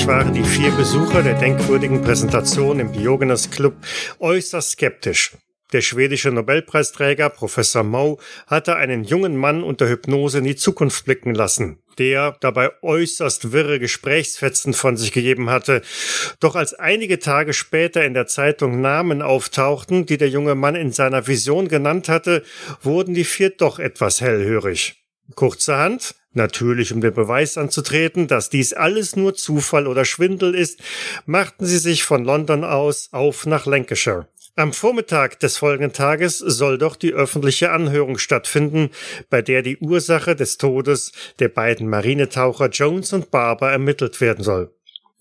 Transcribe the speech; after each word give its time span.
Eigentlich 0.00 0.16
waren 0.16 0.32
die 0.32 0.44
vier 0.44 0.70
Besucher 0.70 1.22
der 1.22 1.34
denkwürdigen 1.34 2.00
Präsentation 2.00 2.80
im 2.80 2.90
Diogenes 2.90 3.50
Club 3.50 3.74
äußerst 4.18 4.70
skeptisch. 4.70 5.32
Der 5.74 5.82
schwedische 5.82 6.30
Nobelpreisträger 6.30 7.28
Professor 7.28 7.82
Moe 7.82 8.16
hatte 8.46 8.76
einen 8.76 9.04
jungen 9.04 9.36
Mann 9.36 9.62
unter 9.62 9.90
Hypnose 9.90 10.38
in 10.38 10.44
die 10.44 10.56
Zukunft 10.56 11.04
blicken 11.04 11.34
lassen, 11.34 11.82
der 11.98 12.34
dabei 12.40 12.70
äußerst 12.80 13.52
wirre 13.52 13.78
Gesprächsfetzen 13.78 14.72
von 14.72 14.96
sich 14.96 15.12
gegeben 15.12 15.50
hatte. 15.50 15.82
Doch 16.40 16.56
als 16.56 16.72
einige 16.72 17.18
Tage 17.18 17.52
später 17.52 18.02
in 18.02 18.14
der 18.14 18.26
Zeitung 18.26 18.80
Namen 18.80 19.20
auftauchten, 19.20 20.06
die 20.06 20.16
der 20.16 20.30
junge 20.30 20.54
Mann 20.54 20.76
in 20.76 20.92
seiner 20.92 21.26
Vision 21.26 21.68
genannt 21.68 22.08
hatte, 22.08 22.42
wurden 22.80 23.12
die 23.12 23.24
vier 23.24 23.50
doch 23.50 23.78
etwas 23.78 24.22
hellhörig. 24.22 24.96
Kurzerhand, 25.34 26.14
natürlich 26.32 26.92
um 26.92 27.00
den 27.00 27.14
Beweis 27.14 27.58
anzutreten, 27.58 28.26
dass 28.26 28.50
dies 28.50 28.72
alles 28.72 29.16
nur 29.16 29.34
Zufall 29.34 29.86
oder 29.86 30.04
Schwindel 30.04 30.54
ist, 30.54 30.80
machten 31.26 31.66
sie 31.66 31.78
sich 31.78 32.04
von 32.04 32.24
London 32.24 32.64
aus 32.64 33.08
auf 33.12 33.46
nach 33.46 33.66
Lancashire. 33.66 34.28
Am 34.56 34.72
Vormittag 34.72 35.38
des 35.40 35.56
folgenden 35.56 35.92
Tages 35.92 36.38
soll 36.38 36.76
doch 36.76 36.96
die 36.96 37.12
öffentliche 37.12 37.70
Anhörung 37.70 38.18
stattfinden, 38.18 38.90
bei 39.30 39.42
der 39.42 39.62
die 39.62 39.78
Ursache 39.78 40.34
des 40.34 40.58
Todes 40.58 41.12
der 41.38 41.48
beiden 41.48 41.88
Marinetaucher 41.88 42.68
Jones 42.68 43.12
und 43.12 43.30
Barber 43.30 43.70
ermittelt 43.70 44.20
werden 44.20 44.44
soll. 44.44 44.74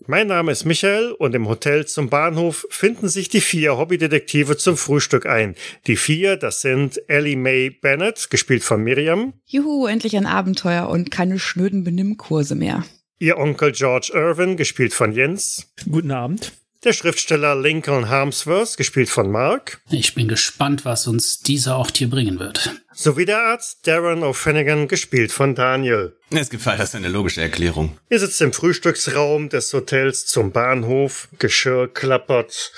Mein 0.07 0.27
Name 0.27 0.51
ist 0.51 0.65
Michael 0.65 1.11
und 1.11 1.35
im 1.35 1.47
Hotel 1.47 1.85
zum 1.85 2.09
Bahnhof 2.09 2.65
finden 2.69 3.09
sich 3.09 3.27
die 3.29 3.41
vier 3.41 3.77
Hobbydetektive 3.77 4.55
zum 4.55 4.77
Frühstück 4.77 5.25
ein. 5.25 5.55
Die 5.87 5.97
vier, 5.97 6.37
das 6.37 6.61
sind 6.61 7.01
Ellie 7.09 7.35
Mae 7.35 7.69
Bennett, 7.69 8.29
gespielt 8.29 8.63
von 8.63 8.81
Miriam. 8.81 9.33
Juhu, 9.45 9.87
endlich 9.87 10.15
ein 10.15 10.25
Abenteuer 10.25 10.87
und 10.89 11.11
keine 11.11 11.37
schnöden 11.37 11.83
Benimmkurse 11.83 12.55
mehr. 12.55 12.85
Ihr 13.19 13.37
Onkel 13.37 13.73
George 13.73 14.11
Irvin, 14.13 14.55
gespielt 14.55 14.93
von 14.93 15.11
Jens. 15.11 15.73
Guten 15.89 16.11
Abend. 16.11 16.53
Der 16.85 16.93
Schriftsteller 16.93 17.57
Lincoln 17.57 18.07
Harmsworth, 18.07 18.77
gespielt 18.77 19.09
von 19.09 19.29
Mark. 19.29 19.81
Ich 19.91 20.15
bin 20.15 20.29
gespannt, 20.29 20.85
was 20.85 21.07
uns 21.07 21.39
dieser 21.39 21.75
Ort 21.75 21.97
hier 21.97 22.09
bringen 22.09 22.39
wird. 22.39 22.73
Sowie 22.93 23.25
der 23.25 23.39
Arzt 23.39 23.85
Darren 23.85 24.23
O'Finnigan, 24.23 24.87
gespielt 24.87 25.33
von 25.33 25.55
Daniel. 25.55 26.15
Es 26.29 26.49
gibt 26.49 26.65
das 26.65 26.95
eine 26.95 27.09
logische 27.09 27.41
Erklärung. 27.41 27.97
Ihr 28.09 28.19
sitzt 28.19 28.39
im 28.41 28.53
Frühstücksraum 28.53 29.49
des 29.49 29.73
Hotels 29.73 30.25
zum 30.25 30.53
Bahnhof. 30.53 31.27
Geschirr 31.37 31.89
klappert. 31.93 32.71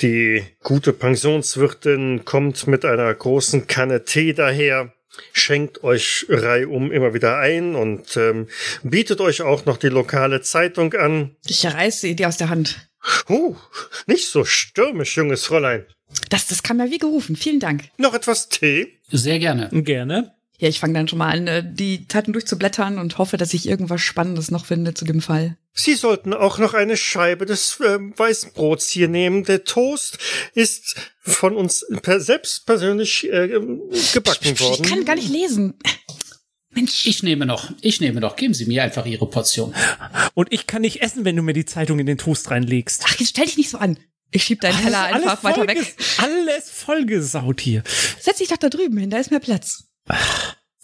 Die 0.00 0.42
gute 0.62 0.94
Pensionswirtin 0.94 2.24
kommt 2.24 2.68
mit 2.68 2.86
einer 2.86 3.12
großen 3.12 3.66
Kanne 3.66 4.04
Tee 4.04 4.32
daher 4.32 4.94
schenkt 5.32 5.82
euch 5.84 6.24
reihum 6.28 6.90
immer 6.90 7.12
wieder 7.12 7.38
ein 7.38 7.74
und 7.74 8.16
ähm, 8.16 8.46
bietet 8.82 9.20
euch 9.20 9.42
auch 9.42 9.66
noch 9.66 9.76
die 9.76 9.88
lokale 9.88 10.40
Zeitung 10.40 10.94
an. 10.94 11.36
Ich 11.46 11.66
reiße 11.66 12.00
sie 12.00 12.16
dir 12.16 12.28
aus 12.28 12.36
der 12.38 12.48
Hand. 12.48 12.89
Huh, 13.28 13.56
nicht 14.06 14.28
so 14.28 14.44
stürmisch, 14.44 15.16
junges 15.16 15.44
Fräulein. 15.44 15.86
Das, 16.28 16.46
das 16.48 16.62
kam 16.62 16.78
ja 16.80 16.90
wie 16.90 16.98
gerufen. 16.98 17.36
Vielen 17.36 17.60
Dank. 17.60 17.84
Noch 17.96 18.14
etwas 18.14 18.48
Tee? 18.48 19.00
Sehr 19.10 19.38
gerne. 19.38 19.68
Gerne. 19.72 20.34
Ja, 20.58 20.68
ich 20.68 20.78
fange 20.78 20.92
dann 20.92 21.08
schon 21.08 21.18
mal 21.18 21.30
an, 21.30 21.46
äh, 21.46 21.62
die 21.66 22.06
Zeitung 22.06 22.34
durchzublättern 22.34 22.98
und 22.98 23.16
hoffe, 23.16 23.38
dass 23.38 23.54
ich 23.54 23.66
irgendwas 23.66 24.02
Spannendes 24.02 24.50
noch 24.50 24.66
finde 24.66 24.92
zu 24.92 25.06
dem 25.06 25.22
Fall. 25.22 25.56
Sie 25.72 25.94
sollten 25.94 26.34
auch 26.34 26.58
noch 26.58 26.74
eine 26.74 26.98
Scheibe 26.98 27.46
des 27.46 27.80
äh, 27.80 27.98
Weißbrots 27.98 28.90
hier 28.90 29.08
nehmen. 29.08 29.44
Der 29.44 29.64
Toast 29.64 30.18
ist 30.54 30.96
von 31.20 31.56
uns 31.56 31.86
per 32.02 32.20
selbst 32.20 32.66
persönlich 32.66 33.32
äh, 33.32 33.48
gebacken 34.12 34.60
worden. 34.60 34.84
Ich 34.84 34.90
kann 34.90 35.04
gar 35.06 35.14
nicht 35.14 35.30
lesen. 35.30 35.78
Mensch. 36.72 37.06
Ich 37.06 37.22
nehme 37.22 37.46
noch, 37.46 37.70
ich 37.80 38.00
nehme 38.00 38.20
noch. 38.20 38.36
Geben 38.36 38.54
Sie 38.54 38.66
mir 38.66 38.82
einfach 38.82 39.06
Ihre 39.06 39.26
Portion. 39.26 39.74
Und 40.34 40.52
ich 40.52 40.66
kann 40.66 40.82
nicht 40.82 41.02
essen, 41.02 41.24
wenn 41.24 41.36
du 41.36 41.42
mir 41.42 41.52
die 41.52 41.64
Zeitung 41.64 41.98
in 41.98 42.06
den 42.06 42.18
Toast 42.18 42.50
reinlegst. 42.50 43.02
Ach, 43.06 43.16
jetzt 43.18 43.30
stell 43.30 43.46
dich 43.46 43.56
nicht 43.56 43.70
so 43.70 43.78
an. 43.78 43.98
Ich 44.30 44.44
schieb 44.44 44.60
deinen 44.60 44.80
Teller 44.80 45.00
alles, 45.00 45.26
einfach 45.26 45.44
alles 45.44 45.58
weiter 45.58 45.68
weg. 45.68 45.96
Alles 46.18 46.70
vollgesaut 46.70 47.60
hier. 47.60 47.82
Setz 48.20 48.38
dich 48.38 48.48
doch 48.48 48.56
da 48.56 48.68
drüben 48.68 48.96
hin, 48.96 49.10
da 49.10 49.18
ist 49.18 49.30
mehr 49.30 49.40
Platz. 49.40 49.88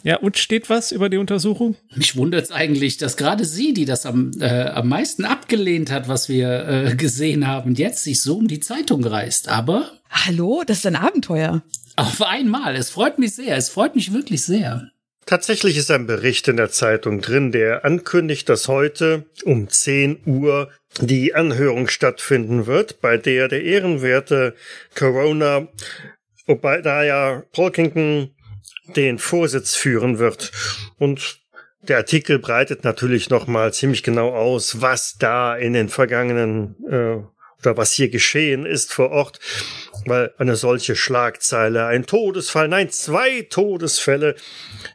Ja, 0.02 0.18
und 0.18 0.38
steht 0.38 0.68
was 0.68 0.92
über 0.92 1.08
die 1.08 1.16
Untersuchung? 1.16 1.76
Mich 1.94 2.16
wundert 2.16 2.44
es 2.44 2.50
eigentlich, 2.50 2.96
dass 2.96 3.16
gerade 3.16 3.44
sie, 3.44 3.72
die 3.72 3.84
das 3.84 4.06
am, 4.06 4.32
äh, 4.40 4.64
am 4.64 4.88
meisten 4.88 5.24
abgelehnt 5.24 5.90
hat, 5.90 6.08
was 6.08 6.28
wir 6.28 6.68
äh, 6.68 6.96
gesehen 6.96 7.46
haben, 7.46 7.74
jetzt 7.74 8.02
sich 8.02 8.20
so 8.20 8.36
um 8.36 8.48
die 8.48 8.60
Zeitung 8.60 9.04
reißt. 9.04 9.48
Aber. 9.48 9.92
Hallo, 10.10 10.62
das 10.66 10.78
ist 10.78 10.86
ein 10.86 10.96
Abenteuer. 10.96 11.62
Auf 11.96 12.22
einmal. 12.22 12.76
Es 12.76 12.90
freut 12.90 13.18
mich 13.18 13.34
sehr. 13.34 13.56
Es 13.56 13.68
freut 13.68 13.94
mich 13.94 14.12
wirklich 14.12 14.42
sehr. 14.42 14.90
Tatsächlich 15.26 15.76
ist 15.76 15.90
ein 15.90 16.06
Bericht 16.06 16.46
in 16.46 16.56
der 16.56 16.70
Zeitung 16.70 17.20
drin, 17.20 17.50
der 17.50 17.84
ankündigt, 17.84 18.48
dass 18.48 18.68
heute 18.68 19.26
um 19.44 19.68
10 19.68 20.20
Uhr 20.24 20.70
die 21.00 21.34
Anhörung 21.34 21.88
stattfinden 21.88 22.66
wird, 22.66 23.00
bei 23.00 23.16
der 23.16 23.48
der 23.48 23.64
ehrenwerte 23.64 24.54
Corona 24.94 25.66
Obadiah 26.46 27.42
Polkington 27.52 28.30
den 28.94 29.18
Vorsitz 29.18 29.74
führen 29.74 30.20
wird. 30.20 30.52
Und 30.96 31.40
der 31.82 31.96
Artikel 31.96 32.38
breitet 32.38 32.84
natürlich 32.84 33.28
nochmal 33.28 33.72
ziemlich 33.74 34.04
genau 34.04 34.32
aus, 34.32 34.80
was 34.80 35.16
da 35.18 35.56
in 35.56 35.72
den 35.72 35.88
vergangenen 35.88 36.76
äh, 36.88 37.18
oder 37.60 37.76
was 37.76 37.92
hier 37.92 38.08
geschehen 38.08 38.66
ist 38.66 38.92
vor 38.92 39.10
Ort, 39.10 39.40
weil 40.04 40.32
eine 40.38 40.56
solche 40.56 40.96
Schlagzeile, 40.96 41.86
ein 41.86 42.06
Todesfall, 42.06 42.68
nein, 42.68 42.90
zwei 42.90 43.42
Todesfälle 43.42 44.36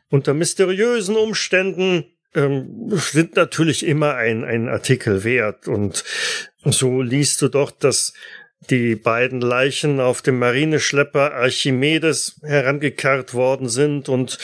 unter 0.10 0.34
mysteriösen 0.34 1.16
Umständen 1.16 2.06
ähm, 2.34 2.90
sind 2.92 3.36
natürlich 3.36 3.86
immer 3.86 4.16
ein, 4.16 4.44
ein 4.44 4.70
Artikel 4.70 5.24
wert. 5.24 5.68
Und 5.68 6.04
so 6.64 7.02
liest 7.02 7.42
du 7.42 7.50
doch, 7.50 7.72
dass 7.72 8.14
die 8.70 8.96
beiden 8.96 9.42
Leichen 9.42 10.00
auf 10.00 10.22
dem 10.22 10.40
Marineschlepper 10.40 11.34
Archimedes 11.34 12.40
herangekarrt 12.44 13.34
worden 13.34 13.70
sind 13.70 14.08
und 14.08 14.38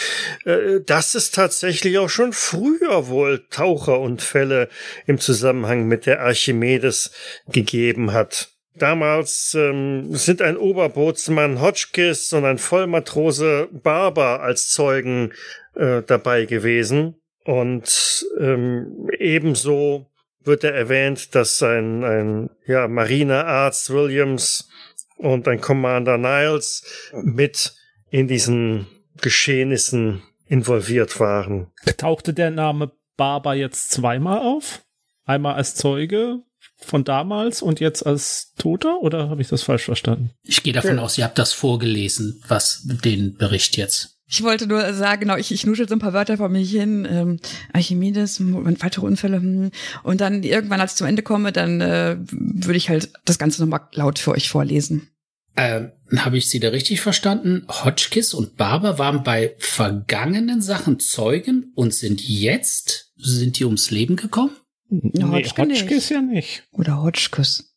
äh, 0.46 0.80
dass 0.86 1.16
es 1.16 1.32
tatsächlich 1.32 1.98
auch 2.00 2.10
schon 2.10 2.34
früher 2.34 3.08
wohl 3.08 3.46
Taucherunfälle 3.50 4.70
im 5.06 5.20
Zusammenhang 5.20 5.88
mit 5.88 6.06
der 6.06 6.22
Archimedes 6.22 7.12
gegeben 7.48 8.12
hat. 8.12 8.50
Damals 8.76 9.56
ähm, 9.56 10.16
sind 10.16 10.42
ein 10.42 10.58
Oberbootsmann 10.58 11.62
Hotchkiss 11.62 12.32
und 12.34 12.46
ein 12.46 12.60
Vollmatrose 12.60 13.70
Barber 13.72 14.42
als 14.42 14.70
Zeugen 14.70 15.34
äh, 15.76 16.04
dabei 16.06 16.46
gewesen. 16.46 17.16
Und 17.44 18.26
ähm, 18.40 19.10
ebenso 19.18 20.12
wird 20.48 20.64
er 20.64 20.74
erwähnt, 20.74 21.36
dass 21.36 21.62
ein, 21.62 22.04
ein 22.04 22.50
ja, 22.66 22.88
Marinearzt 22.88 23.90
Williams 23.92 24.70
und 25.18 25.48
ein 25.48 25.62
Commander 25.62 26.18
Niles 26.18 27.12
mit 27.14 27.76
in 28.10 28.28
diesen 28.28 28.88
Geschehnissen 29.22 30.24
involviert 30.46 31.20
waren. 31.20 31.68
Tauchte 31.98 32.34
der 32.34 32.52
Name 32.52 32.92
Barber 33.18 33.54
jetzt 33.54 33.92
zweimal 33.92 34.40
auf? 34.40 34.84
Einmal 35.26 35.56
als 35.56 35.76
Zeuge 35.76 36.40
von 36.78 37.04
damals 37.04 37.62
und 37.62 37.80
jetzt 37.80 38.06
als 38.06 38.54
Toter 38.58 39.02
oder 39.02 39.30
habe 39.30 39.42
ich 39.42 39.48
das 39.48 39.64
falsch 39.64 39.86
verstanden? 39.86 40.32
Ich 40.44 40.64
gehe 40.64 40.74
davon 40.74 40.98
ja. 40.98 41.02
aus, 41.02 41.18
ihr 41.18 41.26
habt 41.26 41.38
das 41.38 41.54
vorgelesen, 41.54 42.42
was 42.48 42.84
den 42.86 43.36
Bericht 43.36 43.78
jetzt. 43.78 44.17
Ich 44.30 44.44
wollte 44.44 44.68
nur 44.68 44.94
sagen, 44.94 45.22
genau, 45.22 45.38
ich, 45.38 45.52
ich 45.52 45.66
nuschel 45.66 45.88
so 45.88 45.96
ein 45.96 46.00
paar 46.00 46.14
Wörter 46.14 46.38
vor 46.38 46.50
mich 46.50 46.70
hin, 46.72 47.08
ähm, 47.10 47.40
Archimedes, 47.72 48.42
weitere 48.42 49.06
Unfälle, 49.06 49.38
hm. 49.38 49.72
und 50.04 50.22
dann 50.22 50.44
irgendwann, 50.44 50.82
als 50.82 50.94
ich 50.94 50.98
zum 50.98 51.08
Ende 51.08 51.22
komme, 51.22 51.54
dann 51.54 51.80
äh, 51.80 52.18
würde 52.20 52.78
ich 52.78 52.90
halt 52.90 53.12
das 53.24 53.40
Ganze 53.40 53.62
nochmal 53.62 53.88
laut 53.94 54.20
für 54.20 54.32
euch 54.32 54.50
vorlesen. 54.50 55.08
Ähm, 55.56 55.92
Habe 56.18 56.38
ich 56.38 56.50
Sie 56.50 56.60
da 56.60 56.70
richtig 56.70 57.02
verstanden? 57.02 57.66
Hotchkiss 57.68 58.34
und 58.34 58.58
Barber 58.58 59.00
waren 59.00 59.24
bei 59.24 59.56
vergangenen 59.58 60.62
Sachen 60.62 61.00
Zeugen 61.00 61.72
und 61.74 61.94
sind 61.94 62.22
jetzt, 62.22 63.14
sind 63.18 63.58
die 63.58 63.66
ums 63.66 63.90
Leben 63.90 64.18
gekommen? 64.18 64.56
Nee, 64.90 65.24
Hotchkiss, 65.24 65.58
Hotchkiss 65.58 66.10
ja 66.10 66.22
nicht. 66.22 66.64
Oder 66.72 67.02
Hotchkiss. 67.02 67.76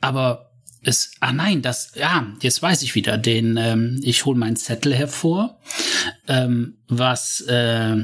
Aber 0.00 0.51
es, 0.84 1.12
ah 1.20 1.32
nein, 1.32 1.62
das, 1.62 1.92
ja, 1.94 2.26
jetzt 2.40 2.62
weiß 2.62 2.82
ich 2.82 2.94
wieder, 2.94 3.18
den, 3.18 3.56
ähm, 3.56 4.00
ich 4.02 4.24
hole 4.24 4.38
meinen 4.38 4.56
Zettel 4.56 4.94
hervor, 4.94 5.60
ähm, 6.26 6.78
was, 6.88 7.40
äh, 7.42 7.96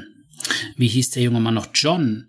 wie 0.77 0.89
hieß 0.89 1.11
der 1.11 1.25
junge 1.25 1.41
Mann 1.41 1.55
noch, 1.55 1.69
John. 1.75 2.29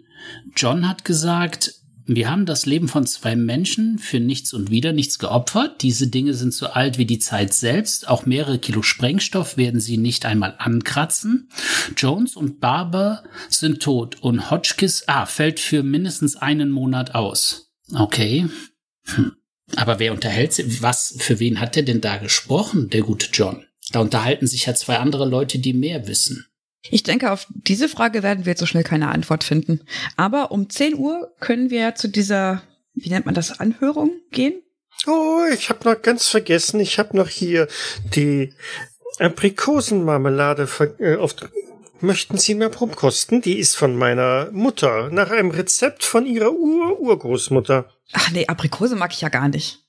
John 0.56 0.88
hat 0.88 1.06
gesagt, 1.06 1.74
wir 2.12 2.32
haben 2.32 2.48
das 2.48 2.66
Leben 2.66 2.88
von 2.88 3.06
zwei 3.06 3.36
Menschen 3.36 4.00
für 4.00 4.20
nichts 4.20 4.52
und 4.52 4.72
wieder 4.72 4.94
nichts 4.94 5.20
geopfert. 5.20 5.84
Diese 5.84 6.08
Dinge 6.08 6.34
sind 6.34 6.56
so 6.56 6.66
alt 6.66 6.98
wie 6.98 7.06
die 7.06 7.20
Zeit 7.20 7.54
selbst. 7.54 8.08
Auch 8.08 8.26
mehrere 8.26 8.58
Kilo 8.58 8.82
Sprengstoff 8.82 9.58
werden 9.58 9.80
sie 9.80 9.98
nicht 9.98 10.26
einmal 10.26 10.56
ankratzen. 10.58 11.50
Jones 11.96 12.36
und 12.36 12.60
Barber 12.60 13.24
sind 13.50 13.84
tot 13.84 14.18
und 14.24 14.50
Hotchkiss, 14.50 15.04
ah, 15.06 15.28
fällt 15.28 15.60
für 15.60 15.84
mindestens 15.84 16.36
einen 16.36 16.72
Monat 16.72 17.14
aus. 17.14 17.72
Okay. 17.94 18.48
Hm. 19.06 19.34
Aber 19.76 20.00
wer 20.00 20.12
unterhält 20.12 20.54
sich, 20.54 20.82
was, 20.82 21.16
für 21.20 21.40
wen 21.40 21.60
hat 21.60 21.78
er 21.78 21.84
denn 21.84 22.02
da 22.02 22.18
gesprochen, 22.18 22.90
der 22.90 23.02
gute 23.02 23.28
John? 23.32 23.66
Da 23.92 24.00
unterhalten 24.00 24.48
sich 24.48 24.66
ja 24.66 24.76
zwei 24.76 24.98
andere 24.98 25.28
Leute, 25.28 25.60
die 25.60 25.74
mehr 25.74 26.08
wissen. 26.08 26.46
Ich 26.90 27.04
denke, 27.04 27.32
auf 27.32 27.48
diese 27.50 27.90
Frage 27.90 28.24
werden 28.24 28.46
wir 28.46 28.52
jetzt 28.52 28.60
so 28.60 28.66
schnell 28.66 28.84
keine 28.84 29.10
Antwort 29.10 29.44
finden. 29.44 29.82
Aber 30.16 30.52
um 30.52 30.70
10 30.70 30.96
Uhr 30.96 31.34
können 31.40 31.70
wir 31.70 31.96
zu 31.96 32.08
dieser, 32.08 32.64
wie 32.94 33.10
nennt 33.10 33.26
man 33.26 33.36
das, 33.36 33.60
Anhörung 33.60 34.12
gehen? 34.32 34.62
Oh, 35.08 35.42
ich 35.54 35.70
habe 35.70 35.90
noch 35.90 36.02
ganz 36.02 36.28
vergessen, 36.28 36.80
ich 36.80 37.00
habe 37.00 37.16
noch 37.16 37.30
hier 37.30 37.68
die 38.16 38.54
Aprikosenmarmelade 39.20 40.68
äh, 41.00 41.16
auf 41.16 41.36
Möchten 42.02 42.38
Sie 42.38 42.56
mehr 42.56 42.70
Probkosten? 42.70 43.42
Die 43.42 43.58
ist 43.60 43.76
von 43.76 43.96
meiner 43.96 44.50
Mutter, 44.52 45.10
nach 45.12 45.32
einem 45.32 45.52
Rezept 45.52 46.04
von 46.04 46.26
ihrer 46.26 46.52
Ur-Urgroßmutter. 46.52 47.90
Ach 48.14 48.32
nee, 48.32 48.48
Aprikose 48.48 48.96
mag 48.96 49.12
ich 49.14 49.22
ja 49.22 49.30
gar 49.30 49.50
nicht. 49.50 49.80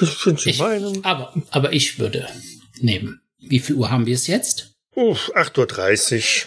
Das 0.00 0.20
sind 0.22 0.40
Sie 0.40 0.50
Ich, 0.50 0.58
meinen. 0.58 1.04
aber, 1.04 1.34
aber 1.50 1.72
ich 1.72 1.98
würde 1.98 2.26
nehmen. 2.80 3.20
Wie 3.38 3.60
viel 3.60 3.76
Uhr 3.76 3.90
haben 3.90 4.06
wir 4.06 4.14
es 4.14 4.26
jetzt? 4.26 4.74
Uff, 4.94 5.30
8.30 5.34 6.46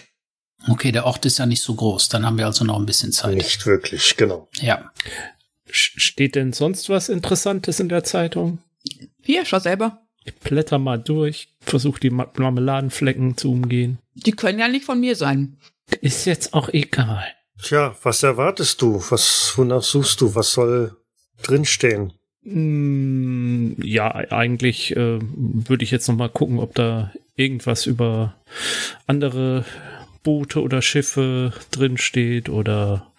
Okay, 0.68 0.92
der 0.92 1.06
Ort 1.06 1.24
ist 1.24 1.38
ja 1.38 1.46
nicht 1.46 1.62
so 1.62 1.74
groß. 1.74 2.08
Dann 2.10 2.26
haben 2.26 2.36
wir 2.36 2.46
also 2.46 2.64
noch 2.64 2.78
ein 2.78 2.84
bisschen 2.84 3.10
Uhr. 3.10 3.14
Zeit. 3.14 3.36
Nicht 3.36 3.64
wirklich, 3.64 4.16
genau. 4.16 4.48
Ja. 4.60 4.92
Steht 5.70 6.34
denn 6.34 6.52
sonst 6.52 6.88
was 6.88 7.08
Interessantes 7.08 7.80
in 7.80 7.88
der 7.88 8.02
Zeitung? 8.04 8.58
Hier, 9.22 9.46
schau 9.46 9.58
selber. 9.60 10.02
Ich 10.24 10.34
blätter 10.34 10.78
mal 10.78 10.98
durch, 10.98 11.48
versuche 11.60 12.00
die 12.00 12.10
Ma- 12.10 12.30
Marmeladenflecken 12.36 13.36
zu 13.36 13.50
umgehen. 13.52 13.98
Die 14.14 14.32
können 14.32 14.58
ja 14.58 14.68
nicht 14.68 14.84
von 14.84 15.00
mir 15.00 15.16
sein. 15.16 15.56
Ist 16.00 16.26
jetzt 16.26 16.52
auch 16.54 16.68
egal. 16.68 17.24
Tja, 17.62 17.94
was 18.02 18.22
erwartest 18.22 18.80
du? 18.82 19.02
Was, 19.10 19.52
wonach 19.56 19.82
suchst 19.82 20.20
du? 20.20 20.34
Was 20.34 20.52
soll 20.52 20.96
drinstehen? 21.42 22.12
Mm, 22.42 23.72
ja, 23.82 24.14
eigentlich 24.14 24.96
äh, 24.96 25.18
würde 25.20 25.84
ich 25.84 25.90
jetzt 25.90 26.08
noch 26.08 26.16
mal 26.16 26.28
gucken, 26.30 26.58
ob 26.58 26.74
da 26.74 27.12
irgendwas 27.36 27.86
über 27.86 28.34
andere 29.06 29.64
Boote 30.22 30.62
oder 30.62 30.82
Schiffe 30.82 31.52
drin 31.70 31.96
steht 31.98 32.48
oder 32.48 33.12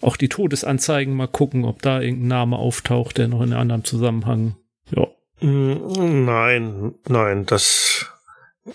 auch 0.00 0.16
die 0.16 0.28
Todesanzeigen 0.28 1.14
mal 1.14 1.26
gucken, 1.28 1.64
ob 1.64 1.82
da 1.82 2.00
irgendein 2.00 2.28
Name 2.28 2.56
auftaucht, 2.58 3.18
der 3.18 3.28
noch 3.28 3.40
in 3.42 3.52
einem 3.52 3.60
anderen 3.60 3.84
Zusammenhang. 3.84 4.56
Ja. 4.94 5.06
Mm, 5.40 6.24
Nein, 6.24 6.94
nein, 7.08 7.46
das 7.46 8.06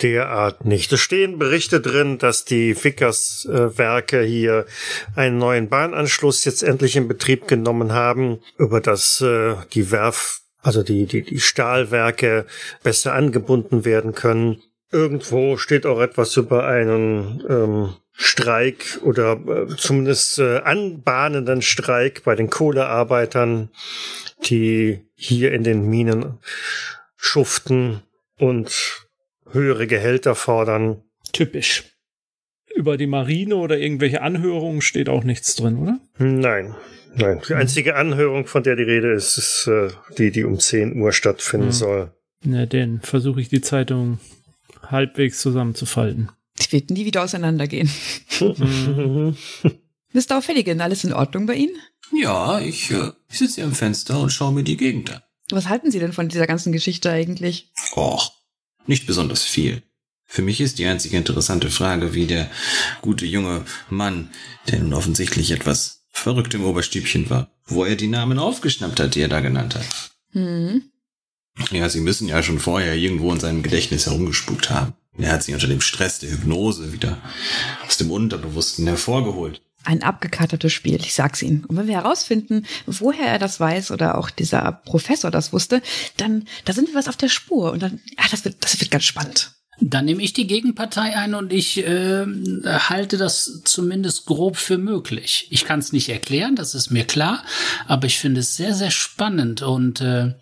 derart 0.00 0.64
nicht. 0.64 0.92
Es 0.92 1.00
stehen 1.00 1.38
Berichte 1.38 1.80
drin, 1.80 2.18
dass 2.18 2.44
die 2.44 2.74
Vickers-Werke 2.74 4.22
hier 4.22 4.66
einen 5.14 5.38
neuen 5.38 5.68
Bahnanschluss 5.68 6.44
jetzt 6.44 6.62
endlich 6.62 6.96
in 6.96 7.08
Betrieb 7.08 7.46
genommen 7.46 7.92
haben, 7.92 8.40
über 8.58 8.80
das 8.80 9.20
äh, 9.20 9.54
die 9.72 9.90
Werf, 9.90 10.40
also 10.62 10.82
die, 10.82 11.06
die, 11.06 11.22
die 11.22 11.40
Stahlwerke 11.40 12.46
besser 12.82 13.12
angebunden 13.12 13.84
werden 13.84 14.14
können. 14.14 14.62
Irgendwo 14.90 15.56
steht 15.56 15.84
auch 15.86 16.00
etwas 16.00 16.36
über 16.36 16.66
einen 16.66 17.44
ähm, 17.48 17.94
Streik 18.22 19.00
oder 19.02 19.32
äh, 19.46 19.76
zumindest 19.76 20.38
äh, 20.38 20.58
anbahnenden 20.58 21.60
Streik 21.62 22.22
bei 22.24 22.34
den 22.36 22.50
Kohlearbeitern, 22.50 23.70
die 24.44 25.00
hier 25.14 25.52
in 25.52 25.64
den 25.64 25.88
Minen 25.88 26.38
schuften 27.16 28.02
und 28.38 29.06
höhere 29.50 29.86
Gehälter 29.86 30.34
fordern. 30.34 31.02
Typisch. 31.32 31.84
Über 32.74 32.96
die 32.96 33.06
Marine 33.06 33.56
oder 33.56 33.78
irgendwelche 33.78 34.22
Anhörungen 34.22 34.80
steht 34.80 35.08
auch 35.08 35.24
nichts 35.24 35.54
drin, 35.56 35.76
oder? 35.76 35.98
Nein, 36.18 36.74
nein. 37.14 37.40
Die 37.48 37.54
einzige 37.54 37.96
Anhörung, 37.96 38.46
von 38.46 38.62
der 38.62 38.76
die 38.76 38.82
Rede 38.84 39.12
ist, 39.12 39.36
ist 39.36 39.66
äh, 39.66 39.88
die, 40.16 40.30
die 40.30 40.44
um 40.44 40.58
10 40.58 40.98
Uhr 41.00 41.12
stattfinden 41.12 41.66
Mhm. 41.66 41.72
soll. 41.72 42.12
Na 42.44 42.66
denn, 42.66 43.00
versuche 43.02 43.40
ich 43.40 43.48
die 43.50 43.60
Zeitung 43.60 44.18
halbwegs 44.86 45.40
zusammenzufalten. 45.40 46.30
Die 46.62 46.72
wird 46.72 46.90
nie 46.90 47.04
wieder 47.04 47.22
auseinandergehen. 47.24 47.90
Mr. 50.12 50.38
O'Felligan, 50.38 50.80
alles 50.80 51.04
in 51.04 51.12
Ordnung 51.12 51.46
bei 51.46 51.54
Ihnen? 51.54 51.76
Ja, 52.12 52.60
ich, 52.60 52.90
äh, 52.90 53.12
ich 53.30 53.38
sitze 53.38 53.56
hier 53.56 53.64
am 53.64 53.74
Fenster 53.74 54.20
und 54.20 54.30
schaue 54.30 54.52
mir 54.52 54.64
die 54.64 54.76
Gegend 54.76 55.10
an. 55.10 55.22
Was 55.50 55.68
halten 55.68 55.90
Sie 55.90 55.98
denn 55.98 56.12
von 56.12 56.28
dieser 56.28 56.46
ganzen 56.46 56.72
Geschichte 56.72 57.10
eigentlich? 57.10 57.70
Och, 57.96 58.32
nicht 58.86 59.06
besonders 59.06 59.42
viel. 59.42 59.82
Für 60.24 60.42
mich 60.42 60.60
ist 60.60 60.78
die 60.78 60.86
einzige 60.86 61.16
interessante 61.16 61.70
Frage, 61.70 62.14
wie 62.14 62.26
der 62.26 62.50
gute 63.02 63.26
junge 63.26 63.64
Mann, 63.90 64.30
der 64.68 64.78
nun 64.78 64.94
offensichtlich 64.94 65.50
etwas 65.50 66.06
verrückt 66.10 66.54
im 66.54 66.64
Oberstübchen 66.64 67.28
war, 67.28 67.50
wo 67.66 67.84
er 67.84 67.96
die 67.96 68.06
Namen 68.06 68.38
aufgeschnappt 68.38 69.00
hat, 69.00 69.14
die 69.14 69.20
er 69.20 69.28
da 69.28 69.40
genannt 69.40 69.74
hat. 69.74 70.12
Hm. 70.30 70.82
Ja, 71.70 71.88
sie 71.88 72.00
müssen 72.00 72.28
ja 72.28 72.42
schon 72.42 72.58
vorher 72.58 72.94
irgendwo 72.94 73.30
in 73.32 73.40
seinem 73.40 73.62
Gedächtnis 73.62 74.06
herumgespukt 74.06 74.70
haben. 74.70 74.94
Er 75.18 75.32
hat 75.32 75.42
sie 75.42 75.54
unter 75.54 75.66
dem 75.66 75.80
Stress 75.80 76.18
der 76.20 76.30
Hypnose 76.30 76.92
wieder 76.92 77.18
aus 77.86 77.98
dem 77.98 78.10
Unterbewussten 78.10 78.86
hervorgeholt. 78.86 79.60
Ein 79.84 80.02
abgekatertes 80.02 80.72
Spiel, 80.72 81.00
ich 81.00 81.12
sag's 81.12 81.42
Ihnen. 81.42 81.64
Und 81.64 81.76
wenn 81.76 81.88
wir 81.88 81.96
herausfinden, 81.96 82.66
woher 82.86 83.26
er 83.26 83.38
das 83.38 83.58
weiß 83.58 83.90
oder 83.90 84.16
auch 84.16 84.30
dieser 84.30 84.80
Professor 84.84 85.30
das 85.30 85.52
wusste, 85.52 85.82
dann 86.16 86.46
da 86.64 86.72
sind 86.72 86.88
wir 86.88 86.94
was 86.94 87.08
auf 87.08 87.16
der 87.16 87.28
Spur 87.28 87.72
und 87.72 87.82
dann, 87.82 88.00
ach, 88.16 88.30
das 88.30 88.44
wird, 88.44 88.56
das 88.60 88.80
wird 88.80 88.92
ganz 88.92 89.04
spannend. 89.04 89.52
Dann 89.80 90.04
nehme 90.04 90.22
ich 90.22 90.32
die 90.32 90.46
Gegenpartei 90.46 91.16
ein 91.16 91.34
und 91.34 91.52
ich 91.52 91.78
äh, 91.78 92.24
halte 92.64 93.16
das 93.16 93.62
zumindest 93.64 94.26
grob 94.26 94.56
für 94.56 94.78
möglich. 94.78 95.48
Ich 95.50 95.64
kann 95.64 95.80
es 95.80 95.92
nicht 95.92 96.08
erklären, 96.08 96.54
das 96.54 96.76
ist 96.76 96.90
mir 96.90 97.04
klar, 97.04 97.42
aber 97.88 98.06
ich 98.06 98.18
finde 98.18 98.40
es 98.40 98.54
sehr, 98.54 98.74
sehr 98.74 98.92
spannend 98.92 99.62
und 99.62 100.00
äh, 100.00 100.34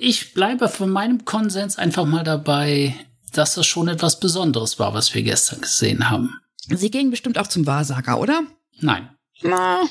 ich 0.00 0.34
bleibe 0.34 0.68
von 0.68 0.90
meinem 0.90 1.24
Konsens 1.24 1.76
einfach 1.76 2.06
mal 2.06 2.24
dabei, 2.24 2.94
dass 3.32 3.54
das 3.54 3.66
schon 3.66 3.88
etwas 3.88 4.20
Besonderes 4.20 4.78
war, 4.78 4.94
was 4.94 5.14
wir 5.14 5.22
gestern 5.22 5.60
gesehen 5.60 6.10
haben. 6.10 6.40
Sie 6.68 6.90
gehen 6.90 7.10
bestimmt 7.10 7.38
auch 7.38 7.46
zum 7.46 7.66
Wahrsager, 7.66 8.18
oder? 8.18 8.42
Nein. 8.80 9.10
Na, 9.42 9.82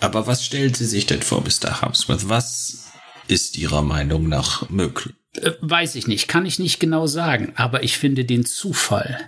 Aber 0.00 0.26
was 0.26 0.44
stellt 0.44 0.76
sie 0.76 0.86
sich 0.86 1.06
denn 1.06 1.22
vor, 1.22 1.42
Mr. 1.42 1.82
Hubsworth? 1.82 2.28
Was 2.28 2.88
ist 3.28 3.58
Ihrer 3.58 3.82
Meinung 3.82 4.28
nach 4.28 4.68
möglich? 4.70 5.14
Äh, 5.34 5.52
weiß 5.60 5.96
ich 5.96 6.06
nicht, 6.06 6.28
kann 6.28 6.46
ich 6.46 6.58
nicht 6.58 6.80
genau 6.80 7.06
sagen, 7.06 7.52
aber 7.56 7.82
ich 7.82 7.98
finde 7.98 8.24
den 8.24 8.44
Zufall. 8.46 9.18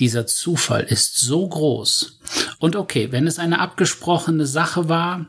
Dieser 0.00 0.26
Zufall 0.26 0.82
ist 0.82 1.16
so 1.16 1.48
groß. 1.48 2.20
Und 2.58 2.76
okay, 2.76 3.12
wenn 3.12 3.26
es 3.26 3.38
eine 3.38 3.60
abgesprochene 3.60 4.46
Sache 4.46 4.88
war, 4.88 5.26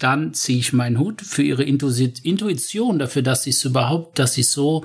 dann 0.00 0.34
ziehe 0.34 0.58
ich 0.58 0.72
meinen 0.72 0.98
Hut 0.98 1.20
für 1.20 1.42
ihre 1.42 1.62
Intuition 1.62 2.98
dafür, 2.98 3.22
dass 3.22 3.44
sie 3.44 3.50
es 3.50 3.64
überhaupt, 3.64 4.18
dass 4.18 4.34
sie 4.34 4.42
so 4.42 4.84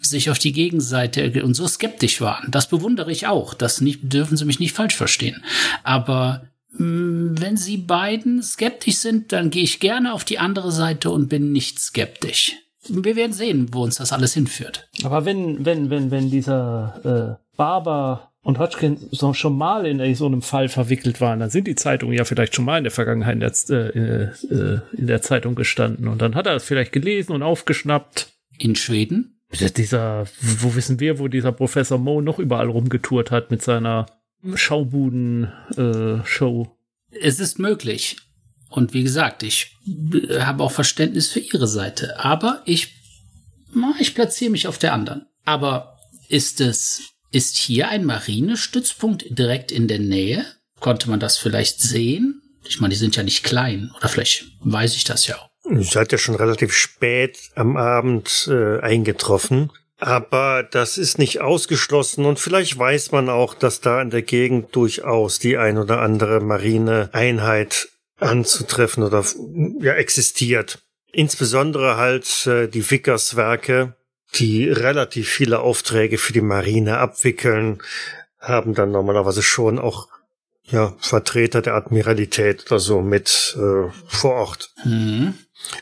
sich 0.00 0.30
auf 0.30 0.38
die 0.38 0.52
Gegenseite 0.52 1.42
und 1.44 1.54
so 1.54 1.66
skeptisch 1.66 2.20
waren. 2.20 2.50
Das 2.50 2.68
bewundere 2.68 3.12
ich 3.12 3.26
auch. 3.26 3.54
Das 3.54 3.80
nicht, 3.80 4.12
dürfen 4.12 4.36
Sie 4.36 4.44
mich 4.44 4.60
nicht 4.60 4.74
falsch 4.74 4.96
verstehen. 4.96 5.42
Aber 5.82 6.48
mh, 6.72 7.40
wenn 7.40 7.56
Sie 7.56 7.78
beiden 7.78 8.42
skeptisch 8.42 8.96
sind, 8.96 9.32
dann 9.32 9.50
gehe 9.50 9.64
ich 9.64 9.80
gerne 9.80 10.12
auf 10.12 10.24
die 10.24 10.38
andere 10.38 10.72
Seite 10.72 11.10
und 11.10 11.28
bin 11.28 11.52
nicht 11.52 11.78
skeptisch. 11.78 12.56
Wir 12.88 13.16
werden 13.16 13.32
sehen, 13.32 13.68
wo 13.72 13.82
uns 13.82 13.96
das 13.96 14.12
alles 14.12 14.34
hinführt. 14.34 14.88
Aber 15.04 15.24
wenn, 15.24 15.64
wenn, 15.64 15.88
wenn, 15.88 16.10
wenn 16.10 16.30
dieser 16.30 17.38
äh, 17.40 17.56
Barber 17.56 18.33
und 18.44 18.58
Hodgkin 18.58 18.98
schon 19.32 19.56
mal 19.56 19.86
in 19.86 20.14
so 20.14 20.26
einem 20.26 20.42
Fall 20.42 20.68
verwickelt 20.68 21.22
waren, 21.22 21.40
dann 21.40 21.48
sind 21.48 21.66
die 21.66 21.74
Zeitungen 21.74 22.16
ja 22.16 22.24
vielleicht 22.24 22.54
schon 22.54 22.66
mal 22.66 22.78
in 22.78 22.84
der 22.84 22.92
Vergangenheit 22.92 23.34
in 23.34 23.40
der, 23.40 23.96
äh, 23.96 24.24
äh, 24.54 24.80
in 24.96 25.06
der 25.06 25.22
Zeitung 25.22 25.54
gestanden. 25.54 26.08
Und 26.08 26.20
dann 26.20 26.34
hat 26.34 26.46
er 26.46 26.54
es 26.54 26.64
vielleicht 26.64 26.92
gelesen 26.92 27.32
und 27.32 27.42
aufgeschnappt. 27.42 28.32
In 28.58 28.76
Schweden? 28.76 29.40
Dieser, 29.50 30.26
wo 30.40 30.76
wissen 30.76 31.00
wir, 31.00 31.18
wo 31.18 31.26
dieser 31.26 31.52
Professor 31.52 31.98
Moe 31.98 32.22
noch 32.22 32.38
überall 32.38 32.68
rumgetourt 32.68 33.30
hat 33.30 33.50
mit 33.50 33.62
seiner 33.62 34.06
Schaubuden-Show. 34.54 36.68
Es 37.20 37.40
ist 37.40 37.58
möglich. 37.58 38.18
Und 38.68 38.92
wie 38.92 39.04
gesagt, 39.04 39.42
ich 39.42 39.78
äh, 40.12 40.40
habe 40.40 40.62
auch 40.62 40.72
Verständnis 40.72 41.28
für 41.28 41.40
ihre 41.40 41.66
Seite. 41.66 42.20
Aber 42.20 42.60
ich, 42.66 42.94
ich 44.00 44.14
platziere 44.14 44.50
mich 44.50 44.68
auf 44.68 44.76
der 44.78 44.92
anderen. 44.92 45.24
Aber 45.44 45.96
ist 46.28 46.60
es, 46.60 47.13
ist 47.34 47.56
hier 47.56 47.88
ein 47.88 48.04
Marinestützpunkt 48.04 49.24
direkt 49.28 49.72
in 49.72 49.88
der 49.88 49.98
Nähe? 49.98 50.46
Konnte 50.80 51.10
man 51.10 51.20
das 51.20 51.36
vielleicht 51.36 51.80
sehen? 51.80 52.42
Ich 52.66 52.80
meine, 52.80 52.92
die 52.92 52.98
sind 52.98 53.16
ja 53.16 53.22
nicht 53.22 53.44
klein. 53.44 53.90
Oder 53.96 54.08
vielleicht 54.08 54.44
weiß 54.60 54.94
ich 54.96 55.04
das 55.04 55.26
ja 55.26 55.36
auch. 55.36 55.48
Ihr 55.68 55.82
seid 55.82 56.12
ja 56.12 56.18
schon 56.18 56.34
relativ 56.34 56.72
spät 56.72 57.38
am 57.54 57.76
Abend 57.76 58.48
äh, 58.50 58.80
eingetroffen. 58.80 59.72
Aber 59.98 60.62
das 60.62 60.98
ist 60.98 61.18
nicht 61.18 61.40
ausgeschlossen 61.40 62.26
und 62.26 62.38
vielleicht 62.38 62.78
weiß 62.78 63.12
man 63.12 63.28
auch, 63.28 63.54
dass 63.54 63.80
da 63.80 64.02
in 64.02 64.10
der 64.10 64.22
Gegend 64.22 64.74
durchaus 64.76 65.38
die 65.38 65.56
ein 65.56 65.78
oder 65.78 66.00
andere 66.00 66.40
Marineeinheit 66.40 67.88
anzutreffen 68.18 69.02
oder 69.02 69.24
ja 69.80 69.94
existiert. 69.94 70.80
Insbesondere 71.12 71.96
halt 71.96 72.46
äh, 72.46 72.68
die 72.68 72.88
Vickers-Werke, 72.90 73.94
die 74.34 74.68
relativ 74.68 75.28
viele 75.28 75.60
Aufträge 75.60 76.18
für 76.18 76.32
die 76.32 76.40
Marine 76.40 76.98
abwickeln, 76.98 77.82
haben 78.38 78.74
dann 78.74 78.90
normalerweise 78.90 79.42
schon 79.42 79.78
auch 79.78 80.08
ja 80.64 80.94
Vertreter 80.98 81.62
der 81.62 81.74
Admiralität 81.74 82.66
oder 82.66 82.80
so 82.80 83.00
mit 83.00 83.56
äh, 83.58 83.90
vor 84.06 84.34
Ort. 84.34 84.70
Hm. 84.82 85.34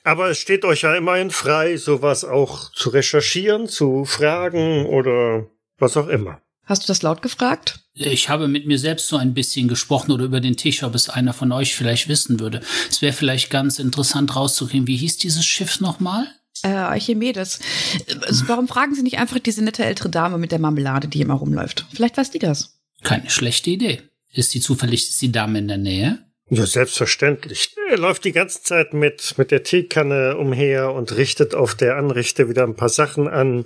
Aber 0.04 0.30
es 0.30 0.38
steht 0.38 0.64
euch 0.64 0.82
ja 0.82 0.94
immerhin 0.94 1.30
frei, 1.30 1.76
sowas 1.76 2.24
auch 2.24 2.70
zu 2.72 2.90
recherchieren, 2.90 3.68
zu 3.68 4.04
fragen 4.04 4.86
oder 4.86 5.46
was 5.78 5.96
auch 5.96 6.08
immer. 6.08 6.40
Hast 6.64 6.84
du 6.84 6.86
das 6.86 7.02
laut 7.02 7.22
gefragt? 7.22 7.80
Ich 7.94 8.28
habe 8.28 8.46
mit 8.48 8.66
mir 8.66 8.78
selbst 8.78 9.08
so 9.08 9.16
ein 9.16 9.34
bisschen 9.34 9.66
gesprochen 9.66 10.12
oder 10.12 10.24
über 10.24 10.40
den 10.40 10.56
Tisch, 10.56 10.82
ob 10.84 10.94
es 10.94 11.08
einer 11.08 11.32
von 11.32 11.50
euch 11.52 11.74
vielleicht 11.74 12.08
wissen 12.08 12.38
würde. 12.38 12.60
Es 12.88 13.02
wäre 13.02 13.12
vielleicht 13.12 13.50
ganz 13.50 13.78
interessant 13.78 14.34
rauszukriegen, 14.36 14.86
wie 14.86 14.96
hieß 14.96 15.18
dieses 15.18 15.44
Schiff 15.44 15.80
nochmal? 15.80 16.28
Äh, 16.62 16.68
Archimedes. 16.68 17.58
Äh, 18.06 18.14
Warum 18.46 18.68
fragen 18.68 18.94
Sie 18.94 19.02
nicht 19.02 19.18
einfach 19.18 19.38
diese 19.38 19.62
nette 19.64 19.84
ältere 19.84 20.08
Dame 20.10 20.38
mit 20.38 20.52
der 20.52 20.58
Marmelade, 20.58 21.08
die 21.08 21.20
immer 21.20 21.34
rumläuft? 21.34 21.86
Vielleicht 21.92 22.16
weiß 22.16 22.30
die 22.30 22.38
das. 22.38 22.78
Keine 23.02 23.28
schlechte 23.30 23.70
Idee. 23.70 24.02
Ist 24.32 24.54
die 24.54 24.60
zufällig 24.60 25.08
ist 25.08 25.20
die 25.20 25.32
Dame 25.32 25.58
in 25.58 25.68
der 25.68 25.78
Nähe? 25.78 26.18
Ja, 26.48 26.66
selbstverständlich. 26.66 27.74
Er 27.90 27.98
läuft 27.98 28.24
die 28.24 28.32
ganze 28.32 28.62
Zeit 28.62 28.92
mit, 28.94 29.34
mit 29.38 29.50
der 29.50 29.62
Teekanne 29.62 30.36
umher 30.36 30.92
und 30.92 31.16
richtet 31.16 31.54
auf 31.54 31.74
der 31.74 31.96
Anrichte 31.96 32.48
wieder 32.48 32.62
ein 32.64 32.76
paar 32.76 32.88
Sachen 32.90 33.26
an 33.26 33.64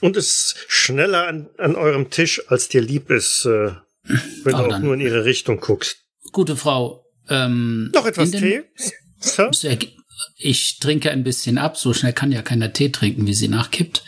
und 0.00 0.16
ist 0.16 0.56
schneller 0.68 1.26
an, 1.28 1.48
an 1.58 1.76
eurem 1.76 2.10
Tisch, 2.10 2.42
als 2.50 2.68
dir 2.68 2.80
lieb 2.80 3.10
ist, 3.10 3.44
äh, 3.46 3.72
wenn 4.44 4.54
Aber 4.54 4.62
du 4.62 4.64
auch 4.64 4.68
dann- 4.68 4.82
nur 4.82 4.94
in 4.94 5.00
ihre 5.00 5.24
Richtung 5.24 5.60
guckst. 5.60 5.98
Gute 6.32 6.56
Frau, 6.56 7.04
ähm. 7.28 7.90
Noch 7.94 8.06
etwas 8.06 8.30
Tee? 8.30 8.62
Sir? 9.20 9.50
Sehr 9.52 9.76
Ich 10.36 10.78
trinke 10.78 11.10
ein 11.10 11.24
bisschen 11.24 11.58
ab, 11.58 11.76
so 11.76 11.92
schnell 11.94 12.12
kann 12.12 12.32
ja 12.32 12.42
keiner 12.42 12.72
Tee 12.72 12.90
trinken, 12.90 13.26
wie 13.26 13.34
sie 13.34 13.48
nachkippt. 13.48 14.02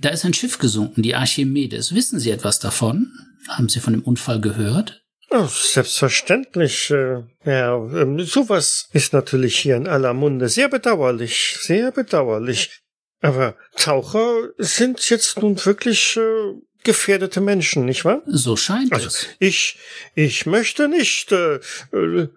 Da 0.00 0.10
ist 0.10 0.24
ein 0.24 0.34
Schiff 0.34 0.58
gesunken, 0.58 1.02
die 1.02 1.14
Archimedes. 1.14 1.94
Wissen 1.94 2.18
Sie 2.18 2.30
etwas 2.30 2.58
davon? 2.58 3.12
Haben 3.48 3.68
Sie 3.68 3.80
von 3.80 3.92
dem 3.92 4.02
Unfall 4.02 4.40
gehört? 4.40 5.02
Oh, 5.30 5.46
selbstverständlich. 5.46 6.90
Äh, 6.90 7.22
ja, 7.44 7.76
ähm, 7.76 8.20
sowas 8.24 8.88
ist 8.92 9.12
natürlich 9.12 9.58
hier 9.58 9.76
in 9.76 9.86
aller 9.86 10.12
Munde. 10.14 10.48
Sehr 10.48 10.68
bedauerlich, 10.68 11.56
sehr 11.60 11.90
bedauerlich. 11.92 12.80
Aber 13.20 13.56
Taucher 13.76 14.50
sind 14.58 15.08
jetzt 15.08 15.40
nun 15.40 15.64
wirklich 15.64 16.16
äh, 16.16 16.52
gefährdete 16.84 17.40
Menschen, 17.40 17.86
nicht 17.86 18.04
wahr? 18.04 18.22
So 18.26 18.56
scheint 18.56 18.92
Also 18.92 19.06
es. 19.08 19.28
ich, 19.38 19.78
ich 20.14 20.44
möchte 20.46 20.88
nicht 20.88 21.32
äh, 21.32 21.54
äh, 21.92 22.28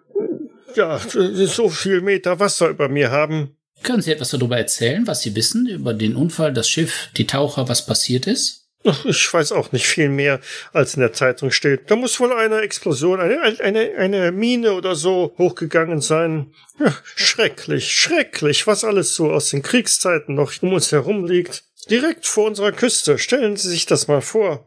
ja 0.75 0.99
so 0.99 1.69
viel 1.69 2.01
Meter 2.01 2.39
Wasser 2.39 2.69
über 2.69 2.89
mir 2.89 3.11
haben. 3.11 3.57
Können 3.83 4.01
Sie 4.01 4.11
etwas 4.11 4.31
darüber 4.31 4.57
erzählen, 4.57 5.05
was 5.05 5.21
Sie 5.21 5.35
wissen 5.35 5.67
über 5.67 5.93
den 5.93 6.15
Unfall, 6.15 6.53
das 6.53 6.69
Schiff, 6.69 7.09
die 7.15 7.27
Taucher, 7.27 7.69
was 7.69 7.85
passiert 7.85 8.27
ist? 8.27 8.67
Ich 9.05 9.33
weiß 9.33 9.51
auch 9.51 9.71
nicht 9.71 9.85
viel 9.85 10.09
mehr, 10.09 10.39
als 10.71 10.93
in 10.93 11.01
der 11.01 11.13
Zeitung 11.13 11.51
steht. 11.51 11.91
Da 11.91 11.95
muss 11.95 12.19
wohl 12.19 12.31
eine 12.31 12.61
Explosion, 12.61 13.19
eine, 13.19 13.41
eine, 13.41 13.95
eine 13.97 14.31
Mine 14.31 14.73
oder 14.73 14.95
so 14.95 15.33
hochgegangen 15.37 16.01
sein. 16.01 16.53
Ja, 16.79 16.95
schrecklich, 17.15 17.91
schrecklich, 17.91 18.67
was 18.67 18.83
alles 18.83 19.15
so 19.15 19.31
aus 19.31 19.49
den 19.49 19.61
Kriegszeiten 19.61 20.35
noch 20.35 20.53
um 20.61 20.73
uns 20.73 20.91
herum 20.91 21.25
liegt. 21.25 21.63
Direkt 21.89 22.25
vor 22.25 22.45
unserer 22.47 22.71
Küste. 22.71 23.17
Stellen 23.17 23.57
Sie 23.57 23.69
sich 23.69 23.85
das 23.85 24.07
mal 24.07 24.21
vor. 24.21 24.66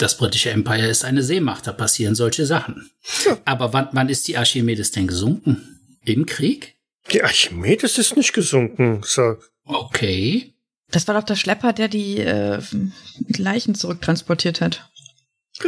Das 0.00 0.16
britische 0.16 0.48
Empire 0.50 0.86
ist 0.88 1.04
eine 1.04 1.22
Seemacht, 1.22 1.66
da 1.66 1.72
passieren 1.72 2.14
solche 2.14 2.46
Sachen. 2.46 2.90
Ja. 3.26 3.36
Aber 3.44 3.74
wann, 3.74 3.88
wann 3.92 4.08
ist 4.08 4.26
die 4.28 4.38
Archimedes 4.38 4.92
denn 4.92 5.06
gesunken? 5.06 5.78
Im 6.06 6.24
Krieg? 6.24 6.76
Die 7.12 7.22
Archimedes 7.22 7.98
ist 7.98 8.16
nicht 8.16 8.32
gesunken, 8.32 9.02
Sir. 9.04 9.38
Okay. 9.66 10.54
Das 10.90 11.06
war 11.06 11.14
doch 11.14 11.24
der 11.24 11.36
Schlepper, 11.36 11.74
der 11.74 11.88
die 11.88 12.16
äh, 12.18 12.62
Leichen 13.36 13.74
zurücktransportiert 13.74 14.62
hat. 14.62 14.90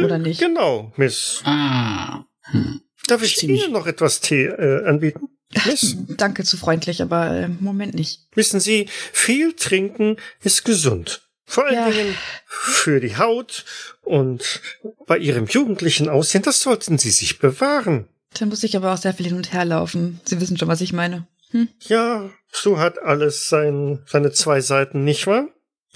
Oder 0.01 0.17
nicht? 0.17 0.39
Genau, 0.39 0.91
Miss. 0.97 1.41
Ah. 1.43 2.25
Hm. 2.45 2.81
Darf 3.05 3.21
ich 3.21 3.37
Ziemlich- 3.37 3.63
Ihnen 3.65 3.73
noch 3.73 3.85
etwas 3.85 4.19
Tee 4.19 4.45
äh, 4.45 4.83
anbieten? 4.87 5.29
Miss? 5.67 5.95
Danke 6.17 6.43
zu 6.43 6.57
freundlich, 6.57 7.03
aber 7.03 7.29
äh, 7.29 7.45
im 7.45 7.57
Moment 7.59 7.93
nicht. 7.93 8.21
Wissen 8.33 8.59
Sie, 8.59 8.87
viel 9.11 9.53
trinken 9.53 10.17
ist 10.41 10.65
gesund. 10.65 11.21
Vor 11.45 11.65
allen 11.65 11.75
Ja. 11.75 11.89
Dingen 11.89 12.15
für 12.45 12.99
die 12.99 13.17
Haut 13.17 13.65
und 14.01 14.61
bei 15.07 15.17
Ihrem 15.17 15.45
jugendlichen 15.45 16.09
Aussehen, 16.09 16.41
das 16.43 16.61
sollten 16.61 16.97
Sie 16.97 17.11
sich 17.11 17.39
bewahren. 17.39 18.07
Da 18.37 18.45
muss 18.45 18.63
ich 18.63 18.75
aber 18.75 18.93
auch 18.93 18.97
sehr 18.97 19.13
viel 19.13 19.27
hin 19.27 19.35
und 19.37 19.53
her 19.53 19.65
laufen. 19.65 20.19
Sie 20.25 20.39
wissen 20.41 20.57
schon, 20.57 20.67
was 20.67 20.81
ich 20.81 20.93
meine. 20.93 21.27
Hm? 21.51 21.67
Ja, 21.81 22.29
so 22.51 22.79
hat 22.79 22.97
alles 22.99 23.49
sein, 23.49 23.99
seine 24.07 24.31
zwei 24.31 24.61
Seiten, 24.61 25.03
nicht 25.03 25.27
wahr? 25.27 25.47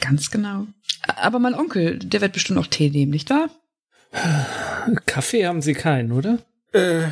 Ganz 0.01 0.29
genau. 0.29 0.67
Aber 1.15 1.39
mein 1.39 1.55
Onkel, 1.55 1.97
der 1.97 2.21
wird 2.21 2.33
bestimmt 2.33 2.57
noch 2.57 2.67
Tee 2.67 2.89
nehmen, 2.89 3.11
nicht 3.11 3.29
wahr? 3.31 3.49
Kaffee 5.05 5.45
haben 5.47 5.61
Sie 5.61 5.73
keinen, 5.73 6.11
oder? 6.11 6.39
Äh, 6.73 7.03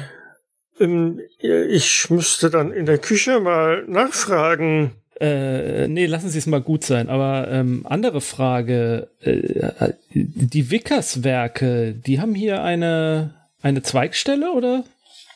ähm, 0.79 1.19
ich 1.39 2.09
müsste 2.09 2.49
dann 2.49 2.71
in 2.71 2.85
der 2.85 2.97
Küche 2.99 3.39
mal 3.39 3.83
nachfragen. 3.87 4.93
Äh, 5.19 5.87
nee, 5.87 6.05
lassen 6.07 6.29
Sie 6.29 6.37
es 6.37 6.45
mal 6.45 6.61
gut 6.61 6.83
sein. 6.83 7.09
Aber 7.09 7.47
ähm, 7.49 7.85
andere 7.87 8.21
Frage. 8.21 9.09
Äh, 9.21 9.93
die 10.09 10.71
Wickerswerke, 10.71 11.93
die 11.93 12.19
haben 12.19 12.35
hier 12.35 12.63
eine, 12.63 13.33
eine 13.61 13.81
Zweigstelle 13.81 14.51
oder 14.51 14.83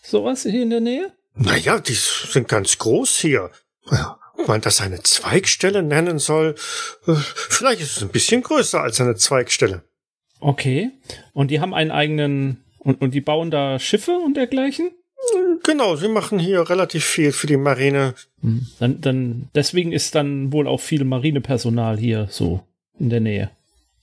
sowas 0.03 0.43
hier 0.43 0.63
in 0.63 0.69
der 0.69 0.81
Nähe? 0.81 1.11
Naja, 1.35 1.79
die 1.79 1.93
sind 1.93 2.47
ganz 2.47 2.77
groß 2.77 3.19
hier. 3.19 3.51
Ob 4.37 4.47
man 4.47 4.61
das 4.61 4.81
eine 4.81 5.01
Zweigstelle 5.03 5.83
nennen 5.83 6.19
soll, 6.19 6.55
äh, 7.07 7.13
vielleicht 7.15 7.81
ist 7.81 7.97
es 7.97 8.03
ein 8.03 8.09
bisschen 8.09 8.41
größer 8.41 8.81
als 8.81 8.99
eine 8.99 9.15
Zweigstelle. 9.15 9.83
Okay. 10.39 10.91
Und 11.33 11.51
die 11.51 11.59
haben 11.59 11.73
einen 11.73 11.91
eigenen. 11.91 12.63
Und, 12.77 13.01
und 13.01 13.13
die 13.13 13.21
bauen 13.21 13.51
da 13.51 13.77
Schiffe 13.79 14.13
und 14.13 14.35
dergleichen? 14.37 14.91
Genau, 15.63 15.95
sie 15.95 16.07
machen 16.07 16.39
hier 16.39 16.69
relativ 16.69 17.05
viel 17.05 17.31
für 17.31 17.47
die 17.47 17.57
Marine. 17.57 18.15
Hm. 18.41 18.67
Dann, 18.79 19.01
dann, 19.01 19.49
deswegen 19.53 19.91
ist 19.91 20.15
dann 20.15 20.51
wohl 20.51 20.67
auch 20.67 20.79
viel 20.79 21.03
Marinepersonal 21.03 21.97
hier 21.97 22.27
so 22.29 22.63
in 22.99 23.09
der 23.09 23.19
Nähe 23.19 23.51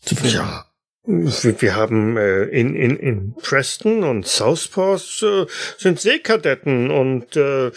zu 0.01 0.15
finden. 0.15 0.37
Ja. 0.37 0.67
Wir, 1.09 1.63
wir 1.63 1.77
haben 1.77 2.17
äh, 2.17 2.45
in, 2.47 2.75
in, 2.75 2.97
in 2.97 3.35
Preston 3.41 4.03
und 4.03 4.27
Southport 4.27 5.23
äh, 5.23 5.47
sind 5.79 6.01
Seekadetten 6.01 6.91
und 6.91 7.37
äh, 7.37 7.69
äh, 7.69 7.73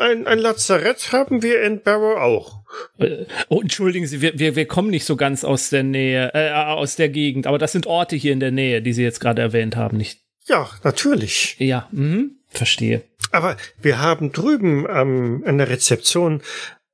ein, 0.00 0.26
ein 0.26 0.38
Lazarett 0.40 1.12
haben 1.12 1.44
wir 1.44 1.62
in 1.62 1.80
Barrow 1.80 2.18
auch. 2.18 2.64
Äh, 2.98 3.26
Oh, 3.48 3.60
entschuldigen 3.60 4.08
Sie, 4.08 4.20
wir, 4.20 4.36
wir, 4.36 4.56
wir 4.56 4.66
kommen 4.66 4.90
nicht 4.90 5.04
so 5.04 5.14
ganz 5.14 5.44
aus 5.44 5.70
der 5.70 5.84
Nähe, 5.84 6.32
äh, 6.34 6.50
aus 6.50 6.96
der 6.96 7.08
Gegend, 7.08 7.46
aber 7.46 7.58
das 7.58 7.70
sind 7.70 7.86
Orte 7.86 8.16
hier 8.16 8.32
in 8.32 8.40
der 8.40 8.50
Nähe, 8.50 8.82
die 8.82 8.92
Sie 8.92 9.04
jetzt 9.04 9.20
gerade 9.20 9.40
erwähnt 9.40 9.76
haben, 9.76 9.96
nicht? 9.96 10.23
Ja, 10.46 10.68
natürlich. 10.82 11.56
Ja, 11.58 11.88
mhm, 11.92 12.32
verstehe. 12.48 13.02
Aber 13.32 13.56
wir 13.80 13.98
haben 14.00 14.32
drüben 14.32 14.86
ähm, 14.88 15.42
an 15.46 15.58
der 15.58 15.68
Rezeption 15.68 16.42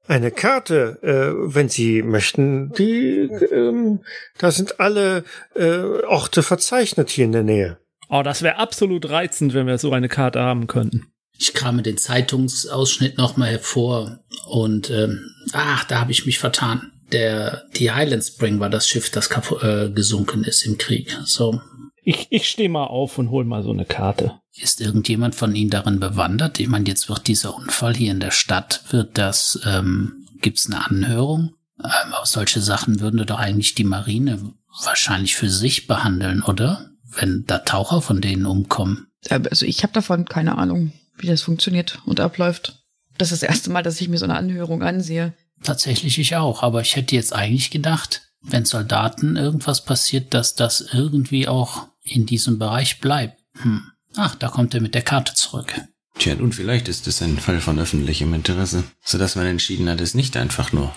eine 0.07 0.30
Karte, 0.30 0.99
äh, 1.02 1.54
wenn 1.54 1.69
Sie 1.69 2.02
möchten. 2.02 2.73
Die, 2.73 3.28
ähm, 3.52 4.00
da 4.38 4.50
sind 4.50 4.80
alle 4.80 5.25
äh, 5.54 5.78
Orte 6.07 6.42
verzeichnet 6.42 7.11
hier 7.11 7.25
in 7.26 7.33
der 7.33 7.42
Nähe. 7.42 7.78
Oh, 8.09 8.23
das 8.23 8.42
wäre 8.42 8.57
absolut 8.57 9.09
reizend, 9.09 9.54
wenn 9.54 9.66
wir 9.66 9.78
so 9.78 9.92
eine 9.92 10.09
Karte 10.09 10.40
haben 10.40 10.66
könnten. 10.66 11.07
Ich 11.38 11.54
krame 11.54 11.83
den 11.83 11.97
Zeitungsausschnitt 11.97 13.16
nochmal 13.19 13.50
hervor 13.50 14.19
und 14.49 14.90
ähm, 14.90 15.21
ach, 15.52 15.85
da 15.85 16.00
habe 16.00 16.12
ich 16.12 16.26
mich 16.26 16.38
vertan. 16.38 16.92
Der 17.12 17.64
die 17.76 17.90
Highland 17.90 18.23
Spring 18.25 18.61
war 18.61 18.71
das 18.71 18.88
Schiff, 18.88 19.11
das 19.11 19.30
kapu- 19.30 19.62
äh, 19.64 19.90
gesunken 19.90 20.45
ist 20.45 20.64
im 20.64 20.76
Krieg. 20.78 21.16
So 21.25 21.61
Ich, 22.02 22.28
ich 22.30 22.49
stehe 22.49 22.69
mal 22.69 22.85
auf 22.85 23.19
und 23.19 23.30
hol 23.30 23.45
mal 23.45 23.62
so 23.62 23.71
eine 23.71 23.85
Karte. 23.85 24.40
ist 24.57 24.80
irgendjemand 24.80 25.35
von 25.35 25.54
Ihnen 25.54 25.71
darin 25.71 26.00
bewandert? 26.00 26.59
Ich 26.61 26.69
meine, 26.69 26.88
jetzt 26.88 27.09
wird 27.09 27.26
dieser 27.26 27.54
Unfall 27.54 27.95
hier 27.95 28.11
in 28.12 28.21
der 28.21 28.30
Stadt, 28.30 28.83
wird 28.90 29.19
das, 29.19 29.61
ähm, 29.66 30.26
gibt's 30.40 30.66
eine 30.66 30.87
Anhörung? 30.87 31.54
Ähm, 31.78 32.12
aber 32.12 32.26
solche 32.26 32.61
Sachen 32.61 33.00
würden 33.00 33.25
doch 33.26 33.38
eigentlich 33.38 33.75
die 33.75 33.85
Marine 33.85 34.38
wahrscheinlich 34.85 35.35
für 35.37 35.50
sich 35.50 35.87
behandeln, 35.87 36.42
oder? 36.42 36.90
Wenn 37.04 37.45
da 37.47 37.59
Taucher 37.59 38.02
von 38.02 38.21
denen 38.21 38.47
umkommen. 38.47 39.09
Äh, 39.28 39.40
Also 39.50 39.66
ich 39.66 39.83
habe 39.83 39.92
davon 39.92 40.25
keine 40.26 40.59
Ahnung, 40.59 40.92
wie 41.16 41.26
das 41.26 41.42
funktioniert 41.42 42.00
und 42.07 42.21
abläuft. 42.21 42.83
Das 43.19 43.33
ist 43.33 43.42
das 43.42 43.49
erste 43.49 43.71
Mal, 43.71 43.83
dass 43.83 44.00
ich 44.00 44.09
mir 44.09 44.19
so 44.19 44.25
eine 44.25 44.37
Anhörung 44.37 44.83
ansehe. 44.83 45.35
Tatsächlich 45.62 46.19
ich 46.19 46.37
auch, 46.37 46.62
aber 46.62 46.80
ich 46.80 46.97
hätte 46.97 47.14
jetzt 47.14 47.35
eigentlich 47.35 47.71
gedacht, 47.71 48.23
wenn 48.42 48.64
Soldaten 48.64 49.37
irgendwas 49.37 49.85
passiert, 49.85 50.33
dass 50.33 50.54
das 50.54 50.80
irgendwie 50.92 51.47
auch 51.47 51.88
in 52.11 52.26
diesem 52.26 52.59
Bereich 52.59 53.00
bleibt. 53.00 53.40
Hm. 53.62 53.83
Ach, 54.17 54.35
da 54.35 54.49
kommt 54.49 54.75
er 54.75 54.81
mit 54.81 54.95
der 54.95 55.02
Karte 55.02 55.35
zurück. 55.35 55.73
Tja, 56.19 56.35
und 56.35 56.55
vielleicht 56.55 56.88
ist 56.88 57.07
es 57.07 57.23
ein 57.23 57.38
Fall 57.38 57.61
von 57.61 57.79
öffentlichem 57.79 58.35
Interesse, 58.35 58.85
sodass 59.02 59.37
man 59.37 59.47
entschieden 59.47 59.88
hat, 59.88 60.00
es 60.00 60.14
nicht 60.14 60.37
einfach 60.37 60.73
nur 60.73 60.93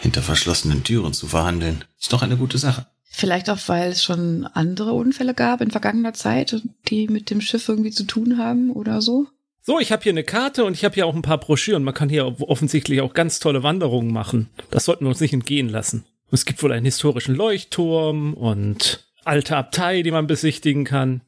hinter 0.00 0.22
verschlossenen 0.22 0.84
Türen 0.84 1.12
zu 1.12 1.26
verhandeln. 1.26 1.84
Ist 2.00 2.12
doch 2.12 2.22
eine 2.22 2.36
gute 2.36 2.58
Sache. 2.58 2.86
Vielleicht 3.02 3.50
auch, 3.50 3.58
weil 3.66 3.90
es 3.90 4.04
schon 4.04 4.46
andere 4.46 4.92
Unfälle 4.92 5.34
gab 5.34 5.60
in 5.60 5.70
vergangener 5.70 6.14
Zeit, 6.14 6.62
die 6.88 7.08
mit 7.08 7.30
dem 7.30 7.40
Schiff 7.40 7.68
irgendwie 7.68 7.90
zu 7.90 8.04
tun 8.04 8.38
haben 8.38 8.70
oder 8.70 9.02
so. 9.02 9.26
So, 9.62 9.80
ich 9.80 9.90
habe 9.90 10.02
hier 10.02 10.12
eine 10.12 10.22
Karte 10.22 10.64
und 10.64 10.74
ich 10.74 10.84
habe 10.84 10.94
hier 10.94 11.06
auch 11.06 11.14
ein 11.14 11.22
paar 11.22 11.38
Broschüren. 11.38 11.82
Man 11.82 11.94
kann 11.94 12.08
hier 12.08 12.40
offensichtlich 12.42 13.00
auch 13.00 13.14
ganz 13.14 13.40
tolle 13.40 13.62
Wanderungen 13.62 14.12
machen. 14.12 14.48
Das 14.70 14.84
sollten 14.84 15.04
wir 15.04 15.08
uns 15.08 15.20
nicht 15.20 15.32
entgehen 15.32 15.68
lassen. 15.68 16.04
Es 16.30 16.44
gibt 16.44 16.62
wohl 16.62 16.72
einen 16.72 16.84
historischen 16.84 17.34
Leuchtturm 17.34 18.34
und 18.34 19.05
alte 19.26 19.56
Abtei, 19.56 20.02
die 20.02 20.10
man 20.10 20.26
besichtigen 20.26 20.84
kann. 20.84 21.20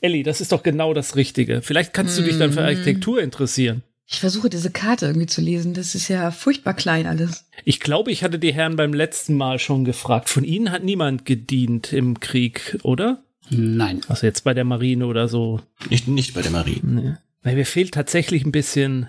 Ellie, 0.00 0.22
das 0.22 0.40
ist 0.40 0.52
doch 0.52 0.62
genau 0.62 0.94
das 0.94 1.16
Richtige. 1.16 1.62
Vielleicht 1.62 1.92
kannst 1.92 2.18
du 2.18 2.22
dich 2.22 2.38
dann 2.38 2.52
für 2.52 2.62
Architektur 2.62 3.20
interessieren. 3.20 3.82
Ich 4.08 4.20
versuche 4.20 4.48
diese 4.48 4.70
Karte 4.70 5.06
irgendwie 5.06 5.26
zu 5.26 5.40
lesen. 5.40 5.74
Das 5.74 5.96
ist 5.96 6.08
ja 6.08 6.30
furchtbar 6.30 6.74
klein 6.74 7.06
alles. 7.06 7.44
Ich 7.64 7.80
glaube, 7.80 8.12
ich 8.12 8.22
hatte 8.22 8.38
die 8.38 8.54
Herren 8.54 8.76
beim 8.76 8.94
letzten 8.94 9.34
Mal 9.34 9.58
schon 9.58 9.84
gefragt. 9.84 10.28
Von 10.28 10.44
Ihnen 10.44 10.70
hat 10.70 10.84
niemand 10.84 11.24
gedient 11.24 11.92
im 11.92 12.20
Krieg, 12.20 12.78
oder? 12.84 13.24
Nein. 13.50 14.02
Also 14.06 14.26
jetzt 14.26 14.44
bei 14.44 14.54
der 14.54 14.64
Marine 14.64 15.06
oder 15.06 15.26
so. 15.26 15.60
Nicht, 15.90 16.06
nicht 16.06 16.34
bei 16.34 16.42
der 16.42 16.52
Marine. 16.52 16.80
Nee. 16.82 17.14
Weil 17.42 17.56
mir 17.56 17.66
fehlt 17.66 17.94
tatsächlich 17.94 18.44
ein 18.44 18.52
bisschen, 18.52 19.08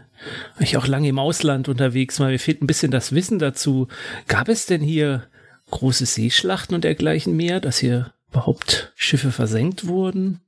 ich 0.59 0.77
auch 0.77 0.87
lange 0.87 1.07
im 1.09 1.19
Ausland 1.19 1.69
unterwegs 1.69 2.19
war, 2.19 2.29
mir 2.29 2.39
fehlt 2.39 2.61
ein 2.61 2.67
bisschen 2.67 2.91
das 2.91 3.13
Wissen 3.13 3.39
dazu. 3.39 3.87
Gab 4.27 4.49
es 4.49 4.65
denn 4.65 4.81
hier 4.81 5.23
große 5.69 6.05
Seeschlachten 6.05 6.75
und 6.75 6.83
dergleichen 6.83 7.35
mehr, 7.35 7.59
dass 7.59 7.77
hier 7.79 8.13
überhaupt 8.29 8.91
Schiffe 8.95 9.31
versenkt 9.31 9.87
wurden? 9.87 10.41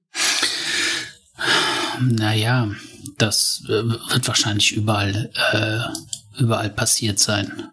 Naja, 2.02 2.70
das 3.18 3.64
äh, 3.68 3.84
wird 3.84 4.28
wahrscheinlich 4.28 4.72
überall, 4.74 5.32
äh, 5.52 6.42
überall 6.42 6.70
passiert 6.70 7.20
sein. 7.20 7.70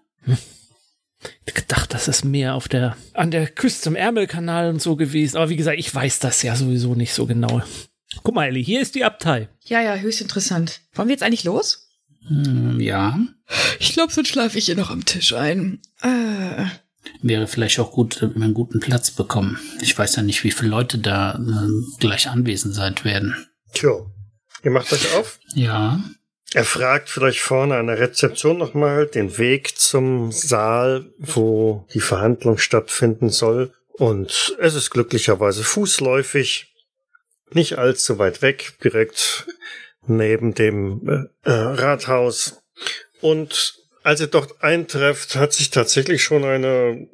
Ich 1.44 1.54
gedacht, 1.54 1.94
das 1.94 2.08
ist 2.08 2.24
mehr 2.24 2.54
auf 2.54 2.68
der, 2.68 2.96
an 3.14 3.30
der 3.30 3.48
Küste 3.48 3.82
zum 3.82 3.96
Ärmelkanal 3.96 4.68
und 4.68 4.82
so 4.82 4.96
gewesen. 4.96 5.36
Aber 5.36 5.48
wie 5.48 5.56
gesagt, 5.56 5.78
ich 5.78 5.92
weiß 5.92 6.18
das 6.20 6.42
ja 6.42 6.54
sowieso 6.54 6.94
nicht 6.94 7.14
so 7.14 7.26
genau. 7.26 7.62
Guck 8.22 8.34
mal, 8.34 8.46
Ellie, 8.46 8.62
hier 8.62 8.80
ist 8.80 8.94
die 8.94 9.04
Abtei. 9.04 9.48
Ja, 9.64 9.80
ja, 9.80 9.94
höchst 9.96 10.20
interessant. 10.20 10.80
Wollen 10.94 11.08
wir 11.08 11.14
jetzt 11.14 11.22
eigentlich 11.22 11.44
los? 11.44 11.88
Hm, 12.28 12.80
ja, 12.80 13.18
Ich 13.78 13.92
glaube, 13.92 14.12
sonst 14.12 14.28
schlafe 14.28 14.58
ich 14.58 14.66
hier 14.66 14.76
noch 14.76 14.90
am 14.90 15.04
Tisch 15.04 15.32
ein. 15.32 15.80
Äh, 16.02 16.66
wäre 17.22 17.46
vielleicht 17.46 17.78
auch 17.78 17.92
gut, 17.92 18.20
wenn 18.22 18.34
wir 18.34 18.42
einen 18.44 18.54
guten 18.54 18.80
Platz 18.80 19.10
bekommen. 19.10 19.58
Ich 19.80 19.96
weiß 19.96 20.16
ja 20.16 20.22
nicht, 20.22 20.44
wie 20.44 20.50
viele 20.50 20.70
Leute 20.70 20.98
da 20.98 21.34
äh, 21.34 21.98
gleich 21.98 22.28
anwesend 22.28 22.74
sein 22.74 22.94
werden. 23.02 23.46
Tja, 23.72 23.92
ihr 24.62 24.70
macht 24.70 24.92
euch 24.92 25.14
auf. 25.14 25.38
Ja, 25.54 26.00
Er 26.54 26.64
fragt 26.64 27.08
vielleicht 27.10 27.40
vorne 27.40 27.76
an 27.76 27.88
der 27.88 27.98
Rezeption 27.98 28.56
nochmal 28.58 29.06
den 29.06 29.36
Weg 29.36 29.76
zum 29.78 30.30
Saal, 30.32 31.12
wo 31.18 31.86
die 31.92 32.00
Verhandlung 32.00 32.58
stattfinden 32.58 33.30
soll. 33.30 33.72
Und 33.98 34.56
es 34.60 34.74
ist 34.74 34.90
glücklicherweise 34.90 35.64
fußläufig, 35.64 36.72
nicht 37.52 37.78
allzu 37.78 38.18
weit 38.18 38.42
weg, 38.42 38.74
direkt 38.84 39.46
neben 40.06 40.54
dem 40.54 41.28
äh, 41.44 41.50
äh, 41.50 41.52
Rathaus. 41.52 42.62
Und 43.20 43.74
als 44.06 44.20
ihr 44.20 44.28
dort 44.28 44.62
eintrefft, 44.62 45.34
hat 45.34 45.52
sich 45.52 45.70
tatsächlich 45.70 46.22
schon 46.22 46.44
eine, 46.44 47.08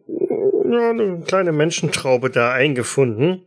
ja, 0.70 0.90
eine 0.90 1.22
kleine 1.26 1.50
Menschentraube 1.50 2.28
da 2.28 2.52
eingefunden. 2.52 3.46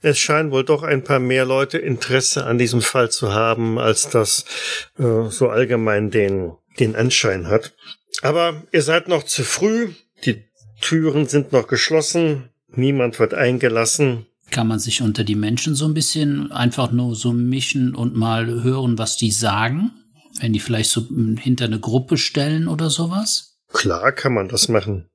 Es 0.00 0.18
scheinen 0.18 0.50
wohl 0.50 0.64
doch 0.64 0.82
ein 0.82 1.04
paar 1.04 1.20
mehr 1.20 1.44
Leute 1.44 1.78
Interesse 1.78 2.44
an 2.44 2.58
diesem 2.58 2.82
Fall 2.82 3.08
zu 3.08 3.32
haben, 3.32 3.78
als 3.78 4.08
das 4.08 4.46
äh, 4.98 5.30
so 5.30 5.48
allgemein 5.48 6.10
den, 6.10 6.54
den 6.80 6.96
Anschein 6.96 7.46
hat. 7.46 7.72
Aber 8.20 8.64
ihr 8.72 8.82
seid 8.82 9.06
noch 9.06 9.22
zu 9.22 9.44
früh, 9.44 9.90
die 10.24 10.42
Türen 10.80 11.28
sind 11.28 11.52
noch 11.52 11.68
geschlossen, 11.68 12.48
niemand 12.66 13.20
wird 13.20 13.32
eingelassen. 13.32 14.26
kann 14.50 14.66
man 14.66 14.80
sich 14.80 15.02
unter 15.02 15.22
die 15.22 15.36
Menschen 15.36 15.76
so 15.76 15.84
ein 15.84 15.94
bisschen 15.94 16.50
einfach 16.50 16.90
nur 16.90 17.14
so 17.14 17.32
mischen 17.32 17.94
und 17.94 18.16
mal 18.16 18.64
hören, 18.64 18.98
was 18.98 19.16
die 19.16 19.30
sagen? 19.30 19.92
Wenn 20.40 20.52
die 20.52 20.60
vielleicht 20.60 20.90
so 20.90 21.06
hinter 21.38 21.66
eine 21.66 21.80
Gruppe 21.80 22.16
stellen 22.16 22.68
oder 22.68 22.90
sowas? 22.90 23.58
Klar 23.68 24.12
kann 24.12 24.34
man 24.34 24.48
das 24.48 24.68
machen. 24.68 25.08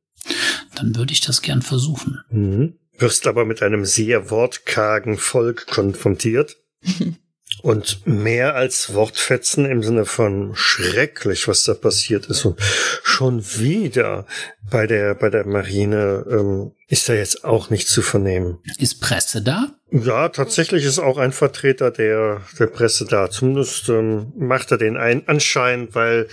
Dann 0.76 0.96
würde 0.96 1.14
ich 1.14 1.22
das 1.22 1.42
gern 1.42 1.62
versuchen. 1.62 2.22
Mhm. 2.30 2.78
Wirst 2.98 3.28
aber 3.28 3.46
mit 3.46 3.62
einem 3.62 3.86
sehr 3.86 4.30
wortkargen 4.32 5.18
Volk 5.18 5.68
konfrontiert. 5.68 6.58
Und 7.64 8.06
mehr 8.06 8.56
als 8.56 8.94
Wortfetzen 8.94 9.66
im 9.66 9.82
Sinne 9.82 10.06
von 10.06 10.52
schrecklich, 10.56 11.48
was 11.48 11.64
da 11.64 11.74
passiert 11.74 12.28
ist. 12.28 12.46
Und 12.46 12.60
schon 13.04 13.44
wieder 13.58 14.26
bei 14.70 14.86
der, 14.86 15.16
bei 15.16 15.30
der 15.30 15.46
Marine 15.46 16.26
ähm, 16.30 16.72
ist 16.88 17.10
da 17.10 17.14
jetzt 17.14 17.44
auch 17.44 17.70
nicht 17.70 17.88
zu 17.88 18.02
vernehmen. 18.02 18.60
Ist 18.78 19.02
Presse 19.02 19.42
da? 19.42 19.70
Ja, 19.90 20.30
tatsächlich 20.30 20.84
ist 20.84 21.00
auch 21.00 21.18
ein 21.18 21.32
Vertreter 21.32 21.92
der, 21.92 22.42
der 22.60 22.68
Presse 22.68 23.06
da. 23.06 23.30
Zumindest 23.30 23.88
ähm, 23.90 24.34
macht 24.38 24.72
er 24.72 24.78
den 24.78 24.98
ein 24.98 25.28
Anschein, 25.28 25.88
weil 25.94 26.28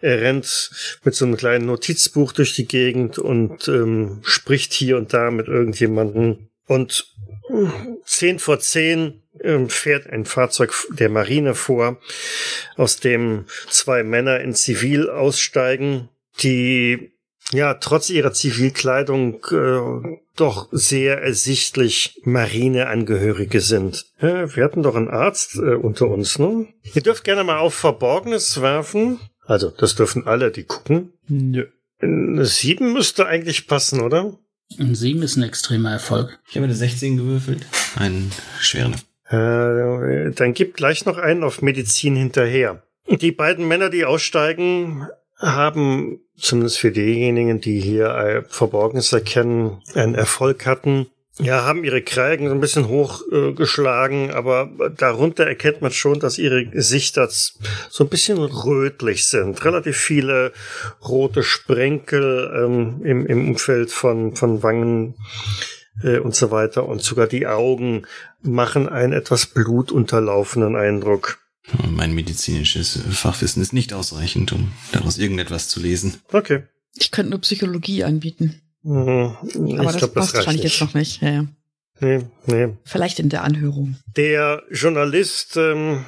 er 0.00 0.22
rennt 0.22 0.70
mit 1.04 1.14
so 1.14 1.26
einem 1.26 1.36
kleinen 1.36 1.66
Notizbuch 1.66 2.32
durch 2.32 2.54
die 2.54 2.66
Gegend 2.66 3.18
und 3.18 3.68
ähm, 3.68 4.20
spricht 4.22 4.72
hier 4.72 4.96
und 4.96 5.12
da 5.12 5.30
mit 5.30 5.48
irgendjemanden. 5.48 6.48
Und 6.66 7.06
äh, 7.50 7.66
zehn 8.06 8.38
vor 8.38 8.58
zehn 8.60 9.23
fährt 9.68 10.08
ein 10.08 10.24
Fahrzeug 10.24 10.72
der 10.90 11.08
Marine 11.08 11.54
vor, 11.54 11.98
aus 12.76 12.98
dem 12.98 13.46
zwei 13.68 14.02
Männer 14.02 14.40
in 14.40 14.54
Zivil 14.54 15.10
aussteigen, 15.10 16.08
die 16.40 17.12
ja 17.52 17.74
trotz 17.74 18.10
ihrer 18.10 18.32
Zivilkleidung 18.32 19.44
äh, 19.50 20.18
doch 20.36 20.68
sehr 20.72 21.22
ersichtlich 21.22 22.20
Marineangehörige 22.24 23.60
sind. 23.60 24.06
Äh, 24.18 24.48
wir 24.54 24.64
hatten 24.64 24.82
doch 24.82 24.96
einen 24.96 25.08
Arzt 25.08 25.56
äh, 25.56 25.74
unter 25.74 26.08
uns, 26.08 26.38
ne? 26.38 26.66
Ihr 26.94 27.02
dürft 27.02 27.24
gerne 27.24 27.44
mal 27.44 27.58
auf 27.58 27.74
Verborgenes 27.74 28.60
werfen. 28.60 29.20
Also, 29.46 29.70
das 29.70 29.94
dürfen 29.94 30.26
alle, 30.26 30.50
die 30.50 30.64
gucken. 30.64 31.12
Nö. 31.28 31.66
Eine 32.00 32.44
Sieben 32.46 32.92
müsste 32.92 33.26
eigentlich 33.26 33.66
passen, 33.66 34.00
oder? 34.00 34.36
Ein 34.78 34.94
Sieben 34.94 35.22
ist 35.22 35.36
ein 35.36 35.42
extremer 35.42 35.92
Erfolg. 35.92 36.38
Ich 36.48 36.56
habe 36.56 36.64
eine 36.64 36.74
16 36.74 37.16
gewürfelt. 37.16 37.66
Einen 37.96 38.32
schweren. 38.60 38.96
Äh, 39.34 40.30
dann 40.32 40.54
gib 40.54 40.76
gleich 40.76 41.04
noch 41.06 41.18
einen 41.18 41.44
auf 41.44 41.62
Medizin 41.62 42.16
hinterher. 42.16 42.82
Die 43.08 43.32
beiden 43.32 43.68
Männer, 43.68 43.90
die 43.90 44.04
aussteigen, 44.04 45.06
haben 45.38 46.20
zumindest 46.36 46.78
für 46.78 46.90
diejenigen, 46.90 47.60
die 47.60 47.80
hier 47.80 48.08
äh, 48.08 48.42
Verborgenes 48.48 49.12
erkennen, 49.12 49.82
einen 49.94 50.14
Erfolg 50.14 50.66
hatten. 50.66 51.06
Ja, 51.40 51.64
haben 51.64 51.82
ihre 51.82 52.00
Kragen 52.00 52.46
so 52.46 52.54
ein 52.54 52.60
bisschen 52.60 52.86
hochgeschlagen, 52.86 54.30
äh, 54.30 54.32
aber 54.34 54.70
darunter 54.96 55.44
erkennt 55.44 55.82
man 55.82 55.90
schon, 55.90 56.20
dass 56.20 56.38
ihre 56.38 56.64
Gesichter 56.64 57.28
so 57.28 58.04
ein 58.04 58.08
bisschen 58.08 58.38
rötlich 58.38 59.26
sind. 59.26 59.64
Relativ 59.64 59.96
viele 59.96 60.52
rote 61.06 61.42
Sprenkel 61.42 62.52
ähm, 62.56 63.00
im, 63.04 63.26
im 63.26 63.48
Umfeld 63.48 63.90
von, 63.90 64.36
von 64.36 64.62
Wangen 64.62 65.14
äh, 66.02 66.18
und 66.18 66.34
so 66.34 66.50
weiter. 66.50 66.86
Und 66.88 67.02
sogar 67.02 67.26
die 67.26 67.46
Augen 67.46 68.06
machen 68.42 68.88
einen 68.88 69.12
etwas 69.12 69.46
blutunterlaufenden 69.46 70.76
Eindruck. 70.76 71.38
Mein 71.88 72.14
medizinisches 72.14 73.00
Fachwissen 73.10 73.62
ist 73.62 73.72
nicht 73.72 73.94
ausreichend, 73.94 74.52
um 74.52 74.72
daraus 74.92 75.18
irgendetwas 75.18 75.68
zu 75.68 75.80
lesen. 75.80 76.20
Okay. 76.32 76.64
ich 76.94 77.10
könnte 77.10 77.30
nur 77.30 77.40
Psychologie 77.40 78.04
anbieten. 78.04 78.60
Mhm. 78.82 79.36
Ich 79.44 79.78
Aber 79.78 79.84
das 79.84 79.96
glaub, 79.96 80.14
passt 80.14 80.34
reicht 80.34 80.46
wahrscheinlich 80.46 80.64
jetzt 80.64 80.80
noch 80.80 80.94
nicht. 80.94 81.22
Ja, 81.22 81.30
ja. 81.30 81.46
Nee, 82.00 82.20
nee. 82.46 82.68
Vielleicht 82.84 83.18
in 83.18 83.28
der 83.28 83.44
Anhörung. 83.44 83.96
Der 84.16 84.62
Journalist 84.70 85.56
ähm, 85.56 86.04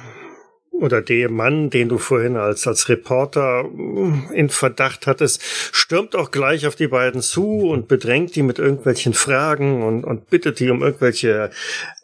oder 0.79 1.01
der 1.01 1.29
Mann, 1.29 1.69
den 1.69 1.89
du 1.89 1.97
vorhin 1.97 2.37
als, 2.37 2.67
als 2.67 2.89
Reporter 2.89 3.63
mm, 3.63 4.31
in 4.33 4.49
Verdacht 4.49 5.07
hattest, 5.07 5.41
stürmt 5.43 6.15
auch 6.15 6.31
gleich 6.31 6.67
auf 6.67 6.75
die 6.75 6.87
beiden 6.87 7.21
zu 7.21 7.69
und 7.69 7.87
bedrängt 7.87 8.35
die 8.35 8.43
mit 8.43 8.59
irgendwelchen 8.59 9.13
Fragen 9.13 9.83
und, 9.83 10.03
und 10.03 10.29
bittet 10.29 10.59
die 10.59 10.69
um 10.69 10.81
irgendwelche 10.81 11.51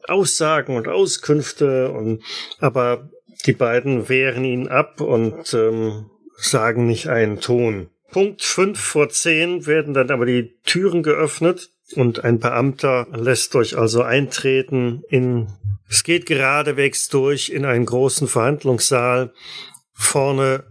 Aussagen 0.07 0.75
und 0.75 0.87
Auskünfte. 0.87 1.91
Und, 1.91 2.23
aber 2.59 3.09
die 3.45 3.53
beiden 3.53 4.09
wehren 4.09 4.45
ihn 4.45 4.67
ab 4.67 5.01
und 5.01 5.53
ähm, 5.53 6.09
sagen 6.37 6.87
nicht 6.87 7.07
einen 7.07 7.39
Ton. 7.39 7.89
Punkt 8.11 8.43
fünf 8.43 8.79
vor 8.79 9.09
zehn 9.09 9.65
werden 9.65 9.93
dann 9.93 10.11
aber 10.11 10.25
die 10.25 10.53
Türen 10.65 11.01
geöffnet 11.01 11.69
und 11.95 12.23
ein 12.23 12.39
Beamter 12.39 13.07
lässt 13.13 13.55
euch 13.55 13.77
also 13.77 14.03
eintreten 14.03 15.03
in, 15.09 15.47
es 15.89 16.03
geht 16.03 16.25
geradewegs 16.25 17.09
durch 17.09 17.49
in 17.49 17.65
einen 17.65 17.85
großen 17.85 18.27
Verhandlungssaal. 18.27 19.33
Vorne 19.93 20.63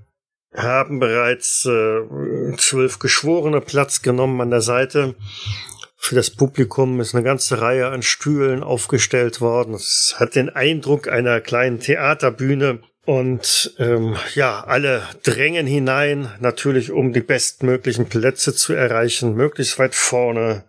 haben 0.55 0.99
bereits 1.01 1.65
äh, 1.67 2.57
zwölf 2.57 2.99
Geschworene 2.99 3.61
Platz 3.61 4.03
genommen 4.03 4.41
an 4.41 4.51
der 4.51 4.61
Seite. 4.61 5.15
Für 5.97 6.17
das 6.17 6.31
Publikum 6.31 7.01
ist 7.01 7.15
eine 7.15 7.25
ganze 7.25 7.61
Reihe 7.61 7.87
an 7.89 8.03
Stühlen 8.03 8.63
aufgestellt 8.63 9.41
worden. 9.41 9.75
Es 9.75 10.17
hat 10.19 10.35
den 10.35 10.51
Eindruck 10.51 11.09
einer 11.09 11.41
kleinen 11.41 11.79
Theaterbühne. 11.79 12.81
Und 13.05 13.75
ähm, 13.79 14.17
ja, 14.35 14.63
alle 14.65 15.03
drängen 15.25 15.67
hinein, 15.67 16.31
natürlich 16.41 16.93
um 16.93 17.13
die 17.13 17.21
bestmöglichen 17.21 18.07
Plätze 18.07 18.55
zu 18.55 18.75
erreichen, 18.75 19.35
möglichst 19.35 19.79
weit 19.79 19.95
vorne 19.95 20.65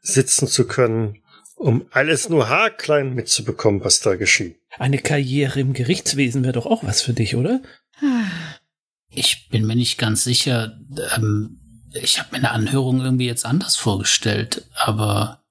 sitzen 0.00 0.46
zu 0.46 0.66
können, 0.66 1.22
um 1.56 1.86
alles 1.90 2.28
nur 2.28 2.48
haarklein 2.48 3.14
mitzubekommen, 3.14 3.84
was 3.84 4.00
da 4.00 4.16
geschieht. 4.16 4.56
Eine 4.78 4.98
Karriere 4.98 5.60
im 5.60 5.72
Gerichtswesen 5.72 6.42
wäre 6.42 6.52
doch 6.52 6.66
auch 6.66 6.84
was 6.84 7.02
für 7.02 7.12
dich, 7.12 7.36
oder? 7.36 7.62
Ich 9.08 9.48
bin 9.48 9.66
mir 9.66 9.76
nicht 9.76 9.98
ganz 9.98 10.24
sicher. 10.24 10.78
Ähm, 11.16 11.60
ich 11.92 12.18
habe 12.18 12.30
mir 12.32 12.38
eine 12.38 12.50
Anhörung 12.50 13.00
irgendwie 13.00 13.26
jetzt 13.26 13.46
anders 13.46 13.76
vorgestellt, 13.76 14.68
aber 14.74 15.44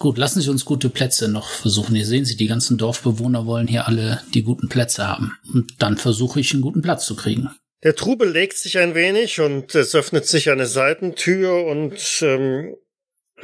Gut, 0.00 0.16
lassen 0.16 0.40
Sie 0.40 0.48
uns 0.48 0.64
gute 0.64 0.88
Plätze 0.88 1.28
noch 1.28 1.50
versuchen. 1.50 1.94
Hier 1.94 2.06
sehen 2.06 2.24
Sie, 2.24 2.34
die 2.34 2.46
ganzen 2.46 2.78
Dorfbewohner 2.78 3.44
wollen 3.44 3.66
hier 3.66 3.86
alle 3.86 4.22
die 4.32 4.42
guten 4.42 4.70
Plätze 4.70 5.06
haben. 5.06 5.36
Und 5.52 5.74
dann 5.82 5.98
versuche 5.98 6.40
ich, 6.40 6.54
einen 6.54 6.62
guten 6.62 6.80
Platz 6.80 7.04
zu 7.04 7.14
kriegen. 7.14 7.50
Der 7.82 7.94
Trubel 7.94 8.30
legt 8.30 8.56
sich 8.56 8.78
ein 8.78 8.94
wenig 8.94 9.40
und 9.40 9.74
es 9.74 9.94
öffnet 9.94 10.26
sich 10.26 10.48
eine 10.48 10.64
Seitentür 10.64 11.66
und 11.66 11.98
ähm, 12.22 12.76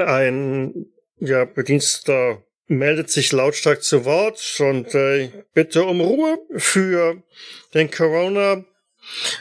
ein 0.01 0.87
ja, 1.19 1.45
Bediensteter 1.45 2.43
meldet 2.69 3.11
sich 3.11 3.33
lautstark 3.33 3.83
zu 3.83 4.05
Wort 4.05 4.57
und 4.59 4.95
äh, 4.95 5.31
bitte 5.55 5.85
um 5.85 6.01
Ruhe 6.01 6.39
für 6.57 7.23
den 7.75 7.91
Corona. 7.91 8.65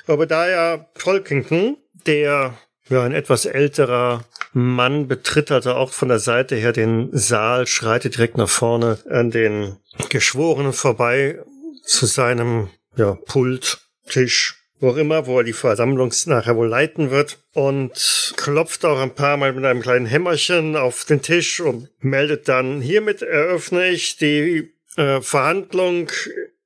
Obadiah 0.08 0.78
Polkington, 0.94 1.78
der 2.06 2.56
ja, 2.88 3.04
ein 3.04 3.14
etwas 3.14 3.46
älterer 3.46 4.26
Mann 4.54 5.08
betritt 5.08 5.52
also 5.52 5.74
auch 5.74 5.92
von 5.92 6.08
der 6.08 6.20
Seite 6.20 6.56
her 6.56 6.72
den 6.72 7.10
Saal, 7.12 7.66
schreitet 7.66 8.16
direkt 8.16 8.38
nach 8.38 8.50
vorne 8.50 9.00
an 9.10 9.32
den 9.32 9.78
Geschworenen 10.10 10.72
vorbei 10.72 11.40
zu 11.84 12.06
seinem 12.06 12.70
ja, 12.96 13.18
Pult, 13.26 13.80
Tisch, 14.08 14.55
wo 14.80 14.90
auch 14.90 14.98
immer, 14.98 15.26
wo 15.26 15.40
er 15.40 15.44
die 15.44 15.54
Versammlung 15.54 16.14
nachher 16.26 16.56
wohl 16.56 16.68
leiten 16.68 17.12
wird 17.12 17.40
und 17.54 18.34
klopft 18.38 18.86
auch 18.86 19.00
ein 19.00 19.16
paar 19.16 19.38
Mal 19.38 19.54
mit 19.54 19.66
einem 19.66 19.82
kleinen 19.82 20.06
Hämmerchen 20.06 20.76
auf 20.76 21.06
den 21.06 21.22
Tisch 21.22 21.60
und 21.60 21.90
meldet 22.00 22.48
dann, 22.48 22.82
hiermit 22.82 23.22
eröffne 23.22 23.90
ich 23.90 24.18
die 24.18 24.74
äh, 24.98 25.22
Verhandlung 25.22 26.10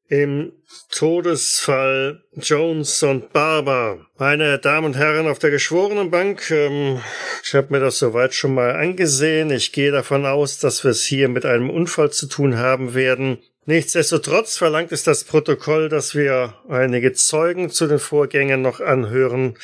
im 0.10 0.52
Todesfall 0.92 2.24
Jones 2.34 3.04
und 3.04 3.32
Barber. 3.32 4.08
Meine 4.18 4.58
Damen 4.58 4.88
und 4.88 4.98
Herren 4.98 5.28
auf 5.28 5.38
der 5.38 5.52
Geschworenenbank, 5.52 6.50
ähm, 6.50 7.00
ich 7.44 7.54
habe 7.54 7.68
mir 7.70 7.80
das 7.80 8.00
soweit 8.00 8.34
schon 8.34 8.56
mal 8.56 8.76
angesehen. 8.76 9.52
Ich 9.52 9.72
gehe 9.72 9.92
davon 9.92 10.26
aus, 10.26 10.58
dass 10.60 10.84
wir 10.84 10.92
es 10.92 11.04
hier 11.06 11.30
mit 11.30 11.46
einem 11.46 11.70
Unfall 11.70 12.12
zu 12.12 12.28
tun 12.28 12.58
haben 12.58 12.96
werden. 12.96 13.38
Nichtsdestotrotz 13.66 14.58
verlangt 14.58 14.92
es 14.92 15.04
das 15.04 15.24
Protokoll, 15.24 15.90
dass 15.90 16.16
wir 16.16 16.56
einige 16.68 17.14
Zeugen 17.14 17.70
zu 17.70 17.88
den 17.88 18.00
Vorgängen 18.00 18.62
noch 18.62 18.80
anhören. 18.80 19.58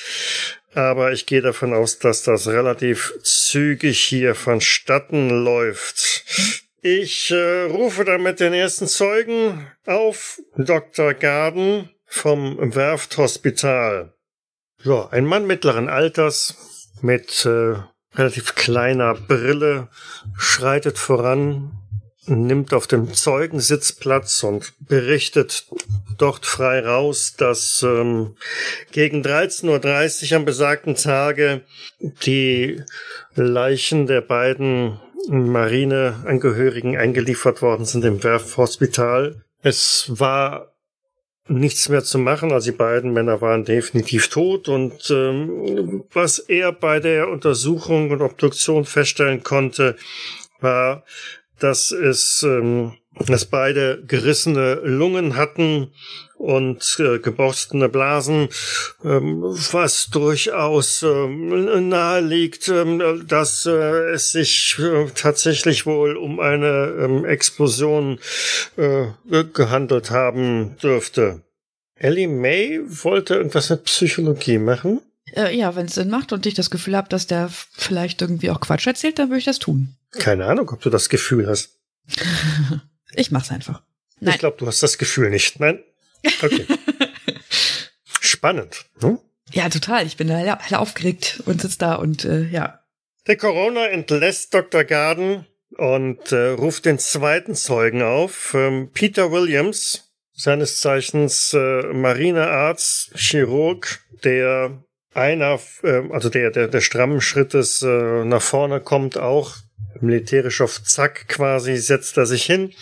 Aber 0.74 1.12
ich 1.14 1.26
gehe 1.26 1.42
davon 1.42 1.74
aus, 1.74 2.00
dass 2.00 2.24
das 2.24 2.48
relativ 2.48 3.14
zügig 3.24 4.04
hier 4.04 4.36
vonstatten 4.36 5.44
läuft. 5.44 6.24
Ich 6.82 7.32
äh, 7.32 7.64
rufe 7.64 8.06
damit 8.06 8.40
den 8.40 8.54
ersten 8.54 8.88
Zeugen 8.88 9.66
auf, 9.86 10.40
Dr. 10.56 11.14
Garden 11.14 11.90
vom 12.06 12.76
Werfthospital. 12.76 14.14
Ja, 14.84 15.08
ein 15.10 15.26
Mann 15.26 15.48
mittleren 15.48 15.90
Alters 15.90 16.92
mit 17.02 17.46
äh, 17.46 17.76
relativ 18.14 18.54
kleiner 18.54 19.16
Brille 19.16 19.90
schreitet 20.38 21.00
voran, 21.00 21.72
nimmt 22.28 22.74
auf 22.74 22.88
dem 22.88 23.14
Zeugensitz 23.14 23.92
Platz 23.92 24.44
und 24.44 24.74
berichtet 24.80 25.66
dort 26.18 26.46
frei 26.46 26.80
raus, 26.80 27.36
dass 27.38 27.84
ähm, 27.84 28.36
gegen 28.92 29.22
13.30 29.22 30.32
Uhr 30.32 30.38
am 30.38 30.46
besagten 30.46 30.96
Tage 30.96 31.62
die 32.00 32.82
Leichen 33.36 34.08
der 34.08 34.22
beiden 34.22 35.00
Marineangehörigen 35.28 36.98
eingeliefert 36.98 37.62
worden 37.62 37.86
sind 37.86 38.06
im 38.06 38.24
Werfthospital. 38.24 39.44
Es 39.62 40.06
war 40.08 40.76
nichts 41.48 41.90
mehr 41.90 42.04
zu 42.04 42.18
machen, 42.18 42.52
also 42.52 42.72
die 42.72 42.78
beiden 42.78 43.14
Männer 43.14 43.42
waren 43.42 43.66
definitiv 43.66 44.30
tot 44.30 44.68
und 44.68 45.10
ähm, 45.12 46.04
was 46.12 46.40
er 46.40 46.72
bei 46.72 47.00
der 47.00 47.30
Untersuchung 47.30 48.10
und 48.10 48.22
Obduktion 48.22 48.86
feststellen 48.86 49.44
konnte, 49.44 49.96
war, 50.60 51.04
dass 51.60 51.92
es 51.92 52.44
ähm, 52.44 52.94
dass 53.28 53.46
beide 53.46 54.04
gerissene 54.06 54.76
Lungen 54.84 55.36
hatten 55.36 55.92
und 56.38 56.98
äh, 57.00 57.20
geborstene 57.20 57.88
Blasen, 57.88 58.50
ähm, 59.04 59.42
was 59.72 60.10
durchaus 60.12 61.02
ähm, 61.04 61.88
nahe 61.90 62.22
ähm, 62.68 63.26
dass 63.28 63.66
äh, 63.66 64.12
es 64.12 64.34
sich 64.34 64.78
äh, 64.80 65.08
tatsächlich 65.16 65.86
wohl 65.86 66.18
um 66.18 66.40
eine 66.40 66.94
ähm, 67.00 67.26
Explosion 67.26 68.20
äh, 68.76 69.08
gehandelt 69.54 70.12
haben 70.12 70.76
dürfte. 70.84 71.42
Ellie 71.96 72.28
May 72.28 72.82
wollte 72.86 73.36
irgendwas 73.36 73.70
mit 73.70 73.86
Psychologie 73.86 74.58
machen. 74.58 75.00
Äh, 75.36 75.56
ja, 75.56 75.76
wenn 75.76 75.88
es 75.88 75.96
Sinn 75.96 76.10
macht 76.10 76.34
und 76.34 76.46
ich 76.46 76.54
das 76.54 76.70
Gefühl 76.70 76.96
habe, 76.96 77.10
dass 77.10 77.28
der 77.28 77.50
vielleicht 77.50 78.22
irgendwie 78.22 78.50
auch 78.50 78.62
Quatsch 78.62 78.88
erzählt, 78.88 79.20
dann 79.20 79.30
würde 79.30 79.40
ich 79.40 79.46
das 79.46 79.60
tun. 79.60 79.96
Keine 80.12 80.46
Ahnung, 80.46 80.70
ob 80.70 80.82
du 80.82 80.90
das 80.90 81.10
Gefühl 81.10 81.48
hast. 81.48 81.78
ich 83.14 83.32
mach's 83.32 83.52
einfach. 83.52 83.82
Nein. 84.20 84.34
Ich 84.34 84.40
glaube, 84.40 84.58
du 84.58 84.68
hast 84.68 84.82
das 84.82 84.98
Gefühl 84.98 85.30
nicht. 85.30 85.60
Nein. 85.60 85.84
Okay. 86.42 86.66
Spannend. 88.22 88.86
Hm? 89.02 89.20
Ja, 89.52 89.70
total. 89.70 90.06
Ich 90.06 90.18
bin 90.18 90.28
da 90.28 90.38
hell 90.38 90.78
aufgeregt 90.78 91.44
und 91.46 91.62
sitze 91.62 91.78
da 91.80 91.96
und 91.96 92.26
äh, 92.26 92.48
ja. 92.48 92.80
Der 93.28 93.38
Corona 93.38 93.88
entlässt 93.88 94.54
Dr. 94.54 94.84
Garden 94.84 95.46
und 95.78 96.32
äh, 96.32 96.50
ruft 96.50 96.86
den 96.86 97.00
zweiten 97.00 97.56
Zeugen 97.56 98.02
auf, 98.02 98.54
ähm, 98.54 98.92
Peter 98.94 99.32
Williams, 99.32 100.12
seines 100.34 100.80
Zeichens 100.80 101.54
äh, 101.54 101.84
Marinearzt, 101.94 103.12
Chirurg, 103.16 104.00
der 104.24 104.84
einer, 105.16 105.60
äh, 105.84 106.04
also 106.12 106.30
der, 106.30 106.52
der, 106.52 106.68
der 106.68 106.82
strammen 106.82 107.22
Schrittes 107.22 107.82
äh, 107.82 108.26
nach 108.26 108.42
vorne 108.42 108.82
kommt, 108.82 109.18
auch 109.18 109.56
militärisch 110.02 110.62
auf 110.62 110.84
Zack 110.84 111.28
quasi 111.28 111.78
setzt 111.78 112.18
er 112.18 112.26
sich 112.26 112.44
hin 112.44 112.74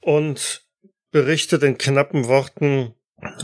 und 0.00 0.64
berichtet 1.10 1.62
in 1.62 1.78
knappen 1.78 2.26
Worten, 2.26 2.94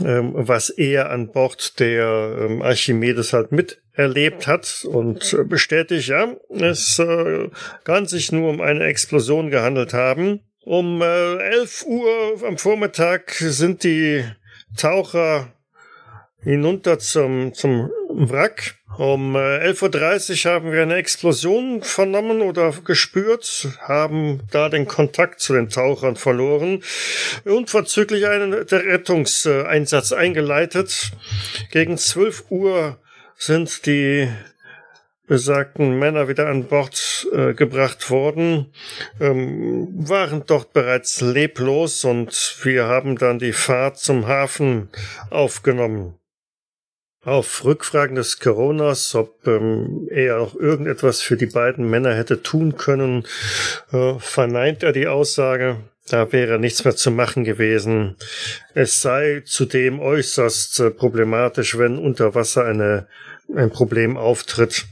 ähm, 0.03 0.33
was 0.35 0.69
er 0.69 1.09
an 1.09 1.31
Bord 1.31 1.79
der 1.79 2.37
ähm, 2.39 2.61
Archimedes 2.61 3.33
halt 3.33 3.51
miterlebt 3.51 4.47
hat 4.47 4.85
und 4.87 5.37
bestätigt, 5.45 6.09
ja, 6.09 6.35
es 6.49 6.99
äh, 6.99 7.49
kann 7.83 8.05
sich 8.05 8.31
nur 8.31 8.49
um 8.49 8.61
eine 8.61 8.85
Explosion 8.85 9.49
gehandelt 9.49 9.93
haben. 9.93 10.41
Um 10.65 11.01
äh, 11.01 11.37
11 11.37 11.85
Uhr 11.87 12.43
am 12.45 12.57
Vormittag 12.57 13.31
sind 13.31 13.83
die 13.83 14.23
Taucher 14.75 15.53
hinunter 16.43 16.99
zum, 16.99 17.53
zum 17.53 17.89
Wrack. 18.19 18.75
Um 18.97 19.35
äh, 19.35 19.69
11.30 19.69 20.45
Uhr 20.45 20.51
haben 20.51 20.71
wir 20.73 20.81
eine 20.81 20.95
Explosion 20.95 21.81
vernommen 21.83 22.41
oder 22.41 22.73
gespürt, 22.83 23.69
haben 23.79 24.41
da 24.51 24.67
den 24.67 24.87
Kontakt 24.87 25.39
zu 25.39 25.53
den 25.53 25.69
Tauchern 25.69 26.17
verloren. 26.17 26.83
Unverzüglich 27.45 28.27
einen 28.27 28.53
Rettungseinsatz 28.53 30.11
eingeleitet. 30.11 31.11
Gegen 31.71 31.97
12 31.97 32.45
Uhr 32.49 32.97
sind 33.37 33.85
die 33.85 34.27
besagten 35.27 35.97
Männer 35.97 36.27
wieder 36.27 36.47
an 36.47 36.65
Bord 36.65 37.25
äh, 37.31 37.53
gebracht 37.53 38.09
worden, 38.09 38.73
ähm, 39.21 39.87
waren 39.91 40.43
dort 40.45 40.73
bereits 40.73 41.21
leblos 41.21 42.03
und 42.03 42.57
wir 42.63 42.85
haben 42.85 43.17
dann 43.17 43.39
die 43.39 43.53
Fahrt 43.53 43.97
zum 43.97 44.27
Hafen 44.27 44.89
aufgenommen. 45.29 46.18
Auf 47.23 47.65
Rückfragen 47.65 48.15
des 48.15 48.39
Coronas, 48.39 49.13
ob 49.13 49.45
ähm, 49.45 50.07
er 50.09 50.39
auch 50.39 50.55
irgendetwas 50.55 51.21
für 51.21 51.35
die 51.35 51.47
beiden 51.47 51.89
Männer 51.89 52.15
hätte 52.15 52.41
tun 52.41 52.77
können, 52.77 53.25
äh, 53.91 54.13
verneint 54.19 54.83
er 54.83 54.93
die 54.93 55.07
Aussage. 55.07 55.77
Da 56.07 56.31
wäre 56.31 56.59
nichts 56.59 56.85
mehr 56.85 56.95
zu 56.95 57.11
machen 57.11 57.43
gewesen. 57.43 58.15
Es 58.73 59.01
sei 59.01 59.43
zudem 59.45 59.99
äußerst 59.99 60.79
äh, 60.79 60.91
problematisch, 60.91 61.77
wenn 61.77 61.97
unter 61.97 62.35
Wasser 62.35 62.63
eine, 62.63 63.07
ein 63.53 63.69
Problem 63.69 64.15
auftritt, 64.15 64.85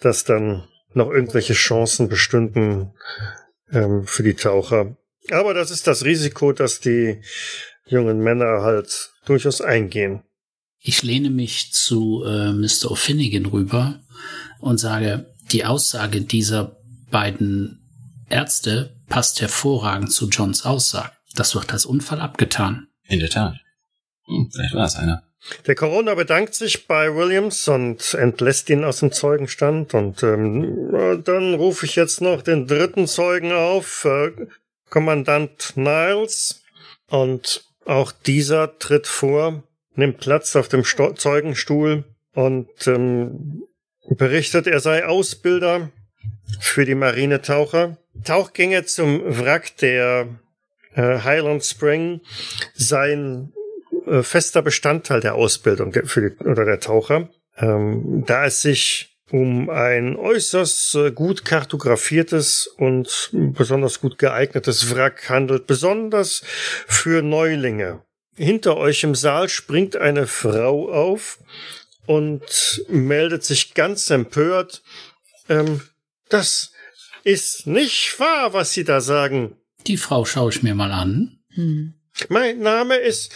dass 0.00 0.24
dann 0.24 0.64
noch 0.94 1.10
irgendwelche 1.10 1.54
Chancen 1.54 2.08
bestünden 2.08 2.92
ähm, 3.72 4.04
für 4.04 4.24
die 4.24 4.34
Taucher. 4.34 4.96
Aber 5.30 5.54
das 5.54 5.70
ist 5.70 5.86
das 5.86 6.04
Risiko, 6.04 6.52
dass 6.52 6.80
die 6.80 7.20
jungen 7.86 8.18
Männer 8.18 8.62
halt 8.62 9.12
durchaus 9.26 9.60
eingehen. 9.60 10.22
Ich 10.88 11.02
lehne 11.02 11.30
mich 11.30 11.72
zu 11.72 12.22
äh, 12.24 12.52
Mr. 12.52 12.92
O'Finnigan 12.92 13.50
rüber 13.50 13.98
und 14.60 14.78
sage, 14.78 15.26
die 15.50 15.64
Aussage 15.64 16.20
dieser 16.20 16.76
beiden 17.10 17.80
Ärzte 18.28 18.94
passt 19.08 19.40
hervorragend 19.40 20.12
zu 20.12 20.28
Johns 20.28 20.64
Aussage. 20.64 21.10
Das 21.34 21.56
wird 21.56 21.72
als 21.72 21.86
Unfall 21.86 22.20
abgetan. 22.20 22.86
In 23.08 23.18
der 23.18 23.30
Tat. 23.30 23.56
Hm, 24.26 24.48
vielleicht 24.54 24.74
war 24.74 24.84
es 24.84 24.94
einer. 24.94 25.24
Der 25.66 25.74
Corona 25.74 26.14
bedankt 26.14 26.54
sich 26.54 26.86
bei 26.86 27.12
Williams 27.12 27.66
und 27.66 28.14
entlässt 28.14 28.70
ihn 28.70 28.84
aus 28.84 29.00
dem 29.00 29.10
Zeugenstand. 29.10 29.92
Und 29.92 30.22
ähm, 30.22 31.20
dann 31.24 31.54
rufe 31.54 31.84
ich 31.84 31.96
jetzt 31.96 32.20
noch 32.20 32.42
den 32.42 32.68
dritten 32.68 33.08
Zeugen 33.08 33.50
auf, 33.50 34.04
äh, 34.04 34.30
Kommandant 34.88 35.72
Niles. 35.74 36.62
Und 37.08 37.64
auch 37.86 38.12
dieser 38.12 38.78
tritt 38.78 39.08
vor 39.08 39.64
nimmt 39.96 40.18
Platz 40.18 40.56
auf 40.56 40.68
dem 40.68 40.84
Sto 40.84 41.12
Zeugenstuhl 41.12 42.04
und 42.34 42.86
ähm, 42.86 43.62
berichtet, 44.08 44.66
er 44.66 44.80
sei 44.80 45.04
Ausbilder 45.04 45.90
für 46.60 46.84
die 46.84 46.94
Marinetaucher. 46.94 47.96
Tauchgänge 48.24 48.84
zum 48.84 49.22
Wrack 49.24 49.76
der 49.78 50.28
äh, 50.94 51.18
Highland 51.20 51.64
Spring 51.64 52.20
seien 52.74 53.52
äh, 54.06 54.22
fester 54.22 54.62
Bestandteil 54.62 55.20
der 55.20 55.34
Ausbildung 55.34 55.92
der, 55.92 56.06
für 56.06 56.30
die, 56.30 56.44
oder 56.44 56.64
der 56.64 56.80
Taucher, 56.80 57.28
ähm, 57.58 58.24
da 58.26 58.46
es 58.46 58.62
sich 58.62 59.16
um 59.30 59.70
ein 59.70 60.16
äußerst 60.16 60.94
äh, 60.94 61.10
gut 61.10 61.44
kartografiertes 61.44 62.66
und 62.66 63.30
besonders 63.32 64.00
gut 64.00 64.18
geeignetes 64.18 64.94
Wrack 64.94 65.28
handelt, 65.28 65.66
besonders 65.66 66.42
für 66.86 67.22
Neulinge. 67.22 68.05
Hinter 68.36 68.76
euch 68.76 69.02
im 69.02 69.14
Saal 69.14 69.48
springt 69.48 69.96
eine 69.96 70.26
Frau 70.26 70.90
auf 70.92 71.38
und 72.06 72.84
meldet 72.88 73.44
sich 73.44 73.74
ganz 73.74 74.10
empört. 74.10 74.82
Ähm, 75.48 75.80
das 76.28 76.72
ist 77.24 77.66
nicht 77.66 78.18
wahr, 78.20 78.52
was 78.52 78.72
Sie 78.72 78.84
da 78.84 79.00
sagen. 79.00 79.56
Die 79.86 79.96
Frau 79.96 80.24
schaue 80.24 80.50
ich 80.50 80.62
mir 80.62 80.74
mal 80.74 80.92
an. 80.92 81.38
Hm. 81.54 81.94
Mein 82.28 82.60
Name 82.60 82.96
ist 82.96 83.32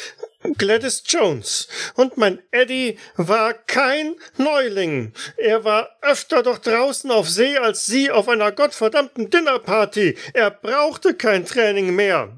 Gladys 0.59 1.03
Jones. 1.07 1.69
Und 1.95 2.17
mein 2.17 2.41
Eddie 2.51 2.99
war 3.17 3.55
kein 3.55 4.15
Neuling. 4.37 5.13
Er 5.37 5.65
war 5.65 5.89
öfter 6.03 6.43
doch 6.43 6.59
draußen 6.59 7.11
auf 7.11 7.29
See 7.29 7.59
als 7.59 7.87
Sie 7.87 8.11
auf 8.11 8.29
einer 8.29 8.53
gottverdammten 8.53 9.31
Dinnerparty. 9.31 10.17
Er 10.33 10.51
brauchte 10.51 11.15
kein 11.15 11.45
Training 11.45 11.95
mehr. 11.95 12.37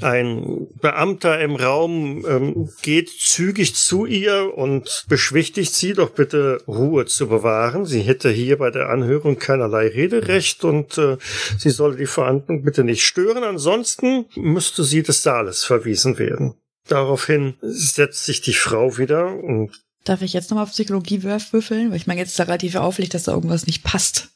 Ein 0.00 0.66
Beamter 0.80 1.40
im 1.40 1.54
Raum 1.56 2.24
ähm, 2.28 2.68
geht 2.82 3.10
zügig 3.10 3.74
zu 3.74 4.06
ihr 4.06 4.52
und 4.56 5.04
beschwichtigt 5.08 5.74
sie, 5.74 5.92
doch 5.92 6.10
bitte 6.10 6.62
Ruhe 6.66 7.06
zu 7.06 7.28
bewahren. 7.28 7.84
Sie 7.84 8.00
hätte 8.00 8.30
hier 8.30 8.58
bei 8.58 8.70
der 8.70 8.90
Anhörung 8.90 9.38
keinerlei 9.38 9.86
Rederecht 9.88 10.64
und 10.64 10.98
äh, 10.98 11.16
sie 11.58 11.70
solle 11.70 11.96
die 11.96 12.06
Verhandlung 12.06 12.64
bitte 12.64 12.82
nicht 12.82 13.04
stören. 13.04 13.44
Ansonsten 13.44 14.26
müsste 14.34 14.82
sie 14.82 15.02
des 15.02 15.22
Saales 15.22 15.64
verwiesen 15.64 16.18
werden. 16.18 16.54
Daraufhin 16.88 17.54
setzt 17.62 18.24
sich 18.24 18.40
die 18.40 18.52
Frau 18.52 18.98
wieder 18.98 19.34
und 19.34 19.70
Darf 20.04 20.20
ich 20.20 20.34
jetzt 20.34 20.50
nochmal 20.50 20.64
auf 20.64 20.72
Psychologie 20.72 21.22
würfeln? 21.22 21.90
Weil 21.90 21.96
ich 21.96 22.06
meine, 22.06 22.20
jetzt 22.20 22.38
da 22.38 22.42
relativ 22.42 22.74
aufliegt, 22.74 23.14
dass 23.14 23.24
da 23.24 23.32
irgendwas 23.32 23.66
nicht 23.66 23.84
passt. 23.84 24.33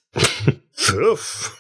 Wirf. 0.75 1.57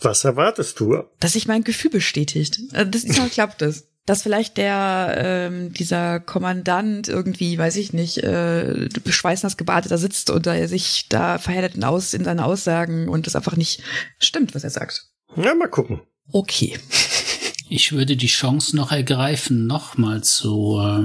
Was 0.00 0.24
erwartest 0.24 0.80
du? 0.80 1.02
Dass 1.20 1.32
sich 1.32 1.46
mein 1.46 1.64
Gefühl 1.64 1.90
bestätigt. 1.90 2.58
Also 2.72 2.90
das 2.90 3.02
diesmal 3.02 3.28
klappt 3.30 3.62
es. 3.62 3.88
Dass 4.04 4.22
vielleicht 4.22 4.56
der, 4.56 5.14
ähm, 5.16 5.72
dieser 5.72 6.18
Kommandant 6.18 7.08
irgendwie, 7.08 7.56
weiß 7.56 7.76
ich 7.76 7.92
nicht, 7.92 8.18
äh, 8.18 8.88
schweißnass 9.06 9.56
gebadet 9.56 9.92
da 9.92 9.98
sitzt 9.98 10.30
und 10.30 10.46
er 10.46 10.66
sich 10.66 11.06
da 11.08 11.38
verhärtet 11.38 11.76
in, 11.76 11.84
aus, 11.84 12.12
in 12.12 12.24
seinen 12.24 12.40
Aussagen 12.40 13.08
und 13.08 13.28
es 13.28 13.36
einfach 13.36 13.56
nicht 13.56 13.82
stimmt, 14.18 14.56
was 14.56 14.64
er 14.64 14.70
sagt. 14.70 15.06
Ja, 15.36 15.54
mal 15.54 15.68
gucken. 15.68 16.00
Okay. 16.32 16.76
Ich 17.68 17.92
würde 17.92 18.16
die 18.16 18.26
Chance 18.26 18.76
noch 18.76 18.92
ergreifen, 18.92 19.66
nochmal 19.66 20.22
zu 20.22 20.78
äh, 20.78 21.00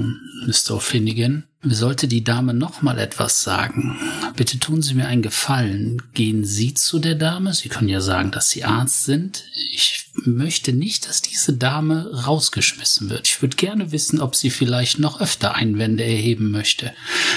Mr. 0.46 0.80
Finnegan. 0.80 1.47
Sollte 1.62 2.06
die 2.06 2.22
Dame 2.22 2.54
nochmal 2.54 2.98
etwas 2.98 3.42
sagen, 3.42 3.98
bitte 4.36 4.60
tun 4.60 4.80
Sie 4.80 4.94
mir 4.94 5.06
einen 5.06 5.22
Gefallen. 5.22 6.00
Gehen 6.14 6.44
Sie 6.44 6.72
zu 6.74 7.00
der 7.00 7.16
Dame. 7.16 7.52
Sie 7.52 7.68
können 7.68 7.88
ja 7.88 8.00
sagen, 8.00 8.30
dass 8.30 8.50
Sie 8.50 8.64
Arzt 8.64 9.04
sind. 9.04 9.44
Ich 9.72 10.08
möchte 10.24 10.72
nicht, 10.72 11.08
dass 11.08 11.20
diese 11.20 11.54
Dame 11.54 12.10
rausgeschmissen 12.26 13.10
wird. 13.10 13.26
Ich 13.26 13.42
würde 13.42 13.56
gerne 13.56 13.92
wissen, 13.92 14.20
ob 14.20 14.36
sie 14.36 14.50
vielleicht 14.50 14.98
noch 14.98 15.20
öfter 15.20 15.54
Einwände 15.54 16.04
erheben 16.04 16.50
möchte. 16.50 16.92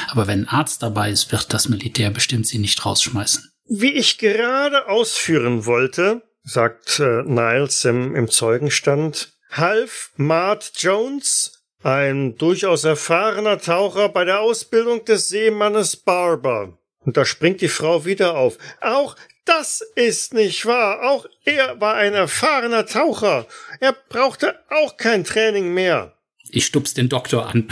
Aber 0.10 0.28
wenn 0.28 0.42
ein 0.42 0.48
Arzt 0.48 0.84
dabei 0.84 1.12
ist, 1.12 1.32
wird 1.32 1.54
das 1.54 1.70
Militär 1.70 2.12
bestimmt 2.12 2.48
sie 2.48 2.60
nicht 2.60 2.86
rausschmeißen. 2.86 3.52
Wie 3.68 3.94
ich 3.94 4.18
gerade 4.18 4.88
ausführen 4.88 5.66
wollte, 5.66 6.22
sagt 6.44 7.00
äh, 7.00 7.24
Niles 7.24 7.86
im, 7.86 8.16
im 8.16 8.30
Zeugenstand, 8.30 9.34
half 9.50 10.12
Mart 10.16 10.74
Jones, 10.78 11.61
ein 11.84 12.38
durchaus 12.38 12.84
erfahrener 12.84 13.60
Taucher 13.60 14.10
bei 14.10 14.26
der 14.26 14.42
Ausbildung 14.42 15.06
des 15.06 15.30
Seemannes 15.30 15.96
Barber. 15.96 16.78
Und 17.04 17.18
da 17.18 17.26
springt 17.26 17.62
die 17.62 17.68
Frau 17.68 18.06
wieder 18.06 18.38
auf. 18.38 18.58
Auch 18.80 19.16
das 19.46 19.82
ist 19.96 20.34
nicht 20.34 20.66
wahr. 20.66 21.10
Auch 21.10 21.26
er 21.46 21.82
war 21.82 21.96
ein 21.96 22.14
erfahrener 22.14 22.86
Taucher. 22.86 23.48
Er 23.80 23.96
brauchte 24.10 24.60
auch 24.70 24.98
kein 24.98 25.24
Training 25.24 25.74
mehr. 25.74 26.16
Ich 26.52 26.66
stups 26.66 26.94
den 26.94 27.10
Doktor 27.10 27.48
an. 27.48 27.68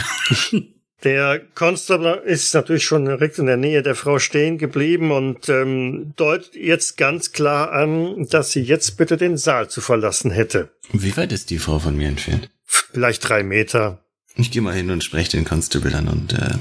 Der 1.04 1.40
Constable 1.54 2.22
ist 2.26 2.52
natürlich 2.52 2.84
schon 2.84 3.06
direkt 3.06 3.38
in 3.38 3.46
der 3.46 3.56
Nähe 3.56 3.82
der 3.82 3.94
Frau 3.94 4.18
stehen 4.18 4.58
geblieben 4.58 5.10
und 5.12 5.48
ähm, 5.48 6.12
deutet 6.16 6.54
jetzt 6.54 6.98
ganz 6.98 7.32
klar 7.32 7.72
an, 7.72 8.26
dass 8.28 8.52
sie 8.52 8.60
jetzt 8.60 8.98
bitte 8.98 9.16
den 9.16 9.38
Saal 9.38 9.70
zu 9.70 9.80
verlassen 9.80 10.30
hätte. 10.30 10.68
Wie 10.92 11.16
weit 11.16 11.32
ist 11.32 11.48
die 11.48 11.58
Frau 11.58 11.78
von 11.78 11.96
mir 11.96 12.08
entfernt? 12.08 12.50
Vielleicht 12.92 13.28
drei 13.28 13.42
Meter. 13.42 14.04
Ich 14.36 14.50
gehe 14.50 14.62
mal 14.62 14.74
hin 14.74 14.90
und 14.90 15.02
spreche 15.02 15.32
den 15.32 15.44
Constable 15.44 15.94
an 15.94 16.08
und 16.08 16.32
äh, 16.32 16.54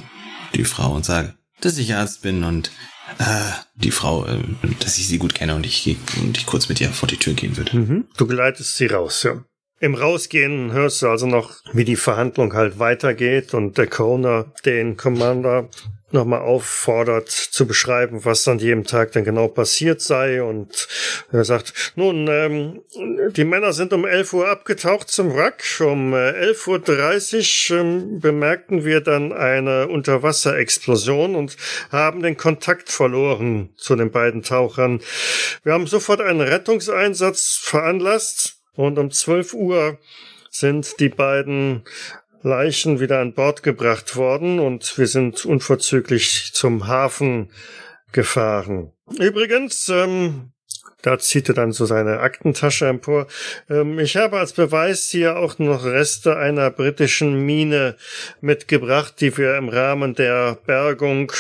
die 0.56 0.66
Frau 0.66 0.94
und 0.94 1.06
sage, 1.06 1.36
dass 1.62 1.78
ich 1.78 1.94
Arzt 1.94 2.24
bin 2.24 2.44
und 2.44 2.72
äh, 3.20 3.52
die 3.76 3.92
Frau, 3.92 4.26
äh, 4.26 4.40
dass 4.80 4.98
ich 4.98 5.08
sie 5.08 5.20
gut 5.20 5.36
kenne 5.36 5.56
und 5.56 5.66
ich, 5.66 5.98
und 6.22 6.38
ich 6.38 6.46
kurz 6.46 6.68
mit 6.68 6.82
ihr 6.82 6.90
vor 6.90 7.08
die 7.08 7.18
Tür 7.18 7.34
gehen 7.34 7.58
würde. 7.58 7.78
Mhm. 7.78 8.08
Du 8.18 8.26
geleitest 8.26 8.78
sie 8.78 8.88
raus, 8.88 9.24
ja. 9.24 9.44
Im 9.80 9.96
Rausgehen 9.96 10.74
hörst 10.74 11.02
du 11.02 11.08
also 11.08 11.26
noch, 11.26 11.54
wie 11.72 11.86
die 11.86 11.96
Verhandlung 11.96 12.54
halt 12.54 12.80
weitergeht 12.80 13.54
und 13.54 13.78
der 13.78 13.88
Coroner 13.88 14.52
den 14.66 14.98
Commander 14.98 15.70
nochmal 16.14 16.42
auffordert 16.42 17.30
zu 17.30 17.68
beschreiben, 17.68 18.26
was 18.26 18.48
an 18.48 18.60
jedem 18.60 18.84
Tag 18.84 19.12
denn 19.12 19.24
genau 19.24 19.48
passiert 19.48 20.02
sei. 20.02 20.42
Und 20.44 20.88
er 21.32 21.44
sagt, 21.44 21.94
nun, 21.96 22.28
ähm, 22.28 22.82
die 23.32 23.44
Männer 23.44 23.74
sind 23.74 23.94
um 23.94 24.06
11 24.06 24.34
Uhr 24.34 24.48
abgetaucht 24.48 25.10
zum 25.10 25.36
Wrack. 25.36 25.64
Um 25.80 26.14
äh, 26.14 26.32
11.30 26.52 27.74
Uhr 27.74 27.80
ähm, 27.80 28.20
bemerkten 28.20 28.86
wir 28.86 29.02
dann 29.02 29.32
eine 29.34 29.88
Unterwasserexplosion 29.88 31.36
und 31.36 31.58
haben 31.92 32.22
den 32.22 32.38
Kontakt 32.38 32.90
verloren 32.90 33.70
zu 33.76 33.96
den 33.96 34.12
beiden 34.12 34.44
Tauchern. 34.44 35.02
Wir 35.64 35.74
haben 35.74 35.88
sofort 35.88 36.22
einen 36.22 36.42
Rettungseinsatz 36.42 37.60
veranlasst 37.62 38.58
und 38.76 38.98
um 38.98 39.12
12 39.12 39.54
Uhr 39.54 39.98
sind 40.50 41.00
die 41.00 41.10
beiden 41.10 41.84
Leichen 42.42 43.00
wieder 43.00 43.20
an 43.20 43.34
Bord 43.34 43.64
gebracht 43.64 44.16
worden 44.16 44.60
und 44.60 44.98
wir 44.98 45.08
sind 45.08 45.46
unverzüglich 45.46 46.52
zum 46.54 46.88
Hafen 46.88 47.52
gefahren. 48.12 48.92
Übrigens, 49.18 49.90
ähm, 49.90 50.52
da 51.02 51.18
zieht 51.18 51.50
er 51.50 51.56
dann 51.56 51.72
so 51.72 51.86
seine 51.86 52.20
Aktentasche 52.20 52.88
empor. 52.88 53.28
Ähm, 53.70 54.00
ich 54.00 54.18
habe 54.18 54.40
als 54.40 54.54
Beweis 54.54 55.10
hier 55.10 55.38
auch 55.38 55.60
noch 55.60 55.86
Reste 55.86 56.38
einer 56.38 56.72
britischen 56.72 57.46
Mine 57.46 57.96
mitgebracht, 58.42 59.16
die 59.20 59.38
wir 59.38 59.58
im 59.58 59.70
Rahmen 59.70 60.16
der 60.16 60.58
Bergung 60.66 61.32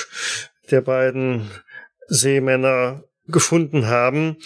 der 0.71 0.81
beiden 0.81 1.49
Seemänner 2.07 3.03
gefunden 3.31 3.87
haben. 3.87 4.37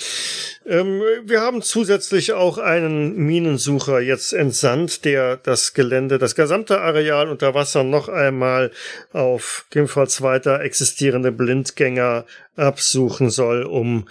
Ähm, 0.66 1.02
wir 1.26 1.42
haben 1.42 1.62
zusätzlich 1.62 2.34
auch 2.34 2.58
einen 2.58 3.16
Minensucher 3.16 4.00
jetzt 4.00 4.34
entsandt, 4.34 5.06
der 5.06 5.38
das 5.38 5.74
Gelände, 5.74 6.20
das 6.20 6.36
gesamte 6.36 6.82
Areal 6.82 7.30
unter 7.30 7.54
Wasser 7.54 7.84
noch 7.84 8.10
einmal 8.10 8.72
auf 9.12 9.66
gegebenenfalls 9.70 10.22
weiter 10.22 10.62
existierende 10.62 11.32
Blindgänger 11.32 12.26
absuchen 12.56 13.30
soll, 13.30 13.64
um 13.64 14.08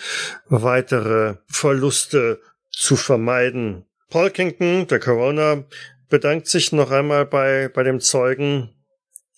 weitere 0.48 1.36
Verluste 1.46 2.40
zu 2.70 2.96
vermeiden. 2.96 3.84
Paul 4.10 4.30
Kington, 4.30 4.86
der 4.88 4.98
Corona, 4.98 5.64
bedankt 6.08 6.46
sich 6.48 6.72
noch 6.72 6.90
einmal 6.90 7.24
bei, 7.24 7.70
bei 7.72 7.82
dem 7.82 8.00
Zeugen, 8.00 8.74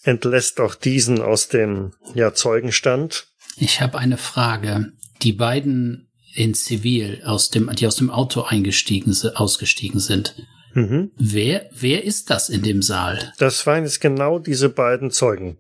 entlässt 0.03 0.61
auch 0.61 0.75
diesen 0.75 1.23
aus 1.23 1.49
dem 1.49 1.93
ja, 2.15 2.35
Zeugenstand. 2.35 3.29
Ich 3.57 3.81
habe 3.81 3.99
eine 3.99 4.19
Frage. 4.19 4.93
Die 5.23 5.33
beiden 5.33 6.09
in 6.35 6.55
Zivil 6.55 7.23
aus 7.25 7.51
dem, 7.51 7.71
die 7.75 7.87
aus 7.87 7.97
dem 7.97 8.11
Auto 8.11 8.43
eingestiegen, 8.43 9.17
ausgestiegen 9.35 10.01
sind. 10.01 10.35
Mhm. 10.75 11.13
Wer, 11.17 11.69
wer 11.73 12.05
ist 12.05 12.31
das 12.31 12.49
in 12.49 12.63
dem 12.63 12.83
Saal? 12.83 13.33
Das 13.39 13.67
waren 13.67 13.85
jetzt 13.85 14.01
genau 14.01 14.39
diese 14.41 14.69
beiden 14.69 15.11
Zeugen. 15.11 15.59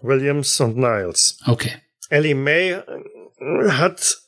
Williams 0.00 0.58
und 0.60 0.76
Niles. 0.76 1.38
Okay. 1.46 1.72
Ellie 2.08 2.34
May 2.34 2.76
hat 3.68 4.18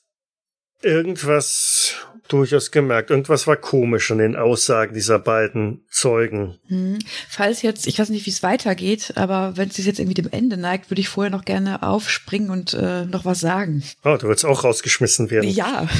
irgendwas 0.83 1.94
durchaus 2.28 2.70
gemerkt. 2.70 3.10
Irgendwas 3.10 3.46
war 3.46 3.56
komisch 3.56 4.10
an 4.10 4.18
den 4.18 4.37
Aussagen 4.37 4.94
dieser 4.94 5.18
beiden 5.18 5.84
Zeugen. 5.90 6.58
Hm. 6.68 6.98
Falls 7.28 7.62
jetzt, 7.62 7.87
ich 7.87 7.98
weiß 7.98 8.08
nicht, 8.08 8.26
wie 8.26 8.30
es 8.30 8.42
weitergeht, 8.42 9.12
aber 9.16 9.56
wenn 9.56 9.68
es 9.68 9.76
sich 9.76 9.87
jetzt 9.87 9.98
irgendwie 9.98 10.20
dem 10.20 10.30
Ende 10.30 10.56
neigt, 10.56 10.90
würde 10.90 11.00
ich 11.00 11.08
vorher 11.08 11.30
noch 11.30 11.44
gerne 11.44 11.82
aufspringen 11.82 12.50
und 12.50 12.74
äh, 12.74 13.04
noch 13.04 13.24
was 13.24 13.40
sagen. 13.40 13.82
Oh, 14.04 14.16
du 14.16 14.28
willst 14.28 14.44
auch 14.44 14.64
rausgeschmissen 14.64 15.30
werden. 15.30 15.48
Ja. 15.48 15.88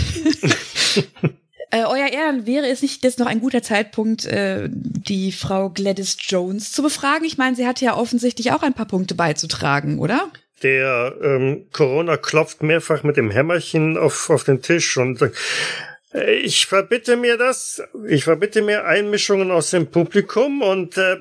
Äh, 1.71 1.87
Euer 1.87 2.07
Ehren, 2.07 2.47
wäre 2.47 2.69
es 2.69 2.83
nicht 2.83 3.03
jetzt 3.03 3.19
noch 3.19 3.27
ein 3.27 3.41
guter 3.41 3.61
Zeitpunkt, 3.61 4.27
äh, 4.27 4.69
die 4.71 5.33
Frau 5.33 5.71
Gladys 5.71 6.17
Jones 6.21 6.71
zu 6.71 6.85
befragen? 6.85 7.25
Ich 7.25 7.37
meine, 7.37 7.57
sie 7.57 7.67
hatte 7.67 7.85
ja 7.85 7.97
offensichtlich 7.97 8.53
auch 8.53 8.63
ein 8.63 8.75
paar 8.75 8.87
Punkte 8.87 9.17
beizutragen, 9.17 9.99
oder? 9.99 10.31
Der 10.63 11.17
ähm, 11.21 11.67
Corona 11.73 12.17
klopft 12.17 12.63
mehrfach 12.63 13.03
mit 13.03 13.17
dem 13.17 13.31
Hämmerchen 13.31 13.99
auf, 13.99 14.31
auf 14.31 14.45
den 14.45 14.63
Tisch 14.63 14.97
und 14.97 15.21
äh, 15.21 15.33
ich 16.15 16.67
verbitte 16.67 17.17
mir 17.17 17.37
das. 17.37 17.83
Ich 18.09 18.25
verbitte 18.25 18.63
mir 18.63 18.85
Einmischungen 18.85 19.51
aus 19.51 19.71
dem 19.71 19.91
Publikum 19.91 20.63
und 20.63 20.97
äh, 20.97 21.17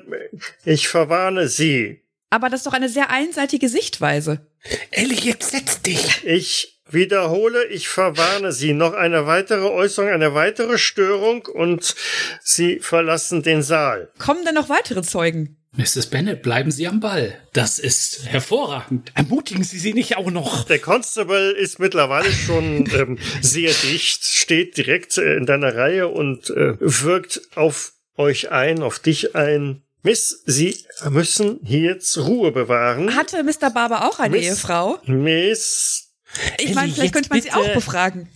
ich 0.64 0.88
verwarne 0.88 1.48
Sie. 1.48 2.02
Aber 2.30 2.48
das 2.48 2.60
ist 2.60 2.66
doch 2.66 2.72
eine 2.72 2.88
sehr 2.88 3.10
einseitige 3.10 3.68
Sichtweise. 3.68 4.46
Ellie, 4.90 5.18
jetzt 5.18 5.50
setz 5.50 5.82
dich. 5.82 6.24
Ich 6.24 6.80
wiederhole, 6.88 7.66
ich 7.66 7.88
verwarne 7.88 8.52
Sie. 8.52 8.72
Noch 8.72 8.94
eine 8.94 9.26
weitere 9.26 9.66
Äußerung, 9.66 10.10
eine 10.10 10.34
weitere 10.34 10.78
Störung 10.78 11.46
und 11.46 11.94
Sie 12.42 12.78
verlassen 12.78 13.42
den 13.42 13.62
Saal. 13.62 14.10
Kommen 14.18 14.44
denn 14.44 14.54
noch 14.54 14.68
weitere 14.68 15.02
Zeugen? 15.02 15.56
Mrs. 15.76 16.06
Bennett, 16.06 16.42
bleiben 16.42 16.70
Sie 16.70 16.86
am 16.86 17.00
Ball. 17.00 17.36
Das 17.52 17.78
ist 17.78 18.26
hervorragend. 18.26 19.10
Ermutigen 19.14 19.64
Sie 19.64 19.78
sie 19.78 19.92
nicht 19.92 20.16
auch 20.16 20.30
noch. 20.30 20.64
Der 20.64 20.78
Constable 20.78 21.50
ist 21.52 21.78
mittlerweile 21.80 22.30
schon 22.32 22.88
ähm, 22.94 23.18
sehr 23.40 23.72
dicht, 23.72 24.24
steht 24.24 24.76
direkt 24.76 25.18
äh, 25.18 25.36
in 25.36 25.46
deiner 25.46 25.74
Reihe 25.74 26.08
und 26.08 26.50
äh, 26.50 26.76
wirkt 26.80 27.40
auf 27.56 27.92
euch 28.16 28.50
ein, 28.52 28.82
auf 28.82 28.98
dich 29.00 29.34
ein. 29.34 29.82
Miss, 30.02 30.42
Sie 30.46 30.76
müssen 31.08 31.58
hier 31.64 31.80
jetzt 31.80 32.18
Ruhe 32.18 32.52
bewahren. 32.52 33.16
Hatte 33.16 33.42
Mr. 33.42 33.70
Barber 33.70 34.06
auch 34.08 34.18
eine 34.20 34.36
Miss- 34.36 34.46
Ehefrau? 34.46 34.98
Miss, 35.06 36.12
Ich 36.58 36.74
meine, 36.74 36.92
vielleicht 36.92 37.14
könnte 37.14 37.30
man 37.30 37.40
sie 37.40 37.48
bitte. 37.48 37.58
auch 37.60 37.72
befragen. 37.74 38.28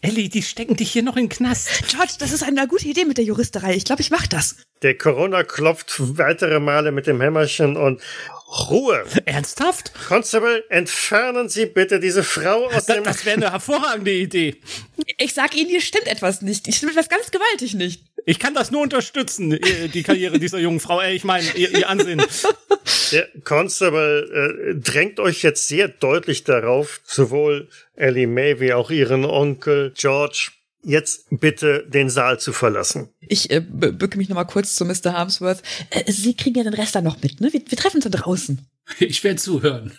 Ellie, 0.00 0.28
die 0.28 0.42
stecken 0.42 0.76
dich 0.76 0.90
hier 0.90 1.02
noch 1.02 1.16
in 1.16 1.24
den 1.24 1.28
Knast. 1.28 1.68
George, 1.88 2.14
das 2.18 2.32
ist 2.32 2.42
eine 2.42 2.66
gute 2.66 2.86
Idee 2.88 3.04
mit 3.04 3.18
der 3.18 3.24
Juristerei. 3.24 3.74
Ich 3.74 3.84
glaube, 3.84 4.02
ich 4.02 4.10
mach 4.10 4.26
das. 4.26 4.56
der 4.82 4.96
Corona 4.98 5.44
klopft 5.44 5.94
weitere 6.18 6.58
Male 6.60 6.90
mit 6.92 7.06
dem 7.06 7.20
Hämmerchen 7.20 7.76
und 7.76 8.00
Ruhe. 8.68 9.04
Ernsthaft? 9.24 9.92
Constable, 10.08 10.64
entfernen 10.68 11.48
Sie 11.48 11.66
bitte 11.66 12.00
diese 12.00 12.22
Frau 12.22 12.66
aus 12.66 12.84
Da, 12.86 12.94
dem... 12.94 13.04
das 13.04 13.24
wäre 13.24 13.36
eine 13.36 13.50
hervorragende 13.52 14.12
Idee. 14.12 14.56
Ich 15.18 15.32
sag 15.34 15.54
Ihnen, 15.56 15.70
hier 15.70 15.80
stimmt 15.80 16.06
etwas 16.06 16.42
nicht. 16.42 16.66
Hier 16.66 16.74
stimmt 16.74 16.92
etwas 16.92 17.08
ganz 17.08 17.30
gewaltig 17.30 17.74
nicht. 17.74 18.04
Ich 18.24 18.38
kann 18.38 18.54
das 18.54 18.70
nur 18.70 18.82
unterstützen, 18.82 19.52
äh, 19.52 19.88
die 19.88 20.02
Karriere 20.02 20.38
dieser 20.38 20.58
jungen 20.58 20.80
Frau. 20.80 21.00
Ey, 21.00 21.14
ich 21.14 21.24
meine, 21.24 21.46
ihr, 21.56 21.70
ihr 21.76 21.88
Ansehen. 21.88 22.22
Der 23.12 23.28
Constable 23.44 24.74
äh, 24.74 24.80
drängt 24.80 25.20
euch 25.20 25.42
jetzt 25.42 25.68
sehr 25.68 25.88
deutlich 25.88 26.44
darauf, 26.44 27.00
sowohl 27.04 27.68
Ellie 27.94 28.26
May 28.26 28.60
wie 28.60 28.72
auch 28.72 28.90
ihren 28.90 29.24
Onkel 29.24 29.92
George, 29.96 30.50
jetzt 30.84 31.26
bitte 31.30 31.86
den 31.88 32.10
Saal 32.10 32.40
zu 32.40 32.52
verlassen. 32.52 33.08
Ich 33.20 33.50
äh, 33.50 33.60
bücke 33.60 34.18
mich 34.18 34.28
nochmal 34.28 34.46
kurz 34.46 34.74
zu 34.74 34.84
Mr. 34.84 35.12
Harmsworth. 35.12 35.62
Äh, 35.90 36.10
Sie 36.10 36.34
kriegen 36.34 36.56
ja 36.56 36.64
den 36.64 36.74
Rest 36.74 36.94
dann 36.94 37.04
noch 37.04 37.22
mit, 37.22 37.40
ne? 37.40 37.52
Wir, 37.52 37.62
wir 37.66 37.78
treffen 37.78 37.96
uns 37.96 38.04
dann 38.04 38.12
draußen. 38.12 38.66
Ich 38.98 39.22
werde 39.22 39.36
zuhören. 39.36 39.92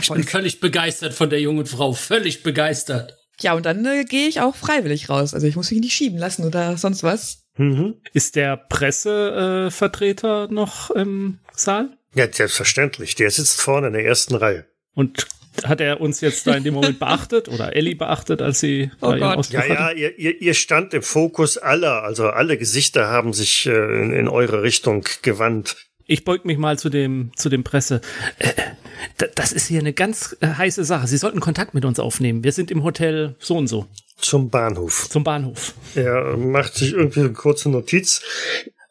Ich 0.00 0.08
bin 0.08 0.24
völlig 0.24 0.60
begeistert 0.60 1.14
von 1.14 1.30
der 1.30 1.40
jungen 1.40 1.66
Frau. 1.66 1.92
Völlig 1.92 2.42
begeistert. 2.42 3.16
Ja, 3.40 3.54
und 3.54 3.66
dann 3.66 3.84
äh, 3.84 4.04
gehe 4.04 4.28
ich 4.28 4.40
auch 4.40 4.54
freiwillig 4.54 5.08
raus. 5.08 5.34
Also 5.34 5.46
ich 5.46 5.56
muss 5.56 5.70
mich 5.70 5.80
nicht 5.80 5.94
schieben 5.94 6.18
lassen 6.18 6.44
oder 6.44 6.76
sonst 6.76 7.02
was. 7.02 7.44
Mhm. 7.56 7.94
Ist 8.12 8.36
der 8.36 8.56
Pressevertreter 8.56 10.48
äh, 10.50 10.52
noch 10.52 10.90
im 10.90 11.38
Saal? 11.52 11.96
Ja, 12.14 12.30
selbstverständlich. 12.30 13.14
Der 13.14 13.30
sitzt 13.30 13.60
vorne 13.60 13.88
in 13.88 13.92
der 13.92 14.04
ersten 14.04 14.34
Reihe. 14.34 14.66
Und 14.94 15.26
hat 15.62 15.80
er 15.80 16.00
uns 16.00 16.20
jetzt 16.20 16.46
da 16.46 16.54
in 16.54 16.64
dem 16.64 16.74
Moment 16.74 16.98
beachtet 17.00 17.48
oder 17.48 17.76
Ellie 17.76 17.94
beachtet, 17.94 18.42
als 18.42 18.60
sie 18.60 18.90
Oh 19.00 19.10
ihren 19.10 19.20
Gott. 19.20 19.50
Ja, 19.50 19.64
ja, 19.64 19.90
ihr, 19.92 20.18
ihr, 20.18 20.40
ihr 20.40 20.54
stand 20.54 20.94
im 20.94 21.02
Fokus 21.02 21.58
aller, 21.58 22.02
also 22.02 22.28
alle 22.28 22.58
Gesichter 22.58 23.08
haben 23.08 23.32
sich 23.32 23.66
äh, 23.66 24.02
in, 24.02 24.12
in 24.12 24.28
eure 24.28 24.62
Richtung 24.62 25.04
gewandt. 25.22 25.76
Ich 26.06 26.24
beug 26.24 26.44
mich 26.44 26.58
mal 26.58 26.78
zu 26.78 26.88
dem 26.90 27.30
zu 27.36 27.48
dem 27.48 27.64
Presse. 27.64 28.00
Äh, 28.38 28.52
da- 29.18 29.26
das 29.34 29.52
ist 29.52 29.66
hier 29.68 29.80
eine 29.80 29.92
ganz 29.92 30.36
äh, 30.40 30.46
heiße 30.48 30.84
Sache. 30.84 31.06
Sie 31.06 31.16
sollten 31.16 31.40
Kontakt 31.40 31.74
mit 31.74 31.84
uns 31.84 31.98
aufnehmen. 31.98 32.44
Wir 32.44 32.52
sind 32.52 32.70
im 32.70 32.82
Hotel 32.84 33.36
so 33.38 33.56
und 33.56 33.66
so 33.68 33.86
Zum 34.16 34.50
Bahnhof. 34.50 35.08
zum 35.08 35.24
Bahnhof. 35.24 35.74
Er 35.94 36.36
macht 36.36 36.74
sich 36.74 36.92
irgendwie 36.92 37.20
eine 37.20 37.32
kurze 37.32 37.68
Notiz 37.70 38.22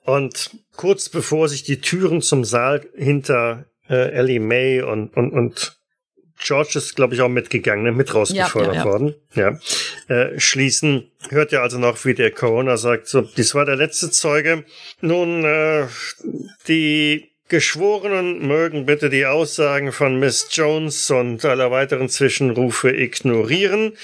und 0.05 0.51
kurz 0.75 1.09
bevor 1.09 1.49
sich 1.49 1.63
die 1.63 1.79
Türen 1.81 2.21
zum 2.21 2.43
Saal 2.45 2.85
hinter 2.95 3.65
äh, 3.89 4.11
Ellie 4.11 4.39
May 4.39 4.81
und, 4.81 5.15
und, 5.15 5.31
und 5.31 5.77
George 6.39 6.73
ist, 6.75 6.95
glaube 6.95 7.15
ich, 7.15 7.21
auch 7.21 7.29
mitgegangen, 7.29 7.83
ne? 7.83 7.91
mit 7.91 8.13
rausgefordert 8.13 8.75
Ja, 8.75 8.79
ja, 8.81 8.85
ja. 8.85 8.91
worden. 8.91 9.15
Ja. 9.33 9.59
Äh, 10.07 10.39
schließen. 10.39 11.09
Hört 11.29 11.51
ihr 11.51 11.61
also 11.61 11.77
noch, 11.79 12.03
wie 12.05 12.13
der 12.13 12.31
Corona 12.31 12.77
sagt, 12.77 13.07
so, 13.07 13.21
dies 13.21 13.55
war 13.55 13.65
der 13.65 13.75
letzte 13.75 14.11
Zeuge. 14.11 14.65
Nun, 15.01 15.45
äh, 15.45 15.85
die 16.67 17.32
Geschworenen 17.49 18.47
mögen 18.47 18.85
bitte 18.85 19.09
die 19.09 19.25
Aussagen 19.25 19.91
von 19.91 20.17
Miss 20.17 20.47
Jones 20.51 21.11
und 21.11 21.43
aller 21.43 21.71
weiteren 21.71 22.07
Zwischenrufe 22.07 22.89
ignorieren 22.89 23.97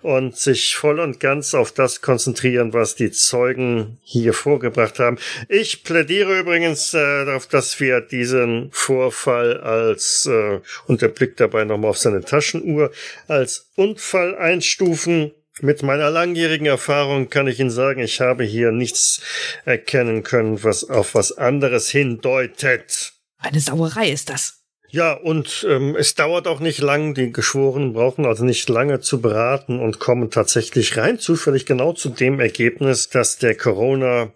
und 0.00 0.36
sich 0.36 0.76
voll 0.76 1.00
und 1.00 1.18
ganz 1.18 1.54
auf 1.54 1.72
das 1.72 2.02
konzentrieren, 2.02 2.72
was 2.72 2.94
die 2.94 3.10
Zeugen 3.10 3.98
hier 4.04 4.32
vorgebracht 4.32 5.00
haben. 5.00 5.18
Ich 5.48 5.82
plädiere 5.82 6.38
übrigens 6.38 6.94
äh, 6.94 7.24
darauf, 7.24 7.48
dass 7.48 7.80
wir 7.80 8.00
diesen 8.00 8.70
Vorfall 8.70 9.60
als, 9.60 10.26
äh, 10.26 10.60
und 10.86 11.02
er 11.02 11.08
blickt 11.08 11.40
dabei 11.40 11.64
nochmal 11.64 11.90
auf 11.90 11.98
seine 11.98 12.24
Taschenuhr, 12.24 12.92
als 13.26 13.70
Unfall 13.74 14.36
einstufen. 14.36 15.32
Mit 15.60 15.82
meiner 15.82 16.10
langjährigen 16.10 16.66
Erfahrung 16.66 17.30
kann 17.30 17.46
ich 17.46 17.60
Ihnen 17.60 17.70
sagen, 17.70 18.00
ich 18.00 18.20
habe 18.20 18.42
hier 18.42 18.72
nichts 18.72 19.20
erkennen 19.64 20.24
können, 20.24 20.64
was 20.64 20.88
auf 20.90 21.14
was 21.14 21.32
anderes 21.32 21.88
hindeutet. 21.88 23.12
Eine 23.38 23.60
Sauerei 23.60 24.10
ist 24.10 24.30
das. 24.30 24.64
Ja, 24.88 25.12
und 25.12 25.66
ähm, 25.68 25.96
es 25.96 26.14
dauert 26.14 26.46
auch 26.46 26.60
nicht 26.60 26.80
lang. 26.80 27.14
Die 27.14 27.32
Geschworenen 27.32 27.92
brauchen 27.92 28.26
also 28.26 28.44
nicht 28.44 28.68
lange 28.68 29.00
zu 29.00 29.20
beraten 29.20 29.80
und 29.80 29.98
kommen 29.98 30.30
tatsächlich 30.30 30.96
rein 30.96 31.18
zufällig 31.18 31.66
genau 31.66 31.92
zu 31.92 32.10
dem 32.10 32.38
Ergebnis, 32.40 33.08
dass 33.08 33.38
der 33.38 33.56
Corona 33.56 34.32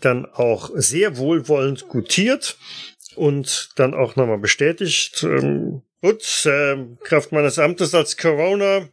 dann 0.00 0.26
auch 0.26 0.70
sehr 0.74 1.16
wohlwollend 1.16 1.88
gutiert 1.88 2.56
und 3.16 3.70
dann 3.76 3.94
auch 3.94 4.16
nochmal 4.16 4.38
bestätigt. 4.38 5.22
Ähm, 5.24 5.82
gut, 6.02 6.46
äh, 6.46 6.76
Kraft 7.02 7.32
meines 7.32 7.58
Amtes 7.58 7.94
als 7.94 8.16
Corona 8.16 8.88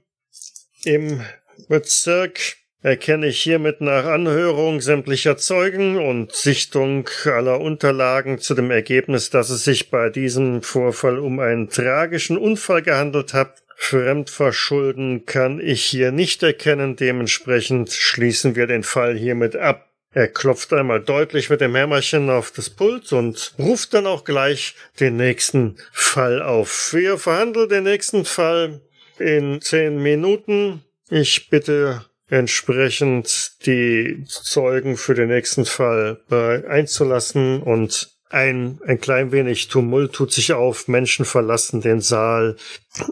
im 0.84 1.22
Bezirk 1.68 2.58
erkenne 2.82 3.28
ich 3.28 3.42
hiermit 3.42 3.82
nach 3.82 4.06
Anhörung 4.06 4.82
sämtlicher 4.82 5.38
Zeugen 5.38 5.98
und 5.98 6.34
Sichtung 6.34 7.10
aller 7.26 7.60
Unterlagen 7.60 8.40
zu 8.40 8.54
dem 8.54 8.72
Ergebnis, 8.72 9.30
dass 9.30 9.50
es 9.50 9.64
sich 9.64 9.90
bei 9.90 10.10
diesem 10.10 10.62
Vorfall 10.62 11.20
um 11.20 11.40
einen 11.40 11.70
tragischen 11.70 12.38
Unfall 12.38 12.82
gehandelt 12.82 13.34
hat. 13.34 13.64
Fremdverschulden 13.76 15.26
kann 15.26 15.60
ich 15.60 15.84
hier 15.84 16.12
nicht 16.12 16.42
erkennen, 16.44 16.96
dementsprechend 16.96 17.92
schließen 17.92 18.56
wir 18.56 18.68
den 18.68 18.84
Fall 18.84 19.16
hiermit 19.18 19.56
ab. 19.56 19.88
Er 20.14 20.28
klopft 20.28 20.74
einmal 20.74 21.02
deutlich 21.02 21.50
mit 21.50 21.62
dem 21.62 21.76
Hämmerchen 21.76 22.30
auf 22.30 22.52
das 22.52 22.72
Pult 22.72 23.12
und 23.14 23.54
ruft 23.60 23.94
dann 23.94 24.08
auch 24.08 24.24
gleich 24.24 24.74
den 25.00 25.18
nächsten 25.18 25.76
Fall 25.92 26.42
auf. 26.42 26.94
Wir 26.94 27.18
verhandeln 27.20 27.70
den 27.70 27.84
nächsten 27.84 28.26
Fall 28.26 28.82
in 29.20 29.62
zehn 29.62 30.02
Minuten. 30.02 30.84
Ich 31.10 31.50
bitte 31.50 32.06
entsprechend 32.30 33.52
die 33.66 34.26
Zeugen 34.28 34.98
für 34.98 35.14
den 35.14 35.30
nächsten 35.30 35.66
Fall 35.66 36.22
äh, 36.30 36.66
einzulassen 36.68 37.62
und 37.62 38.10
ein, 38.30 38.80
ein 38.86 39.00
klein 39.00 39.32
wenig 39.32 39.70
Tumult 39.70 40.12
tut 40.14 40.34
sich 40.34 40.52
auf, 40.52 40.90
Menschen 40.90 41.24
verlassen 41.24 41.80
den 41.80 42.02
Saal, 42.02 42.58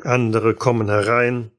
andere 0.04 0.54
kommen 0.56 0.90
herein. 0.90 1.52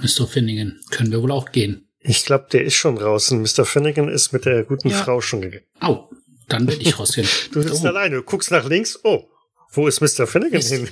Mr. 0.00 0.28
Finnegan, 0.28 0.78
können 0.90 1.10
wir 1.10 1.20
wohl 1.20 1.32
auch 1.32 1.50
gehen. 1.50 1.88
Ich 1.98 2.24
glaube, 2.24 2.46
der 2.52 2.64
ist 2.64 2.74
schon 2.74 2.96
draußen. 2.96 3.42
Mr. 3.42 3.64
Finnegan 3.66 4.08
ist 4.08 4.32
mit 4.32 4.44
der 4.44 4.62
guten 4.62 4.88
Ja. 4.90 4.96
Frau 4.96 5.20
schon 5.20 5.40
gegangen. 5.42 5.64
Au, 5.80 6.08
dann 6.48 6.68
werde 6.68 6.80
ich 6.82 6.98
rausgehen. 6.98 7.28
Du 7.52 7.60
sitzt 7.62 7.82
Oh, 7.84 7.88
alleine, 7.88 8.16
du 8.16 8.22
guckst 8.22 8.52
nach 8.52 8.66
links. 8.68 8.98
Oh, 9.02 9.24
wo 9.72 9.88
ist 9.88 10.00
Mr. 10.00 10.26
Finnegan 10.28 10.52
Mist. 10.58 10.72
hin? 10.72 10.88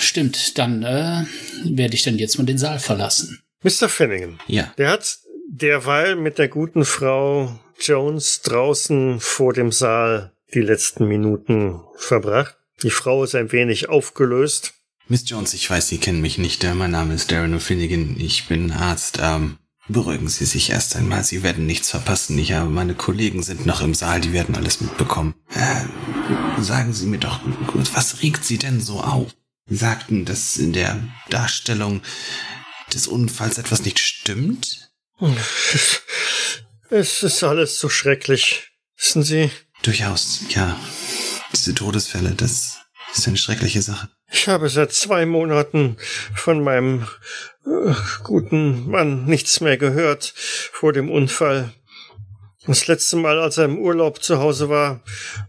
Stimmt, 0.00 0.58
dann 0.58 0.82
äh, 0.82 1.24
werde 1.64 1.94
ich 1.94 2.02
dann 2.02 2.18
jetzt 2.18 2.36
mal 2.38 2.44
den 2.44 2.58
Saal 2.58 2.80
verlassen. 2.80 3.40
Mr. 3.64 3.88
Finnegan. 3.88 4.38
Ja. 4.46 4.72
Der 4.78 4.90
hat 4.90 5.18
derweil 5.48 6.16
mit 6.16 6.38
der 6.38 6.48
guten 6.48 6.84
Frau 6.84 7.58
Jones 7.80 8.42
draußen 8.42 9.18
vor 9.20 9.52
dem 9.52 9.72
Saal 9.72 10.32
die 10.54 10.60
letzten 10.60 11.08
Minuten 11.08 11.80
verbracht. 11.96 12.56
Die 12.82 12.90
Frau 12.90 13.24
ist 13.24 13.34
ein 13.34 13.50
wenig 13.50 13.88
aufgelöst. 13.88 14.74
Miss 15.08 15.28
Jones, 15.28 15.54
ich 15.54 15.68
weiß, 15.68 15.88
Sie 15.88 15.98
kennen 15.98 16.20
mich 16.20 16.38
nicht. 16.38 16.64
Mein 16.74 16.90
Name 16.90 17.14
ist 17.14 17.30
Darren 17.30 17.58
O'Finnigan. 17.58 18.16
Ich 18.18 18.48
bin 18.48 18.70
Arzt. 18.70 19.18
Ähm, 19.20 19.58
beruhigen 19.88 20.28
Sie 20.28 20.44
sich 20.44 20.70
erst 20.70 20.96
einmal. 20.96 21.24
Sie 21.24 21.42
werden 21.42 21.66
nichts 21.66 21.90
verpassen. 21.90 22.38
Ich 22.38 22.52
habe, 22.52 22.70
meine 22.70 22.94
Kollegen 22.94 23.42
sind 23.42 23.66
noch 23.66 23.82
im 23.82 23.94
Saal. 23.94 24.20
Die 24.20 24.32
werden 24.32 24.56
alles 24.56 24.80
mitbekommen. 24.80 25.34
Äh, 25.54 26.62
sagen 26.62 26.92
Sie 26.92 27.06
mir 27.06 27.18
doch 27.18 27.40
was 27.94 28.22
regt 28.22 28.44
Sie 28.44 28.58
denn 28.58 28.80
so 28.80 29.00
auf? 29.00 29.34
Sie 29.66 29.76
sagten, 29.76 30.24
dass 30.24 30.56
in 30.56 30.72
der 30.72 31.02
Darstellung 31.30 32.02
des 32.94 33.06
Unfalls 33.06 33.58
etwas 33.58 33.84
nicht 33.84 33.98
stimmt? 33.98 34.90
Es 36.90 37.22
ist 37.22 37.42
alles 37.42 37.78
so 37.78 37.88
schrecklich. 37.88 38.70
Wissen 38.96 39.22
Sie, 39.22 39.50
Durchaus, 39.84 40.40
ja. 40.48 40.80
Diese 41.52 41.74
Todesfälle, 41.74 42.30
das 42.34 42.78
ist 43.14 43.28
eine 43.28 43.36
schreckliche 43.36 43.82
Sache. 43.82 44.08
Ich 44.32 44.48
habe 44.48 44.70
seit 44.70 44.92
zwei 44.94 45.26
Monaten 45.26 45.98
von 46.34 46.64
meinem 46.64 47.06
äh, 47.66 47.94
guten 48.22 48.88
Mann 48.90 49.26
nichts 49.26 49.60
mehr 49.60 49.76
gehört 49.76 50.32
vor 50.34 50.94
dem 50.94 51.10
Unfall. 51.10 51.72
Das 52.66 52.86
letzte 52.86 53.16
Mal, 53.16 53.38
als 53.38 53.58
er 53.58 53.66
im 53.66 53.78
Urlaub 53.78 54.22
zu 54.22 54.38
Hause 54.38 54.68
war, 54.68 55.02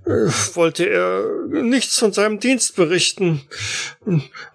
äh, 0.05 0.29
wollte 0.53 0.85
er 0.89 1.23
nichts 1.47 1.97
von 1.97 2.11
seinem 2.11 2.39
Dienst 2.39 2.75
berichten, 2.75 3.41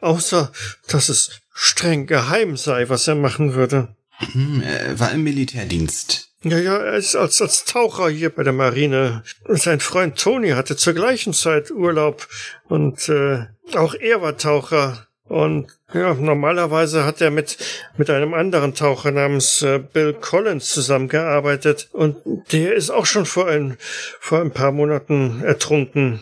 außer 0.00 0.52
dass 0.88 1.08
es 1.08 1.40
streng 1.54 2.06
geheim 2.06 2.56
sei, 2.56 2.88
was 2.88 3.08
er 3.08 3.14
machen 3.14 3.54
würde. 3.54 3.94
Hm, 4.32 4.62
er 4.62 5.00
war 5.00 5.12
im 5.12 5.22
Militärdienst. 5.22 6.30
Ja, 6.42 6.58
ja, 6.58 6.76
er 6.78 6.94
ist 6.94 7.16
als, 7.16 7.42
als 7.42 7.64
Taucher 7.64 8.08
hier 8.08 8.30
bei 8.30 8.42
der 8.42 8.54
Marine. 8.54 9.22
Sein 9.46 9.80
Freund 9.80 10.18
Tony 10.18 10.50
hatte 10.50 10.74
zur 10.74 10.94
gleichen 10.94 11.34
Zeit 11.34 11.70
Urlaub 11.70 12.28
und 12.68 13.08
äh, 13.10 13.46
auch 13.74 13.94
er 13.94 14.22
war 14.22 14.38
Taucher. 14.38 15.06
Und 15.30 15.68
ja, 15.94 16.12
normalerweise 16.14 17.04
hat 17.04 17.20
er 17.20 17.30
mit, 17.30 17.56
mit 17.96 18.10
einem 18.10 18.34
anderen 18.34 18.74
Taucher 18.74 19.12
namens 19.12 19.62
äh, 19.62 19.78
Bill 19.78 20.12
Collins 20.12 20.70
zusammengearbeitet. 20.70 21.88
Und 21.92 22.16
der 22.50 22.74
ist 22.74 22.90
auch 22.90 23.06
schon 23.06 23.26
vor 23.26 23.46
ein, 23.46 23.76
vor 24.18 24.40
ein 24.40 24.50
paar 24.50 24.72
Monaten 24.72 25.40
ertrunken. 25.44 26.20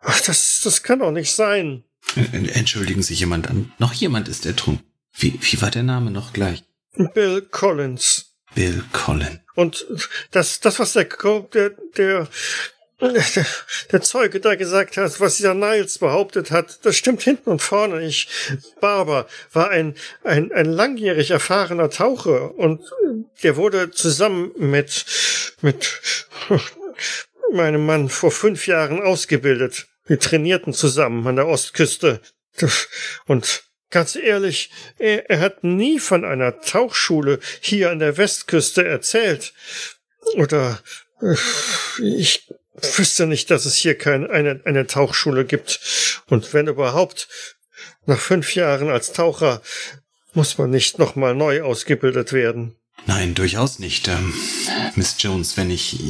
Ach, 0.00 0.20
das, 0.20 0.60
das 0.64 0.82
kann 0.82 0.98
doch 0.98 1.12
nicht 1.12 1.30
sein. 1.30 1.84
Entschuldigen 2.32 3.04
Sie 3.04 3.14
jemand 3.14 3.48
an. 3.48 3.72
Noch 3.78 3.92
jemand 3.92 4.26
ist 4.26 4.46
ertrunken. 4.46 4.84
Wie, 5.16 5.38
wie 5.40 5.62
war 5.62 5.70
der 5.70 5.84
Name 5.84 6.10
noch 6.10 6.32
gleich? 6.32 6.64
Bill 7.14 7.40
Collins. 7.40 8.34
Bill 8.56 8.82
Collins. 8.92 9.38
Und 9.54 9.86
das, 10.32 10.58
das, 10.58 10.80
was 10.80 10.94
der, 10.94 11.06
der, 11.54 11.70
der, 11.96 12.28
der, 13.00 14.02
Zeuge 14.02 14.40
da 14.40 14.54
gesagt 14.54 14.96
hat, 14.96 15.20
was 15.20 15.36
dieser 15.36 15.54
Niles 15.54 15.98
behauptet 15.98 16.50
hat, 16.50 16.78
das 16.84 16.96
stimmt 16.96 17.22
hinten 17.22 17.50
und 17.50 17.60
vorne 17.60 18.00
nicht. 18.00 18.28
Barber 18.80 19.26
war 19.52 19.70
ein, 19.70 19.94
ein, 20.22 20.52
ein 20.52 20.66
langjährig 20.66 21.30
erfahrener 21.30 21.90
Taucher 21.90 22.56
und 22.56 22.80
der 23.42 23.56
wurde 23.56 23.90
zusammen 23.90 24.52
mit, 24.56 25.06
mit 25.60 26.00
meinem 27.52 27.84
Mann 27.84 28.08
vor 28.08 28.30
fünf 28.30 28.66
Jahren 28.66 29.02
ausgebildet. 29.02 29.86
Wir 30.06 30.18
trainierten 30.18 30.72
zusammen 30.72 31.26
an 31.26 31.36
der 31.36 31.48
Ostküste. 31.48 32.20
Und 33.26 33.64
ganz 33.90 34.16
ehrlich, 34.16 34.70
er, 34.98 35.30
er 35.30 35.40
hat 35.40 35.64
nie 35.64 35.98
von 35.98 36.24
einer 36.24 36.60
Tauchschule 36.60 37.40
hier 37.60 37.90
an 37.90 37.98
der 37.98 38.16
Westküste 38.16 38.84
erzählt. 38.84 39.54
Oder 40.34 40.80
äh, 41.20 41.36
ich 42.02 42.43
wüsste 42.74 43.26
nicht, 43.26 43.50
dass 43.50 43.64
es 43.64 43.74
hier 43.74 43.96
keine 43.96 44.30
eine, 44.30 44.60
eine 44.64 44.86
Tauchschule 44.86 45.44
gibt. 45.44 45.80
Und 46.28 46.52
wenn 46.52 46.68
überhaupt, 46.68 47.28
nach 48.06 48.18
fünf 48.18 48.54
Jahren 48.54 48.88
als 48.90 49.12
Taucher 49.12 49.62
muss 50.32 50.58
man 50.58 50.70
nicht 50.70 50.98
nochmal 50.98 51.34
neu 51.34 51.62
ausgebildet 51.62 52.32
werden. 52.32 52.76
Nein, 53.06 53.34
durchaus 53.34 53.78
nicht. 53.78 54.08
Ähm, 54.08 54.32
Miss 54.94 55.16
Jones, 55.18 55.56
wenn 55.56 55.70
ich 55.70 56.00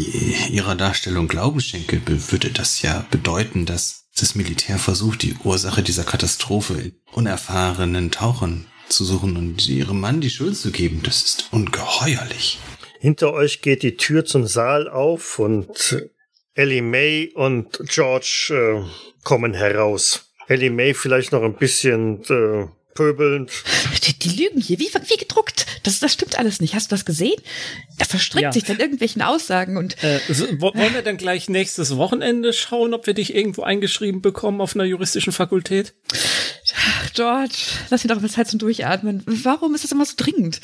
Ihrer 0.50 0.74
Darstellung 0.74 1.28
Glauben 1.28 1.60
schenke, 1.60 2.00
würde 2.30 2.50
das 2.50 2.82
ja 2.82 3.06
bedeuten, 3.10 3.66
dass 3.66 4.04
das 4.16 4.34
Militär 4.34 4.78
versucht, 4.78 5.22
die 5.22 5.34
Ursache 5.42 5.82
dieser 5.82 6.04
Katastrophe 6.04 6.74
in 6.74 6.92
unerfahrenen 7.12 8.10
Tauchern 8.10 8.66
zu 8.88 9.04
suchen 9.04 9.36
und 9.36 9.66
ihrem 9.68 10.00
Mann 10.00 10.20
die 10.20 10.30
Schuld 10.30 10.56
zu 10.56 10.70
geben. 10.70 11.00
Das 11.02 11.22
ist 11.22 11.48
ungeheuerlich. 11.50 12.58
Hinter 13.00 13.32
euch 13.32 13.60
geht 13.60 13.82
die 13.82 13.96
Tür 13.96 14.24
zum 14.24 14.46
Saal 14.46 14.88
auf 14.88 15.38
und 15.38 15.96
Ellie 16.54 16.82
May 16.82 17.32
und 17.34 17.80
George 17.88 18.50
äh, 18.50 19.24
kommen 19.24 19.54
heraus. 19.54 20.30
Ellie 20.46 20.70
May 20.70 20.94
vielleicht 20.94 21.32
noch 21.32 21.42
ein 21.42 21.56
bisschen 21.56 22.22
äh, 22.24 22.68
pöbelnd. 22.94 23.50
Die, 24.04 24.18
die 24.18 24.42
lügen 24.42 24.60
hier, 24.60 24.78
wie, 24.78 24.90
wie 24.92 25.16
gedruckt. 25.16 25.64
Das, 25.82 25.98
das 25.98 26.12
stimmt 26.12 26.38
alles 26.38 26.60
nicht. 26.60 26.74
Hast 26.74 26.90
du 26.90 26.94
das 26.94 27.06
gesehen? 27.06 27.40
Er 27.96 28.04
verstrickt 28.04 28.42
ja. 28.42 28.52
sich 28.52 28.64
dann 28.64 28.78
irgendwelchen 28.78 29.22
Aussagen 29.22 29.78
und. 29.78 30.02
Äh, 30.04 30.20
so, 30.28 30.44
wollen 30.60 30.92
wir 30.92 31.00
dann 31.00 31.16
gleich 31.16 31.48
nächstes 31.48 31.96
Wochenende 31.96 32.52
schauen, 32.52 32.92
ob 32.92 33.06
wir 33.06 33.14
dich 33.14 33.34
irgendwo 33.34 33.62
eingeschrieben 33.62 34.20
bekommen 34.20 34.60
auf 34.60 34.74
einer 34.74 34.84
juristischen 34.84 35.32
Fakultät? 35.32 35.94
George, 37.14 37.56
lass 37.88 38.04
ihn 38.04 38.08
doch 38.08 38.20
mal 38.20 38.28
Zeit 38.28 38.48
zum 38.48 38.58
Durchatmen. 38.58 39.22
Warum 39.26 39.74
ist 39.74 39.84
das 39.84 39.92
immer 39.92 40.04
so 40.04 40.14
dringend? 40.16 40.60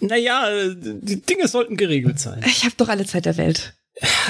Naja, 0.00 0.72
die 0.74 1.20
Dinge 1.20 1.48
sollten 1.48 1.76
geregelt 1.76 2.18
sein. 2.18 2.42
Ich 2.46 2.64
habe 2.64 2.74
doch 2.78 2.88
alle 2.88 3.04
Zeit 3.04 3.26
der 3.26 3.36
Welt. 3.36 3.74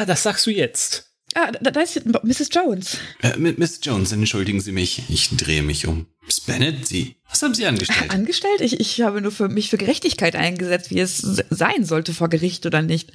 Das 0.07 0.23
sagst 0.23 0.47
du 0.47 0.51
jetzt. 0.51 1.09
Ah, 1.35 1.53
da, 1.61 1.71
da 1.71 1.81
ist 1.81 2.01
Mrs. 2.05 2.49
Jones. 2.53 2.99
Äh, 3.23 3.37
Miss 3.37 3.81
Jones, 3.83 4.13
entschuldigen 4.13 4.61
Sie 4.61 4.73
mich. 4.73 5.03
Ich 5.09 5.29
drehe 5.37 5.63
mich 5.63 5.87
um. 5.87 6.07
Miss 6.25 6.41
Bennett, 6.41 6.87
Sie. 6.87 7.17
Was 7.29 7.43
haben 7.43 7.55
Sie 7.55 7.67
angestellt? 7.67 8.11
Angestellt? 8.11 8.61
Ich, 8.61 8.81
ich 8.81 9.03
habe 9.03 9.21
nur 9.21 9.31
für 9.31 9.49
mich 9.49 9.71
für 9.71 9.79
Gerechtigkeit 9.79 10.37
eingesetzt, 10.37 10.91
wie 10.91 11.01
es 11.01 11.19
sein 11.19 11.85
sollte 11.85 12.15
vor 12.15 12.29
Gericht 12.29 12.65
oder 12.67 12.83
nicht. 12.83 13.13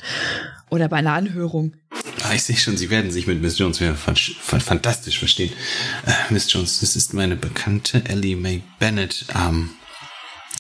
Oder 0.70 0.90
bei 0.90 0.98
einer 0.98 1.14
Anhörung. 1.14 1.76
Ah, 2.24 2.34
ich 2.34 2.44
sehe 2.44 2.56
schon, 2.56 2.78
Sie 2.78 2.90
werden 2.90 3.12
sich 3.12 3.28
mit 3.28 3.42
Miss 3.42 3.58
Jones 3.58 3.80
fantastisch 4.44 5.20
verstehen. 5.20 5.52
Äh, 6.06 6.34
Miss 6.34 6.52
Jones, 6.52 6.80
das 6.80 6.96
ist 6.96 7.14
meine 7.14 7.36
Bekannte 7.36 8.04
Ellie 8.06 8.36
Mae 8.36 8.62
Bennett. 8.80 9.26
Ähm, 9.36 9.72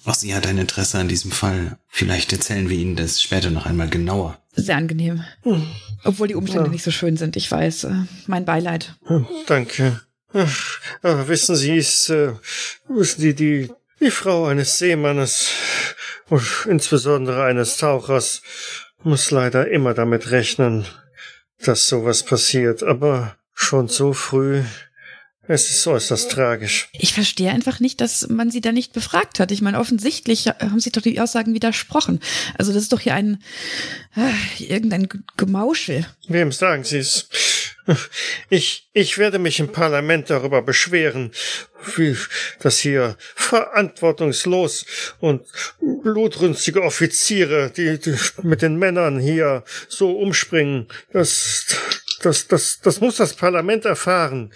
auch 0.06 0.16
sie 0.16 0.36
hat 0.36 0.48
ein 0.48 0.58
Interesse 0.58 0.98
an 0.98 1.08
diesem 1.08 1.32
Fall. 1.32 1.78
Vielleicht 1.88 2.34
erzählen 2.34 2.70
wir 2.70 2.78
Ihnen 2.78 2.96
das 2.96 3.22
später 3.22 3.50
noch 3.50 3.66
einmal 3.66 3.90
genauer. 3.90 4.38
Sehr 4.56 4.78
angenehm. 4.78 5.24
Hm. 5.44 5.66
Obwohl 6.04 6.28
die 6.28 6.36
Umstände 6.36 6.66
ja. 6.66 6.72
nicht 6.72 6.84
so 6.84 6.92
schön 6.92 7.18
sind, 7.18 7.36
ich 7.36 7.50
weiß. 7.50 7.86
Äh, 7.86 7.94
mein 8.28 8.46
Beileid. 8.46 8.96
Hm, 9.06 9.26
danke. 9.48 10.02
Ach, 10.34 10.80
aber 11.02 11.28
wissen 11.28 11.56
Sie, 11.56 11.78
ist, 11.78 12.10
äh, 12.10 12.34
Sie, 13.00 13.34
die, 13.34 13.72
die 14.00 14.12
Frau 14.12 14.46
eines 14.46 14.80
Seemannes 14.80 15.52
und 16.30 16.44
insbesondere 16.68 17.44
eines 17.44 17.78
Tauchers 17.78 18.42
muss 19.04 19.32
leider 19.32 19.70
immer 19.70 19.94
damit 19.94 20.32
rechnen, 20.32 20.86
dass 21.60 21.88
sowas 21.88 22.24
passiert. 22.24 22.84
Aber 22.84 23.38
schon 23.54 23.88
so 23.88 24.14
früh 24.14 24.64
es 25.48 25.70
ist 25.70 25.86
äußerst 25.86 26.32
tragisch. 26.32 26.90
Ich 26.94 27.14
verstehe 27.14 27.52
einfach 27.52 27.80
nicht, 27.80 28.00
dass 28.00 28.30
man 28.30 28.50
sie 28.50 28.62
da 28.62 28.72
nicht 28.72 28.94
befragt 28.94 29.40
hat. 29.40 29.52
Ich 29.52 29.62
meine, 29.62 29.80
offensichtlich 29.80 30.48
haben 30.48 30.80
sie 30.80 30.92
doch 30.92 31.02
die 31.02 31.20
Aussagen 31.20 31.54
widersprochen. 31.54 32.20
Also 32.58 32.72
das 32.72 32.84
ist 32.84 32.94
doch 32.94 33.02
hier 33.02 33.16
ein 33.16 33.44
äh, 34.16 34.64
irgendein 34.64 35.10
Gemauschel. 35.36 36.06
Wem 36.28 36.52
sagen 36.52 36.84
Sie 36.84 37.00
es? 37.00 37.28
Ich, 38.50 38.90
ich 38.94 39.18
werde 39.18 39.40
mich 39.40 39.60
im 39.60 39.72
Parlament 39.72 40.30
darüber 40.30 40.62
beschweren, 40.62 41.32
wie 41.98 42.16
das 42.60 42.80
hier 42.80 43.18
verantwortungslos 43.36 44.86
und 45.20 45.44
blutrünstige 46.02 46.82
Offiziere, 46.82 47.72
die, 47.76 48.00
die 48.00 48.16
mit 48.42 48.62
den 48.62 48.78
Männern 48.78 49.20
hier 49.20 49.64
so 49.90 50.12
umspringen, 50.18 50.88
das, 51.12 51.66
das, 52.22 52.48
das, 52.48 52.80
das 52.82 53.02
muss 53.02 53.18
das 53.18 53.34
Parlament 53.34 53.84
erfahren. 53.84 54.54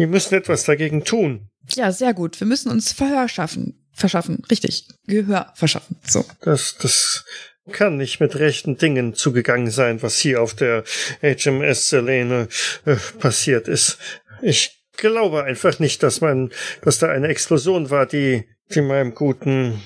Wir 0.00 0.06
müssen 0.06 0.34
etwas 0.34 0.64
dagegen 0.64 1.04
tun. 1.04 1.50
Ja, 1.74 1.92
sehr 1.92 2.14
gut. 2.14 2.40
Wir 2.40 2.46
müssen 2.46 2.70
uns 2.70 2.90
Verhör 2.90 3.28
schaffen. 3.28 3.86
Verschaffen. 3.92 4.42
Richtig. 4.50 4.88
Gehör 5.06 5.52
verschaffen. 5.54 5.98
So. 6.06 6.24
Das, 6.40 6.78
das 6.80 7.26
kann 7.70 7.98
nicht 7.98 8.18
mit 8.18 8.34
rechten 8.36 8.78
Dingen 8.78 9.12
zugegangen 9.12 9.70
sein, 9.70 10.02
was 10.02 10.18
hier 10.18 10.40
auf 10.40 10.54
der 10.54 10.84
HMS 11.20 11.90
Selene 11.90 12.48
äh, 12.86 12.96
passiert 13.18 13.68
ist. 13.68 13.98
Ich 14.40 14.82
glaube 14.96 15.44
einfach 15.44 15.78
nicht, 15.80 16.02
dass 16.02 16.22
man, 16.22 16.50
dass 16.80 16.98
da 16.98 17.10
eine 17.10 17.28
Explosion 17.28 17.90
war, 17.90 18.06
die, 18.06 18.48
die 18.74 18.80
meinem 18.80 19.14
guten 19.14 19.82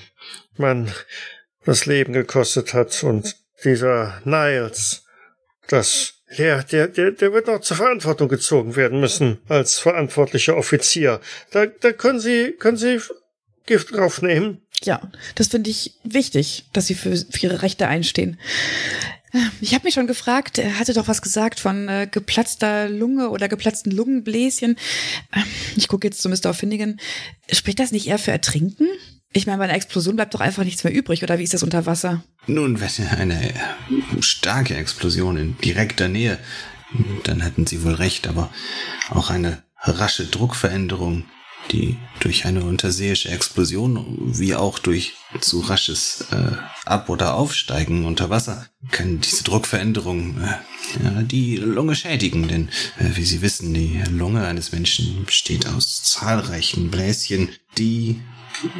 Mann 0.55 0.93
das 1.65 1.87
Leben 1.87 2.13
gekostet 2.13 2.73
hat 2.73 3.03
und 3.03 3.35
dieser 3.65 4.21
Niles, 4.23 5.03
das 5.67 6.14
ja, 6.37 6.63
der, 6.63 6.87
der, 6.87 7.11
der 7.11 7.33
wird 7.33 7.47
noch 7.47 7.61
zur 7.61 7.77
Verantwortung 7.77 8.29
gezogen 8.29 8.75
werden 8.75 8.99
müssen 8.99 9.39
als 9.47 9.79
verantwortlicher 9.79 10.57
Offizier. 10.57 11.19
Da, 11.51 11.65
da 11.65 11.91
können 11.91 12.19
Sie, 12.19 12.53
können 12.57 12.77
Sie 12.77 12.99
Gift 13.65 13.95
draufnehmen. 13.95 14.61
Ja, 14.83 15.01
das 15.35 15.47
finde 15.47 15.69
ich 15.69 15.95
wichtig, 16.03 16.65
dass 16.73 16.87
Sie 16.87 16.95
für, 16.95 17.15
für 17.15 17.47
Ihre 17.47 17.61
Rechte 17.61 17.87
einstehen. 17.87 18.39
Ich 19.59 19.73
habe 19.73 19.83
mich 19.83 19.93
schon 19.93 20.07
gefragt, 20.07 20.59
er 20.59 20.79
hatte 20.79 20.93
doch 20.93 21.09
was 21.09 21.21
gesagt 21.21 21.59
von 21.59 21.89
äh, 21.89 22.07
geplatzter 22.09 22.87
Lunge 22.87 23.29
oder 23.29 23.49
geplatzten 23.49 23.91
Lungenbläschen. 23.91 24.77
Ähm, 25.35 25.43
ich 25.75 25.87
gucke 25.89 26.07
jetzt 26.07 26.21
zu 26.21 26.29
Mr. 26.29 26.53
Finnegan. 26.53 26.99
Spricht 27.51 27.79
das 27.79 27.91
nicht 27.91 28.07
eher 28.07 28.17
für 28.17 28.31
Ertrinken? 28.31 28.87
Ich 29.37 29.45
meine, 29.47 29.57
bei 29.57 29.65
einer 29.65 29.73
Explosion 29.73 30.15
bleibt 30.15 30.33
doch 30.33 30.39
einfach 30.39 30.63
nichts 30.63 30.85
mehr 30.85 30.93
übrig, 30.93 31.21
oder 31.21 31.37
wie 31.37 31.43
ist 31.43 31.53
das 31.53 31.61
unter 31.61 31.85
Wasser? 31.85 32.23
Nun, 32.47 32.79
wenn 32.79 33.07
eine 33.07 33.53
starke 34.21 34.77
Explosion 34.77 35.35
in 35.35 35.57
direkter 35.57 36.07
Nähe, 36.07 36.39
dann 37.25 37.41
hätten 37.41 37.67
Sie 37.67 37.83
wohl 37.83 37.95
recht, 37.95 38.27
aber 38.27 38.49
auch 39.09 39.29
eine 39.29 39.61
rasche 39.81 40.25
Druckveränderung 40.25 41.25
die 41.71 41.97
durch 42.19 42.45
eine 42.45 42.63
unterseeische 42.63 43.29
Explosion 43.29 44.17
wie 44.37 44.55
auch 44.55 44.79
durch 44.79 45.13
zu 45.41 45.61
rasches 45.61 46.25
äh, 46.31 46.51
Ab- 46.85 47.09
oder 47.09 47.35
Aufsteigen 47.35 48.05
unter 48.05 48.29
Wasser 48.29 48.67
können 48.91 49.19
diese 49.19 49.43
Druckveränderungen 49.43 50.43
äh, 50.43 51.03
ja, 51.03 51.21
die 51.23 51.57
Lunge 51.57 51.95
schädigen, 51.95 52.47
denn 52.47 52.69
äh, 52.99 53.15
wie 53.15 53.25
Sie 53.25 53.41
wissen, 53.41 53.73
die 53.73 54.01
Lunge 54.11 54.45
eines 54.45 54.71
Menschen 54.71 55.25
besteht 55.25 55.67
aus 55.67 56.03
zahlreichen 56.03 56.91
Bläschen, 56.91 57.49
die 57.77 58.21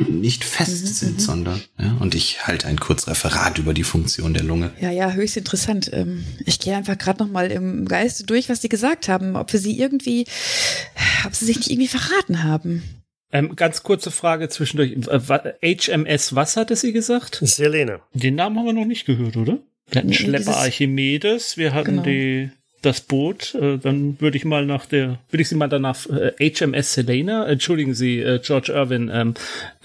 nicht 0.10 0.44
fest 0.44 0.84
mhm, 0.84 0.88
sind, 0.88 1.14
mhm. 1.14 1.20
sondern 1.20 1.62
ja, 1.80 1.98
und 2.00 2.16
ich 2.16 2.48
halte 2.48 2.68
ein 2.68 2.80
Kurzreferat 2.80 3.58
über 3.58 3.74
die 3.74 3.84
Funktion 3.84 4.34
der 4.34 4.44
Lunge. 4.44 4.72
Ja, 4.80 4.92
ja, 4.92 5.12
höchst 5.12 5.38
interessant. 5.38 5.90
Ähm, 5.94 6.24
ich 6.46 6.60
gehe 6.60 6.76
einfach 6.76 6.98
gerade 6.98 7.24
noch 7.24 7.32
mal 7.32 7.52
im 7.52 7.86
Geiste 7.86 8.24
durch, 8.26 8.50
was 8.50 8.62
Sie 8.62 8.70
gesagt 8.70 9.08
haben, 9.08 9.36
ob 9.36 9.52
wir 9.54 9.60
Sie 9.60 9.80
irgendwie, 9.80 10.26
ob 11.26 11.36
Sie 11.36 11.46
sich 11.46 11.58
nicht 11.58 11.72
irgendwie 11.72 11.88
verraten 11.88 12.44
haben. 12.44 12.84
Ähm, 13.32 13.56
ganz 13.56 13.84
kurze 13.84 14.12
Frage 14.12 14.50
zwischendurch. 14.50 14.94
HMS, 14.96 16.32
äh, 16.32 16.36
was 16.36 16.56
hatte 16.56 16.76
sie 16.76 16.94
gesagt? 16.94 17.40
Selene. 17.42 18.00
Den 18.14 18.36
Namen 18.36 18.58
haben 18.58 18.66
wir 18.66 18.74
noch 18.74 18.86
nicht 18.86 19.06
gehört, 19.06 19.36
oder? 19.36 19.60
Wir 19.90 20.00
hatten 20.00 20.10
nee, 20.10 20.16
Schlepper 20.16 20.58
Archimedes, 20.58 21.58
wir 21.58 21.74
hatten 21.74 22.04
genau. 22.04 22.04
die, 22.04 22.50
das 22.86 23.02
Boot. 23.02 23.56
Äh, 23.56 23.78
dann 23.78 24.20
würde 24.22 24.38
ich 24.38 24.46
mal 24.46 24.66
nach 24.66 24.86
der, 24.86 25.20
würde 25.30 25.42
ich 25.42 25.50
sie 25.50 25.56
mal 25.56 25.68
danach 25.68 26.06
äh, 26.08 26.34
HMS 26.40 26.94
Selena. 26.94 27.48
Entschuldigen 27.48 27.94
Sie, 27.94 28.20
äh, 28.20 28.40
George 28.40 28.72
Irwin. 28.72 29.10
Ähm, 29.14 29.34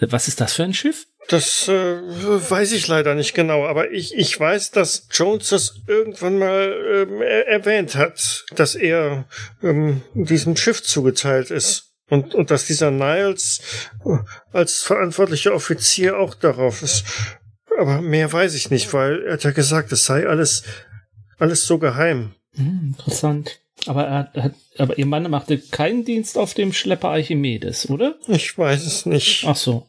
was 0.00 0.28
ist 0.28 0.40
das 0.40 0.54
für 0.54 0.64
ein 0.64 0.74
Schiff? 0.74 1.06
Das 1.28 1.68
äh, 1.68 1.72
weiß 1.72 2.72
ich 2.72 2.88
leider 2.88 3.14
nicht 3.14 3.34
genau, 3.34 3.64
aber 3.66 3.92
ich, 3.92 4.16
ich 4.16 4.38
weiß, 4.38 4.72
dass 4.72 5.06
Jones 5.12 5.50
das 5.50 5.74
irgendwann 5.86 6.38
mal 6.38 7.06
ähm, 7.08 7.22
erwähnt 7.22 7.94
hat, 7.94 8.44
dass 8.56 8.74
er 8.74 9.26
ähm, 9.62 10.02
diesem 10.14 10.56
Schiff 10.56 10.82
zugeteilt 10.82 11.50
ist. 11.50 11.86
Und, 12.08 12.34
und 12.34 12.50
dass 12.50 12.66
dieser 12.66 12.90
Niles 12.90 13.60
als 14.52 14.82
verantwortlicher 14.82 15.54
Offizier 15.54 16.18
auch 16.18 16.34
darauf 16.34 16.82
ist. 16.82 17.04
Aber 17.78 18.02
mehr 18.02 18.32
weiß 18.32 18.54
ich 18.54 18.70
nicht, 18.70 18.92
weil 18.92 19.22
er 19.22 19.34
hat 19.34 19.44
ja 19.44 19.52
gesagt, 19.52 19.92
es 19.92 20.06
sei 20.06 20.26
alles, 20.26 20.64
alles 21.38 21.66
so 21.66 21.78
geheim. 21.78 22.34
Hm, 22.60 22.94
interessant. 22.96 23.60
Aber 23.86 24.04
er 24.04 24.42
hat, 24.42 24.54
aber 24.78 24.98
ihr 24.98 25.06
Mann 25.06 25.30
machte 25.30 25.58
keinen 25.58 26.04
Dienst 26.04 26.36
auf 26.36 26.54
dem 26.54 26.72
Schlepper 26.72 27.08
Archimedes, 27.08 27.88
oder? 27.88 28.16
Ich 28.28 28.56
weiß 28.56 28.86
es 28.86 29.06
nicht. 29.06 29.44
Ach 29.46 29.56
so. 29.56 29.86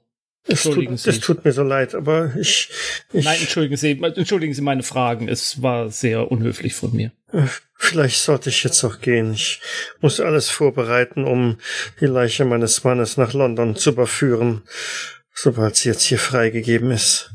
Entschuldigen 0.47 0.95
es 0.95 1.03
tut, 1.03 1.13
Sie. 1.13 1.19
Es 1.19 1.25
tut 1.25 1.45
mir 1.45 1.51
so 1.51 1.63
leid, 1.63 1.93
aber 1.93 2.35
ich, 2.35 2.69
ich. 3.13 3.25
Nein, 3.25 3.39
entschuldigen 3.41 3.77
Sie, 3.77 3.91
entschuldigen 3.91 4.53
Sie 4.53 4.61
meine 4.61 4.81
Fragen. 4.81 5.27
Es 5.27 5.61
war 5.61 5.89
sehr 5.89 6.31
unhöflich 6.31 6.73
von 6.73 6.95
mir. 6.95 7.11
Äh, 7.31 7.43
vielleicht 7.75 8.21
sollte 8.21 8.49
ich 8.49 8.63
jetzt 8.63 8.83
auch 8.83 9.01
gehen. 9.01 9.33
Ich 9.33 9.59
muss 9.99 10.19
alles 10.19 10.49
vorbereiten, 10.49 11.25
um 11.25 11.57
die 11.99 12.07
Leiche 12.07 12.45
meines 12.45 12.83
Mannes 12.83 13.17
nach 13.17 13.33
London 13.33 13.75
zu 13.75 13.91
überführen, 13.91 14.63
sobald 15.33 15.75
sie 15.75 15.89
jetzt 15.89 16.03
hier 16.03 16.19
freigegeben 16.19 16.91
ist. 16.91 17.31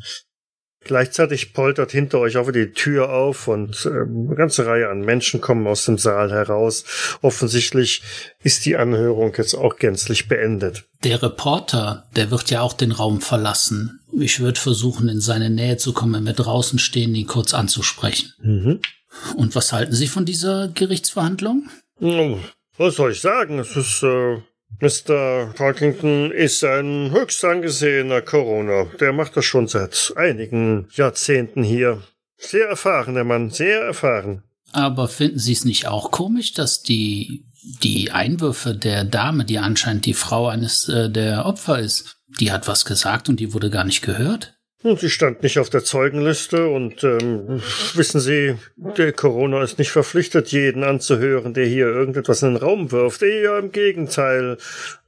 Gleichzeitig 0.86 1.52
poltert 1.52 1.90
hinter 1.90 2.20
euch 2.20 2.36
auch 2.36 2.46
wieder 2.46 2.64
die 2.64 2.72
Tür 2.72 3.12
auf 3.12 3.48
und 3.48 3.86
äh, 3.86 3.88
eine 3.88 4.36
ganze 4.36 4.66
Reihe 4.66 4.88
an 4.88 5.00
Menschen 5.00 5.40
kommen 5.40 5.66
aus 5.66 5.84
dem 5.84 5.98
Saal 5.98 6.30
heraus. 6.30 6.84
Offensichtlich 7.22 8.02
ist 8.44 8.64
die 8.66 8.76
Anhörung 8.76 9.34
jetzt 9.36 9.54
auch 9.54 9.76
gänzlich 9.76 10.28
beendet. 10.28 10.84
Der 11.02 11.20
Reporter, 11.20 12.06
der 12.14 12.30
wird 12.30 12.50
ja 12.50 12.60
auch 12.60 12.72
den 12.72 12.92
Raum 12.92 13.20
verlassen. 13.20 13.98
Ich 14.16 14.38
würde 14.38 14.60
versuchen, 14.60 15.08
in 15.08 15.20
seine 15.20 15.50
Nähe 15.50 15.76
zu 15.76 15.92
kommen, 15.92 16.22
mit 16.22 16.38
draußen 16.38 16.78
stehen, 16.78 17.16
ihn 17.16 17.26
kurz 17.26 17.52
anzusprechen. 17.52 18.32
Mhm. 18.40 18.80
Und 19.36 19.56
was 19.56 19.72
halten 19.72 19.92
Sie 19.92 20.06
von 20.06 20.24
dieser 20.24 20.68
Gerichtsverhandlung? 20.68 21.68
Was 22.78 22.94
soll 22.94 23.10
ich 23.10 23.20
sagen? 23.20 23.58
Es 23.58 23.74
ist 23.74 24.04
äh, 24.04 24.38
Mr. 24.80 25.54
Parkington 25.56 26.30
ist 26.30 26.62
ein 26.62 27.10
höchst 27.10 27.44
angesehener 27.44 28.20
Corona. 28.20 28.84
Der 29.00 29.12
macht 29.12 29.36
das 29.36 29.44
schon 29.44 29.68
seit 29.68 30.12
einigen 30.16 30.88
Jahrzehnten 30.94 31.62
hier. 31.62 32.02
Sehr 32.36 32.68
erfahren, 32.68 33.14
der 33.14 33.24
Mann, 33.24 33.50
sehr 33.50 33.80
erfahren. 33.80 34.42
Aber 34.72 35.08
finden 35.08 35.38
Sie 35.38 35.52
es 35.52 35.64
nicht 35.64 35.86
auch 35.86 36.10
komisch, 36.10 36.52
dass 36.52 36.82
die, 36.82 37.46
die 37.82 38.10
Einwürfe 38.10 38.74
der 38.74 39.04
Dame, 39.04 39.46
die 39.46 39.58
anscheinend 39.58 40.04
die 40.04 40.14
Frau 40.14 40.48
eines 40.48 40.88
äh, 40.88 41.08
der 41.08 41.46
Opfer 41.46 41.78
ist, 41.78 42.18
die 42.40 42.52
hat 42.52 42.68
was 42.68 42.84
gesagt 42.84 43.28
und 43.28 43.40
die 43.40 43.54
wurde 43.54 43.70
gar 43.70 43.84
nicht 43.84 44.02
gehört? 44.02 44.55
Sie 44.94 45.10
stand 45.10 45.42
nicht 45.42 45.58
auf 45.58 45.70
der 45.70 45.82
Zeugenliste 45.82 46.68
und 46.68 47.02
ähm, 47.02 47.60
wissen 47.94 48.20
Sie, 48.20 48.56
der 48.76 49.12
Corona 49.12 49.62
ist 49.62 49.78
nicht 49.78 49.90
verpflichtet, 49.90 50.52
jeden 50.52 50.84
anzuhören, 50.84 51.54
der 51.54 51.66
hier 51.66 51.86
irgendetwas 51.86 52.42
in 52.42 52.54
den 52.54 52.62
Raum 52.62 52.92
wirft. 52.92 53.22
Eher 53.22 53.58
im 53.58 53.72
Gegenteil. 53.72 54.58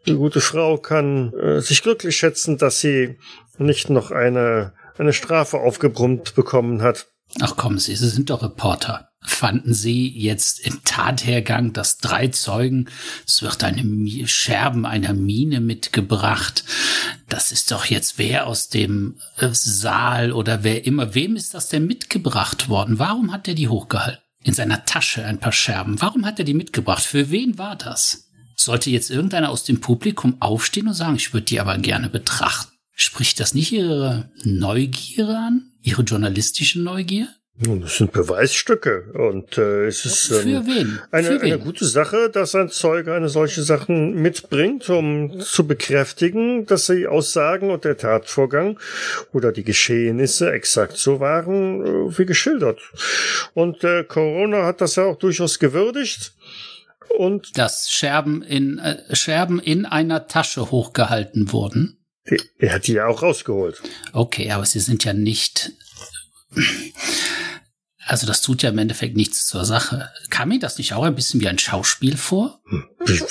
Die 0.06 0.14
gute 0.14 0.40
Frau 0.40 0.78
kann 0.78 1.32
äh, 1.34 1.60
sich 1.60 1.82
glücklich 1.82 2.16
schätzen, 2.16 2.58
dass 2.58 2.80
sie 2.80 3.18
nicht 3.58 3.90
noch 3.90 4.10
eine, 4.10 4.72
eine 4.96 5.12
Strafe 5.12 5.58
aufgebrummt 5.58 6.34
bekommen 6.34 6.82
hat. 6.82 7.06
Ach 7.40 7.56
kommen 7.56 7.78
Sie, 7.78 7.94
Sie 7.94 8.08
sind 8.08 8.30
doch 8.30 8.42
Reporter 8.42 9.07
fanden 9.28 9.74
Sie 9.74 10.08
jetzt 10.08 10.60
im 10.60 10.82
Tathergang, 10.84 11.72
dass 11.72 11.98
drei 11.98 12.28
Zeugen, 12.28 12.88
es 13.26 13.42
wird 13.42 13.62
eine 13.62 14.26
Scherben 14.26 14.86
einer 14.86 15.12
Mine 15.12 15.60
mitgebracht. 15.60 16.64
Das 17.28 17.52
ist 17.52 17.70
doch 17.70 17.84
jetzt 17.84 18.18
wer 18.18 18.46
aus 18.46 18.68
dem 18.68 19.16
äh, 19.36 19.48
Saal 19.52 20.32
oder 20.32 20.64
wer 20.64 20.86
immer. 20.86 21.14
Wem 21.14 21.36
ist 21.36 21.54
das 21.54 21.68
denn 21.68 21.86
mitgebracht 21.86 22.68
worden? 22.68 22.98
Warum 22.98 23.32
hat 23.32 23.48
er 23.48 23.54
die 23.54 23.68
hochgehalten? 23.68 24.22
In 24.42 24.54
seiner 24.54 24.84
Tasche 24.84 25.24
ein 25.24 25.40
paar 25.40 25.52
Scherben. 25.52 26.00
Warum 26.00 26.24
hat 26.24 26.38
er 26.38 26.44
die 26.44 26.54
mitgebracht? 26.54 27.02
Für 27.02 27.30
wen 27.30 27.58
war 27.58 27.76
das? 27.76 28.28
Sollte 28.56 28.90
jetzt 28.90 29.10
irgendeiner 29.10 29.50
aus 29.50 29.64
dem 29.64 29.80
Publikum 29.80 30.40
aufstehen 30.40 30.88
und 30.88 30.94
sagen, 30.94 31.16
ich 31.16 31.32
würde 31.32 31.46
die 31.46 31.60
aber 31.60 31.76
gerne 31.78 32.08
betrachten? 32.08 32.72
Spricht 32.92 33.38
das 33.38 33.54
nicht 33.54 33.70
Ihre 33.72 34.32
Neugier 34.42 35.28
an? 35.28 35.70
Ihre 35.82 36.02
journalistische 36.02 36.80
Neugier? 36.80 37.28
Nun, 37.60 37.80
das 37.80 37.96
sind 37.96 38.12
Beweisstücke 38.12 39.10
und 39.14 39.58
äh, 39.58 39.86
es 39.86 40.04
ist 40.04 40.30
ähm, 40.30 41.00
Eine, 41.10 41.40
eine 41.40 41.58
gute 41.58 41.86
Sache, 41.86 42.30
dass 42.30 42.54
ein 42.54 42.68
Zeuge 42.68 43.12
eine 43.12 43.28
solche 43.28 43.64
Sachen 43.64 44.14
mitbringt, 44.14 44.88
um 44.88 45.40
zu 45.40 45.66
bekräftigen, 45.66 46.66
dass 46.66 46.86
die 46.86 47.08
Aussagen 47.08 47.72
und 47.72 47.84
der 47.84 47.96
Tatvorgang 47.96 48.78
oder 49.32 49.50
die 49.50 49.64
Geschehnisse 49.64 50.52
exakt 50.52 50.98
so 50.98 51.18
waren 51.18 51.84
äh, 51.84 52.18
wie 52.18 52.26
geschildert. 52.26 52.78
Und 53.54 53.82
äh, 53.82 54.04
Corona 54.04 54.64
hat 54.64 54.80
das 54.80 54.94
ja 54.94 55.04
auch 55.04 55.18
durchaus 55.18 55.58
gewürdigt. 55.58 56.34
Und 57.16 57.58
dass 57.58 57.90
Scherben 57.90 58.42
in 58.42 58.78
äh, 58.78 59.16
Scherben 59.16 59.58
in 59.58 59.84
einer 59.84 60.28
Tasche 60.28 60.70
hochgehalten 60.70 61.50
wurden. 61.50 61.98
Er 62.58 62.74
hat 62.74 62.86
die 62.86 62.92
ja 62.92 63.06
auch 63.06 63.22
rausgeholt. 63.22 63.82
Okay, 64.12 64.52
aber 64.52 64.64
sie 64.66 64.80
sind 64.80 65.02
ja 65.04 65.12
nicht 65.12 65.72
also 68.06 68.26
das 68.26 68.40
tut 68.40 68.62
ja 68.62 68.70
im 68.70 68.78
Endeffekt 68.78 69.16
nichts 69.16 69.46
zur 69.46 69.64
Sache. 69.64 70.10
Kam 70.30 70.48
mir 70.48 70.58
das 70.58 70.78
nicht 70.78 70.94
auch 70.94 71.04
ein 71.04 71.14
bisschen 71.14 71.40
wie 71.40 71.48
ein 71.48 71.58
Schauspiel 71.58 72.16
vor? 72.16 72.60
Hm, 72.68 72.84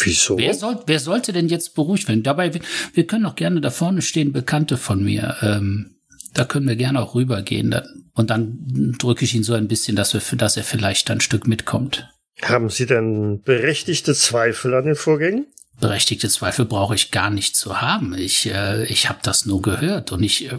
wieso? 0.04 0.38
Wer, 0.38 0.54
soll, 0.54 0.84
wer 0.86 1.00
sollte 1.00 1.34
denn 1.34 1.50
jetzt 1.50 1.74
beruhigt 1.76 2.08
werden? 2.08 2.24
Dabei, 2.24 2.54
wir, 2.54 2.62
wir 2.94 3.08
können 3.08 3.24
doch 3.24 3.36
gerne 3.36 3.60
da 3.62 3.72
vorne 3.72 4.02
stehen, 4.02 4.34
Bekannte 4.34 4.78
von 4.78 5.04
mir. 5.04 5.36
Ähm, 5.42 5.98
da 6.34 6.46
können 6.46 6.68
wir 6.68 6.76
gerne 6.76 7.02
auch 7.02 7.16
rübergehen. 7.16 7.72
Dann, 7.72 8.06
und 8.14 8.30
dann 8.30 8.96
drücke 9.00 9.26
ich 9.26 9.34
ihn 9.34 9.44
so 9.44 9.54
ein 9.54 9.68
bisschen, 9.68 9.96
dass, 9.96 10.14
wir, 10.14 10.22
dass 10.38 10.58
er 10.58 10.64
vielleicht 10.64 11.10
ein 11.10 11.22
Stück 11.22 11.48
mitkommt. 11.48 12.08
Haben 12.44 12.70
Sie 12.70 12.86
denn 12.86 13.42
berechtigte 13.42 14.14
Zweifel 14.14 14.76
an 14.76 14.86
den 14.86 14.96
Vorgängen? 14.96 15.48
Berechtigte 15.80 16.30
Zweifel 16.30 16.66
brauche 16.66 16.96
ich 16.96 17.12
gar 17.12 17.30
nicht 17.30 17.56
zu 17.56 17.82
haben. 17.82 18.16
Ich, 18.16 18.48
äh, 18.48 18.86
ich 18.86 19.10
habe 19.10 19.20
das 19.24 19.46
nur 19.46 19.62
gehört 19.62 20.12
und 20.12 20.24
ich, 20.24 20.52
äh, 20.52 20.58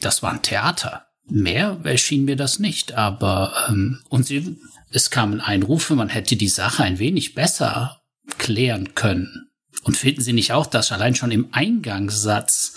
das 0.00 0.22
war 0.22 0.32
ein 0.32 0.42
Theater. 0.42 1.05
Mehr 1.28 1.80
erschien 1.82 2.24
mir 2.24 2.36
das 2.36 2.58
nicht, 2.58 2.94
aber 2.94 3.52
ähm, 3.68 4.00
und 4.08 4.26
sie, 4.26 4.56
es 4.90 5.10
kamen 5.10 5.40
Einrufe, 5.40 5.94
man 5.94 6.08
hätte 6.08 6.36
die 6.36 6.48
Sache 6.48 6.84
ein 6.84 6.98
wenig 6.98 7.34
besser 7.34 8.00
klären 8.38 8.94
können. 8.94 9.46
Und 9.82 9.96
finden 9.96 10.20
Sie 10.20 10.32
nicht 10.32 10.52
auch, 10.52 10.66
dass 10.66 10.90
allein 10.90 11.14
schon 11.14 11.30
im 11.30 11.48
Eingangssatz, 11.52 12.74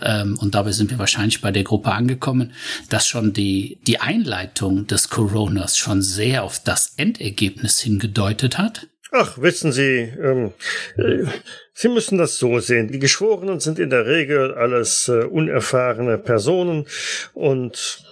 ähm, 0.00 0.38
und 0.38 0.54
dabei 0.54 0.72
sind 0.72 0.90
wir 0.90 0.98
wahrscheinlich 0.98 1.42
bei 1.42 1.50
der 1.50 1.64
Gruppe 1.64 1.92
angekommen, 1.92 2.52
dass 2.88 3.06
schon 3.06 3.34
die, 3.34 3.78
die 3.86 4.00
Einleitung 4.00 4.86
des 4.86 5.10
Coronas 5.10 5.76
schon 5.76 6.00
sehr 6.00 6.44
auf 6.44 6.62
das 6.62 6.94
Endergebnis 6.96 7.80
hingedeutet 7.80 8.56
hat? 8.56 8.86
Ach, 9.10 9.38
wissen 9.40 9.72
Sie, 9.72 10.12
ähm, 10.20 10.52
äh, 10.96 11.24
Sie 11.72 11.88
müssen 11.88 12.18
das 12.18 12.38
so 12.38 12.58
sehen. 12.58 12.88
Die 12.88 12.98
Geschworenen 12.98 13.60
sind 13.60 13.78
in 13.78 13.90
der 13.90 14.06
Regel 14.06 14.52
alles 14.54 15.08
äh, 15.08 15.24
unerfahrene 15.24 16.18
Personen 16.18 16.86
und 17.32 18.04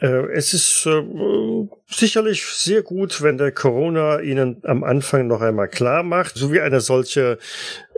äh, 0.00 0.30
es 0.32 0.52
ist 0.52 0.86
äh, 0.86 1.02
sicherlich 1.88 2.44
sehr 2.44 2.82
gut, 2.82 3.22
wenn 3.22 3.38
der 3.38 3.52
Corona 3.52 4.20
Ihnen 4.20 4.60
am 4.64 4.84
Anfang 4.84 5.26
noch 5.26 5.40
einmal 5.40 5.68
klar 5.68 6.02
macht, 6.02 6.36
so 6.36 6.52
wie 6.52 6.60
eine 6.60 6.80
solche 6.80 7.38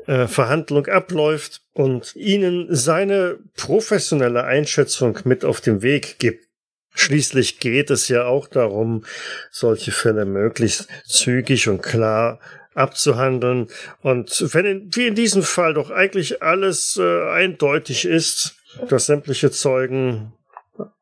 äh, 0.06 0.26
Verhandlung 0.26 0.86
abläuft 0.86 1.62
und 1.74 2.16
Ihnen 2.16 2.68
seine 2.70 3.38
professionelle 3.56 4.44
Einschätzung 4.44 5.18
mit 5.24 5.44
auf 5.44 5.60
den 5.60 5.82
Weg 5.82 6.18
gibt. 6.18 6.47
Schließlich 6.94 7.60
geht 7.60 7.90
es 7.90 8.08
ja 8.08 8.24
auch 8.24 8.48
darum, 8.48 9.04
solche 9.50 9.92
Fälle 9.92 10.24
möglichst 10.24 10.88
zügig 11.06 11.68
und 11.68 11.82
klar 11.82 12.40
abzuhandeln. 12.74 13.68
Und 14.02 14.44
wenn 14.54 14.64
in, 14.64 14.90
wie 14.94 15.06
in 15.06 15.14
diesem 15.14 15.42
Fall 15.42 15.74
doch 15.74 15.90
eigentlich 15.90 16.42
alles 16.42 16.96
äh, 16.96 17.30
eindeutig 17.30 18.04
ist, 18.04 18.56
dass 18.88 19.06
sämtliche 19.06 19.50
Zeugen 19.50 20.32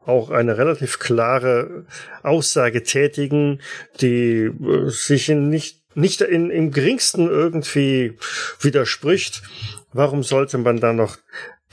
auch 0.05 0.31
eine 0.31 0.57
relativ 0.57 0.99
klare 0.99 1.85
Aussage 2.23 2.83
tätigen, 2.83 3.61
die 4.01 4.45
äh, 4.45 4.89
sich 4.89 5.29
in 5.29 5.49
nicht 5.49 5.83
nicht 5.97 6.21
in, 6.21 6.51
im 6.51 6.73
geringsten 6.73 7.27
irgendwie 7.27 8.19
widerspricht, 8.61 9.43
warum 9.95 10.23
sollte 10.23 10.59
man 10.59 10.79
dann 10.79 10.97
noch 10.97 11.17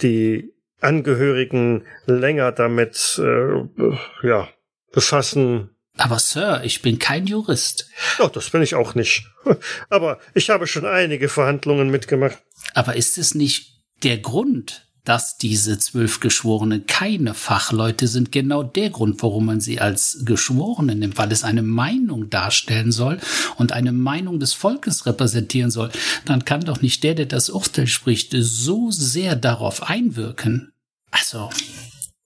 die 0.02 0.53
Angehörigen 0.84 1.86
länger 2.06 2.52
damit 2.52 3.20
äh, 3.24 4.28
ja 4.28 4.50
befassen? 4.92 5.70
Aber 5.98 6.18
Sir, 6.18 6.62
ich 6.64 6.82
bin 6.82 6.98
kein 6.98 7.28
Jurist. 7.28 7.90
Ja, 8.18 8.28
das 8.28 8.50
bin 8.50 8.64
ich 8.64 8.76
auch 8.76 8.96
nicht. 8.96 9.28
Aber 9.90 10.20
ich 10.34 10.50
habe 10.50 10.66
schon 10.66 10.86
einige 10.86 11.30
Verhandlungen 11.30 11.90
mitgemacht. 11.90 12.40
Aber 12.74 12.96
ist 12.96 13.18
es 13.18 13.36
nicht 13.36 13.84
der 14.04 14.18
Grund, 14.18 14.88
dass 15.06 15.38
diese 15.38 15.78
zwölf 15.78 16.20
Geschworenen 16.20 16.86
keine 16.88 17.34
Fachleute 17.34 18.08
sind, 18.08 18.32
genau 18.32 18.64
der 18.64 18.90
Grund, 18.90 19.22
warum 19.22 19.46
man 19.46 19.60
sie 19.60 19.80
als 19.80 20.24
Geschworene 20.26 20.96
nimmt, 20.96 21.18
weil 21.18 21.32
es 21.32 21.44
eine 21.44 21.62
Meinung 21.62 22.30
darstellen 22.30 22.92
soll 22.92 23.20
und 23.58 23.74
eine 23.74 23.92
Meinung 23.92 24.40
des 24.40 24.54
Volkes 24.54 25.06
repräsentieren 25.06 25.72
soll, 25.72 25.92
dann 26.26 26.46
kann 26.46 26.62
doch 26.62 26.82
nicht 26.82 27.04
der, 27.04 27.16
der 27.16 27.26
das 27.26 27.50
Urteil 27.50 27.88
spricht, 27.88 28.34
so 28.38 28.92
sehr 28.92 29.36
darauf 29.36 29.84
einwirken. 29.84 30.73
Also. 31.14 31.50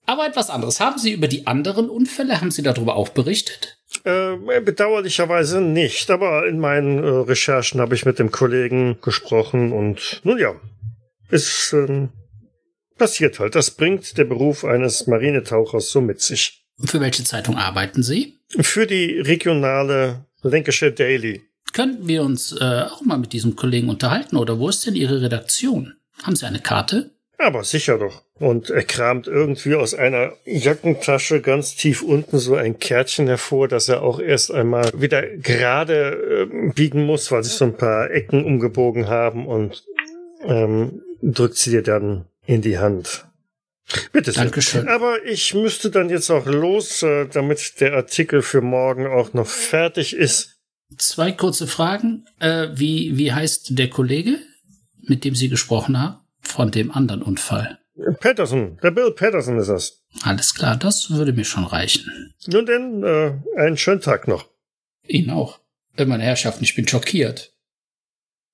Aber 0.06 0.26
etwas 0.26 0.48
anderes. 0.48 0.80
Haben 0.80 0.98
Sie 0.98 1.12
über 1.12 1.28
die 1.28 1.46
anderen 1.46 1.90
Unfälle, 1.90 2.40
haben 2.40 2.50
Sie 2.50 2.62
darüber 2.62 2.96
auch 2.96 3.10
berichtet? 3.10 3.78
Äh, 4.04 4.60
bedauerlicherweise 4.60 5.60
nicht, 5.60 6.10
aber 6.10 6.46
in 6.46 6.58
meinen 6.58 7.04
äh, 7.04 7.06
Recherchen 7.06 7.80
habe 7.80 7.94
ich 7.94 8.06
mit 8.06 8.18
dem 8.18 8.30
Kollegen 8.30 8.98
gesprochen 9.02 9.72
und 9.72 10.20
nun 10.24 10.38
ja, 10.38 10.54
ist 11.30 11.74
äh, 11.74 12.08
passiert 12.96 13.38
halt. 13.38 13.54
Das 13.54 13.70
bringt 13.70 14.16
der 14.16 14.24
Beruf 14.24 14.64
eines 14.64 15.06
Marinetauchers 15.06 15.90
so 15.90 16.00
mit 16.00 16.20
sich. 16.20 16.64
Für 16.84 17.00
welche 17.00 17.24
Zeitung 17.24 17.56
arbeiten 17.56 18.02
Sie? 18.02 18.38
Für 18.60 18.86
die 18.86 19.20
regionale 19.20 20.26
Lancashire 20.42 20.92
Daily. 20.92 21.42
Könnten 21.72 22.08
wir 22.08 22.22
uns 22.22 22.52
äh, 22.52 22.84
auch 22.90 23.02
mal 23.02 23.18
mit 23.18 23.32
diesem 23.32 23.56
Kollegen 23.56 23.90
unterhalten 23.90 24.36
oder 24.36 24.58
wo 24.58 24.68
ist 24.68 24.86
denn 24.86 24.94
Ihre 24.94 25.20
Redaktion? 25.20 25.94
Haben 26.22 26.36
Sie 26.36 26.46
eine 26.46 26.60
Karte? 26.60 27.17
Aber 27.38 27.62
sicher 27.62 27.98
doch. 27.98 28.22
Und 28.40 28.68
er 28.70 28.82
kramt 28.82 29.28
irgendwie 29.28 29.76
aus 29.76 29.94
einer 29.94 30.32
Jackentasche 30.44 31.40
ganz 31.40 31.76
tief 31.76 32.02
unten 32.02 32.38
so 32.38 32.56
ein 32.56 32.80
Kärtchen 32.80 33.28
hervor, 33.28 33.68
das 33.68 33.88
er 33.88 34.02
auch 34.02 34.18
erst 34.18 34.50
einmal 34.50 34.90
wieder 34.94 35.22
gerade 35.36 36.48
äh, 36.50 36.72
biegen 36.72 37.06
muss, 37.06 37.30
weil 37.30 37.44
sich 37.44 37.52
so 37.52 37.64
ein 37.64 37.76
paar 37.76 38.10
Ecken 38.10 38.44
umgebogen 38.44 39.06
haben 39.06 39.46
und 39.46 39.84
ähm, 40.44 41.02
drückt 41.22 41.56
sie 41.56 41.70
dir 41.70 41.82
dann 41.82 42.26
in 42.44 42.60
die 42.60 42.78
Hand. 42.78 43.24
Bitte 44.12 44.32
sehr. 44.32 44.42
Dankeschön. 44.42 44.88
Aber 44.88 45.24
ich 45.24 45.54
müsste 45.54 45.90
dann 45.90 46.10
jetzt 46.10 46.30
auch 46.30 46.46
los, 46.46 47.02
äh, 47.04 47.26
damit 47.26 47.80
der 47.80 47.94
Artikel 47.94 48.42
für 48.42 48.60
morgen 48.60 49.06
auch 49.06 49.32
noch 49.32 49.46
fertig 49.46 50.14
ist. 50.14 50.56
Zwei 50.96 51.32
kurze 51.32 51.66
Fragen. 51.66 52.26
Äh, 52.40 52.68
wie, 52.74 53.16
wie 53.16 53.32
heißt 53.32 53.78
der 53.78 53.90
Kollege, 53.90 54.38
mit 55.02 55.24
dem 55.24 55.34
Sie 55.34 55.48
gesprochen 55.48 55.98
haben, 56.00 56.17
von 56.40 56.70
dem 56.70 56.90
anderen 56.90 57.22
Unfall? 57.22 57.78
Patterson, 58.20 58.78
der 58.82 58.92
Bill 58.92 59.10
Patterson 59.10 59.58
ist 59.58 59.68
das. 59.68 60.04
Alles 60.22 60.54
klar, 60.54 60.76
das 60.76 61.10
würde 61.10 61.32
mir 61.32 61.44
schon 61.44 61.64
reichen. 61.64 62.32
Nun 62.46 62.64
denn, 62.66 63.02
äh, 63.02 63.34
einen 63.60 63.76
schönen 63.76 64.00
Tag 64.00 64.28
noch. 64.28 64.48
Ihnen 65.06 65.30
auch. 65.30 65.60
Äh, 65.96 66.04
Meine 66.04 66.22
Herrschaften, 66.22 66.64
ich 66.64 66.74
bin 66.76 66.86
schockiert. 66.86 67.52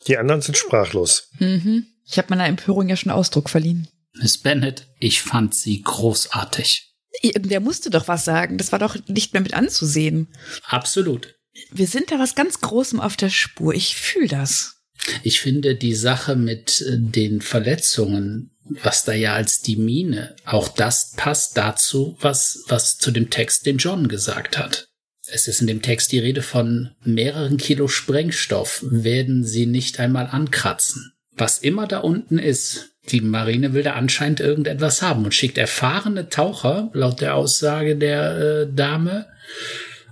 Die 0.06 0.16
anderen 0.18 0.40
sind 0.40 0.56
sprachlos. 0.56 1.30
Mhm. 1.38 1.86
Ich 2.06 2.18
habe 2.18 2.28
meiner 2.30 2.46
Empörung 2.46 2.88
ja 2.88 2.96
schon 2.96 3.12
Ausdruck 3.12 3.48
verliehen. 3.50 3.88
Miss 4.14 4.38
Bennett, 4.38 4.86
ich 4.98 5.22
fand 5.22 5.54
Sie 5.54 5.82
großartig. 5.82 6.94
Irgendwer 7.22 7.60
musste 7.60 7.90
doch 7.90 8.08
was 8.08 8.24
sagen. 8.24 8.58
Das 8.58 8.72
war 8.72 8.78
doch 8.78 8.96
nicht 9.08 9.32
mehr 9.32 9.42
mit 9.42 9.54
anzusehen. 9.54 10.28
Absolut. 10.66 11.34
Wir 11.70 11.86
sind 11.86 12.10
da 12.10 12.18
was 12.18 12.34
ganz 12.34 12.60
Großem 12.60 13.00
auf 13.00 13.16
der 13.16 13.30
Spur. 13.30 13.74
Ich 13.74 13.96
fühle 13.96 14.28
das. 14.28 14.82
Ich 15.22 15.40
finde 15.40 15.74
die 15.74 15.94
Sache 15.94 16.36
mit 16.36 16.80
äh, 16.80 16.96
den 16.98 17.40
Verletzungen, 17.40 18.50
was 18.82 19.04
da 19.04 19.12
ja 19.12 19.34
als 19.34 19.60
die 19.60 19.76
Mine, 19.76 20.34
auch 20.44 20.68
das 20.68 21.12
passt 21.16 21.56
dazu, 21.56 22.16
was, 22.20 22.64
was 22.68 22.98
zu 22.98 23.10
dem 23.10 23.30
Text, 23.30 23.66
den 23.66 23.78
John 23.78 24.08
gesagt 24.08 24.56
hat. 24.56 24.88
Es 25.26 25.48
ist 25.48 25.60
in 25.60 25.66
dem 25.66 25.82
Text 25.82 26.12
die 26.12 26.18
Rede 26.18 26.42
von 26.42 26.90
mehreren 27.02 27.56
Kilo 27.56 27.88
Sprengstoff, 27.88 28.84
werden 28.88 29.44
sie 29.44 29.66
nicht 29.66 29.98
einmal 29.98 30.26
ankratzen. 30.26 31.12
Was 31.32 31.58
immer 31.58 31.86
da 31.86 31.98
unten 31.98 32.38
ist, 32.38 32.90
die 33.10 33.20
Marine 33.20 33.72
will 33.72 33.82
da 33.82 33.94
anscheinend 33.94 34.40
irgendetwas 34.40 35.02
haben 35.02 35.24
und 35.24 35.34
schickt 35.34 35.58
erfahrene 35.58 36.28
Taucher, 36.28 36.90
laut 36.94 37.20
der 37.20 37.34
Aussage 37.34 37.96
der 37.96 38.38
äh, 38.38 38.72
Dame, 38.72 39.26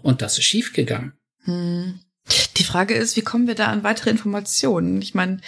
und 0.03 0.20
das 0.20 0.38
ist 0.38 0.45
schiefgegangen. 0.45 1.12
Hm. 1.45 2.01
Die 2.56 2.64
Frage 2.64 2.94
ist, 2.94 3.16
wie 3.16 3.22
kommen 3.22 3.46
wir 3.46 3.54
da 3.54 3.66
an 3.66 3.82
weitere 3.82 4.10
Informationen? 4.10 5.02
Ich 5.02 5.14
meine, 5.14 5.40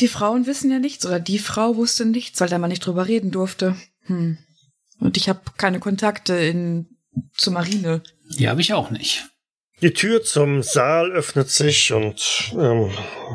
die 0.00 0.08
Frauen 0.08 0.46
wissen 0.46 0.70
ja 0.70 0.78
nichts 0.78 1.06
oder 1.06 1.20
die 1.20 1.38
Frau 1.38 1.76
wusste 1.76 2.04
nichts, 2.04 2.40
weil 2.40 2.48
da 2.48 2.58
man 2.58 2.70
nicht 2.70 2.84
drüber 2.84 3.06
reden 3.06 3.30
durfte. 3.30 3.76
Hm. 4.06 4.38
Und 5.00 5.16
ich 5.16 5.28
habe 5.28 5.40
keine 5.56 5.80
Kontakte 5.80 6.34
in 6.34 6.86
zur 7.36 7.52
Marine. 7.52 8.02
Die 8.38 8.48
habe 8.48 8.60
ich 8.60 8.72
auch 8.72 8.90
nicht. 8.90 9.24
Die 9.80 9.92
Tür 9.92 10.22
zum 10.22 10.62
Saal 10.62 11.12
öffnet 11.12 11.50
sich 11.50 11.92
und 11.92 12.52
ähm, 12.58 12.90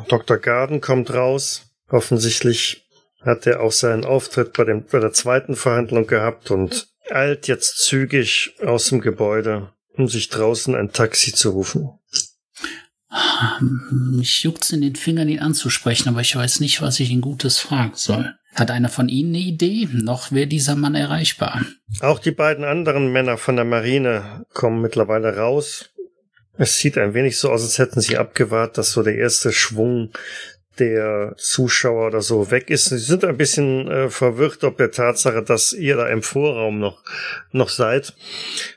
Dr. 0.08 0.38
Garden 0.38 0.82
kommt 0.82 1.14
raus. 1.14 1.64
Offensichtlich 1.90 2.86
hat 3.22 3.46
er 3.46 3.62
auch 3.62 3.72
seinen 3.72 4.06
Auftritt 4.06 4.54
bei, 4.54 4.64
dem, 4.64 4.86
bei 4.86 5.00
der 5.00 5.12
zweiten 5.12 5.56
Verhandlung 5.56 6.08
gehabt 6.08 6.52
und 6.52 6.88
eilt 7.10 7.48
jetzt 7.48 7.78
zügig 7.80 8.56
aus 8.66 8.90
dem 8.90 9.02
Gebäude, 9.02 9.74
um 9.96 10.08
sich 10.08 10.30
draußen 10.30 10.76
ein 10.76 10.92
Taxi 10.92 11.34
zu 11.34 11.52
rufen. 11.52 11.90
Mich 13.92 14.44
juckt's 14.44 14.72
in 14.72 14.82
den 14.82 14.96
Fingern, 14.96 15.30
ihn 15.30 15.40
anzusprechen, 15.40 16.10
aber 16.10 16.22
ich 16.22 16.36
weiß 16.36 16.60
nicht, 16.60 16.82
was 16.82 17.00
ich 17.00 17.10
ihn 17.10 17.22
Gutes 17.22 17.58
fragen 17.58 17.94
soll. 17.96 18.36
Hat 18.56 18.72
einer 18.72 18.90
von 18.90 19.10
Ihnen 19.10 19.36
eine 19.36 19.44
Idee? 19.44 19.88
Noch 19.92 20.32
wäre 20.32 20.48
dieser 20.48 20.76
Mann 20.76 20.96
erreichbar. 20.96 21.62
Auch 22.02 22.20
die 22.20 22.32
beiden 22.32 22.64
anderen 22.64 23.12
Männer 23.12 23.38
von 23.38 23.56
der 23.56 23.66
Marine 23.66 24.46
kommen 24.54 24.82
mittlerweile 24.82 25.38
raus. 25.38 25.92
Es 26.58 26.78
sieht 26.78 26.98
ein 26.98 27.14
wenig 27.14 27.38
so 27.38 27.52
aus, 27.52 27.64
als 27.64 27.78
hätten 27.78 28.02
sie 28.02 28.18
abgewartet, 28.18 28.80
dass 28.80 28.92
so 28.92 29.02
der 29.02 29.16
erste 29.16 29.52
Schwung 29.54 30.12
der 30.78 31.36
Zuschauer 31.38 32.08
oder 32.08 32.22
so 32.22 32.52
weg 32.52 32.70
ist. 32.70 32.86
Sie 32.86 32.98
sind 32.98 33.24
ein 33.24 33.38
bisschen 33.38 33.90
äh, 33.90 34.10
verwirrt 34.10 34.64
ob 34.64 34.78
der 34.78 34.92
Tatsache, 34.92 35.44
dass 35.44 35.74
ihr 35.74 35.96
da 35.96 36.08
im 36.08 36.24
Vorraum 36.24 36.80
noch, 36.80 37.04
noch 37.52 37.70
seid 37.70 38.14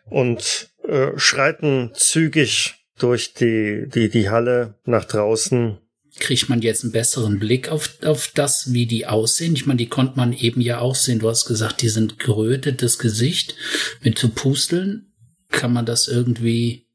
und 0.07 0.71
äh, 0.87 1.11
schreiten 1.17 1.91
zügig 1.95 2.82
durch 2.99 3.35
die, 3.35 3.89
die, 3.93 4.09
die 4.09 4.31
Halle 4.31 4.75
nach 4.85 5.05
draußen. 5.05 5.79
Kriegt 6.19 6.49
man 6.49 6.61
jetzt 6.61 6.85
einen 6.85 6.93
besseren 6.93 7.39
Blick 7.39 7.71
auf, 7.71 7.97
auf 8.05 8.31
das, 8.35 8.73
wie 8.73 8.87
die 8.87 9.07
aussehen? 9.07 9.55
Ich 9.55 9.67
meine, 9.67 9.79
die 9.79 9.89
konnte 9.89 10.17
man 10.17 10.33
eben 10.33 10.61
ja 10.61 10.79
auch 10.79 10.95
sehen. 10.95 11.21
Du 11.21 11.29
hast 11.29 11.47
gesagt, 11.47 11.81
die 11.81 11.89
sind 11.89 12.19
gerötetes 12.19 12.99
Gesicht 12.99 13.57
mit 14.03 14.19
so 14.19 14.29
Pusteln. 14.29 15.13
Kann 15.51 15.73
man 15.73 15.87
das 15.87 16.09
irgendwie 16.09 16.87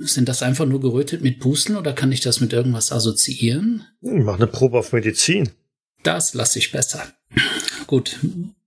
sind 0.00 0.28
das 0.28 0.42
einfach 0.42 0.66
nur 0.66 0.80
gerötet 0.80 1.22
mit 1.22 1.40
Pusteln 1.40 1.78
oder 1.78 1.92
kann 1.92 2.12
ich 2.12 2.20
das 2.20 2.40
mit 2.40 2.52
irgendwas 2.52 2.92
assoziieren? 2.92 3.84
Mach 4.00 4.36
eine 4.36 4.46
Probe 4.46 4.78
auf 4.78 4.92
Medizin. 4.92 5.50
Das 6.02 6.34
lasse 6.34 6.58
ich 6.58 6.72
besser. 6.72 7.06
Gut. 7.86 8.18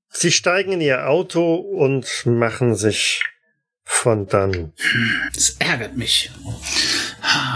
Sie 0.09 0.31
steigen 0.31 0.73
in 0.73 0.81
ihr 0.81 1.07
Auto 1.07 1.55
und 1.55 2.25
machen 2.25 2.75
sich 2.75 3.23
von 3.87 4.27
dann. 4.27 4.73
Das 5.33 5.55
ärgert 5.59 5.97
mich. 5.97 6.29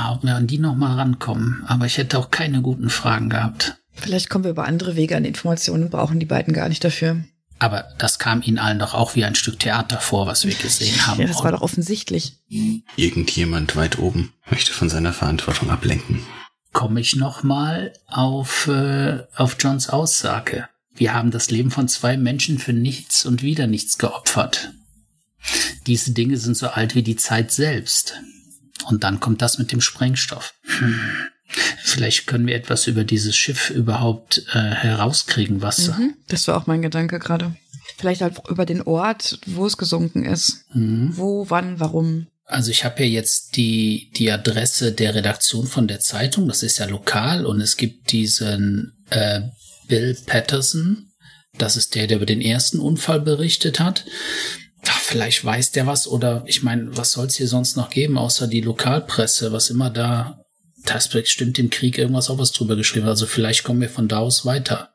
Ob 0.09 0.23
wir 0.23 0.35
an 0.35 0.47
die 0.47 0.57
noch 0.57 0.75
mal 0.75 0.95
rankommen. 0.95 1.63
Aber 1.67 1.85
ich 1.85 1.97
hätte 1.97 2.17
auch 2.17 2.31
keine 2.31 2.61
guten 2.61 2.89
Fragen 2.89 3.29
gehabt. 3.29 3.75
Vielleicht 3.93 4.29
kommen 4.29 4.45
wir 4.45 4.51
über 4.51 4.65
andere 4.65 4.95
Wege 4.95 5.17
an 5.17 5.25
Informationen 5.25 5.83
und 5.83 5.89
brauchen 5.91 6.19
die 6.19 6.25
beiden 6.25 6.53
gar 6.53 6.69
nicht 6.69 6.83
dafür. 6.83 7.17
Aber 7.59 7.85
das 7.99 8.17
kam 8.17 8.41
Ihnen 8.41 8.57
allen 8.57 8.79
doch 8.79 8.95
auch 8.95 9.15
wie 9.15 9.23
ein 9.23 9.35
Stück 9.35 9.59
Theater 9.59 9.99
vor, 9.99 10.25
was 10.25 10.45
wir 10.45 10.55
gesehen 10.55 11.05
haben. 11.05 11.21
Ja, 11.21 11.27
das 11.27 11.43
war 11.43 11.51
doch 11.51 11.61
offensichtlich. 11.61 12.37
Irgendjemand 12.95 13.75
weit 13.75 13.99
oben 13.99 14.33
möchte 14.49 14.71
von 14.71 14.89
seiner 14.89 15.13
Verantwortung 15.13 15.69
ablenken. 15.69 16.21
Komme 16.73 17.01
ich 17.01 17.17
noch 17.17 17.43
mal 17.43 17.93
auf, 18.07 18.67
äh, 18.67 19.19
auf 19.35 19.57
Johns 19.59 19.89
Aussage. 19.89 20.69
Wir 20.95 21.13
haben 21.13 21.29
das 21.29 21.51
Leben 21.51 21.69
von 21.69 21.87
zwei 21.87 22.17
Menschen 22.17 22.57
für 22.57 22.73
nichts 22.73 23.25
und 23.25 23.43
wieder 23.43 23.67
nichts 23.67 23.97
geopfert. 23.97 24.71
Diese 25.87 26.11
Dinge 26.11 26.37
sind 26.37 26.55
so 26.55 26.67
alt 26.67 26.95
wie 26.95 27.03
die 27.03 27.15
Zeit 27.15 27.51
selbst. 27.51 28.15
Und 28.87 29.03
dann 29.03 29.19
kommt 29.19 29.41
das 29.41 29.57
mit 29.57 29.71
dem 29.71 29.81
Sprengstoff. 29.81 30.53
Hm. 30.63 30.99
Vielleicht 31.83 32.27
können 32.27 32.47
wir 32.47 32.55
etwas 32.55 32.87
über 32.87 33.03
dieses 33.03 33.35
Schiff 33.35 33.69
überhaupt 33.69 34.45
äh, 34.53 34.59
herauskriegen, 34.59 35.61
was. 35.61 35.89
Mhm, 35.89 36.13
das 36.27 36.47
war 36.47 36.57
auch 36.57 36.67
mein 36.67 36.81
Gedanke 36.81 37.19
gerade. 37.19 37.55
Vielleicht 37.97 38.21
halt 38.21 38.39
über 38.47 38.65
den 38.65 38.81
Ort, 38.81 39.39
wo 39.45 39.65
es 39.65 39.77
gesunken 39.77 40.23
ist. 40.23 40.63
Mhm. 40.73 41.11
Wo, 41.17 41.49
wann, 41.49 41.79
warum. 41.79 42.27
Also 42.45 42.71
ich 42.71 42.83
habe 42.83 43.03
ja 43.03 43.09
jetzt 43.09 43.57
die, 43.57 44.11
die 44.15 44.31
Adresse 44.31 44.91
der 44.91 45.15
Redaktion 45.15 45.67
von 45.67 45.87
der 45.87 45.99
Zeitung, 45.99 46.47
das 46.47 46.63
ist 46.63 46.79
ja 46.79 46.85
lokal 46.85 47.45
und 47.45 47.61
es 47.61 47.77
gibt 47.77 48.11
diesen 48.11 48.93
äh, 49.09 49.41
Bill 49.87 50.17
Patterson, 50.25 51.11
das 51.57 51.77
ist 51.77 51.95
der, 51.95 52.07
der 52.07 52.17
über 52.17 52.25
den 52.25 52.41
ersten 52.41 52.79
Unfall 52.79 53.21
berichtet 53.21 53.79
hat. 53.79 54.05
Ach, 54.87 54.99
vielleicht 54.99 55.43
weiß 55.43 55.71
der 55.71 55.87
was 55.87 56.07
oder 56.07 56.43
ich 56.47 56.63
meine, 56.63 56.95
was 56.97 57.11
soll 57.11 57.27
es 57.27 57.35
hier 57.35 57.47
sonst 57.47 57.77
noch 57.77 57.89
geben, 57.89 58.17
außer 58.17 58.47
die 58.47 58.61
Lokalpresse, 58.61 59.51
was 59.51 59.69
immer 59.69 59.89
da, 59.89 60.43
das 60.85 61.09
stimmt 61.25 61.59
im 61.59 61.69
Krieg 61.69 61.97
irgendwas 61.97 62.29
auch 62.29 62.39
was 62.39 62.51
drüber 62.51 62.75
geschrieben. 62.75 63.07
Also 63.07 63.25
vielleicht 63.25 63.63
kommen 63.63 63.81
wir 63.81 63.89
von 63.89 64.07
da 64.07 64.19
aus 64.19 64.45
weiter. 64.45 64.89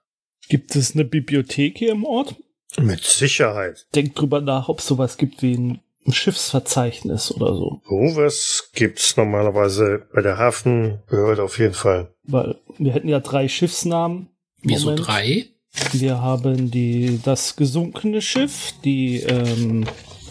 Gibt 0.49 0.77
es 0.77 0.95
eine 0.95 1.05
Bibliothek 1.05 1.79
hier 1.79 1.93
im 1.93 2.05
Ort? 2.05 2.35
Mit 2.79 3.05
Sicherheit. 3.05 3.87
Denkt 3.95 4.19
drüber 4.19 4.41
nach, 4.41 4.69
ob 4.69 4.81
es 4.81 4.87
sowas 4.87 5.17
gibt 5.17 5.43
wie 5.43 5.55
ein, 5.55 5.81
Schiffsverzeichnis 6.13 7.33
oder 7.33 7.55
so. 7.55 7.81
Sowas 7.89 8.71
gibt's 8.75 9.17
normalerweise 9.17 10.07
bei 10.15 10.23
der 10.23 10.39
Hafenbehörde 10.39 11.43
auf 11.43 11.59
jeden 11.59 11.75
Fall. 11.75 12.15
Weil 12.25 12.57
wir 12.79 12.93
hätten 12.93 13.09
ja 13.09 13.21
drei 13.21 13.49
Schiffsnamen. 13.49 14.29
Wieso 14.63 14.91
Moment. 14.91 15.07
drei? 15.07 15.47
Wir 15.93 16.21
haben 16.21 16.71
die, 16.71 17.21
das 17.23 17.57
gesunkene 17.57 18.23
Schiff, 18.23 18.73
die, 18.85 19.21
ähm, 19.21 19.87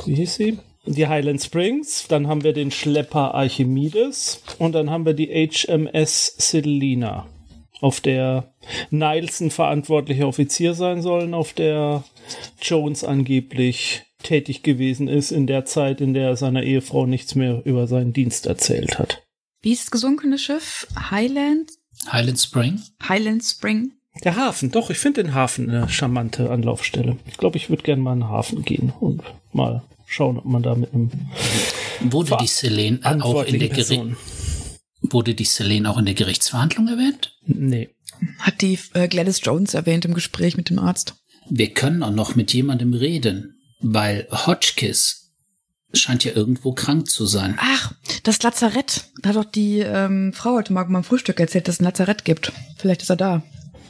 wie 0.06 0.16
hieß 0.16 0.36
sie? 0.36 0.60
Die 0.86 1.08
Highland 1.08 1.42
Springs, 1.42 2.08
dann 2.08 2.28
haben 2.28 2.44
wir 2.44 2.54
den 2.54 2.70
Schlepper 2.72 3.34
Archimedes 3.34 4.44
und 4.60 4.74
dann 4.74 4.92
haben 4.92 5.06
wir 5.06 5.14
die 5.14 5.28
HMS 5.28 6.36
Selina, 6.38 7.28
auf 7.82 8.02
der 8.02 8.54
Nielsen 8.92 9.50
verantwortlicher 9.50 10.28
Offizier 10.28 10.76
sein 10.76 11.02
sollen, 11.02 11.34
auf 11.34 11.54
der 11.54 12.04
Jones 12.62 13.04
angeblich 13.04 14.04
tätig 14.22 14.64
gewesen 14.64 15.08
ist 15.08 15.32
in 15.32 15.48
der 15.48 15.66
Zeit, 15.66 16.02
in 16.02 16.14
der 16.14 16.30
er 16.30 16.36
seiner 16.36 16.64
Ehefrau 16.64 17.06
nichts 17.06 17.36
mehr 17.36 17.62
über 17.66 17.88
seinen 17.88 18.14
Dienst 18.14 18.46
erzählt 18.46 19.00
hat. 19.00 19.24
Wie 19.62 19.72
ist 19.72 19.86
das 19.86 19.92
gesunkene 19.92 20.38
Schiff? 20.38 20.88
Highland? 21.10 21.72
Highland 22.12 22.40
Spring? 22.40 22.82
Highland 23.08 23.44
Spring? 23.44 23.94
Der 24.24 24.36
Hafen, 24.36 24.72
doch, 24.72 24.90
ich 24.90 24.98
finde 24.98 25.24
den 25.24 25.34
Hafen 25.34 25.70
eine 25.70 25.90
charmante 25.90 26.50
Anlaufstelle. 26.50 27.18
Ich 27.28 27.38
glaube, 27.38 27.58
ich 27.58 27.70
würde 27.70 27.84
gerne 27.84 28.02
mal 28.02 28.14
in 28.14 28.20
den 28.22 28.30
Hafen 28.30 28.64
gehen 28.64 28.94
und 29.00 29.22
mal 29.54 29.84
schauen, 30.06 30.38
ob 30.38 30.46
man 30.46 30.64
da 30.64 30.74
mit 30.76 30.94
einem 30.94 31.12
Wurde 32.02 32.30
Ver- 32.30 32.38
die 32.38 32.48
Selene 32.48 33.00
auch 33.04 33.12
in 33.12 33.20
der 33.20 33.20
verantwortlichen 33.20 33.60
Geri 33.60 33.70
Person. 33.74 34.18
wurde 35.02 35.36
die 35.36 35.44
Selene 35.46 35.90
auch 35.90 35.98
in 35.98 36.06
der 36.06 36.14
Gerichtsverhandlung 36.14 36.88
erwähnt? 36.88 37.36
Nee. 37.46 37.90
Hat 38.40 38.62
die 38.62 38.80
äh, 38.94 39.08
Gladys 39.08 39.42
Jones 39.44 39.74
erwähnt 39.74 40.06
im 40.06 40.14
Gespräch 40.14 40.56
mit 40.58 40.70
dem 40.70 40.80
Arzt. 40.80 41.16
Wir 41.50 41.74
können 41.74 42.02
auch 42.02 42.12
noch 42.12 42.36
mit 42.36 42.54
jemandem 42.54 42.94
reden, 42.94 43.60
weil 43.80 44.28
Hotchkiss 44.32 45.34
scheint 45.94 46.24
ja 46.24 46.32
irgendwo 46.34 46.74
krank 46.74 47.10
zu 47.10 47.26
sein. 47.26 47.56
Ach, 47.60 47.92
das 48.24 48.42
Lazarett. 48.42 49.06
Da 49.22 49.30
hat 49.30 49.36
doch 49.36 49.46
die 49.46 49.80
ähm, 49.80 50.34
Frau 50.34 50.56
heute 50.56 50.74
Morgen 50.74 50.94
beim 50.94 51.04
Frühstück 51.04 51.40
erzählt, 51.40 51.68
dass 51.68 51.76
es 51.76 51.82
ein 51.82 51.86
Lazarett 51.86 52.26
gibt. 52.26 52.52
Vielleicht 52.78 53.02
ist 53.02 53.10
er 53.10 53.16
da. 53.18 53.44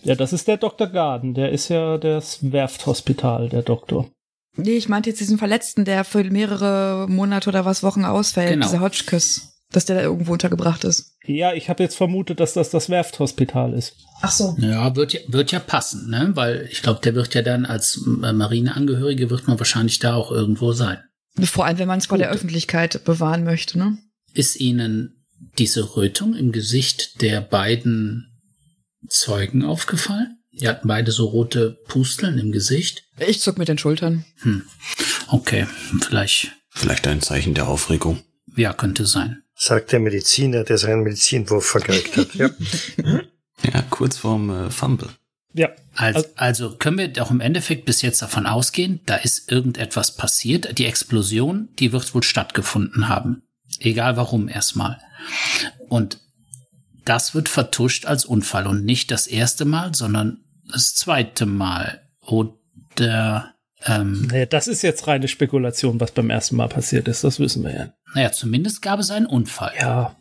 Ja, 0.05 0.15
das 0.15 0.33
ist 0.33 0.47
der 0.47 0.57
Dr. 0.57 0.87
Garden. 0.87 1.33
Der 1.33 1.51
ist 1.51 1.69
ja 1.69 1.97
das 1.97 2.51
Werfthospital, 2.51 3.49
der 3.49 3.63
Doktor. 3.63 4.09
Nee, 4.55 4.77
ich 4.77 4.87
meinte 4.87 5.09
jetzt 5.09 5.19
diesen 5.19 5.37
Verletzten, 5.37 5.83
der 5.83 6.03
für 6.03 6.23
mehrere 6.23 7.07
Monate 7.09 7.49
oder 7.49 7.65
was 7.65 7.83
Wochen 7.83 8.05
ausfällt. 8.05 8.51
Genau. 8.51 8.65
Dieser 8.65 8.81
Hotchkiss. 8.81 9.51
Dass 9.71 9.85
der 9.85 9.95
da 9.95 10.03
irgendwo 10.03 10.33
untergebracht 10.33 10.83
ist. 10.83 11.17
Ja, 11.25 11.53
ich 11.53 11.69
habe 11.69 11.81
jetzt 11.81 11.97
vermutet, 11.97 12.39
dass 12.39 12.53
das 12.53 12.69
das 12.69 12.87
Werfthospital 12.89 13.73
ist. 13.73 13.95
Ach 14.21 14.31
so. 14.31 14.55
Ja, 14.59 14.95
wird 14.95 15.13
ja, 15.13 15.19
wird 15.27 15.51
ja 15.51 15.59
passen, 15.59 16.09
ne? 16.11 16.31
Weil 16.35 16.69
ich 16.71 16.83
glaube, 16.83 17.01
der 17.03 17.15
wird 17.15 17.33
ja 17.33 17.41
dann 17.41 17.65
als 17.65 17.99
äh, 18.05 18.31
Marineangehörige 18.31 19.31
wird 19.31 19.47
man 19.47 19.57
wahrscheinlich 19.59 19.97
da 19.97 20.15
auch 20.15 20.31
irgendwo 20.31 20.71
sein. 20.73 20.99
Vor 21.43 21.65
allem, 21.65 21.79
wenn 21.79 21.87
man 21.87 21.97
es 21.97 22.05
vor 22.05 22.19
der 22.19 22.29
Öffentlichkeit 22.29 23.03
bewahren 23.03 23.43
möchte, 23.43 23.79
ne? 23.79 23.97
Ist 24.33 24.59
Ihnen 24.59 25.25
diese 25.57 25.97
Rötung 25.97 26.35
im 26.35 26.51
Gesicht 26.51 27.21
der 27.21 27.41
beiden 27.41 28.34
Zeugen 29.09 29.63
aufgefallen? 29.63 30.39
Die 30.51 30.67
hatten 30.67 30.87
beide 30.87 31.11
so 31.11 31.25
rote 31.25 31.71
Pusteln 31.87 32.37
im 32.37 32.51
Gesicht. 32.51 33.03
Ich 33.19 33.41
zuck 33.41 33.57
mit 33.57 33.67
den 33.67 33.77
Schultern. 33.77 34.23
Okay, 35.27 35.67
vielleicht, 36.01 36.51
Vielleicht 36.69 37.07
ein 37.07 37.21
Zeichen 37.21 37.53
der 37.53 37.67
Aufregung. 37.67 38.23
ja, 38.55 38.73
könnte 38.73 39.05
sein. 39.05 39.41
Sagt 39.57 39.91
der 39.93 39.99
Mediziner, 39.99 40.63
der 40.63 40.77
seinen 40.77 41.03
Medizinwurf 41.03 41.65
vergeigt 41.65 42.17
hat. 42.17 42.33
Ja. 42.35 42.49
Ja, 43.73 43.81
kurz 43.89 44.17
vorm 44.17 44.49
äh, 44.49 44.69
Fumble. 44.69 45.09
Ja, 45.53 45.69
Also, 45.95 46.25
also 46.35 46.75
können 46.75 46.97
wir 46.97 47.07
doch 47.07 47.31
im 47.31 47.39
Endeffekt 47.39 47.85
bis 47.85 48.01
jetzt 48.01 48.21
davon 48.21 48.45
ausgehen, 48.45 48.99
da 49.05 49.15
ist 49.15 49.49
irgendetwas 49.49 50.17
passiert. 50.17 50.77
Die 50.77 50.85
Explosion, 50.85 51.69
die 51.79 51.93
wird 51.93 52.13
wohl 52.13 52.21
stattgefunden 52.21 53.07
haben. 53.07 53.43
Egal 53.79 54.17
warum 54.17 54.49
erstmal. 54.49 54.99
Und 55.87 56.19
das 57.05 57.35
wird 57.35 57.49
vertuscht 57.49 58.05
als 58.05 58.25
Unfall 58.25 58.67
und 58.67 58.83
nicht 58.83 59.11
das 59.11 59.27
erste 59.27 59.65
Mal, 59.65 59.93
sondern 59.93 60.39
das 60.71 60.95
zweite 60.95 61.45
Mal. 61.45 62.01
Oder, 62.21 63.53
ähm, 63.85 64.27
naja, 64.27 64.45
das 64.47 64.67
ist 64.67 64.81
jetzt 64.81 65.07
reine 65.07 65.27
Spekulation, 65.27 65.99
was 65.99 66.11
beim 66.11 66.29
ersten 66.29 66.55
Mal 66.55 66.67
passiert 66.67 67.07
ist. 67.07 67.23
Das 67.23 67.39
wissen 67.39 67.63
wir 67.63 67.73
ja. 67.73 67.93
naja, 68.15 68.31
zumindest 68.31 68.81
gab 68.81 68.99
es 68.99 69.11
einen 69.11 69.27
Unfall. 69.27 69.73
Ja, 69.79 70.15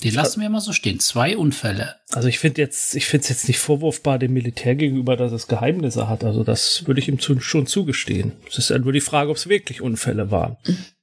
Den 0.00 0.14
lassen 0.14 0.40
wir 0.40 0.48
mal 0.48 0.60
so 0.60 0.72
stehen. 0.72 1.00
Zwei 1.00 1.36
Unfälle. 1.36 1.96
also 2.12 2.28
ich 2.28 2.38
finde 2.38 2.62
jetzt, 2.62 2.94
ich 2.94 3.06
finde 3.06 3.22
es 3.24 3.28
jetzt 3.28 3.48
nicht 3.48 3.58
vorwurfbar 3.58 4.18
dem 4.18 4.32
Militär 4.32 4.74
gegenüber, 4.74 5.16
dass 5.16 5.32
es 5.32 5.48
Geheimnisse 5.48 6.08
hat. 6.08 6.24
Also 6.24 6.44
das 6.44 6.86
würde 6.86 7.00
ich 7.00 7.08
ihm 7.08 7.18
zu, 7.18 7.38
schon 7.40 7.66
zugestehen. 7.66 8.32
Es 8.48 8.58
ist 8.58 8.70
ja 8.70 8.78
nur 8.78 8.92
die 8.92 9.00
Frage, 9.00 9.30
ob 9.30 9.36
es 9.36 9.48
wirklich 9.48 9.82
Unfälle 9.82 10.30
waren. 10.30 10.56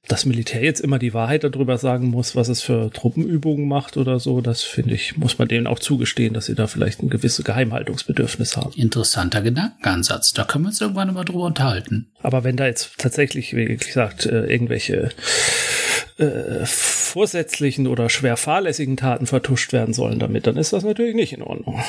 Das 0.08 0.24
Militär 0.24 0.62
jetzt 0.62 0.80
immer 0.80 1.00
die 1.00 1.14
Wahrheit 1.14 1.42
darüber 1.42 1.78
sagen 1.78 2.08
muss, 2.08 2.36
was 2.36 2.48
es 2.48 2.62
für 2.62 2.90
Truppenübungen 2.92 3.66
macht 3.66 3.96
oder 3.96 4.20
so, 4.20 4.40
das 4.40 4.62
finde 4.62 4.94
ich, 4.94 5.16
muss 5.16 5.38
man 5.38 5.48
denen 5.48 5.66
auch 5.66 5.80
zugestehen, 5.80 6.32
dass 6.32 6.46
sie 6.46 6.54
da 6.54 6.68
vielleicht 6.68 7.02
ein 7.02 7.10
gewisses 7.10 7.44
Geheimhaltungsbedürfnis 7.44 8.56
haben. 8.56 8.72
Interessanter 8.76 9.42
Gedankenansatz. 9.42 10.32
Da 10.32 10.44
können 10.44 10.64
wir 10.64 10.68
uns 10.68 10.80
irgendwann 10.80 11.12
mal 11.12 11.24
drüber 11.24 11.46
unterhalten. 11.46 12.06
Aber 12.22 12.44
wenn 12.44 12.56
da 12.56 12.66
jetzt 12.66 12.98
tatsächlich, 12.98 13.56
wie 13.56 13.76
gesagt, 13.76 14.26
äh, 14.26 14.46
irgendwelche 14.46 15.10
äh, 16.18 16.64
vorsätzlichen 16.64 17.86
oder 17.86 18.08
schwer 18.08 18.36
fahrlässigen 18.36 18.96
Taten 18.96 19.26
vertuscht 19.26 19.72
werden 19.72 19.94
sollen 19.94 20.18
damit, 20.18 20.46
dann 20.46 20.56
ist 20.56 20.72
das 20.72 20.84
natürlich 20.84 21.14
nicht 21.14 21.32
in 21.32 21.42
Ordnung. 21.42 21.82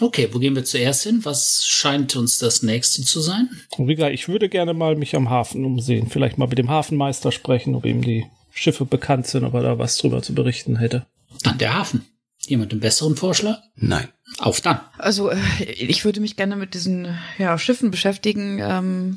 Okay, 0.00 0.28
wo 0.32 0.38
gehen 0.38 0.54
wir 0.54 0.64
zuerst 0.64 1.02
hin? 1.02 1.20
Was 1.24 1.66
scheint 1.66 2.16
uns 2.16 2.38
das 2.38 2.62
nächste 2.62 3.02
zu 3.02 3.20
sein? 3.20 3.50
Und 3.76 3.88
wie 3.88 3.94
gesagt, 3.94 4.14
ich 4.14 4.28
würde 4.28 4.48
gerne 4.48 4.74
mal 4.74 4.96
mich 4.96 5.14
am 5.14 5.28
Hafen 5.28 5.64
umsehen. 5.64 6.08
Vielleicht 6.08 6.38
mal 6.38 6.48
mit 6.48 6.58
dem 6.58 6.70
Hafenmeister 6.70 7.30
sprechen, 7.30 7.74
ob 7.74 7.84
ihm 7.84 8.02
die 8.02 8.26
Schiffe 8.52 8.84
bekannt 8.84 9.26
sind, 9.26 9.44
ob 9.44 9.54
er 9.54 9.62
da 9.62 9.78
was 9.78 9.98
drüber 9.98 10.22
zu 10.22 10.34
berichten 10.34 10.76
hätte. 10.76 11.06
Dann 11.42 11.58
der 11.58 11.74
Hafen. 11.74 12.04
Jemand 12.46 12.72
einen 12.72 12.80
besseren 12.80 13.16
Vorschlag? 13.16 13.58
Nein. 13.76 14.08
Auf 14.38 14.60
dann. 14.60 14.80
Also, 14.98 15.30
äh, 15.30 15.36
ich 15.64 16.04
würde 16.04 16.20
mich 16.20 16.36
gerne 16.36 16.56
mit 16.56 16.74
diesen 16.74 17.18
ja, 17.38 17.58
Schiffen 17.58 17.90
beschäftigen, 17.90 18.58
ähm, 18.60 19.16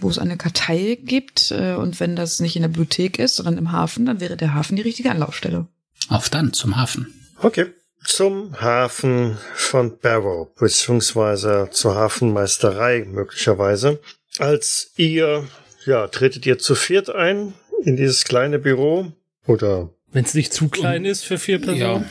wo 0.00 0.08
es 0.08 0.18
eine 0.18 0.36
Kartei 0.36 0.98
gibt. 1.02 1.50
Äh, 1.50 1.74
und 1.74 2.00
wenn 2.00 2.16
das 2.16 2.40
nicht 2.40 2.56
in 2.56 2.62
der 2.62 2.68
Bibliothek 2.68 3.18
ist, 3.18 3.36
sondern 3.36 3.58
im 3.58 3.72
Hafen, 3.72 4.06
dann 4.06 4.20
wäre 4.20 4.36
der 4.36 4.54
Hafen 4.54 4.76
die 4.76 4.82
richtige 4.82 5.10
Anlaufstelle. 5.10 5.66
Auf 6.08 6.30
dann 6.30 6.52
zum 6.52 6.76
Hafen. 6.76 7.12
Okay. 7.40 7.66
Zum 8.04 8.58
Hafen 8.60 9.36
von 9.54 9.98
Barrow, 9.98 10.48
beziehungsweise 10.54 11.68
zur 11.72 11.94
Hafenmeisterei 11.94 13.04
möglicherweise. 13.06 14.00
Als 14.38 14.92
ihr, 14.96 15.46
ja, 15.84 16.06
tretet 16.06 16.46
ihr 16.46 16.58
zu 16.58 16.74
viert 16.74 17.10
ein 17.10 17.54
in 17.84 17.96
dieses 17.96 18.24
kleine 18.24 18.58
Büro? 18.58 19.12
Oder, 19.46 19.90
Wenn 20.12 20.24
es 20.24 20.34
nicht 20.34 20.52
zu 20.54 20.68
klein 20.68 21.04
ist 21.04 21.24
für 21.24 21.38
vier 21.38 21.60
Personen. 21.60 22.08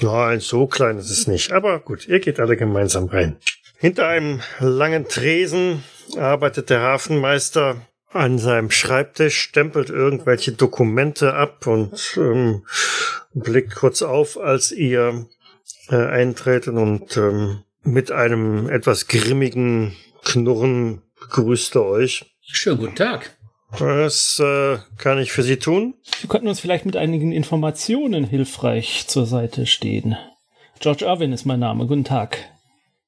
Nein, 0.00 0.40
so 0.40 0.66
klein 0.66 0.98
ist 0.98 1.10
es 1.10 1.26
nicht. 1.26 1.52
Aber 1.52 1.80
gut, 1.80 2.06
ihr 2.08 2.20
geht 2.20 2.40
alle 2.40 2.56
gemeinsam 2.56 3.06
rein. 3.06 3.36
Hinter 3.78 4.08
einem 4.08 4.40
langen 4.58 5.08
Tresen 5.08 5.82
arbeitet 6.16 6.70
der 6.70 6.80
Hafenmeister 6.80 7.86
an 8.12 8.38
seinem 8.38 8.70
Schreibtisch, 8.70 9.40
stempelt 9.40 9.88
irgendwelche 9.88 10.52
Dokumente 10.52 11.34
ab 11.34 11.66
und 11.66 12.16
ähm, 12.16 12.64
blickt 13.32 13.76
kurz 13.76 14.02
auf, 14.02 14.38
als 14.38 14.72
ihr 14.72 15.26
äh, 15.88 15.96
eintreten 15.96 16.76
und 16.76 17.16
ähm, 17.16 17.62
mit 17.82 18.10
einem 18.12 18.68
etwas 18.68 19.06
grimmigen 19.06 19.96
Knurren 20.24 21.02
begrüßt 21.20 21.76
er 21.76 21.84
euch. 21.84 22.36
Schönen 22.42 22.78
guten 22.78 22.96
Tag. 22.96 23.36
Was 23.78 24.38
äh, 24.40 24.78
kann 24.98 25.18
ich 25.18 25.32
für 25.32 25.42
Sie 25.42 25.56
tun? 25.56 25.94
Sie 26.20 26.26
könnten 26.26 26.48
uns 26.48 26.60
vielleicht 26.60 26.86
mit 26.86 26.96
einigen 26.96 27.32
Informationen 27.32 28.24
hilfreich 28.24 29.06
zur 29.06 29.26
Seite 29.26 29.66
stehen. 29.66 30.16
George 30.80 31.04
Irwin 31.04 31.32
ist 31.32 31.44
mein 31.44 31.60
Name. 31.60 31.86
Guten 31.86 32.04
Tag. 32.04 32.38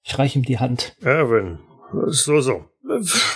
Ich 0.05 0.19
reiche 0.19 0.39
ihm 0.39 0.45
die 0.45 0.59
Hand. 0.59 0.95
Erwin, 1.01 1.59
so, 2.07 2.41
so. 2.41 2.65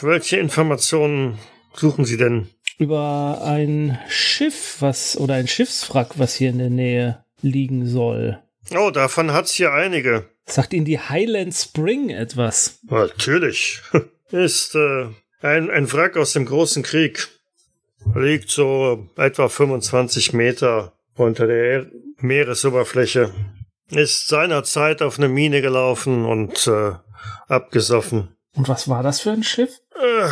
Welche 0.02 0.36
Informationen 0.36 1.38
suchen 1.74 2.04
Sie 2.04 2.16
denn? 2.16 2.48
Über 2.78 3.42
ein 3.44 3.98
Schiff, 4.08 4.76
was 4.80 5.16
oder 5.16 5.34
ein 5.34 5.48
Schiffswrack, 5.48 6.18
was 6.18 6.34
hier 6.34 6.50
in 6.50 6.58
der 6.58 6.70
Nähe 6.70 7.24
liegen 7.40 7.86
soll. 7.86 8.38
Oh, 8.76 8.90
davon 8.90 9.32
hat's 9.32 9.54
hier 9.54 9.72
einige. 9.72 10.28
Sagt 10.44 10.72
Ihnen 10.74 10.84
die 10.84 10.98
Highland 10.98 11.54
Spring 11.54 12.10
etwas? 12.10 12.80
Natürlich. 12.88 13.80
Ist 14.30 14.74
äh, 14.74 15.06
ein, 15.40 15.70
ein 15.70 15.92
Wrack 15.92 16.16
aus 16.16 16.32
dem 16.32 16.46
großen 16.46 16.82
Krieg. 16.82 17.28
liegt 18.14 18.50
so 18.50 19.08
etwa 19.16 19.48
25 19.48 20.32
Meter 20.32 20.92
unter 21.16 21.46
der 21.46 21.86
Meeresoberfläche. 22.18 23.34
Ist 23.90 24.28
seinerzeit 24.28 25.02
auf 25.02 25.18
eine 25.18 25.28
Mine 25.28 25.62
gelaufen 25.62 26.24
und 26.24 26.66
äh, 26.66 26.92
abgesoffen. 27.48 28.36
Und 28.54 28.68
was 28.68 28.88
war 28.88 29.02
das 29.02 29.20
für 29.20 29.30
ein 29.30 29.42
Schiff? 29.44 29.70
Äh, 29.94 30.28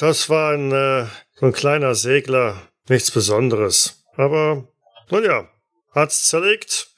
das 0.00 0.28
war 0.28 0.52
ein, 0.54 0.72
äh, 0.72 1.06
so 1.34 1.46
ein 1.46 1.52
kleiner 1.52 1.94
Segler. 1.94 2.56
Nichts 2.88 3.10
Besonderes. 3.10 4.04
Aber, 4.16 4.68
nun 5.10 5.24
ja, 5.24 5.48
hat's 5.94 6.26
zerlegt. 6.26 6.88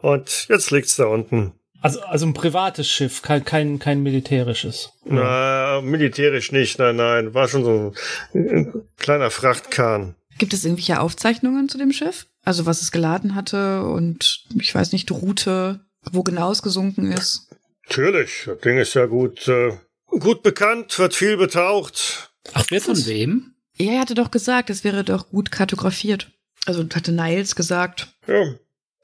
Und 0.00 0.46
jetzt 0.48 0.70
liegt's 0.70 0.96
da 0.96 1.06
unten. 1.06 1.55
Also, 1.80 2.00
also 2.02 2.26
ein 2.26 2.34
privates 2.34 2.88
Schiff, 2.88 3.22
kein, 3.22 3.44
kein, 3.44 3.78
kein 3.78 4.02
militärisches. 4.02 4.90
Na, 5.04 5.80
militärisch 5.82 6.52
nicht, 6.52 6.78
nein, 6.78 6.96
nein. 6.96 7.34
War 7.34 7.48
schon 7.48 7.64
so 7.64 7.92
ein, 8.34 8.48
ein 8.48 8.82
kleiner 8.96 9.30
Frachtkahn. 9.30 10.14
Gibt 10.38 10.52
es 10.52 10.64
irgendwelche 10.64 11.00
Aufzeichnungen 11.00 11.68
zu 11.68 11.78
dem 11.78 11.92
Schiff? 11.92 12.26
Also 12.44 12.66
was 12.66 12.82
es 12.82 12.92
geladen 12.92 13.34
hatte 13.34 13.82
und 13.82 14.44
ich 14.60 14.74
weiß 14.74 14.92
nicht, 14.92 15.10
Route, 15.10 15.80
wo 16.10 16.22
genau 16.22 16.52
es 16.52 16.62
gesunken 16.62 17.10
ist? 17.10 17.48
Natürlich, 17.88 18.44
das 18.46 18.60
Ding 18.60 18.78
ist 18.78 18.94
ja 18.94 19.06
gut, 19.06 19.48
äh, 19.48 19.76
gut 20.06 20.42
bekannt, 20.42 20.98
wird 20.98 21.14
viel 21.14 21.36
betaucht. 21.36 22.30
Ach, 22.52 22.70
wird 22.70 22.82
Von 22.82 23.06
wem? 23.06 23.54
Ja, 23.76 23.92
er 23.92 24.00
hatte 24.00 24.14
doch 24.14 24.30
gesagt, 24.30 24.70
es 24.70 24.84
wäre 24.84 25.04
doch 25.04 25.28
gut 25.28 25.50
kartografiert. 25.50 26.30
Also 26.66 26.84
hatte 26.94 27.12
Niles 27.12 27.54
gesagt. 27.54 28.08
Ja, 28.26 28.54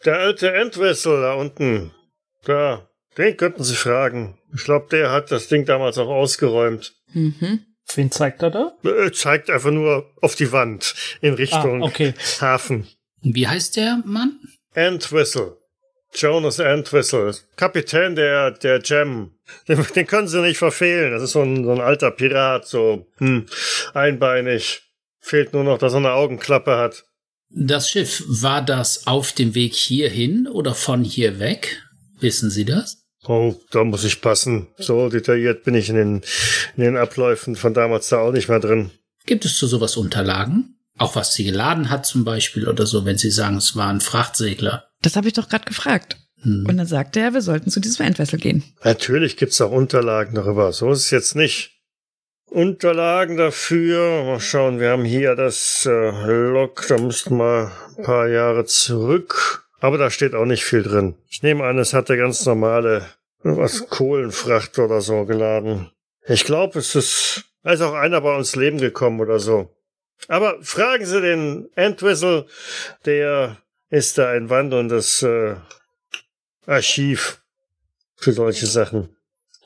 der 0.04 0.18
alte 0.18 0.52
Entwessel 0.52 1.20
da 1.20 1.34
unten. 1.34 1.92
Da, 2.44 2.88
den 3.16 3.36
könnten 3.36 3.64
Sie 3.64 3.76
fragen. 3.76 4.38
Ich 4.54 4.64
glaube, 4.64 4.86
der 4.90 5.10
hat 5.10 5.30
das 5.30 5.48
Ding 5.48 5.64
damals 5.64 5.98
auch 5.98 6.08
ausgeräumt. 6.08 6.94
Mhm. 7.12 7.60
Wen 7.94 8.10
zeigt 8.10 8.42
er 8.42 8.50
da? 8.50 8.72
Äh, 8.84 9.12
zeigt 9.12 9.50
einfach 9.50 9.70
nur 9.70 10.10
auf 10.20 10.34
die 10.34 10.52
Wand 10.52 10.94
in 11.20 11.34
Richtung 11.34 11.82
Ah, 11.82 11.86
okay. 11.86 12.14
Hafen. 12.40 12.86
Wie 13.22 13.46
heißt 13.46 13.76
der 13.76 14.02
Mann? 14.04 14.40
Entwistle. 14.74 15.58
Jonas 16.14 16.58
Entwistle. 16.58 17.34
Kapitän 17.56 18.14
der, 18.14 18.50
der 18.52 18.80
Gem. 18.80 19.32
Den, 19.68 19.84
den 19.94 20.06
können 20.06 20.28
sie 20.28 20.40
nicht 20.42 20.58
verfehlen. 20.58 21.12
Das 21.12 21.22
ist 21.22 21.32
so 21.32 21.42
ein, 21.42 21.64
so 21.64 21.72
ein 21.72 21.80
alter 21.80 22.10
Pirat, 22.10 22.66
so 22.66 23.06
hm, 23.18 23.46
einbeinig. 23.94 24.82
Fehlt 25.20 25.52
nur 25.52 25.64
noch, 25.64 25.78
dass 25.78 25.92
er 25.92 25.98
eine 25.98 26.12
Augenklappe 26.12 26.76
hat. 26.76 27.04
Das 27.50 27.90
Schiff, 27.90 28.22
war 28.26 28.62
das 28.62 29.06
auf 29.06 29.32
dem 29.32 29.54
Weg 29.54 29.74
hierhin 29.74 30.48
oder 30.48 30.74
von 30.74 31.04
hier 31.04 31.38
weg? 31.38 31.82
Wissen 32.22 32.50
Sie 32.50 32.64
das? 32.64 32.98
Oh, 33.24 33.54
da 33.70 33.84
muss 33.84 34.04
ich 34.04 34.20
passen. 34.20 34.68
So 34.78 35.08
detailliert 35.08 35.64
bin 35.64 35.74
ich 35.74 35.88
in 35.88 35.96
den, 35.96 36.22
in 36.76 36.82
den 36.82 36.96
Abläufen 36.96 37.54
von 37.54 37.74
damals 37.74 38.08
da 38.08 38.18
auch 38.18 38.32
nicht 38.32 38.48
mehr 38.48 38.60
drin. 38.60 38.90
Gibt 39.26 39.44
es 39.44 39.56
zu 39.56 39.66
sowas 39.66 39.96
Unterlagen? 39.96 40.76
Auch 40.98 41.16
was 41.16 41.34
sie 41.34 41.44
geladen 41.44 41.90
hat 41.90 42.04
zum 42.04 42.24
Beispiel 42.24 42.68
oder 42.68 42.86
so, 42.86 43.04
wenn 43.04 43.18
Sie 43.18 43.30
sagen, 43.30 43.56
es 43.56 43.76
war 43.76 43.88
ein 43.88 44.00
Frachtsegler. 44.00 44.88
Das 45.00 45.16
habe 45.16 45.28
ich 45.28 45.34
doch 45.34 45.48
gerade 45.48 45.64
gefragt. 45.64 46.16
Hm. 46.42 46.66
Und 46.68 46.76
dann 46.76 46.86
sagte 46.86 47.20
er, 47.20 47.32
wir 47.32 47.42
sollten 47.42 47.70
zu 47.70 47.80
diesem 47.80 48.06
Endwessel 48.06 48.38
gehen. 48.38 48.64
Natürlich 48.84 49.36
gibt's 49.36 49.60
auch 49.60 49.70
Unterlagen 49.70 50.34
darüber. 50.34 50.72
So 50.72 50.90
ist 50.92 51.00
es 51.00 51.10
jetzt 51.10 51.36
nicht. 51.36 51.80
Unterlagen 52.46 53.36
dafür. 53.36 54.24
Mal 54.24 54.40
schauen, 54.40 54.78
wir 54.80 54.90
haben 54.90 55.04
hier 55.04 55.34
das 55.34 55.86
äh, 55.86 56.50
Log, 56.50 56.84
da 56.88 56.98
müssten 56.98 57.36
wir 57.38 57.72
ein 57.96 58.04
paar 58.04 58.28
Jahre 58.28 58.66
zurück. 58.66 59.61
Aber 59.82 59.98
da 59.98 60.10
steht 60.10 60.36
auch 60.36 60.44
nicht 60.44 60.64
viel 60.64 60.84
drin. 60.84 61.16
Ich 61.28 61.42
nehme 61.42 61.64
an, 61.64 61.76
es 61.76 61.92
hat 61.92 62.08
der 62.08 62.16
ganz 62.16 62.46
normale 62.46 63.04
was 63.42 63.88
Kohlenfracht 63.88 64.78
oder 64.78 65.00
so 65.00 65.24
geladen. 65.24 65.90
Ich 66.28 66.44
glaube, 66.44 66.78
es 66.78 66.94
ist, 66.94 67.46
da 67.64 67.72
ist 67.72 67.80
auch 67.80 67.94
einer 67.94 68.20
bei 68.20 68.32
uns 68.36 68.54
Leben 68.54 68.78
gekommen 68.78 69.18
oder 69.18 69.40
so. 69.40 69.74
Aber 70.28 70.54
fragen 70.62 71.04
Sie 71.04 71.20
den 71.20 71.68
Entwistle, 71.74 72.46
der 73.06 73.56
ist 73.90 74.18
da 74.18 74.30
ein 74.30 74.50
wandelndes 74.50 75.24
äh, 75.24 75.56
Archiv 76.64 77.42
für 78.14 78.32
solche 78.32 78.66
Sachen. 78.66 79.08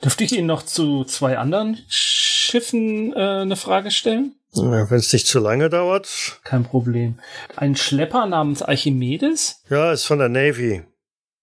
Dürfte 0.03 0.23
ich 0.23 0.31
Ihnen 0.31 0.47
noch 0.47 0.63
zu 0.63 1.03
zwei 1.03 1.37
anderen 1.37 1.77
Schiffen 1.89 3.13
äh, 3.13 3.41
eine 3.41 3.55
Frage 3.55 3.91
stellen? 3.91 4.33
Wenn 4.61 4.97
es 4.97 5.13
nicht 5.13 5.27
zu 5.27 5.39
lange 5.39 5.69
dauert. 5.69 6.39
Kein 6.43 6.63
Problem. 6.63 7.19
Ein 7.55 7.75
Schlepper 7.75 8.25
namens 8.25 8.61
Archimedes? 8.61 9.61
Ja, 9.69 9.91
ist 9.91 10.05
von 10.05 10.19
der 10.19 10.29
Navy. 10.29 10.83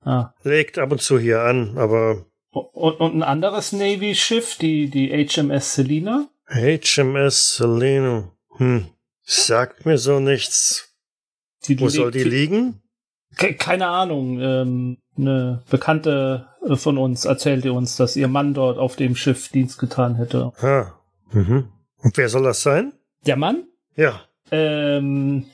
Ah. 0.04 0.34
Legt 0.42 0.78
ab 0.78 0.92
und 0.92 1.00
zu 1.00 1.18
hier 1.18 1.40
an, 1.42 1.78
aber 1.78 2.26
Und, 2.50 3.00
und 3.00 3.14
ein 3.16 3.22
anderes 3.22 3.72
Navy-Schiff, 3.72 4.56
die, 4.58 4.88
die 4.90 5.08
HMS 5.26 5.74
Selina? 5.74 6.28
HMS 6.48 7.56
Selene. 7.56 8.30
Hm. 8.56 8.86
Sagt 9.22 9.86
mir 9.86 9.98
so 9.98 10.20
nichts. 10.20 10.94
Die 11.66 11.80
Wo 11.80 11.88
soll 11.88 12.10
die 12.10 12.18
liegt- 12.24 12.30
liegen? 12.30 12.82
Ke- 13.36 13.54
Keine 13.54 13.86
Ahnung. 13.88 14.38
Ähm, 14.40 14.98
eine 15.16 15.62
Bekannte 15.70 16.48
äh, 16.68 16.76
von 16.76 16.98
uns 16.98 17.24
erzählte 17.24 17.72
uns, 17.72 17.96
dass 17.96 18.14
ihr 18.16 18.28
Mann 18.28 18.52
dort 18.54 18.78
auf 18.78 18.96
dem 18.96 19.16
Schiff 19.16 19.48
Dienst 19.48 19.78
getan 19.78 20.16
hätte. 20.16 20.52
Ah. 20.60 20.92
Mhm. 21.32 21.68
Und 22.02 22.16
wer 22.18 22.28
soll 22.28 22.42
das 22.44 22.62
sein? 22.62 22.92
Der 23.26 23.36
Mann? 23.36 23.64
Ja. 23.96 24.22
Ähm, 24.50 25.46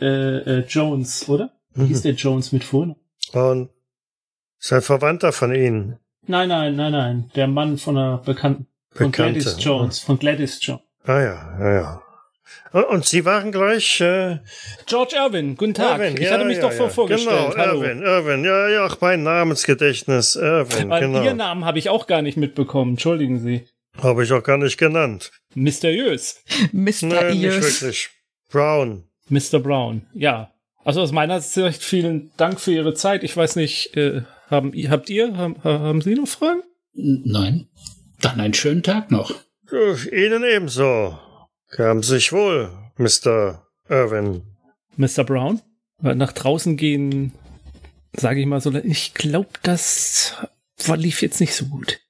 äh, 0.00 0.06
äh, 0.06 0.64
Jones, 0.68 1.28
oder? 1.28 1.50
Wie 1.74 1.86
hieß 1.86 1.98
Mhm. 1.98 2.02
der 2.02 2.12
Jones 2.14 2.52
mit 2.52 2.64
vorne? 2.64 2.96
Und 3.32 3.70
ist 4.60 4.72
ein 4.72 4.82
Verwandter 4.82 5.32
von 5.32 5.54
Ihnen. 5.54 5.98
Nein, 6.26 6.48
nein, 6.48 6.76
nein, 6.76 6.92
nein. 6.92 7.30
Der 7.34 7.46
Mann 7.48 7.78
von 7.78 7.96
einer 7.98 8.18
Bekannten. 8.18 8.66
Von 8.92 9.10
Bekannte. 9.10 9.40
Gladys 9.40 9.56
Jones. 9.64 9.98
Von 9.98 10.18
Gladys 10.18 10.58
Jones. 10.62 10.82
Ah 11.04 11.20
ja, 11.20 11.58
ja, 11.60 11.72
ja. 11.74 12.02
Und- 12.72 12.84
Und 12.84 13.04
Sie 13.04 13.24
waren 13.24 13.52
gleich 13.52 14.00
äh, 14.00 14.38
George 14.86 15.14
Irwin, 15.16 15.56
guten 15.56 15.74
Tag. 15.74 15.98
Irwin, 16.00 16.16
ich 16.16 16.22
ja, 16.28 16.32
hatte 16.32 16.44
mich 16.44 16.56
ja, 16.56 16.62
doch 16.62 16.70
ja. 16.70 16.76
vor 16.76 16.90
vorgestellt. 16.90 17.52
Genau, 17.52 17.56
Hallo. 17.56 17.82
Irwin, 17.82 18.02
Irwin. 18.02 18.44
Ja, 18.44 18.68
ja, 18.68 18.86
auch 18.86 18.96
mein 19.00 19.22
Namensgedächtnis. 19.22 20.36
Irwin, 20.36 20.88
Weil 20.90 21.00
genau. 21.00 21.22
Ihren 21.22 21.36
Namen 21.38 21.64
habe 21.64 21.78
ich 21.78 21.88
auch 21.88 22.06
gar 22.06 22.22
nicht 22.22 22.36
mitbekommen. 22.36 22.92
Entschuldigen 22.92 23.38
Sie. 23.40 23.66
Habe 23.98 24.24
ich 24.24 24.32
auch 24.32 24.42
gar 24.42 24.58
nicht 24.58 24.78
genannt. 24.78 25.30
Mysteriös. 25.54 26.42
Mr. 26.72 27.06
Nein, 27.06 27.38
nicht 27.38 27.42
wirklich. 27.42 28.10
Brown. 28.50 29.04
Mr. 29.28 29.60
Brown. 29.60 30.06
Ja. 30.14 30.50
Also 30.84 31.00
aus 31.00 31.12
meiner 31.12 31.40
Sicht 31.40 31.82
vielen 31.82 32.30
Dank 32.36 32.60
für 32.60 32.72
Ihre 32.72 32.94
Zeit. 32.94 33.24
Ich 33.24 33.36
weiß 33.36 33.56
nicht, 33.56 33.96
äh, 33.96 34.22
haben, 34.50 34.72
habt 34.90 35.08
ihr, 35.08 35.36
haben, 35.36 35.62
haben 35.64 36.02
Sie 36.02 36.14
noch 36.14 36.28
Fragen? 36.28 36.62
Nein. 36.92 37.68
Dann 38.20 38.40
einen 38.40 38.54
schönen 38.54 38.82
Tag 38.82 39.10
noch. 39.10 39.34
Äh, 39.72 40.26
Ihnen 40.26 40.44
ebenso. 40.44 41.18
Sie 41.76 42.02
sich 42.02 42.32
wohl, 42.32 42.70
Mr. 42.96 43.66
Irwin. 43.88 44.42
Mr. 44.96 45.24
Brown? 45.24 45.60
Weil 45.98 46.16
Nach 46.16 46.32
draußen 46.32 46.76
gehen, 46.76 47.32
sage 48.12 48.40
ich 48.40 48.46
mal 48.46 48.60
so, 48.60 48.72
ich 48.72 49.14
glaube, 49.14 49.48
das 49.62 50.36
war, 50.86 50.96
lief 50.96 51.22
jetzt 51.22 51.40
nicht 51.40 51.54
so 51.54 51.66
gut. 51.66 52.00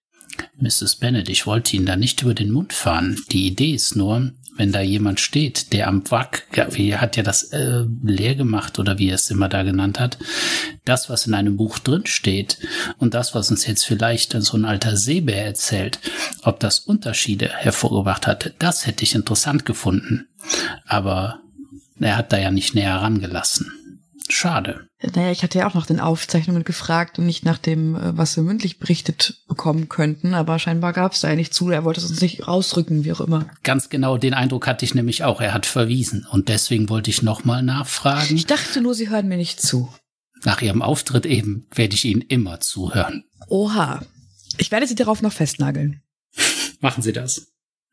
Mrs. 0.60 0.96
Bennet, 0.96 1.28
ich 1.28 1.46
wollte 1.46 1.76
Ihnen 1.76 1.86
da 1.86 1.96
nicht 1.96 2.22
über 2.22 2.34
den 2.34 2.50
Mund 2.50 2.72
fahren. 2.72 3.20
Die 3.32 3.46
Idee 3.46 3.74
ist 3.74 3.96
nur, 3.96 4.32
wenn 4.56 4.72
da 4.72 4.80
jemand 4.80 5.18
steht, 5.18 5.72
der 5.72 5.88
am 5.88 6.08
Wrack, 6.10 6.46
ja, 6.54 6.72
wie 6.74 6.96
hat 6.96 7.16
ja 7.16 7.22
das 7.22 7.44
äh, 7.44 7.84
leer 8.04 8.36
gemacht 8.36 8.78
oder 8.78 8.98
wie 8.98 9.08
er 9.08 9.16
es 9.16 9.30
immer 9.30 9.48
da 9.48 9.64
genannt 9.64 9.98
hat, 9.98 10.18
das, 10.84 11.10
was 11.10 11.26
in 11.26 11.34
einem 11.34 11.56
Buch 11.56 11.78
drin 11.78 12.06
steht 12.06 12.58
und 12.98 13.14
das, 13.14 13.34
was 13.34 13.50
uns 13.50 13.66
jetzt 13.66 13.84
vielleicht 13.84 14.32
so 14.32 14.56
ein 14.56 14.64
alter 14.64 14.96
Seebär 14.96 15.44
erzählt, 15.44 15.98
ob 16.42 16.60
das 16.60 16.78
Unterschiede 16.78 17.48
hervorgebracht 17.48 18.26
hat, 18.26 18.54
das 18.60 18.86
hätte 18.86 19.02
ich 19.02 19.14
interessant 19.14 19.64
gefunden. 19.64 20.28
Aber 20.86 21.40
er 21.98 22.16
hat 22.16 22.32
da 22.32 22.38
ja 22.38 22.50
nicht 22.50 22.74
näher 22.74 22.96
rangelassen. 22.96 23.72
Schade. 24.28 24.88
Naja, 25.14 25.30
ich 25.30 25.42
hatte 25.42 25.58
ja 25.58 25.68
auch 25.68 25.74
nach 25.74 25.86
den 25.86 26.00
Aufzeichnungen 26.00 26.64
gefragt 26.64 27.18
und 27.18 27.26
nicht 27.26 27.44
nach 27.44 27.58
dem, 27.58 27.94
äh, 27.94 28.16
was 28.16 28.36
wir 28.36 28.42
mündlich 28.42 28.78
berichtet 28.78 29.42
bekommen 29.48 29.90
könnten, 29.90 30.32
aber 30.32 30.58
scheinbar 30.58 30.94
gab 30.94 31.12
es 31.12 31.20
da 31.20 31.28
ja 31.28 31.36
nicht 31.36 31.52
zu. 31.52 31.68
Er 31.68 31.84
wollte 31.84 32.00
es 32.00 32.08
uns 32.08 32.22
nicht 32.22 32.48
rausrücken, 32.48 33.04
wie 33.04 33.12
auch 33.12 33.20
immer. 33.20 33.50
Ganz 33.62 33.90
genau 33.90 34.16
den 34.16 34.32
Eindruck 34.32 34.66
hatte 34.66 34.84
ich 34.84 34.94
nämlich 34.94 35.24
auch. 35.24 35.42
Er 35.42 35.52
hat 35.52 35.66
verwiesen. 35.66 36.26
Und 36.30 36.48
deswegen 36.48 36.88
wollte 36.88 37.10
ich 37.10 37.22
nochmal 37.22 37.62
nachfragen. 37.62 38.34
Ich 38.34 38.46
dachte 38.46 38.80
nur, 38.80 38.94
sie 38.94 39.10
hören 39.10 39.28
mir 39.28 39.36
nicht 39.36 39.60
zu. 39.60 39.92
Nach 40.42 40.60
Ihrem 40.62 40.82
Auftritt 40.82 41.26
eben 41.26 41.66
werde 41.74 41.94
ich 41.94 42.04
Ihnen 42.04 42.22
immer 42.22 42.60
zuhören. 42.60 43.24
Oha. 43.48 44.04
Ich 44.56 44.70
werde 44.70 44.86
sie 44.86 44.94
darauf 44.94 45.20
noch 45.20 45.32
festnageln. 45.32 46.02
Machen 46.80 47.02
Sie 47.02 47.12
das. 47.12 47.48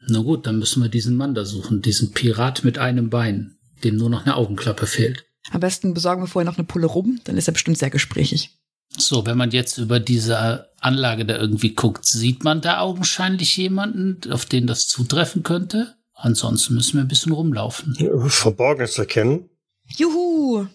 Na 0.07 0.19
gut, 0.19 0.47
dann 0.47 0.59
müssen 0.59 0.82
wir 0.82 0.89
diesen 0.89 1.15
Mann 1.15 1.36
da 1.36 1.45
suchen. 1.45 1.82
Diesen 1.82 2.11
Pirat 2.11 2.63
mit 2.63 2.77
einem 2.77 3.09
Bein, 3.09 3.57
dem 3.84 3.97
nur 3.97 4.09
noch 4.09 4.25
eine 4.25 4.36
Augenklappe 4.36 4.88
fehlt. 4.88 5.25
Am 5.49 5.59
besten 5.59 5.93
besorgen 5.93 6.21
wir 6.21 6.27
vorher 6.27 6.49
noch 6.49 6.57
eine 6.57 6.67
Pulle 6.67 6.87
rum, 6.87 7.19
dann 7.23 7.37
ist 7.37 7.47
er 7.47 7.53
bestimmt 7.53 7.77
sehr 7.77 7.89
gesprächig. 7.89 8.51
So, 8.97 9.25
wenn 9.25 9.37
man 9.37 9.51
jetzt 9.51 9.77
über 9.77 9.99
diese 9.99 10.69
Anlage 10.79 11.25
da 11.25 11.37
irgendwie 11.37 11.73
guckt, 11.73 12.05
sieht 12.05 12.43
man 12.43 12.61
da 12.61 12.79
augenscheinlich 12.79 13.55
jemanden, 13.57 14.31
auf 14.31 14.45
den 14.45 14.67
das 14.67 14.87
zutreffen 14.87 15.43
könnte? 15.43 15.95
Ansonsten 16.13 16.75
müssen 16.75 16.97
wir 16.97 17.01
ein 17.01 17.07
bisschen 17.07 17.31
rumlaufen. 17.31 17.95
Verborgenes 18.27 18.97
erkennen. 18.97 19.49
Juhu! 19.87 20.67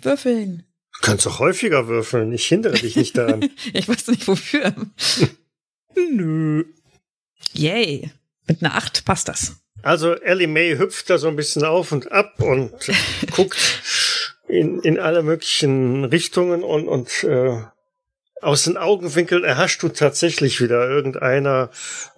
Würfeln. 0.00 0.64
Du 0.94 1.00
kannst 1.02 1.26
auch 1.26 1.38
häufiger 1.38 1.88
würfeln. 1.88 2.32
Ich 2.32 2.46
hindere 2.46 2.74
dich 2.74 2.96
nicht 2.96 3.16
daran. 3.16 3.48
Ich 3.72 3.88
weiß 3.88 4.08
nicht 4.08 4.26
wofür. 4.26 4.74
Nö. 5.94 6.64
Yay. 7.52 8.10
Mit 8.46 8.62
einer 8.62 8.74
8 8.74 9.04
passt 9.04 9.28
das. 9.28 9.56
Also 9.82 10.14
Ellie 10.14 10.48
May 10.48 10.76
hüpft 10.76 11.10
da 11.10 11.18
so 11.18 11.28
ein 11.28 11.36
bisschen 11.36 11.64
auf 11.64 11.92
und 11.92 12.10
ab 12.10 12.40
und 12.40 12.72
guckt 13.32 13.56
in, 14.48 14.80
in 14.80 14.98
alle 14.98 15.22
möglichen 15.22 16.04
Richtungen 16.04 16.62
und, 16.62 16.88
und 16.88 17.24
äh, 17.24 17.62
aus 18.42 18.64
den 18.64 18.76
Augenwinkeln 18.76 19.44
erhascht 19.44 19.82
du 19.82 19.88
tatsächlich 19.88 20.60
wieder 20.60 20.88
irgendeiner. 20.88 21.70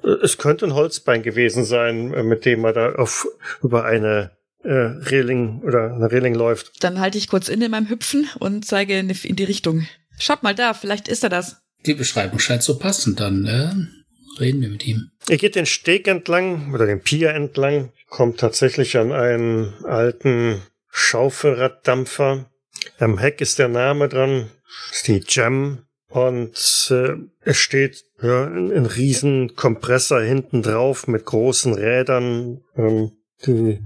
äh, 0.03 0.09
Es 0.23 0.39
könnte 0.39 0.67
ein 0.67 0.75
Holzbein 0.75 1.23
gewesen 1.23 1.65
sein, 1.65 2.13
äh, 2.13 2.23
mit 2.23 2.45
dem 2.45 2.65
er 2.65 2.73
da 2.73 2.93
auf 2.95 3.27
über 3.63 3.85
eine 3.85 4.33
äh, 4.65 4.71
Reling 4.71 5.63
oder 5.63 5.95
eine 5.95 6.11
Reling 6.11 6.35
läuft. 6.35 6.83
Dann 6.83 7.01
halte 7.01 7.19
ich 7.19 7.29
kurz 7.29 7.49
inne 7.49 7.67
in 7.67 7.71
meinem 7.71 7.89
Hüpfen 7.89 8.29
und 8.39 8.65
zeige 8.65 8.99
in 8.99 9.09
die, 9.09 9.29
in 9.29 9.37
die 9.37 9.45
Richtung. 9.45 9.87
Schaut 10.19 10.43
mal 10.43 10.55
da, 10.55 10.75
vielleicht 10.75 11.09
ist 11.09 11.23
er 11.23 11.31
das. 11.31 11.57
Die 11.87 11.95
Beschreibung 11.95 12.41
scheint 12.41 12.65
so 12.65 12.77
passend, 12.77 13.21
dann 13.21 13.47
äh, 13.47 14.41
reden 14.41 14.61
wir 14.61 14.69
mit 14.69 14.85
ihm. 14.87 15.11
Er 15.29 15.37
geht 15.37 15.55
den 15.55 15.67
Steg 15.67 16.09
entlang 16.09 16.75
oder 16.75 16.87
den 16.87 17.01
Pier 17.01 17.31
entlang, 17.31 17.93
kommt 18.09 18.41
tatsächlich 18.41 18.97
an 18.97 19.13
einen 19.13 19.75
alten 19.85 20.61
Schaufelraddampfer. 20.91 22.51
Am 22.99 23.19
Heck 23.19 23.41
ist 23.41 23.59
der 23.59 23.69
Name 23.69 24.09
dran, 24.09 24.51
ist 24.91 25.09
die 25.09 25.23
Jam. 25.27 25.85
Und 26.09 26.89
äh, 26.91 27.17
es 27.43 27.59
steht 27.59 28.05
ja, 28.23 28.45
ein, 28.47 28.73
ein 28.73 28.87
riesen 28.87 29.55
Kompressor 29.57 30.21
hinten 30.21 30.63
drauf 30.63 31.07
mit 31.07 31.27
großen 31.27 31.75
Rädern. 31.75 32.63
Ähm, 32.77 33.13
die, 33.47 33.85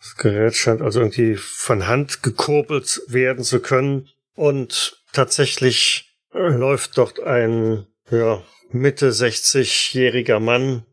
das 0.00 0.16
Gerät 0.16 0.56
scheint 0.56 0.82
also 0.82 1.00
irgendwie 1.00 1.36
von 1.36 1.86
Hand 1.86 2.22
gekurbelt 2.22 3.02
werden 3.06 3.44
zu 3.44 3.60
können. 3.60 4.08
Und 4.34 5.00
tatsächlich 5.12 6.16
äh, 6.34 6.48
läuft 6.48 6.98
dort 6.98 7.20
ein 7.20 7.86
ja, 8.10 8.42
Mitte 8.70 9.10
60-jähriger 9.10 10.40
Mann 10.40 10.84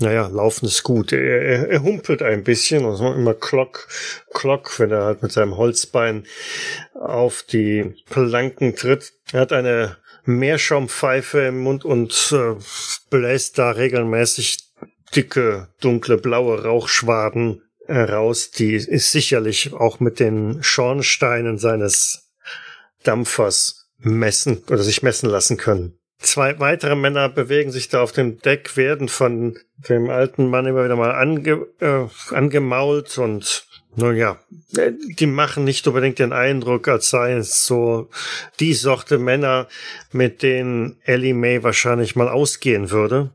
naja, 0.00 0.28
laufen 0.28 0.66
ist 0.66 0.82
gut. 0.82 1.12
Er, 1.12 1.20
er, 1.20 1.68
er 1.68 1.82
humpelt 1.82 2.22
ein 2.22 2.44
bisschen 2.44 2.84
und 2.84 2.92
also 2.92 3.12
immer 3.12 3.34
Klock, 3.34 3.88
Klock, 4.32 4.78
wenn 4.78 4.90
er 4.90 5.04
halt 5.04 5.22
mit 5.22 5.32
seinem 5.32 5.56
Holzbein 5.56 6.24
auf 6.94 7.42
die 7.42 7.94
Planken 8.08 8.76
tritt. 8.76 9.12
Er 9.32 9.40
hat 9.40 9.52
eine 9.52 9.96
Meerschaumpfeife 10.24 11.40
im 11.40 11.60
Mund 11.60 11.84
und 11.84 12.32
äh, 12.32 12.54
bläst 13.10 13.58
da 13.58 13.70
regelmäßig 13.70 14.58
dicke, 15.14 15.68
dunkle, 15.80 16.18
blaue 16.18 16.62
Rauchschwaden 16.62 17.62
heraus, 17.86 18.50
die 18.50 18.74
ist 18.74 19.12
sicherlich 19.12 19.72
auch 19.72 19.98
mit 19.98 20.20
den 20.20 20.62
Schornsteinen 20.62 21.58
seines 21.58 22.30
Dampfers 23.02 23.88
messen 23.98 24.62
oder 24.68 24.82
sich 24.82 25.02
messen 25.02 25.30
lassen 25.30 25.56
können. 25.56 25.98
Zwei 26.20 26.58
weitere 26.58 26.96
Männer 26.96 27.28
bewegen 27.28 27.70
sich 27.70 27.88
da 27.88 28.02
auf 28.02 28.12
dem 28.12 28.40
Deck, 28.40 28.76
werden 28.76 29.08
von 29.08 29.56
dem 29.88 30.10
alten 30.10 30.48
Mann 30.48 30.66
immer 30.66 30.84
wieder 30.84 30.96
mal 30.96 31.12
ange, 31.12 31.66
äh, 31.80 32.06
angemault 32.34 33.18
und 33.18 33.66
nun 33.94 34.16
ja, 34.16 34.38
äh, 34.76 34.92
die 34.92 35.26
machen 35.26 35.64
nicht 35.64 35.86
unbedingt 35.86 36.18
den 36.18 36.32
Eindruck, 36.32 36.88
als 36.88 37.10
seien 37.10 37.38
es 37.38 37.66
so 37.66 38.10
die 38.60 38.74
Sorte 38.74 39.18
Männer, 39.18 39.68
mit 40.12 40.42
denen 40.42 40.96
Ellie 41.04 41.34
May 41.34 41.62
wahrscheinlich 41.62 42.14
mal 42.14 42.28
ausgehen 42.28 42.90
würde. 42.90 43.30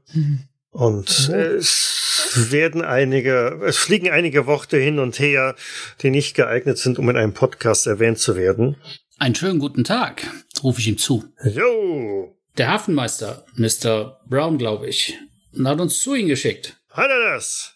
Und 0.71 1.29
es 1.29 2.49
werden 2.49 2.81
einige, 2.81 3.61
es 3.65 3.77
fliegen 3.77 4.09
einige 4.09 4.45
Worte 4.47 4.77
hin 4.77 4.99
und 4.99 5.19
her, 5.19 5.55
die 6.01 6.09
nicht 6.09 6.36
geeignet 6.36 6.77
sind, 6.77 6.97
um 6.97 7.09
in 7.09 7.17
einem 7.17 7.34
Podcast 7.34 7.86
erwähnt 7.86 8.19
zu 8.19 8.36
werden. 8.36 8.75
Einen 9.19 9.36
schönen 9.36 9.59
guten 9.59 9.84
Tag, 9.84 10.27
rufe 10.63 10.79
ich 10.79 10.88
ihm 10.88 10.97
zu. 10.97 11.25
Jo, 11.43 12.32
Der 12.57 12.69
Hafenmeister, 12.69 13.45
Mr. 13.55 14.19
Brown, 14.27 14.57
glaube 14.57 14.87
ich, 14.87 15.17
hat 15.63 15.79
uns 15.79 15.99
zu 15.99 16.13
Ihnen 16.15 16.27
geschickt. 16.29 16.77
hat 16.89 17.09
er 17.09 17.33
das? 17.33 17.75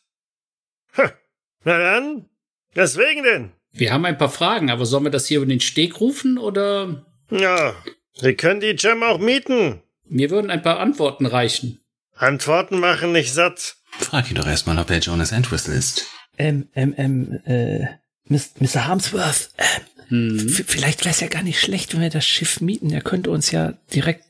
Na 1.64 1.78
dann, 1.80 2.30
weswegen 2.74 3.24
denn? 3.24 3.52
Wir 3.72 3.92
haben 3.92 4.06
ein 4.06 4.18
paar 4.18 4.30
Fragen, 4.30 4.70
aber 4.72 4.86
sollen 4.86 5.04
wir 5.04 5.12
das 5.12 5.28
hier 5.28 5.38
über 5.38 5.46
den 5.48 5.60
Steg 5.60 6.00
rufen 6.00 6.38
oder 6.38 7.06
Ja, 7.30 7.76
Sie 8.14 8.36
können 8.36 8.60
die 8.62 8.76
Gem 8.76 9.04
auch 9.04 9.20
mieten. 9.20 9.82
mir 10.06 10.30
würden 10.30 10.50
ein 10.52 10.62
paar 10.62 10.80
Antworten 10.80 11.26
reichen? 11.26 11.82
Antworten 12.16 12.80
machen 12.80 13.12
nicht 13.12 13.34
satt. 13.34 13.76
Frag 14.00 14.30
ihn 14.30 14.36
doch 14.36 14.48
erstmal, 14.48 14.78
ob 14.80 14.90
er 14.90 15.00
Jonas 15.00 15.32
Entwistle 15.32 15.74
ist. 15.76 16.06
Ähm, 16.38 16.70
ähm, 16.76 16.94
ähm, 16.98 17.40
äh, 17.46 17.88
Mr. 18.30 18.86
Harmsworth, 18.88 19.50
ähm, 20.10 20.40
Hm. 20.40 20.50
vielleicht 20.50 21.02
wäre 21.04 21.12
es 21.14 21.20
ja 21.20 21.28
gar 21.28 21.44
nicht 21.44 21.60
schlecht, 21.60 21.94
wenn 21.94 22.02
wir 22.02 22.10
das 22.10 22.26
Schiff 22.26 22.62
mieten. 22.62 22.92
Er 22.92 23.02
könnte 23.02 23.30
uns 23.32 23.52
ja 23.52 23.74
direkt 23.94 24.24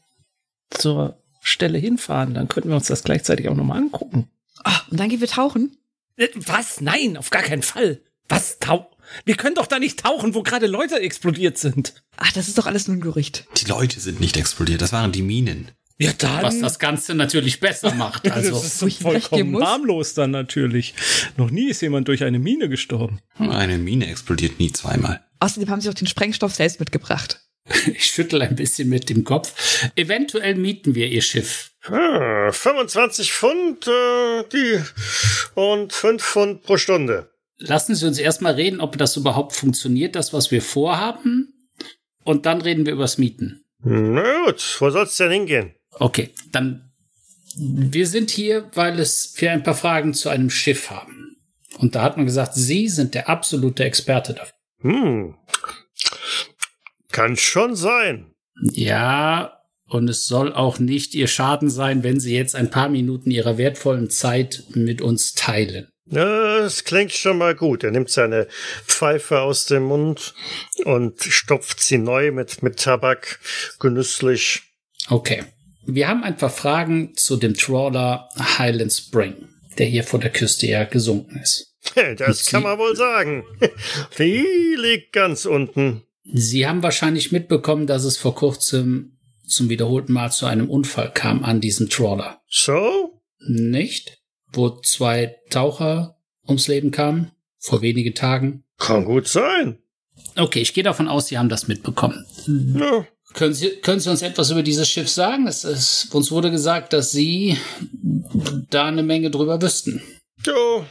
zur 0.69 1.21
Stelle 1.41 1.77
hinfahren. 1.77 2.33
Dann 2.33 2.47
könnten 2.47 2.69
wir 2.69 2.75
uns 2.75 2.87
das 2.87 3.03
gleichzeitig 3.03 3.49
auch 3.49 3.55
nochmal 3.55 3.77
angucken. 3.77 4.29
Ah, 4.63 4.81
und 4.89 4.99
dann 4.99 5.09
gehen 5.09 5.21
wir 5.21 5.27
tauchen. 5.27 5.77
Äh, 6.15 6.27
Was? 6.35 6.81
Nein, 6.81 7.17
auf 7.17 7.29
gar 7.29 7.43
keinen 7.43 7.63
Fall. 7.63 8.01
Was? 8.27 8.59
Tau 8.59 8.89
wir 9.25 9.35
können 9.35 9.55
doch 9.55 9.67
da 9.67 9.79
nicht 9.79 9.99
tauchen, 9.99 10.33
wo 10.35 10.43
gerade 10.43 10.67
Leute 10.67 10.99
explodiert 10.99 11.57
sind. 11.57 11.93
Ach, 12.17 12.31
das 12.31 12.47
ist 12.47 12.57
doch 12.57 12.65
alles 12.65 12.87
nur 12.87 12.97
ein 12.97 13.01
Gerücht. 13.01 13.45
Die 13.57 13.65
Leute 13.65 13.99
sind 13.99 14.19
nicht 14.19 14.37
explodiert, 14.37 14.81
das 14.81 14.91
waren 14.91 15.11
die 15.11 15.21
Minen. 15.21 15.71
Ja, 15.99 16.13
dann. 16.13 16.43
Was 16.43 16.59
das 16.59 16.77
Ganze 16.77 17.15
natürlich 17.15 17.59
besser 17.59 17.93
macht. 17.95 18.27
Also, 18.31 18.51
das 18.51 18.81
ist 18.83 19.01
vollkommen 19.01 19.63
harmlos 19.63 20.13
dann 20.13 20.29
natürlich. 20.31 20.93
Noch 21.37 21.49
nie 21.49 21.69
ist 21.69 21.81
jemand 21.81 22.07
durch 22.07 22.23
eine 22.23 22.37
Mine 22.37 22.69
gestorben. 22.69 23.19
Eine 23.39 23.79
Mine 23.79 24.07
explodiert 24.07 24.59
nie 24.59 24.71
zweimal. 24.71 25.21
Außerdem 25.39 25.69
haben 25.69 25.81
sie 25.81 25.89
auch 25.89 25.95
den 25.95 26.07
Sprengstoff 26.07 26.53
selbst 26.53 26.79
mitgebracht. 26.79 27.41
ich 27.87 28.05
schüttel 28.05 28.41
ein 28.41 28.55
bisschen 28.55 28.89
mit 28.89 29.09
dem 29.09 29.23
Kopf. 29.23 29.89
Eventuell 29.95 30.55
mieten 30.55 30.95
wir 30.95 31.07
Ihr 31.07 31.21
Schiff. 31.21 31.71
Ah, 31.83 32.51
25 32.51 33.31
Pfund 33.31 33.87
äh, 33.87 34.43
die 34.51 34.79
und 35.55 35.93
5 35.93 36.23
Pfund 36.23 36.63
pro 36.63 36.77
Stunde. 36.77 37.29
Lassen 37.57 37.95
Sie 37.95 38.05
uns 38.05 38.19
erstmal 38.19 38.53
reden, 38.53 38.81
ob 38.81 38.97
das 38.97 39.17
überhaupt 39.17 39.55
funktioniert, 39.55 40.15
das, 40.15 40.33
was 40.33 40.51
wir 40.51 40.61
vorhaben. 40.61 41.53
Und 42.23 42.45
dann 42.45 42.61
reden 42.61 42.85
wir 42.85 42.93
übers 42.93 43.17
Mieten. 43.17 43.63
Na 43.79 44.45
gut, 44.45 44.77
wo 44.79 44.89
soll's 44.89 45.17
denn 45.17 45.31
hingehen? 45.31 45.73
Okay, 45.91 46.31
dann. 46.51 46.83
Wir 47.59 48.05
sind 48.05 48.29
hier, 48.29 48.69
weil 48.73 48.99
es 48.99 49.33
wir 49.37 49.51
ein 49.51 49.63
paar 49.63 49.73
Fragen 49.73 50.13
zu 50.13 50.29
einem 50.29 50.51
Schiff 50.51 50.91
haben. 50.91 51.37
Und 51.79 51.95
da 51.95 52.03
hat 52.03 52.17
man 52.17 52.25
gesagt, 52.25 52.53
Sie 52.53 52.87
sind 52.87 53.15
der 53.15 53.29
absolute 53.29 53.83
Experte 53.83 54.33
dafür. 54.33 54.53
Hm. 54.81 55.35
Kann 57.17 57.35
schon 57.35 57.75
sein. 57.75 58.27
Ja, 58.61 59.63
und 59.89 60.07
es 60.07 60.27
soll 60.27 60.53
auch 60.53 60.77
nicht 60.77 61.15
Ihr 61.15 61.27
Schaden 61.27 61.67
sein, 61.67 62.03
wenn 62.03 62.19
Sie 62.19 62.35
jetzt 62.35 62.53
ein 62.53 62.69
paar 62.69 62.89
Minuten 62.89 63.31
Ihrer 63.31 63.57
wertvollen 63.57 64.11
Zeit 64.11 64.65
mit 64.75 65.01
uns 65.01 65.33
teilen. 65.33 65.87
Das 66.05 66.83
klingt 66.83 67.11
schon 67.13 67.39
mal 67.39 67.55
gut. 67.55 67.83
Er 67.83 67.89
nimmt 67.89 68.11
seine 68.11 68.45
Pfeife 68.85 69.39
aus 69.39 69.65
dem 69.65 69.85
Mund 69.85 70.35
und 70.85 71.23
stopft 71.23 71.81
sie 71.81 71.97
neu 71.97 72.31
mit, 72.31 72.61
mit 72.61 72.77
Tabak 72.77 73.39
genüsslich. 73.79 74.61
Okay. 75.09 75.43
Wir 75.87 76.09
haben 76.09 76.23
ein 76.23 76.37
paar 76.37 76.51
Fragen 76.51 77.17
zu 77.17 77.37
dem 77.37 77.55
Trawler 77.55 78.29
Highland 78.59 78.93
Spring, 78.93 79.49
der 79.79 79.87
hier 79.87 80.03
vor 80.03 80.19
der 80.19 80.29
Küste 80.29 80.67
ja 80.67 80.83
gesunken 80.83 81.39
ist. 81.41 81.73
Das 82.17 82.45
kann 82.45 82.61
man 82.61 82.77
wohl 82.77 82.95
sagen. 82.95 83.43
Die 84.19 84.75
liegt 84.77 85.13
ganz 85.13 85.45
unten. 85.45 86.03
Sie 86.33 86.67
haben 86.67 86.83
wahrscheinlich 86.83 87.31
mitbekommen, 87.31 87.87
dass 87.87 88.03
es 88.03 88.17
vor 88.17 88.35
kurzem 88.35 89.17
zum 89.45 89.69
wiederholten 89.69 90.11
Mal 90.13 90.31
zu 90.31 90.45
einem 90.45 90.69
Unfall 90.69 91.11
kam 91.13 91.43
an 91.43 91.61
diesem 91.61 91.89
Trawler. 91.89 92.41
So? 92.49 93.21
Nicht? 93.39 94.21
Wo 94.51 94.69
zwei 94.81 95.37
Taucher 95.49 96.17
ums 96.47 96.67
Leben 96.67 96.91
kamen? 96.91 97.31
Vor 97.59 97.81
wenigen 97.81 98.13
Tagen? 98.13 98.63
Kann 98.77 99.05
gut 99.05 99.27
sein. 99.27 99.79
Okay, 100.35 100.59
ich 100.61 100.73
gehe 100.73 100.83
davon 100.83 101.07
aus, 101.07 101.27
Sie 101.27 101.37
haben 101.37 101.49
das 101.49 101.67
mitbekommen. 101.67 102.25
Ja, 102.77 103.05
Können 103.33 103.53
Sie, 103.53 103.69
können 103.81 103.99
Sie 103.99 104.09
uns 104.09 104.21
etwas 104.21 104.51
über 104.51 104.63
dieses 104.63 104.89
Schiff 104.89 105.09
sagen? 105.09 105.47
Es 105.47 105.63
ist, 105.63 106.13
uns 106.13 106.31
wurde 106.31 106.51
gesagt, 106.51 106.91
dass 106.93 107.11
Sie 107.11 107.57
da 108.69 108.85
eine 108.85 109.03
Menge 109.03 109.31
drüber 109.31 109.61
wüssten. 109.61 110.01
jo. 110.45 110.85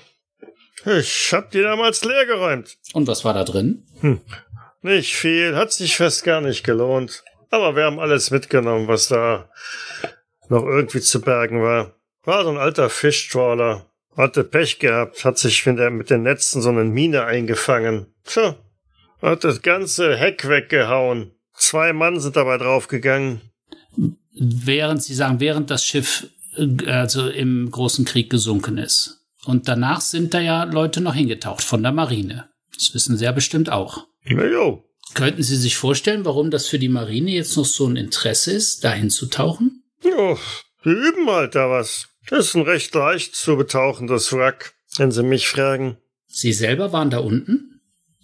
Ich 0.98 1.32
hab 1.32 1.50
die 1.50 1.62
damals 1.62 2.04
leer 2.04 2.26
geräumt. 2.26 2.76
Und 2.92 3.08
was 3.08 3.24
war 3.24 3.34
da 3.34 3.42
drin? 3.42 3.82
Nicht 4.82 5.16
viel, 5.16 5.56
hat 5.56 5.72
sich 5.72 5.96
fast 5.96 6.24
gar 6.24 6.40
nicht 6.40 6.64
gelohnt. 6.64 7.24
Aber 7.50 7.76
wir 7.76 7.84
haben 7.84 7.98
alles 7.98 8.30
mitgenommen, 8.30 8.88
was 8.88 9.08
da 9.08 9.48
noch 10.48 10.64
irgendwie 10.64 11.00
zu 11.00 11.20
bergen 11.20 11.62
war. 11.62 11.94
War 12.24 12.44
so 12.44 12.50
ein 12.50 12.58
alter 12.58 12.90
Fischtrawler. 12.90 13.86
Hatte 14.16 14.44
Pech 14.44 14.78
gehabt, 14.78 15.24
hat 15.24 15.38
sich 15.38 15.66
mit, 15.66 16.10
den 16.10 16.22
Netzen 16.22 16.62
so 16.62 16.70
eine 16.70 16.84
Mine 16.84 17.24
eingefangen. 17.24 18.06
Tja, 18.24 18.56
hat 19.20 19.44
das 19.44 19.62
ganze 19.62 20.16
Heck 20.16 20.48
weggehauen. 20.48 21.32
Zwei 21.54 21.92
Mann 21.92 22.18
sind 22.20 22.36
dabei 22.36 22.58
draufgegangen. 22.58 23.40
Während 24.32 25.02
Sie 25.02 25.14
sagen, 25.14 25.40
während 25.40 25.70
das 25.70 25.84
Schiff 25.84 26.26
äh, 26.56 26.90
also 26.90 27.28
im 27.28 27.70
großen 27.70 28.04
Krieg 28.04 28.30
gesunken 28.30 28.78
ist. 28.78 29.20
Und 29.44 29.68
danach 29.68 30.00
sind 30.00 30.34
da 30.34 30.40
ja 30.40 30.64
Leute 30.64 31.00
noch 31.00 31.14
hingetaucht 31.14 31.62
von 31.62 31.82
der 31.82 31.92
Marine. 31.92 32.48
Das 32.74 32.92
wissen 32.94 33.16
Sie 33.16 33.24
ja 33.24 33.32
bestimmt 33.32 33.70
auch. 33.70 34.06
Jo, 34.26 34.82
Könnten 35.14 35.42
Sie 35.42 35.56
sich 35.56 35.76
vorstellen, 35.76 36.24
warum 36.24 36.50
das 36.50 36.66
für 36.68 36.78
die 36.78 36.88
Marine 36.88 37.30
jetzt 37.30 37.56
noch 37.56 37.64
so 37.64 37.86
ein 37.86 37.96
Interesse 37.96 38.52
ist, 38.52 38.84
dahin 38.84 39.08
zu 39.10 39.26
tauchen? 39.26 39.84
jo, 40.02 40.38
die 40.84 40.90
üben 40.90 41.28
halt 41.30 41.54
da 41.54 41.70
was. 41.70 42.08
Das 42.28 42.46
ist 42.48 42.54
ein 42.54 42.62
recht 42.62 42.94
leicht 42.94 43.34
zu 43.34 43.56
betauchendes 43.56 44.32
Wrack. 44.32 44.74
wenn 44.98 45.10
Sie 45.12 45.22
mich 45.22 45.48
fragen. 45.48 45.96
Sie 46.26 46.52
selber 46.52 46.92
waren 46.92 47.10
da 47.10 47.18
unten? 47.18 47.80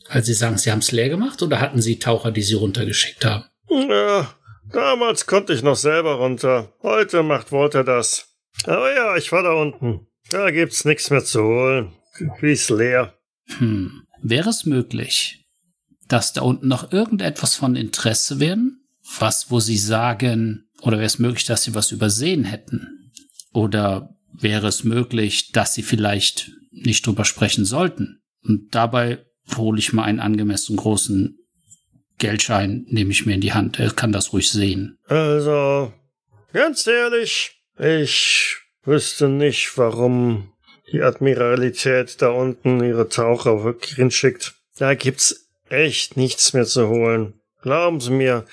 Als 0.08 0.26
Sie 0.26 0.34
sagen, 0.34 0.58
Sie 0.58 0.70
haben 0.70 0.80
es 0.80 0.92
leer 0.92 1.08
gemacht 1.08 1.40
oder 1.42 1.60
hatten 1.60 1.80
Sie 1.80 1.98
Taucher, 1.98 2.30
die 2.30 2.42
Sie 2.42 2.54
runtergeschickt 2.54 3.24
haben? 3.24 3.44
Ja, 3.70 4.34
damals 4.70 5.26
konnte 5.26 5.54
ich 5.54 5.62
noch 5.62 5.76
selber 5.76 6.14
runter. 6.14 6.72
Heute 6.82 7.22
macht 7.22 7.52
Walter 7.52 7.84
das. 7.84 8.26
Aber 8.64 8.94
ja, 8.94 9.16
ich 9.16 9.32
war 9.32 9.42
da 9.42 9.52
unten. 9.52 10.08
Da 10.30 10.50
gibt's 10.50 10.84
nichts 10.84 11.10
mehr 11.10 11.24
zu 11.24 11.42
holen. 11.42 11.92
Wie 12.40 12.52
ist 12.52 12.70
leer. 12.70 13.14
Hm. 13.58 14.02
Wäre 14.22 14.50
es 14.50 14.66
möglich, 14.66 15.41
dass 16.12 16.34
da 16.34 16.42
unten 16.42 16.68
noch 16.68 16.92
irgendetwas 16.92 17.54
von 17.54 17.74
Interesse 17.74 18.38
wäre? 18.38 18.58
Was, 19.18 19.50
wo 19.50 19.60
Sie 19.60 19.78
sagen, 19.78 20.68
oder 20.82 20.98
wäre 20.98 21.06
es 21.06 21.18
möglich, 21.18 21.44
dass 21.46 21.64
Sie 21.64 21.74
was 21.74 21.90
übersehen 21.90 22.44
hätten? 22.44 23.10
Oder 23.52 24.14
wäre 24.32 24.68
es 24.68 24.84
möglich, 24.84 25.52
dass 25.52 25.74
Sie 25.74 25.82
vielleicht 25.82 26.50
nicht 26.70 27.06
drüber 27.06 27.24
sprechen 27.24 27.64
sollten? 27.64 28.20
Und 28.44 28.74
dabei 28.74 29.24
hole 29.56 29.78
ich 29.78 29.92
mal 29.92 30.04
einen 30.04 30.20
angemessen 30.20 30.76
großen 30.76 31.38
Geldschein, 32.18 32.84
nehme 32.88 33.10
ich 33.10 33.26
mir 33.26 33.34
in 33.34 33.40
die 33.40 33.54
Hand. 33.54 33.78
Er 33.78 33.90
kann 33.90 34.12
das 34.12 34.32
ruhig 34.32 34.50
sehen. 34.50 34.98
Also, 35.06 35.92
ganz 36.52 36.86
ehrlich, 36.86 37.62
ich 37.78 38.58
wüsste 38.84 39.28
nicht, 39.28 39.76
warum 39.76 40.52
die 40.92 41.02
Admiralität 41.02 42.20
da 42.20 42.30
unten 42.30 42.84
ihre 42.84 43.08
Taucher 43.08 43.64
wirklich 43.64 43.94
hinschickt. 43.94 44.54
Da 44.76 44.94
gibt's 44.94 45.41
echt 45.72 46.16
nichts 46.16 46.52
mehr 46.52 46.66
zu 46.66 46.88
holen. 46.88 47.34
Glauben 47.62 48.00
Sie 48.00 48.10
mir, 48.10 48.44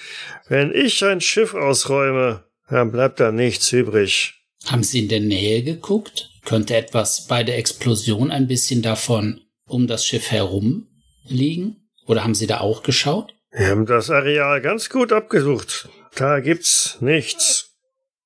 wenn 0.47 0.73
ich 0.73 1.03
ein 1.03 1.21
Schiff 1.21 1.53
ausräume, 1.53 2.43
dann 2.69 2.91
bleibt 2.91 3.19
da 3.19 3.31
nichts 3.31 3.71
übrig. 3.71 4.35
Haben 4.65 4.83
Sie 4.83 4.99
in 4.99 5.09
der 5.09 5.19
Nähe 5.19 5.63
geguckt? 5.63 6.29
Könnte 6.45 6.75
etwas 6.75 7.27
bei 7.27 7.43
der 7.43 7.57
Explosion 7.57 8.31
ein 8.31 8.47
bisschen 8.47 8.81
davon 8.81 9.41
um 9.67 9.87
das 9.87 10.05
Schiff 10.05 10.31
herum 10.31 10.87
liegen? 11.27 11.89
Oder 12.05 12.23
haben 12.23 12.35
Sie 12.35 12.47
da 12.47 12.59
auch 12.59 12.83
geschaut? 12.83 13.33
Wir 13.51 13.67
haben 13.67 13.85
das 13.85 14.09
Areal 14.09 14.61
ganz 14.61 14.89
gut 14.89 15.11
abgesucht. 15.11 15.89
Da 16.15 16.39
gibt's 16.39 16.97
nichts. 17.01 17.71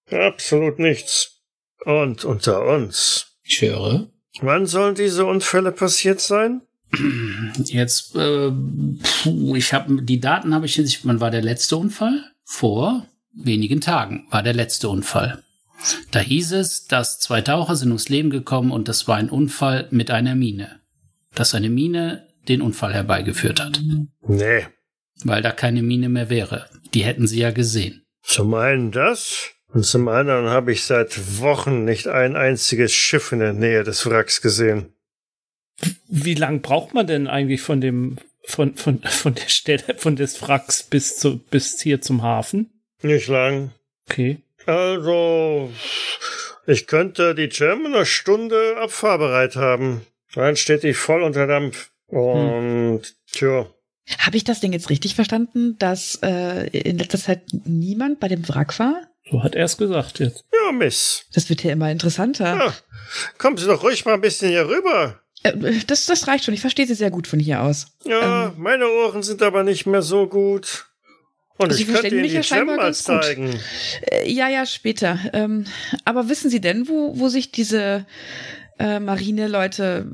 Absolut 0.09 0.79
nichts. 0.79 1.41
Und 1.85 2.23
unter 2.25 2.65
uns. 2.65 3.27
Ich 3.43 3.61
höre. 3.61 4.07
Wann 4.41 4.65
sollen 4.65 4.95
diese 4.95 5.25
Unfälle 5.25 5.71
passiert 5.71 6.19
sein? 6.19 6.61
Jetzt, 7.57 8.15
äh, 8.15 8.51
puh, 8.51 9.55
ich 9.55 9.73
habe 9.73 10.01
die 10.01 10.19
Daten 10.19 10.53
habe 10.53 10.65
ich 10.65 10.77
jetzt. 10.77 11.05
Wann 11.05 11.19
war 11.19 11.31
der 11.31 11.41
letzte 11.41 11.77
Unfall? 11.77 12.23
Vor 12.43 13.05
wenigen 13.33 13.81
Tagen 13.81 14.27
war 14.29 14.43
der 14.43 14.53
letzte 14.53 14.89
Unfall. 14.89 15.43
Da 16.11 16.19
hieß 16.19 16.53
es, 16.53 16.85
dass 16.85 17.19
zwei 17.19 17.41
Taucher 17.41 17.75
sind 17.75 17.89
ums 17.89 18.09
Leben 18.09 18.29
gekommen 18.29 18.71
und 18.71 18.87
das 18.87 19.07
war 19.07 19.17
ein 19.17 19.29
Unfall 19.29 19.87
mit 19.91 20.11
einer 20.11 20.35
Mine. 20.35 20.79
Dass 21.35 21.55
eine 21.55 21.69
Mine 21.69 22.27
den 22.47 22.61
Unfall 22.61 22.93
herbeigeführt 22.93 23.59
hat. 23.59 23.81
Nee. 24.21 24.67
Weil 25.23 25.41
da 25.41 25.51
keine 25.51 25.83
Mine 25.83 26.09
mehr 26.09 26.29
wäre. 26.29 26.67
Die 26.93 27.03
hätten 27.03 27.27
sie 27.27 27.39
ja 27.39 27.51
gesehen. 27.51 28.05
Zum 28.23 28.53
einen 28.53 28.91
das 28.91 29.49
und 29.67 29.85
zum 29.85 30.07
anderen 30.07 30.47
habe 30.47 30.71
ich 30.71 30.83
seit 30.83 31.39
Wochen 31.39 31.83
nicht 31.83 32.07
ein 32.07 32.35
einziges 32.35 32.93
Schiff 32.93 33.31
in 33.31 33.39
der 33.39 33.53
Nähe 33.53 33.83
des 33.83 34.05
Wracks 34.05 34.41
gesehen. 34.41 34.93
Wie 36.07 36.35
lang 36.35 36.61
braucht 36.61 36.93
man 36.93 37.07
denn 37.07 37.27
eigentlich 37.27 37.61
von 37.61 37.81
dem, 37.81 38.17
von, 38.45 38.75
von, 38.75 38.99
von 39.01 39.35
der 39.35 39.49
Stelle, 39.49 39.95
von 39.97 40.15
des 40.15 40.41
Wracks 40.41 40.83
bis 40.83 41.17
zu, 41.17 41.37
bis 41.39 41.81
hier 41.81 42.01
zum 42.01 42.21
Hafen? 42.21 42.69
Nicht 43.01 43.27
lang. 43.27 43.71
Okay. 44.09 44.37
Also, 44.65 45.71
ich 46.67 46.87
könnte 46.87 47.35
die 47.35 47.49
Gem 47.49 47.85
in 47.85 47.93
einer 47.93 48.05
Stunde 48.05 48.77
abfahrbereit 48.77 49.55
haben. 49.55 50.05
Dann 50.33 50.55
steht 50.55 50.83
die 50.83 50.93
voll 50.93 51.21
unter 51.21 51.47
Dampf. 51.47 51.91
Und, 52.07 53.01
tja, 53.31 53.67
Habe 54.19 54.37
ich 54.37 54.43
das 54.43 54.59
Ding 54.61 54.71
jetzt 54.71 54.89
richtig 54.89 55.15
verstanden, 55.15 55.75
dass 55.79 56.19
äh, 56.21 56.67
in 56.67 56.97
letzter 56.97 57.17
Zeit 57.17 57.41
niemand 57.65 58.19
bei 58.19 58.27
dem 58.27 58.47
Wrack 58.47 58.77
war? 58.79 59.01
So 59.29 59.41
hat 59.43 59.55
er 59.55 59.65
es 59.65 59.77
gesagt 59.77 60.19
jetzt. 60.19 60.45
ja, 60.53 60.71
Miss. 60.71 61.25
Das 61.33 61.49
wird 61.49 61.63
ja 61.63 61.71
immer 61.71 61.89
interessanter. 61.91 62.55
Ja, 62.57 62.73
kommen 63.37 63.57
Sie 63.57 63.65
doch 63.65 63.83
ruhig 63.83 64.05
mal 64.05 64.13
ein 64.15 64.21
bisschen 64.21 64.49
hier 64.49 64.67
rüber. 64.67 65.19
Äh, 65.43 65.79
das, 65.87 66.05
das 66.05 66.27
reicht 66.27 66.45
schon. 66.45 66.53
Ich 66.53 66.61
verstehe 66.61 66.87
sie 66.87 66.95
sehr 66.95 67.11
gut 67.11 67.27
von 67.27 67.39
hier 67.39 67.61
aus. 67.61 67.87
Ja, 68.05 68.53
meine 68.57 68.87
Ohren 68.87 69.23
sind 69.23 69.41
aber 69.41 69.63
nicht 69.63 69.85
mehr 69.85 70.01
so 70.01 70.27
gut. 70.27 70.85
Und 71.57 71.71
Sie 71.71 71.83
ich 71.83 71.87
könnte 71.87 72.07
Ihnen 72.07 72.21
mich 72.21 72.31
die 72.31 72.55
ja 72.55 72.91
zeigen. 72.93 73.59
Äh, 74.01 74.31
ja, 74.31 74.49
ja, 74.49 74.65
später. 74.65 75.19
Ähm, 75.33 75.65
aber 76.03 76.27
wissen 76.27 76.49
Sie 76.49 76.61
denn, 76.61 76.87
wo, 76.87 77.17
wo 77.19 77.29
sich 77.29 77.51
diese 77.51 78.05
äh, 78.79 78.99
Marineleute 78.99 80.07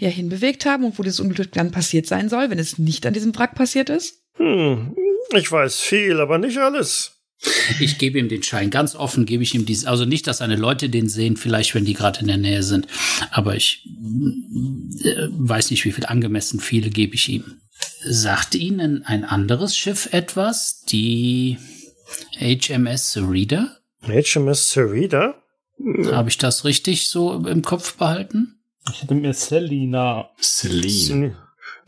ja 0.00 0.08
hinbewegt 0.08 0.66
haben 0.66 0.84
und 0.84 0.98
wo 0.98 1.02
dieses 1.02 1.20
Unglück 1.20 1.52
dann 1.52 1.70
passiert 1.70 2.06
sein 2.06 2.28
soll, 2.28 2.50
wenn 2.50 2.58
es 2.58 2.78
nicht 2.78 3.06
an 3.06 3.14
diesem 3.14 3.36
Wrack 3.36 3.54
passiert 3.54 3.88
ist? 3.88 4.20
Hm, 4.36 4.96
ich 5.32 5.50
weiß 5.50 5.78
viel, 5.78 6.20
aber 6.20 6.38
nicht 6.38 6.58
alles. 6.58 7.19
Ich 7.78 7.98
gebe 7.98 8.18
ihm 8.18 8.28
den 8.28 8.42
Schein. 8.42 8.70
Ganz 8.70 8.94
offen 8.94 9.24
gebe 9.24 9.42
ich 9.42 9.54
ihm 9.54 9.64
dies. 9.64 9.86
Also 9.86 10.04
nicht, 10.04 10.26
dass 10.26 10.38
seine 10.38 10.56
Leute 10.56 10.90
den 10.90 11.08
sehen, 11.08 11.36
vielleicht 11.36 11.74
wenn 11.74 11.84
die 11.84 11.94
gerade 11.94 12.20
in 12.20 12.26
der 12.26 12.36
Nähe 12.36 12.62
sind. 12.62 12.86
Aber 13.30 13.56
ich 13.56 13.86
äh, 15.04 15.28
weiß 15.30 15.70
nicht, 15.70 15.84
wie 15.84 15.92
viel 15.92 16.04
angemessen 16.06 16.60
viele 16.60 16.90
gebe 16.90 17.14
ich 17.14 17.28
ihm. 17.28 17.60
Sagt 18.02 18.54
Ihnen 18.54 19.04
ein 19.04 19.24
anderes 19.24 19.76
Schiff 19.76 20.08
etwas? 20.12 20.82
Die 20.86 21.56
HMS 22.38 23.16
Reader? 23.18 23.78
HMS 24.02 24.70
Cerida? 24.72 25.34
Habe 26.12 26.28
ich 26.28 26.36
das 26.36 26.64
richtig 26.64 27.08
so 27.08 27.46
im 27.46 27.62
Kopf 27.62 27.94
behalten? 27.96 28.60
Ich 28.92 29.02
hatte 29.02 29.14
mir 29.14 29.32
Selina. 29.32 30.30
Celine. 30.42 31.36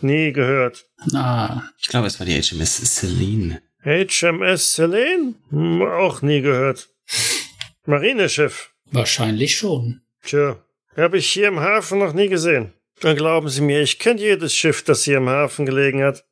Nie 0.00 0.32
gehört. 0.32 0.86
Ah, 1.12 1.62
Ich 1.78 1.88
glaube, 1.88 2.06
es 2.06 2.18
war 2.18 2.26
die 2.26 2.40
HMS 2.40 2.76
Celine. 2.96 3.60
HMS 3.84 4.74
Selene? 4.74 5.34
Hm, 5.50 5.82
auch 5.82 6.22
nie 6.22 6.40
gehört. 6.40 6.90
Marineschiff. 7.84 8.70
wahrscheinlich 8.90 9.56
schon. 9.56 10.02
Tja, 10.22 10.64
habe 10.96 11.18
ich 11.18 11.32
hier 11.32 11.48
im 11.48 11.60
Hafen 11.60 11.98
noch 11.98 12.12
nie 12.12 12.28
gesehen. 12.28 12.72
Dann 13.00 13.16
glauben 13.16 13.48
Sie 13.48 13.60
mir, 13.60 13.82
ich 13.82 13.98
kenne 13.98 14.20
jedes 14.20 14.54
Schiff, 14.54 14.84
das 14.84 15.02
hier 15.02 15.16
im 15.16 15.28
Hafen 15.28 15.66
gelegen 15.66 16.02
hat. 16.02 16.24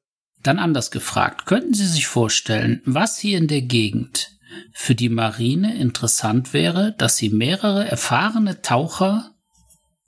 Dann 0.42 0.59
anders 0.59 0.90
gefragt, 0.90 1.46
könnten 1.46 1.74
Sie 1.74 1.86
sich 1.86 2.07
vorstellen, 2.07 2.80
was 2.84 3.18
hier 3.18 3.36
in 3.38 3.48
der 3.48 3.62
Gegend 3.62 4.38
für 4.72 4.94
die 4.94 5.09
Marine 5.09 5.76
interessant 5.78 6.53
wäre, 6.53 6.94
dass 6.98 7.16
sie 7.16 7.30
mehrere 7.30 7.88
erfahrene 7.88 8.62
Taucher 8.62 9.34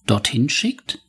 dorthin 0.06 0.48
schickt 0.48 1.00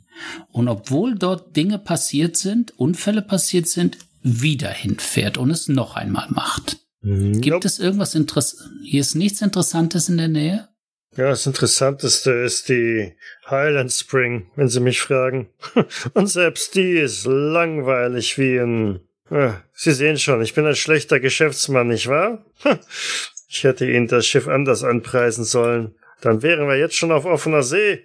und 0.51 0.67
obwohl 0.67 1.15
dort 1.15 1.55
Dinge 1.55 1.79
passiert 1.79 2.37
sind, 2.37 2.77
Unfälle 2.77 3.21
passiert 3.21 3.67
sind, 3.67 3.97
wieder 4.23 4.69
hinfährt 4.69 5.37
und 5.37 5.51
es 5.51 5.67
noch 5.67 5.95
einmal 5.95 6.27
macht? 6.29 6.77
Gibt 7.01 7.47
Nope. 7.47 7.67
es 7.67 7.79
irgendwas 7.79 8.15
Interessantes? 8.15 8.69
Hier 8.85 9.01
ist 9.01 9.15
nichts 9.15 9.41
Interessantes 9.41 10.07
in 10.07 10.17
der 10.17 10.29
Nähe? 10.29 10.69
Ja, 11.15 11.29
das 11.29 11.45
Interessanteste 11.45 12.31
ist 12.31 12.69
die 12.69 13.13
Highland 13.47 13.91
Spring, 13.91 14.47
wenn 14.55 14.69
Sie 14.69 14.79
mich 14.79 15.01
fragen. 15.01 15.49
Und 16.13 16.27
selbst 16.27 16.73
die 16.75 16.93
ist 16.93 17.25
langweilig 17.25 18.37
wie 18.39 18.57
ein... 18.57 19.01
Ah, 19.29 19.61
Sie 19.73 19.91
sehen 19.91 20.17
schon, 20.17 20.41
ich 20.41 20.53
bin 20.53 20.65
ein 20.65 20.75
schlechter 20.75 21.19
Geschäftsmann, 21.19 21.87
nicht 21.87 22.07
wahr? 22.07 22.43
Ich 23.55 23.63
hätte 23.63 23.85
Ihnen 23.85 24.07
das 24.07 24.25
Schiff 24.25 24.47
anders 24.47 24.83
anpreisen 24.83 25.43
sollen. 25.43 25.93
Dann 26.21 26.41
wären 26.41 26.67
wir 26.67 26.75
jetzt 26.75 26.95
schon 26.95 27.11
auf 27.11 27.25
offener 27.25 27.61
See. 27.61 28.03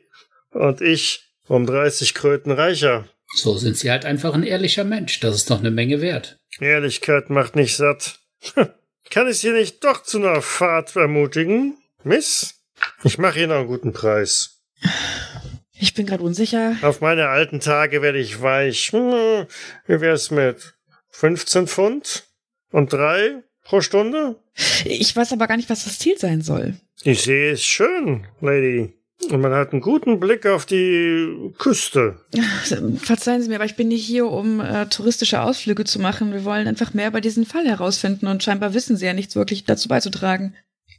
Und 0.50 0.82
ich 0.82 1.32
um 1.46 1.64
30 1.64 2.12
Kröten 2.12 2.52
reicher. 2.52 3.06
So 3.36 3.56
sind 3.56 3.76
Sie 3.76 3.90
halt 3.90 4.04
einfach 4.04 4.34
ein 4.34 4.42
ehrlicher 4.42 4.84
Mensch. 4.84 5.20
Das 5.20 5.34
ist 5.36 5.50
doch 5.50 5.58
eine 5.58 5.70
Menge 5.70 6.00
wert. 6.00 6.38
Ehrlichkeit 6.60 7.30
macht 7.30 7.56
nicht 7.56 7.76
satt. 7.76 8.20
Kann 9.10 9.28
ich 9.28 9.38
Sie 9.38 9.50
nicht 9.52 9.84
doch 9.84 10.02
zu 10.02 10.18
einer 10.18 10.42
Fahrt 10.42 10.96
ermutigen? 10.96 11.76
Miss? 12.04 12.54
Ich 13.04 13.18
mache 13.18 13.40
Ihnen 13.40 13.52
einen 13.52 13.66
guten 13.66 13.92
Preis. 13.92 14.60
Ich 15.80 15.94
bin 15.94 16.06
gerade 16.06 16.22
unsicher. 16.24 16.76
Auf 16.82 17.00
meine 17.00 17.28
alten 17.28 17.60
Tage 17.60 18.02
werde 18.02 18.18
ich 18.18 18.42
weich. 18.42 18.92
Hm, 18.92 19.46
Wie 19.86 20.00
wär's 20.00 20.30
mit 20.30 20.74
15 21.10 21.66
Pfund 21.68 22.24
und 22.70 22.92
drei 22.92 23.42
pro 23.62 23.80
Stunde? 23.80 24.36
Ich 24.84 25.14
weiß 25.14 25.32
aber 25.32 25.46
gar 25.46 25.56
nicht, 25.56 25.70
was 25.70 25.84
das 25.84 25.98
Ziel 25.98 26.18
sein 26.18 26.42
soll. 26.42 26.76
Die 27.04 27.14
See 27.14 27.52
ist 27.52 27.64
schön, 27.64 28.26
Lady. 28.40 28.97
Und 29.30 29.40
man 29.40 29.52
hat 29.52 29.72
einen 29.72 29.80
guten 29.80 30.20
Blick 30.20 30.46
auf 30.46 30.64
die 30.64 31.52
Küste. 31.58 32.20
Verzeihen 33.02 33.42
Sie 33.42 33.48
mir, 33.48 33.56
aber 33.56 33.64
ich 33.64 33.76
bin 33.76 33.88
nicht 33.88 34.06
hier, 34.06 34.26
um 34.26 34.60
äh, 34.60 34.86
touristische 34.86 35.42
Ausflüge 35.42 35.84
zu 35.84 35.98
machen. 35.98 36.32
Wir 36.32 36.44
wollen 36.44 36.68
einfach 36.68 36.94
mehr 36.94 37.08
über 37.08 37.20
diesen 37.20 37.44
Fall 37.44 37.66
herausfinden 37.66 38.28
und 38.28 38.42
scheinbar 38.42 38.74
wissen 38.74 38.96
Sie 38.96 39.06
ja 39.06 39.14
nichts 39.14 39.34
wirklich 39.34 39.64
dazu 39.64 39.88
beizutragen. 39.88 40.54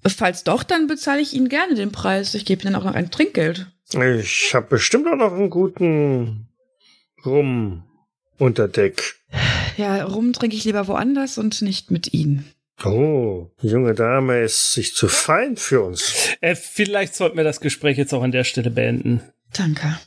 Falls 0.05 0.43
doch, 0.43 0.63
dann 0.63 0.87
bezahle 0.87 1.21
ich 1.21 1.33
Ihnen 1.33 1.49
gerne 1.49 1.75
den 1.75 1.91
Preis. 1.91 2.33
Ich 2.33 2.45
gebe 2.45 2.63
Ihnen 2.63 2.75
auch 2.75 2.83
noch 2.83 2.93
ein 2.93 3.11
Trinkgeld. 3.11 3.67
Ich 3.93 4.53
habe 4.53 4.67
bestimmt 4.67 5.07
auch 5.07 5.15
noch 5.15 5.33
einen 5.33 5.49
guten 5.49 6.47
Rum 7.25 7.83
unter 8.37 8.67
Deck. 8.67 9.15
Ja, 9.77 10.03
rum 10.03 10.33
trinke 10.33 10.55
ich 10.55 10.65
lieber 10.65 10.87
woanders 10.87 11.37
und 11.37 11.61
nicht 11.61 11.89
mit 11.89 12.13
Ihnen. 12.13 12.45
Oh, 12.85 13.51
die 13.61 13.67
junge 13.67 13.93
Dame 13.93 14.41
ist 14.41 14.73
sich 14.73 14.95
zu 14.95 15.07
fein 15.07 15.57
für 15.57 15.81
uns. 15.81 16.29
Äh, 16.41 16.55
vielleicht 16.55 17.15
sollten 17.15 17.37
wir 17.37 17.43
das 17.43 17.59
Gespräch 17.59 17.97
jetzt 17.97 18.13
auch 18.13 18.23
an 18.23 18.31
der 18.31 18.43
Stelle 18.43 18.69
beenden. 18.71 19.21
Danke. 19.53 19.99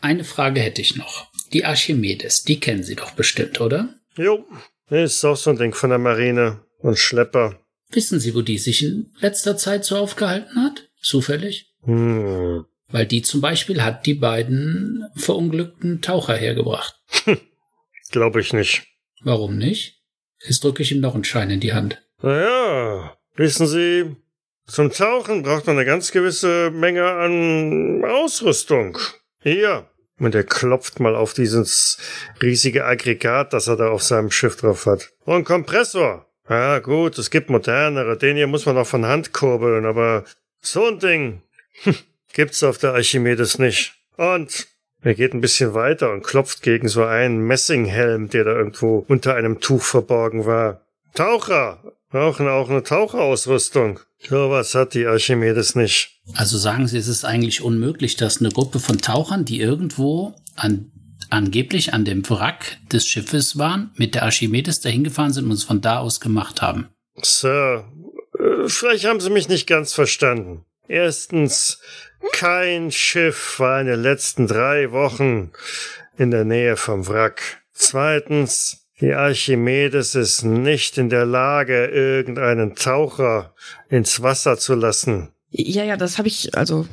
eine 0.00 0.24
Frage 0.24 0.60
hätte 0.60 0.80
ich 0.80 0.96
noch. 0.96 1.30
Die 1.52 1.64
Archimedes, 1.64 2.42
die 2.42 2.58
kennen 2.60 2.82
Sie 2.82 2.96
doch 2.96 3.12
bestimmt, 3.12 3.60
oder? 3.60 3.94
Jo, 4.16 4.44
ist 4.90 5.24
auch 5.24 5.36
so 5.36 5.50
ein 5.50 5.58
Ding 5.58 5.74
von 5.74 5.90
der 5.90 5.98
Marine 5.98 6.60
und 6.78 6.98
Schlepper. 6.98 7.60
Wissen 7.90 8.18
Sie, 8.18 8.34
wo 8.34 8.42
die 8.42 8.58
sich 8.58 8.82
in 8.82 9.12
letzter 9.20 9.56
Zeit 9.56 9.84
so 9.84 9.96
aufgehalten 9.96 10.62
hat? 10.64 10.88
Zufällig? 11.00 11.72
Hm. 11.82 12.64
Weil 12.88 13.06
die 13.06 13.22
zum 13.22 13.40
Beispiel 13.40 13.82
hat 13.82 14.06
die 14.06 14.14
beiden 14.14 15.04
verunglückten 15.14 16.02
Taucher 16.02 16.36
hergebracht. 16.36 16.94
Glaube 18.10 18.40
ich 18.40 18.52
nicht. 18.52 18.86
Warum 19.22 19.56
nicht? 19.56 20.00
Jetzt 20.44 20.62
drücke 20.62 20.82
ich 20.82 20.92
ihm 20.92 21.00
noch 21.00 21.14
einen 21.14 21.24
Schein 21.24 21.50
in 21.50 21.60
die 21.60 21.72
Hand. 21.72 22.02
Naja, 22.22 23.16
wissen 23.34 23.66
Sie, 23.66 24.16
zum 24.66 24.90
Tauchen 24.90 25.42
braucht 25.42 25.66
man 25.66 25.76
eine 25.76 25.84
ganz 25.84 26.10
gewisse 26.12 26.70
Menge 26.70 27.04
an 27.04 28.04
Ausrüstung. 28.04 28.98
Hier. 29.42 29.86
Und 30.18 30.34
er 30.34 30.44
klopft 30.44 30.98
mal 30.98 31.14
auf 31.14 31.34
dieses 31.34 31.98
riesige 32.42 32.86
Aggregat, 32.86 33.52
das 33.52 33.68
er 33.68 33.76
da 33.76 33.90
auf 33.90 34.02
seinem 34.02 34.30
Schiff 34.30 34.56
drauf 34.56 34.86
hat. 34.86 35.12
Und 35.24 35.44
Kompressor. 35.44 36.26
Ja, 36.48 36.78
gut, 36.78 37.18
es 37.18 37.30
gibt 37.30 37.50
modernere. 37.50 38.16
Den 38.16 38.36
hier 38.36 38.46
muss 38.46 38.64
man 38.64 38.78
auch 38.78 38.86
von 38.86 39.04
Hand 39.04 39.32
kurbeln, 39.32 39.84
aber 39.84 40.24
so 40.60 40.86
ein 40.86 40.98
Ding 40.98 41.42
hm, 41.82 41.96
gibt's 42.32 42.62
auf 42.62 42.78
der 42.78 42.94
Archimedes 42.94 43.58
nicht. 43.58 43.94
Und 44.16 44.66
er 45.02 45.14
geht 45.14 45.34
ein 45.34 45.42
bisschen 45.42 45.74
weiter 45.74 46.10
und 46.12 46.24
klopft 46.24 46.62
gegen 46.62 46.88
so 46.88 47.04
einen 47.04 47.46
Messinghelm, 47.46 48.30
der 48.30 48.44
da 48.44 48.52
irgendwo 48.52 49.04
unter 49.06 49.34
einem 49.34 49.60
Tuch 49.60 49.82
verborgen 49.82 50.46
war. 50.46 50.80
Taucher! 51.14 51.82
Brauchen 52.16 52.48
auch 52.48 52.70
eine 52.70 52.82
Taucherausrüstung. 52.82 54.00
Sowas 54.26 54.74
hat 54.74 54.94
die 54.94 55.04
Archimedes 55.04 55.74
nicht. 55.74 56.18
Also 56.32 56.56
sagen 56.56 56.88
Sie, 56.88 56.96
es 56.96 57.08
ist 57.08 57.26
eigentlich 57.26 57.60
unmöglich, 57.60 58.16
dass 58.16 58.40
eine 58.40 58.48
Gruppe 58.48 58.80
von 58.80 59.02
Tauchern, 59.02 59.44
die 59.44 59.60
irgendwo 59.60 60.34
an, 60.54 60.90
angeblich 61.28 61.92
an 61.92 62.06
dem 62.06 62.26
Wrack 62.30 62.78
des 62.90 63.06
Schiffes 63.06 63.58
waren, 63.58 63.90
mit 63.96 64.14
der 64.14 64.22
Archimedes 64.22 64.80
dahin 64.80 65.04
gefahren 65.04 65.34
sind 65.34 65.44
und 65.44 65.52
es 65.52 65.64
von 65.64 65.82
da 65.82 65.98
aus 65.98 66.18
gemacht 66.18 66.62
haben. 66.62 66.88
Sir, 67.20 67.84
äh, 68.38 68.66
vielleicht 68.66 69.04
haben 69.04 69.20
Sie 69.20 69.28
mich 69.28 69.50
nicht 69.50 69.66
ganz 69.66 69.92
verstanden. 69.92 70.64
Erstens, 70.88 71.80
kein 72.32 72.92
Schiff 72.92 73.60
war 73.60 73.82
in 73.82 73.88
den 73.88 74.00
letzten 74.00 74.46
drei 74.46 74.90
Wochen 74.90 75.52
in 76.16 76.30
der 76.30 76.46
Nähe 76.46 76.78
vom 76.78 77.06
Wrack. 77.08 77.62
Zweitens, 77.74 78.85
die 79.00 79.12
Archimedes 79.12 80.14
ist 80.14 80.42
nicht 80.42 80.98
in 80.98 81.10
der 81.10 81.26
Lage, 81.26 81.86
irgendeinen 81.86 82.74
Taucher 82.74 83.54
ins 83.88 84.22
Wasser 84.22 84.58
zu 84.58 84.74
lassen. 84.74 85.30
Ja, 85.50 85.84
ja, 85.84 85.96
das 85.96 86.18
habe 86.18 86.28
ich, 86.28 86.56
also 86.56 86.86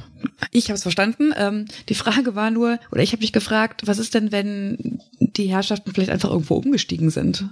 ich 0.51 0.65
habe 0.65 0.75
es 0.75 0.83
verstanden. 0.83 1.33
Ähm, 1.35 1.65
die 1.89 1.95
Frage 1.95 2.35
war 2.35 2.51
nur, 2.51 2.79
oder 2.91 3.01
ich 3.01 3.11
habe 3.11 3.21
mich 3.21 3.33
gefragt, 3.33 3.81
was 3.85 3.97
ist 3.97 4.13
denn, 4.13 4.31
wenn 4.31 4.99
die 5.19 5.49
Herrschaften 5.49 5.91
vielleicht 5.93 6.11
einfach 6.11 6.29
irgendwo 6.29 6.55
umgestiegen 6.55 7.09
sind? 7.09 7.45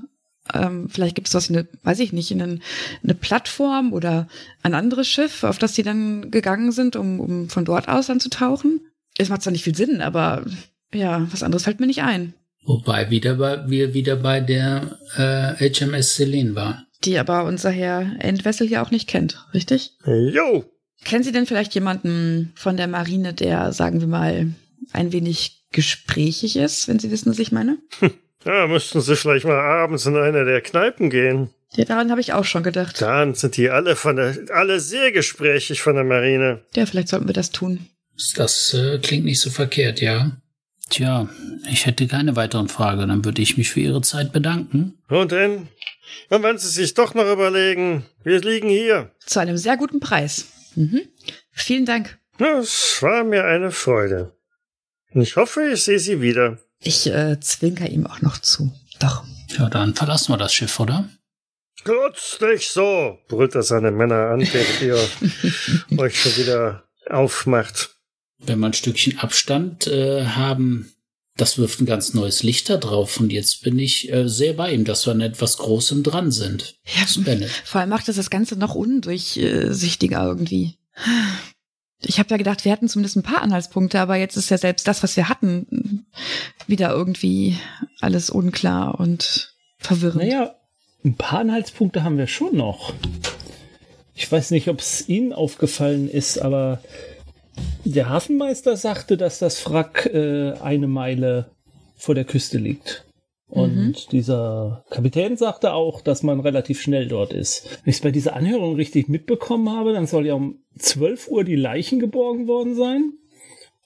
Ähm, 0.53 0.89
vielleicht 0.89 1.15
gibt 1.15 1.27
es 1.27 1.33
was, 1.33 1.49
eine, 1.49 1.67
weiß 1.83 1.99
ich 1.99 2.13
nicht, 2.13 2.31
eine, 2.31 2.59
eine 3.03 3.15
Plattform 3.15 3.93
oder 3.93 4.27
ein 4.63 4.73
anderes 4.73 5.07
Schiff, 5.07 5.43
auf 5.43 5.57
das 5.57 5.75
sie 5.75 5.83
dann 5.83 6.31
gegangen 6.31 6.71
sind, 6.71 6.95
um, 6.95 7.19
um 7.19 7.49
von 7.49 7.65
dort 7.65 7.87
aus 7.87 8.07
dann 8.07 8.19
zu 8.19 8.29
tauchen. 8.29 8.81
Es 9.17 9.29
macht 9.29 9.41
zwar 9.41 9.51
nicht 9.51 9.63
viel 9.63 9.75
Sinn, 9.75 10.01
aber 10.01 10.45
ja, 10.93 11.27
was 11.31 11.43
anderes 11.43 11.63
fällt 11.63 11.79
mir 11.79 11.87
nicht 11.87 12.03
ein. 12.03 12.33
Wobei 12.63 13.09
wieder 13.09 13.35
bei, 13.35 13.67
wir 13.67 13.93
wieder 13.93 14.15
bei 14.15 14.39
der 14.39 14.97
äh, 15.17 15.69
HMS 15.69 16.15
Celine 16.15 16.55
waren. 16.55 16.85
Die 17.03 17.17
aber 17.17 17.45
unser 17.45 17.71
Herr 17.71 18.11
Endwessel 18.19 18.67
hier 18.67 18.83
auch 18.83 18.91
nicht 18.91 19.09
kennt, 19.09 19.43
richtig? 19.53 19.93
Jo! 20.05 20.65
Kennen 21.03 21.23
Sie 21.23 21.31
denn 21.31 21.47
vielleicht 21.47 21.73
jemanden 21.73 22.53
von 22.55 22.77
der 22.77 22.87
Marine, 22.87 23.33
der, 23.33 23.73
sagen 23.73 24.01
wir 24.01 24.07
mal, 24.07 24.53
ein 24.93 25.11
wenig 25.11 25.63
gesprächig 25.71 26.57
ist, 26.57 26.87
wenn 26.87 26.99
Sie 26.99 27.09
wissen, 27.09 27.31
was 27.31 27.39
ich 27.39 27.51
meine? 27.51 27.77
Ja, 28.45 28.65
müssten 28.67 29.01
Sie 29.01 29.15
vielleicht 29.15 29.45
mal 29.45 29.59
abends 29.59 30.05
in 30.05 30.17
eine 30.17 30.45
der 30.45 30.61
Kneipen 30.61 31.09
gehen. 31.11 31.49
Ja, 31.75 31.85
daran 31.85 32.11
habe 32.11 32.21
ich 32.21 32.33
auch 32.33 32.43
schon 32.43 32.63
gedacht. 32.63 33.01
Dann 33.01 33.33
sind 33.33 33.55
die 33.55 33.69
alle 33.69 33.95
von 33.95 34.15
der, 34.15 34.35
alle 34.53 34.79
sehr 34.79 35.11
gesprächig 35.11 35.81
von 35.81 35.95
der 35.95 36.03
Marine. 36.03 36.61
Ja, 36.75 36.85
vielleicht 36.85 37.07
sollten 37.07 37.27
wir 37.27 37.33
das 37.33 37.51
tun. 37.51 37.87
Das 38.35 38.73
äh, 38.73 38.99
klingt 38.99 39.25
nicht 39.25 39.39
so 39.39 39.49
verkehrt, 39.49 40.01
ja. 40.01 40.31
Tja, 40.91 41.29
ich 41.71 41.85
hätte 41.85 42.05
keine 42.05 42.35
weiteren 42.35 42.67
Fragen. 42.67 43.07
Dann 43.07 43.23
würde 43.23 43.41
ich 43.41 43.57
mich 43.57 43.71
für 43.71 43.79
Ihre 43.79 44.01
Zeit 44.01 44.33
bedanken. 44.33 44.99
Und 45.07 45.31
denn? 45.31 45.69
Und 46.29 46.43
wenn 46.43 46.57
Sie 46.57 46.67
sich 46.67 46.93
doch 46.93 47.13
noch 47.13 47.31
überlegen, 47.31 48.05
wir 48.23 48.41
liegen 48.41 48.67
hier. 48.67 49.09
Zu 49.25 49.39
einem 49.39 49.55
sehr 49.55 49.77
guten 49.77 50.01
Preis. 50.01 50.47
Mhm. 50.75 51.01
Vielen 51.53 51.85
Dank. 51.85 52.19
Es 52.37 53.01
war 53.01 53.23
mir 53.23 53.45
eine 53.45 53.71
Freude. 53.71 54.35
Ich 55.13 55.37
hoffe, 55.37 55.69
ich 55.71 55.81
sehe 55.83 55.99
Sie 55.99 56.21
wieder. 56.21 56.57
Ich 56.81 57.07
äh, 57.07 57.39
zwinker 57.39 57.87
ihm 57.87 58.05
auch 58.05 58.21
noch 58.21 58.39
zu. 58.39 58.73
Doch. 58.99 59.23
Ja, 59.57 59.69
dann 59.69 59.95
verlassen 59.95 60.33
wir 60.33 60.37
das 60.37 60.53
Schiff, 60.53 60.77
oder? 60.77 61.09
Glotz 61.85 62.37
nicht 62.41 62.69
so, 62.69 63.17
brüllt 63.29 63.55
er 63.55 63.63
seine 63.63 63.91
Männer 63.91 64.31
an, 64.31 64.41
während 64.41 64.81
ihr 64.81 65.97
euch 65.97 66.19
schon 66.19 66.35
wieder 66.35 66.83
aufmacht. 67.09 67.90
Wenn 68.45 68.59
wir 68.59 68.67
ein 68.67 68.73
Stückchen 68.73 69.19
Abstand 69.19 69.87
äh, 69.87 70.25
haben, 70.25 70.91
das 71.37 71.57
wirft 71.57 71.79
ein 71.81 71.85
ganz 71.85 72.13
neues 72.13 72.43
Licht 72.43 72.69
da 72.69 72.77
drauf. 72.77 73.19
Und 73.19 73.31
jetzt 73.31 73.63
bin 73.63 73.79
ich 73.79 74.11
äh, 74.11 74.27
sehr 74.27 74.53
bei 74.53 74.73
ihm, 74.73 74.85
dass 74.85 75.05
wir 75.05 75.11
an 75.11 75.21
etwas 75.21 75.57
Großem 75.57 76.03
dran 76.03 76.31
sind. 76.31 76.75
Ja, 76.85 77.05
Bennett. 77.23 77.49
vor 77.49 77.81
allem 77.81 77.89
macht 77.89 78.09
es 78.09 78.15
das 78.15 78.29
Ganze 78.29 78.57
noch 78.57 78.75
undurchsichtiger 78.75 80.23
irgendwie. 80.25 80.75
Ich 82.03 82.19
habe 82.19 82.29
ja 82.31 82.37
gedacht, 82.37 82.65
wir 82.65 82.71
hätten 82.71 82.89
zumindest 82.89 83.15
ein 83.15 83.23
paar 83.23 83.43
Anhaltspunkte, 83.43 83.99
aber 83.99 84.15
jetzt 84.15 84.35
ist 84.35 84.49
ja 84.49 84.57
selbst 84.57 84.87
das, 84.87 85.03
was 85.03 85.15
wir 85.15 85.29
hatten, 85.29 86.05
wieder 86.67 86.91
irgendwie 86.91 87.57
alles 87.99 88.29
unklar 88.29 88.99
und 88.99 89.55
verwirrend. 89.77 90.23
Naja, 90.23 90.55
ein 91.05 91.15
paar 91.15 91.39
Anhaltspunkte 91.39 92.03
haben 92.03 92.17
wir 92.17 92.27
schon 92.27 92.55
noch. 92.55 92.93
Ich 94.15 94.31
weiß 94.31 94.51
nicht, 94.51 94.67
ob 94.67 94.79
es 94.79 95.07
Ihnen 95.07 95.33
aufgefallen 95.33 96.09
ist, 96.09 96.39
aber 96.39 96.81
der 97.85 98.09
Hafenmeister 98.09 98.77
sagte, 98.77 99.17
dass 99.17 99.39
das 99.39 99.69
Wrack 99.69 100.09
äh, 100.13 100.53
eine 100.61 100.87
Meile 100.87 101.51
vor 101.95 102.15
der 102.15 102.25
Küste 102.25 102.57
liegt. 102.57 103.05
Und 103.47 103.75
Mhm. 103.75 103.95
dieser 104.11 104.85
Kapitän 104.89 105.35
sagte 105.35 105.73
auch, 105.73 105.99
dass 106.01 106.23
man 106.23 106.39
relativ 106.39 106.81
schnell 106.81 107.07
dort 107.07 107.33
ist. 107.33 107.65
Wenn 107.83 107.89
ich 107.91 107.97
es 107.97 108.01
bei 108.01 108.11
dieser 108.11 108.33
Anhörung 108.35 108.75
richtig 108.75 109.09
mitbekommen 109.09 109.69
habe, 109.69 109.91
dann 109.91 110.07
soll 110.07 110.25
ja 110.25 110.35
um 110.35 110.59
12 110.79 111.27
Uhr 111.27 111.43
die 111.43 111.57
Leichen 111.57 111.99
geborgen 111.99 112.47
worden 112.47 112.75
sein. 112.75 113.11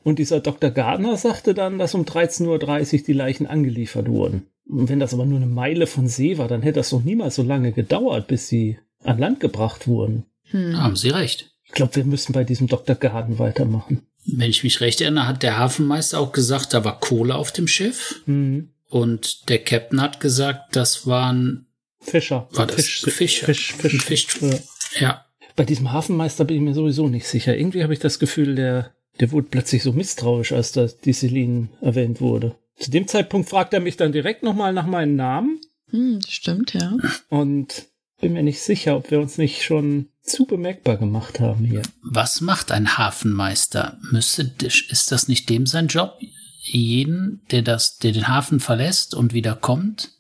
Und 0.04 0.20
dieser 0.20 0.40
Dr. 0.40 0.70
Gardner 0.70 1.18
sagte 1.18 1.56
dann, 1.56 1.80
dass 1.80 1.96
um 1.96 2.04
13.30 2.04 3.00
Uhr 3.00 3.06
die 3.08 3.14
Leichen 3.14 3.48
angeliefert 3.48 4.08
wurden. 4.08 4.46
Und 4.70 4.88
wenn 4.88 5.00
das 5.00 5.16
aber 5.16 5.26
nur 5.26 5.38
eine 5.38 5.48
Meile 5.48 5.88
von 5.88 6.08
See 6.08 6.38
war, 6.38 6.48
dann 6.48 6.62
hätte 6.62 6.80
das 6.80 6.92
doch 6.92 7.04
niemals 7.04 7.36
so 7.36 7.42
lange 7.44 7.72
gedauert, 7.72 8.28
bis 8.28 8.48
sie 8.48 8.78
an 9.04 9.18
Land 9.18 9.40
gebracht 9.40 9.88
wurden. 9.88 10.26
Hm. 10.52 10.78
Haben 10.78 10.96
Sie 10.96 11.10
recht. 11.10 11.55
Ich 11.76 11.78
glaube, 11.78 11.98
wir 11.98 12.06
müssen 12.06 12.32
bei 12.32 12.46
diesem 12.46 12.68
Dr. 12.68 12.96
Garden 12.96 13.38
weitermachen. 13.38 14.08
Wenn 14.26 14.50
ich 14.50 14.64
mich 14.64 14.80
recht 14.80 15.02
erinnere, 15.02 15.28
hat 15.28 15.44
der 15.44 15.60
Hafenmeister 15.60 16.22
auch 16.22 16.32
gesagt, 16.32 16.74
da 16.74 16.86
war 16.86 17.02
Kohle 17.02 17.36
auf 17.36 17.52
dem 17.52 17.68
Schiff. 17.68 18.22
Mhm. 18.28 18.70
Und 18.88 19.50
der 19.50 19.62
Captain 19.62 20.00
hat 20.00 20.22
gesagt, 20.22 20.78
das 20.78 21.06
waren 21.06 21.68
Fischer. 22.00 22.48
War 22.52 22.66
das 22.66 22.76
Fisch, 22.76 23.02
Fische? 23.02 23.46
Fisch, 23.46 23.74
Fisch. 23.74 24.04
Fisch. 24.06 24.28
Ja. 24.40 25.02
ja. 25.02 25.26
Bei 25.58 25.66
diesem 25.66 25.92
Hafenmeister 25.92 26.46
bin 26.46 26.56
ich 26.56 26.64
mir 26.64 26.74
sowieso 26.74 27.10
nicht 27.10 27.28
sicher. 27.28 27.58
Irgendwie 27.58 27.84
habe 27.84 27.92
ich 27.92 28.00
das 28.00 28.20
Gefühl, 28.20 28.56
der, 28.56 28.94
der 29.20 29.34
wurde 29.34 29.48
plötzlich 29.52 29.84
so 29.84 29.92
misstrauisch, 29.92 30.54
als 30.54 30.72
da 30.72 30.88
die 31.04 31.12
Celine 31.12 31.68
erwähnt 31.82 32.22
wurde. 32.22 32.56
Zu 32.78 32.90
dem 32.90 33.06
Zeitpunkt 33.06 33.50
fragt 33.50 33.74
er 33.74 33.82
mich 33.82 33.98
dann 33.98 34.14
direkt 34.14 34.44
nochmal 34.44 34.72
nach 34.72 34.88
meinem 34.88 35.18
Namen 35.18 35.60
Hm, 35.90 36.22
stimmt, 36.26 36.74
ja. 36.74 36.96
und 37.28 37.88
bin 38.22 38.32
mir 38.32 38.44
nicht 38.44 38.62
sicher, 38.62 38.96
ob 38.96 39.12
wir 39.12 39.20
uns 39.20 39.38
nicht 39.38 39.64
schon 39.64 40.08
zu 40.26 40.46
bemerkbar 40.46 40.98
gemacht 40.98 41.40
haben 41.40 41.66
hier. 41.66 41.82
Was 42.02 42.42
macht 42.42 42.72
ein 42.72 42.98
Hafenmeister? 42.98 43.98
Müsste, 44.12 44.52
ist 44.64 45.12
das 45.12 45.28
nicht 45.28 45.50
dem 45.50 45.66
sein 45.66 45.88
Job? 45.88 46.20
Jeden, 46.62 47.42
der 47.52 47.62
das, 47.62 47.98
der 47.98 48.12
den 48.12 48.28
Hafen 48.28 48.60
verlässt 48.60 49.14
und 49.14 49.34
wieder 49.34 49.56
kommt, 49.56 50.12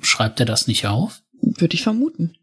schreibt 0.00 0.40
er 0.40 0.46
das 0.46 0.66
nicht 0.66 0.86
auf? 0.86 1.22
Würde 1.40 1.74
ich 1.74 1.82
vermuten. 1.82 2.36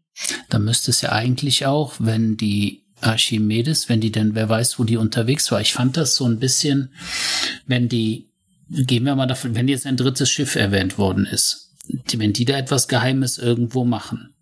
Dann 0.48 0.64
müsste 0.64 0.92
es 0.92 1.00
ja 1.00 1.10
eigentlich 1.10 1.66
auch, 1.66 1.94
wenn 1.98 2.36
die 2.36 2.84
Archimedes, 3.00 3.88
wenn 3.88 4.00
die 4.00 4.12
denn, 4.12 4.34
wer 4.34 4.48
weiß, 4.48 4.78
wo 4.78 4.84
die 4.84 4.96
unterwegs 4.96 5.50
war. 5.50 5.60
Ich 5.60 5.72
fand 5.72 5.96
das 5.96 6.14
so 6.14 6.24
ein 6.24 6.38
bisschen, 6.38 6.92
wenn 7.66 7.88
die, 7.88 8.30
gehen 8.68 9.04
wir 9.04 9.16
mal 9.16 9.26
davon, 9.26 9.54
wenn 9.54 9.68
jetzt 9.68 9.86
ein 9.86 9.96
drittes 9.96 10.30
Schiff 10.30 10.54
erwähnt 10.54 10.96
worden 10.96 11.26
ist, 11.26 11.72
die, 11.88 12.18
wenn 12.18 12.32
die 12.32 12.44
da 12.44 12.56
etwas 12.56 12.88
Geheimes 12.88 13.38
irgendwo 13.38 13.84
machen, 13.84 14.33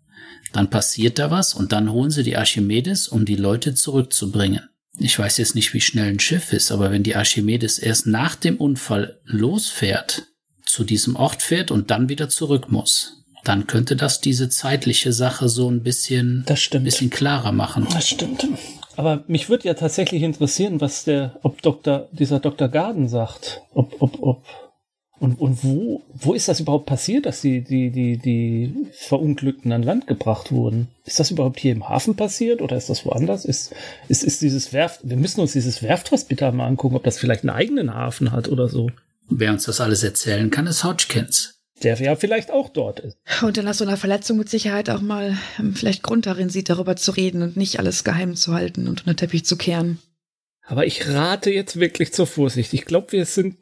dann 0.53 0.69
passiert 0.69 1.19
da 1.19 1.31
was 1.31 1.53
und 1.53 1.71
dann 1.71 1.91
holen 1.91 2.11
sie 2.11 2.23
die 2.23 2.37
Archimedes, 2.37 3.07
um 3.07 3.25
die 3.25 3.35
Leute 3.35 3.73
zurückzubringen. 3.73 4.61
Ich 4.99 5.17
weiß 5.17 5.37
jetzt 5.39 5.55
nicht, 5.55 5.73
wie 5.73 5.81
schnell 5.81 6.09
ein 6.09 6.19
Schiff 6.19 6.53
ist, 6.53 6.71
aber 6.71 6.91
wenn 6.91 7.03
die 7.03 7.15
Archimedes 7.15 7.79
erst 7.79 8.05
nach 8.07 8.35
dem 8.35 8.57
Unfall 8.57 9.19
losfährt, 9.25 10.23
zu 10.65 10.83
diesem 10.83 11.15
Ort 11.15 11.41
fährt 11.41 11.71
und 11.71 11.91
dann 11.91 12.09
wieder 12.09 12.29
zurück 12.29 12.71
muss, 12.71 13.23
dann 13.43 13.67
könnte 13.67 13.95
das 13.95 14.21
diese 14.21 14.49
zeitliche 14.49 15.11
Sache 15.11 15.49
so 15.49 15.69
ein 15.69 15.83
bisschen, 15.83 16.43
Das 16.45 16.61
stimmt. 16.61 16.83
ein 16.83 16.85
bisschen 16.85 17.09
klarer 17.09 17.51
machen. 17.51 17.87
Das 17.91 18.07
stimmt. 18.07 18.47
Aber 18.95 19.23
mich 19.27 19.49
würde 19.49 19.67
ja 19.67 19.73
tatsächlich 19.73 20.21
interessieren, 20.21 20.79
was 20.79 21.03
der, 21.03 21.39
ob 21.41 21.61
Dr., 21.61 22.07
dieser 22.11 22.39
Dr. 22.39 22.69
Garden 22.69 23.09
sagt. 23.09 23.61
Ob, 23.73 23.99
ob, 24.01 24.21
ob, 24.21 24.45
und, 25.23 25.39
und 25.39 25.63
wo, 25.63 26.03
wo 26.13 26.33
ist 26.33 26.49
das 26.49 26.59
überhaupt 26.59 26.85
passiert, 26.85 27.25
dass 27.25 27.39
die, 27.39 27.61
die, 27.61 27.91
die, 27.91 28.17
die 28.17 28.75
Verunglückten 28.91 29.71
an 29.71 29.81
Land 29.81 30.05
gebracht 30.05 30.51
wurden? 30.51 30.89
Ist 31.05 31.17
das 31.17 31.31
überhaupt 31.31 31.61
hier 31.61 31.71
im 31.71 31.87
Hafen 31.87 32.17
passiert 32.17 32.61
oder 32.61 32.75
ist 32.75 32.89
das 32.89 33.05
woanders? 33.05 33.45
Ist, 33.45 33.73
ist, 34.09 34.25
ist 34.25 34.41
dieses 34.41 34.73
Werft, 34.73 34.99
wir 35.03 35.15
müssen 35.15 35.39
uns 35.39 35.53
dieses 35.53 35.81
Werfthospital 35.81 36.51
mal 36.51 36.67
angucken, 36.67 36.97
ob 36.97 37.05
das 37.05 37.19
vielleicht 37.19 37.43
einen 37.43 37.51
eigenen 37.51 37.93
Hafen 37.93 38.33
hat 38.33 38.49
oder 38.49 38.67
so. 38.67 38.89
Wer 39.29 39.53
uns 39.53 39.63
das 39.63 39.79
alles 39.79 40.03
erzählen 40.03 40.51
kann, 40.51 40.67
ist 40.67 40.83
Hodgkins. 40.83 41.61
Der 41.83 41.97
ja 42.01 42.17
vielleicht 42.17 42.51
auch 42.51 42.67
dort 42.67 42.99
ist. 42.99 43.17
Und 43.41 43.55
dann 43.55 43.63
nach 43.63 43.75
so 43.75 43.85
einer 43.85 43.95
Verletzung 43.95 44.37
mit 44.37 44.49
Sicherheit 44.49 44.89
auch 44.89 44.99
mal 44.99 45.37
ähm, 45.57 45.73
vielleicht 45.73 46.03
Grund 46.03 46.25
darin 46.25 46.49
sieht, 46.49 46.69
darüber 46.69 46.97
zu 46.97 47.11
reden 47.11 47.43
und 47.43 47.55
nicht 47.55 47.79
alles 47.79 48.03
geheim 48.03 48.35
zu 48.35 48.53
halten 48.53 48.89
und 48.89 48.99
unter 48.99 49.13
den 49.13 49.17
Teppich 49.17 49.45
zu 49.45 49.55
kehren. 49.55 49.99
Aber 50.65 50.85
ich 50.85 51.07
rate 51.07 51.49
jetzt 51.49 51.79
wirklich 51.79 52.11
zur 52.11 52.27
Vorsicht. 52.27 52.73
Ich 52.73 52.83
glaube, 52.83 53.13
wir 53.13 53.25
sind 53.25 53.55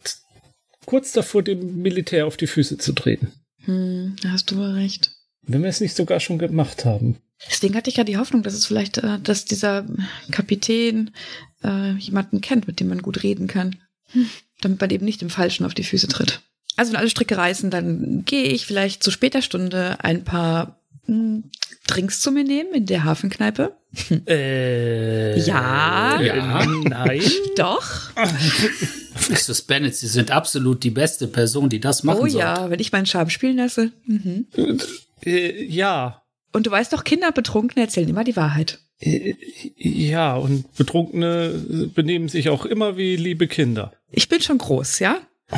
kurz 0.86 1.12
davor, 1.12 1.44
dem 1.44 1.82
Militär 1.82 2.28
auf 2.28 2.38
die 2.38 2.48
Füße 2.48 2.78
zu 2.78 2.94
treten. 2.94 3.32
Hm, 3.66 4.16
da 4.22 4.32
hast 4.32 4.52
du 4.52 4.58
wohl 4.58 4.72
recht. 4.72 5.12
Wenn 5.44 5.64
wir 5.64 5.70
es 5.70 5.82
nicht 5.82 5.96
sogar 5.96 6.20
schon 6.20 6.40
gemacht 6.40 6.86
haben. 6.86 7.18
Deswegen 7.50 7.76
hatte 7.76 7.90
ich 7.90 7.98
ja 7.98 8.04
die 8.04 8.18
Hoffnung, 8.18 8.44
dass 8.44 8.54
es 8.54 8.66
vielleicht, 8.66 9.00
äh, 9.00 9.20
dass 9.20 9.46
dieser 9.46 9.86
Kapitän 10.30 11.12
äh, 11.64 11.94
jemanden 11.94 12.42
kennt, 12.42 12.68
mit 12.68 12.80
dem 12.80 12.90
man 12.90 13.02
gut 13.02 13.24
reden 13.24 13.48
kann. 13.48 13.78
Hm, 14.12 14.30
damit 14.62 14.80
man 14.80 14.90
eben 14.90 15.06
nicht 15.06 15.22
dem 15.22 15.30
Falschen 15.30 15.66
auf 15.66 15.74
die 15.74 15.84
Füße 15.84 16.08
tritt. 16.08 16.42
Also 16.76 16.92
wenn 16.92 17.00
alle 17.00 17.10
Stricke 17.10 17.38
reißen, 17.38 17.70
dann 17.70 18.24
gehe 18.26 18.46
ich 18.46 18.66
vielleicht 18.66 19.04
zu 19.04 19.12
später 19.12 19.42
Stunde 19.42 19.98
ein 20.04 20.24
paar 20.24 20.81
Drinks 21.88 22.20
zu 22.22 22.32
mir 22.32 22.44
nehmen 22.44 22.74
in 22.74 22.86
der 22.86 23.04
Hafenkneipe. 23.04 23.76
Äh, 24.28 25.40
Ja. 25.40 26.22
ja. 26.22 26.66
Nein. 26.66 27.22
Doch. 27.58 27.84
Mrs. 29.30 29.64
Bennett, 29.64 29.96
Sie 29.96 30.08
sind 30.08 30.32
absolut 30.32 30.84
die 30.84 30.90
beste 30.92 31.28
Person, 31.28 31.70
die 31.70 31.80
das 31.80 32.04
machen 32.04 32.18
Oh 32.20 32.22
sollte. 32.22 32.38
ja, 32.38 32.70
wenn 32.70 32.80
ich 32.80 32.92
meinen 32.92 33.06
Charme 33.06 33.30
spielen 33.30 33.58
lasse. 33.58 33.92
Mhm. 34.06 34.46
Äh, 35.26 35.64
ja. 35.66 36.22
Und 36.54 36.68
du 36.68 36.72
weißt 36.72 36.94
doch, 36.94 37.04
Kinder 37.04 37.32
betrunken 37.32 37.82
erzählen 37.82 38.10
immer 38.10 38.24
die 38.24 38.36
Wahrheit. 38.36 38.80
Äh, 39.00 39.36
Ja, 39.78 40.36
und 40.36 40.74
Betrunkene 40.76 41.90
benehmen 41.94 42.30
sich 42.30 42.50
auch 42.50 42.66
immer 42.66 42.98
wie 42.98 43.16
liebe 43.16 43.48
Kinder. 43.48 43.94
Ich 44.12 44.30
bin 44.30 44.42
schon 44.42 44.58
groß, 44.58 45.00
ja? 45.00 45.18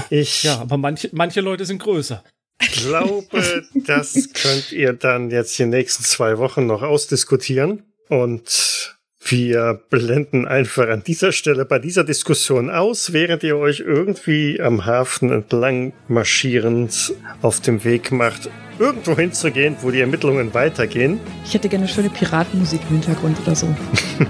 Ich 0.10 0.44
Ja, 0.44 0.60
aber 0.62 0.78
manche, 0.78 1.10
manche 1.14 1.42
Leute 1.42 1.66
sind 1.66 1.80
größer. 1.82 2.24
Glaube, 2.72 3.64
das 3.74 4.30
könnt 4.34 4.72
ihr 4.72 4.94
dann 4.94 5.30
jetzt 5.30 5.58
die 5.60 5.66
nächsten 5.66 6.04
zwei 6.04 6.38
Wochen 6.38 6.66
noch 6.66 6.82
ausdiskutieren. 6.82 7.84
Und 8.10 8.96
wir 9.26 9.82
blenden 9.90 10.48
einfach 10.48 10.90
an 10.90 11.04
dieser 11.04 11.32
Stelle 11.32 11.66
bei 11.66 11.80
dieser 11.80 12.04
Diskussion 12.04 12.70
aus, 12.70 13.14
während 13.14 13.44
ihr 13.44 13.58
euch 13.58 13.80
irgendwie 13.80 14.62
am 14.62 14.86
Hafen 14.86 15.32
entlang 15.32 15.94
marschierend 16.08 17.14
auf 17.42 17.62
dem 17.62 17.84
Weg 17.86 18.12
macht, 18.12 18.50
irgendwo 18.80 19.16
hinzugehen, 19.16 19.78
wo 19.82 19.92
die 19.92 20.02
Ermittlungen 20.02 20.54
weitergehen. 20.54 21.20
Ich 21.46 21.54
hätte 21.54 21.70
gerne 21.70 21.88
schöne 21.88 22.10
Piratenmusik 22.10 22.82
im 22.90 22.98
Hintergrund 22.98 23.38
oder 23.42 23.56
so. 23.56 23.74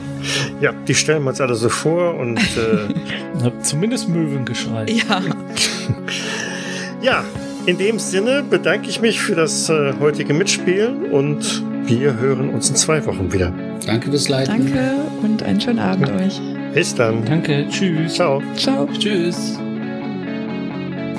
Ja, 0.62 0.72
die 0.72 0.96
stellen 0.96 1.24
wir 1.24 1.32
uns 1.32 1.42
alle 1.42 1.56
so 1.56 1.68
vor 1.68 2.16
und 2.16 2.40
äh, 2.40 3.52
zumindest 3.62 4.08
Möwengeschrei. 4.08 4.86
Ja. 4.86 5.22
ja, 7.02 7.26
in 7.66 7.78
dem 7.78 8.00
Sinne 8.00 8.44
bedanke 8.44 8.90
ich 8.90 9.02
mich 9.02 9.20
für 9.20 9.36
das 9.36 9.70
äh, 9.70 9.94
heutige 10.00 10.34
Mitspielen 10.34 11.12
und 11.12 11.64
wir 11.86 12.18
hören 12.18 12.50
uns 12.50 12.70
in 12.70 12.76
zwei 12.76 13.06
Wochen 13.06 13.32
wieder. 13.32 13.54
Danke 13.86 14.10
fürs 14.10 14.30
Leiten. 14.30 14.66
Danke 14.66 14.96
und 15.22 15.44
einen 15.44 15.60
schönen 15.60 15.80
Abend 15.80 16.10
euch. 16.12 16.40
Bis 16.74 16.96
dann. 16.96 17.24
Danke, 17.26 17.66
tschüss. 17.70 18.16
Ciao. 18.16 18.42
Ciao. 18.56 18.88
Tschüss. 18.98 19.60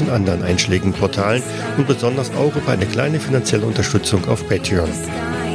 und 0.00 0.10
anderen 0.10 0.42
einschlägigen 0.42 0.92
Portalen 0.92 1.42
und 1.76 1.86
besonders 1.86 2.30
auch 2.34 2.54
über 2.54 2.72
eine 2.72 2.86
kleine 2.86 3.20
finanzielle 3.20 3.66
Unterstützung 3.66 4.26
auf 4.28 4.48
Patreon. 4.48 4.90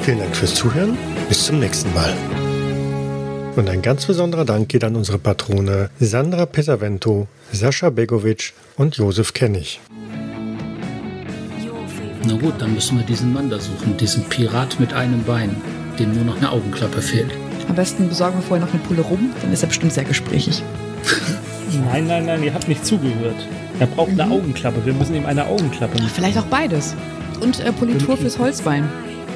Vielen 0.01 0.19
Dank 0.19 0.35
fürs 0.35 0.55
Zuhören, 0.55 0.97
bis 1.30 1.45
zum 1.45 1.59
nächsten 1.59 1.93
Mal. 1.93 2.13
Und 3.55 3.69
ein 3.69 3.81
ganz 3.81 4.05
besonderer 4.05 4.45
Dank 4.45 4.69
geht 4.69 4.84
an 4.84 4.95
unsere 4.95 5.19
Patrone 5.19 5.89
Sandra 5.99 6.45
Pesavento, 6.45 7.27
Sascha 7.51 7.89
Begovic 7.89 8.53
und 8.77 8.95
Josef 8.95 9.34
Kennig. 9.34 9.81
Na 12.23 12.34
gut, 12.35 12.53
dann 12.59 12.73
müssen 12.73 12.97
wir 12.97 13.05
diesen 13.05 13.34
Mann 13.34 13.49
da 13.49 13.59
suchen, 13.59 13.97
diesen 13.97 14.23
Pirat 14.26 14.80
mit 14.80 14.93
einem 14.93 15.23
Bein, 15.23 15.55
dem 15.99 16.13
nur 16.13 16.23
noch 16.23 16.38
eine 16.38 16.51
Augenklappe 16.51 17.01
fehlt. 17.01 17.31
Am 17.68 17.76
besten 17.76 18.07
besorgen 18.09 18.38
wir 18.38 18.43
vorher 18.43 18.65
noch 18.65 18.73
eine 18.73 18.84
Pulle 18.84 19.01
rum, 19.01 19.31
dann 19.41 19.51
ist 19.51 19.63
er 19.63 19.68
bestimmt 19.68 19.93
sehr 19.93 20.03
gesprächig. 20.03 20.63
Nein, 21.85 22.07
nein, 22.07 22.26
nein, 22.26 22.43
ihr 22.43 22.53
habt 22.53 22.68
nicht 22.68 22.85
zugehört. 22.85 23.47
Er 23.82 23.88
braucht 23.88 24.12
eine 24.12 24.30
Augenklappe. 24.30 24.86
Wir 24.86 24.94
müssen 24.94 25.16
ihm 25.16 25.26
eine 25.26 25.48
Augenklappe 25.48 25.98
machen. 25.98 26.12
Vielleicht 26.14 26.38
auch 26.38 26.45
beides. 26.45 26.95
Und 27.40 27.62
äh, 27.62 27.72
Politur 27.74 28.16
fürs 28.16 28.38
Holzbein. 28.38 28.88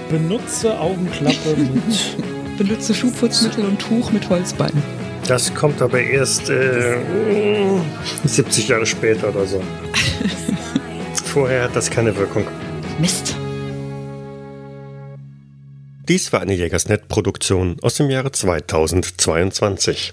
Benutze 0.07 0.79
Augenklappe 0.79 1.55
mit. 1.57 2.55
Benutze 2.55 2.93
Schuhputzmittel 2.93 3.65
und 3.65 3.79
Tuch 3.79 4.11
mit 4.11 4.29
Holzbein. 4.29 4.71
Das 5.27 5.51
kommt 5.55 5.81
aber 5.81 5.99
erst 5.99 6.51
äh, 6.51 6.95
70 8.23 8.67
Jahre 8.67 8.85
später 8.85 9.29
oder 9.29 9.47
so. 9.47 9.59
Vorher 11.25 11.63
hat 11.63 11.75
das 11.75 11.89
keine 11.89 12.15
Wirkung. 12.15 12.45
Mist. 12.99 13.35
Dies 16.07 16.31
war 16.31 16.41
eine 16.41 16.53
Jägersnet-Produktion 16.53 17.77
aus 17.81 17.95
dem 17.95 18.11
Jahre 18.11 18.31
2022. 18.31 20.03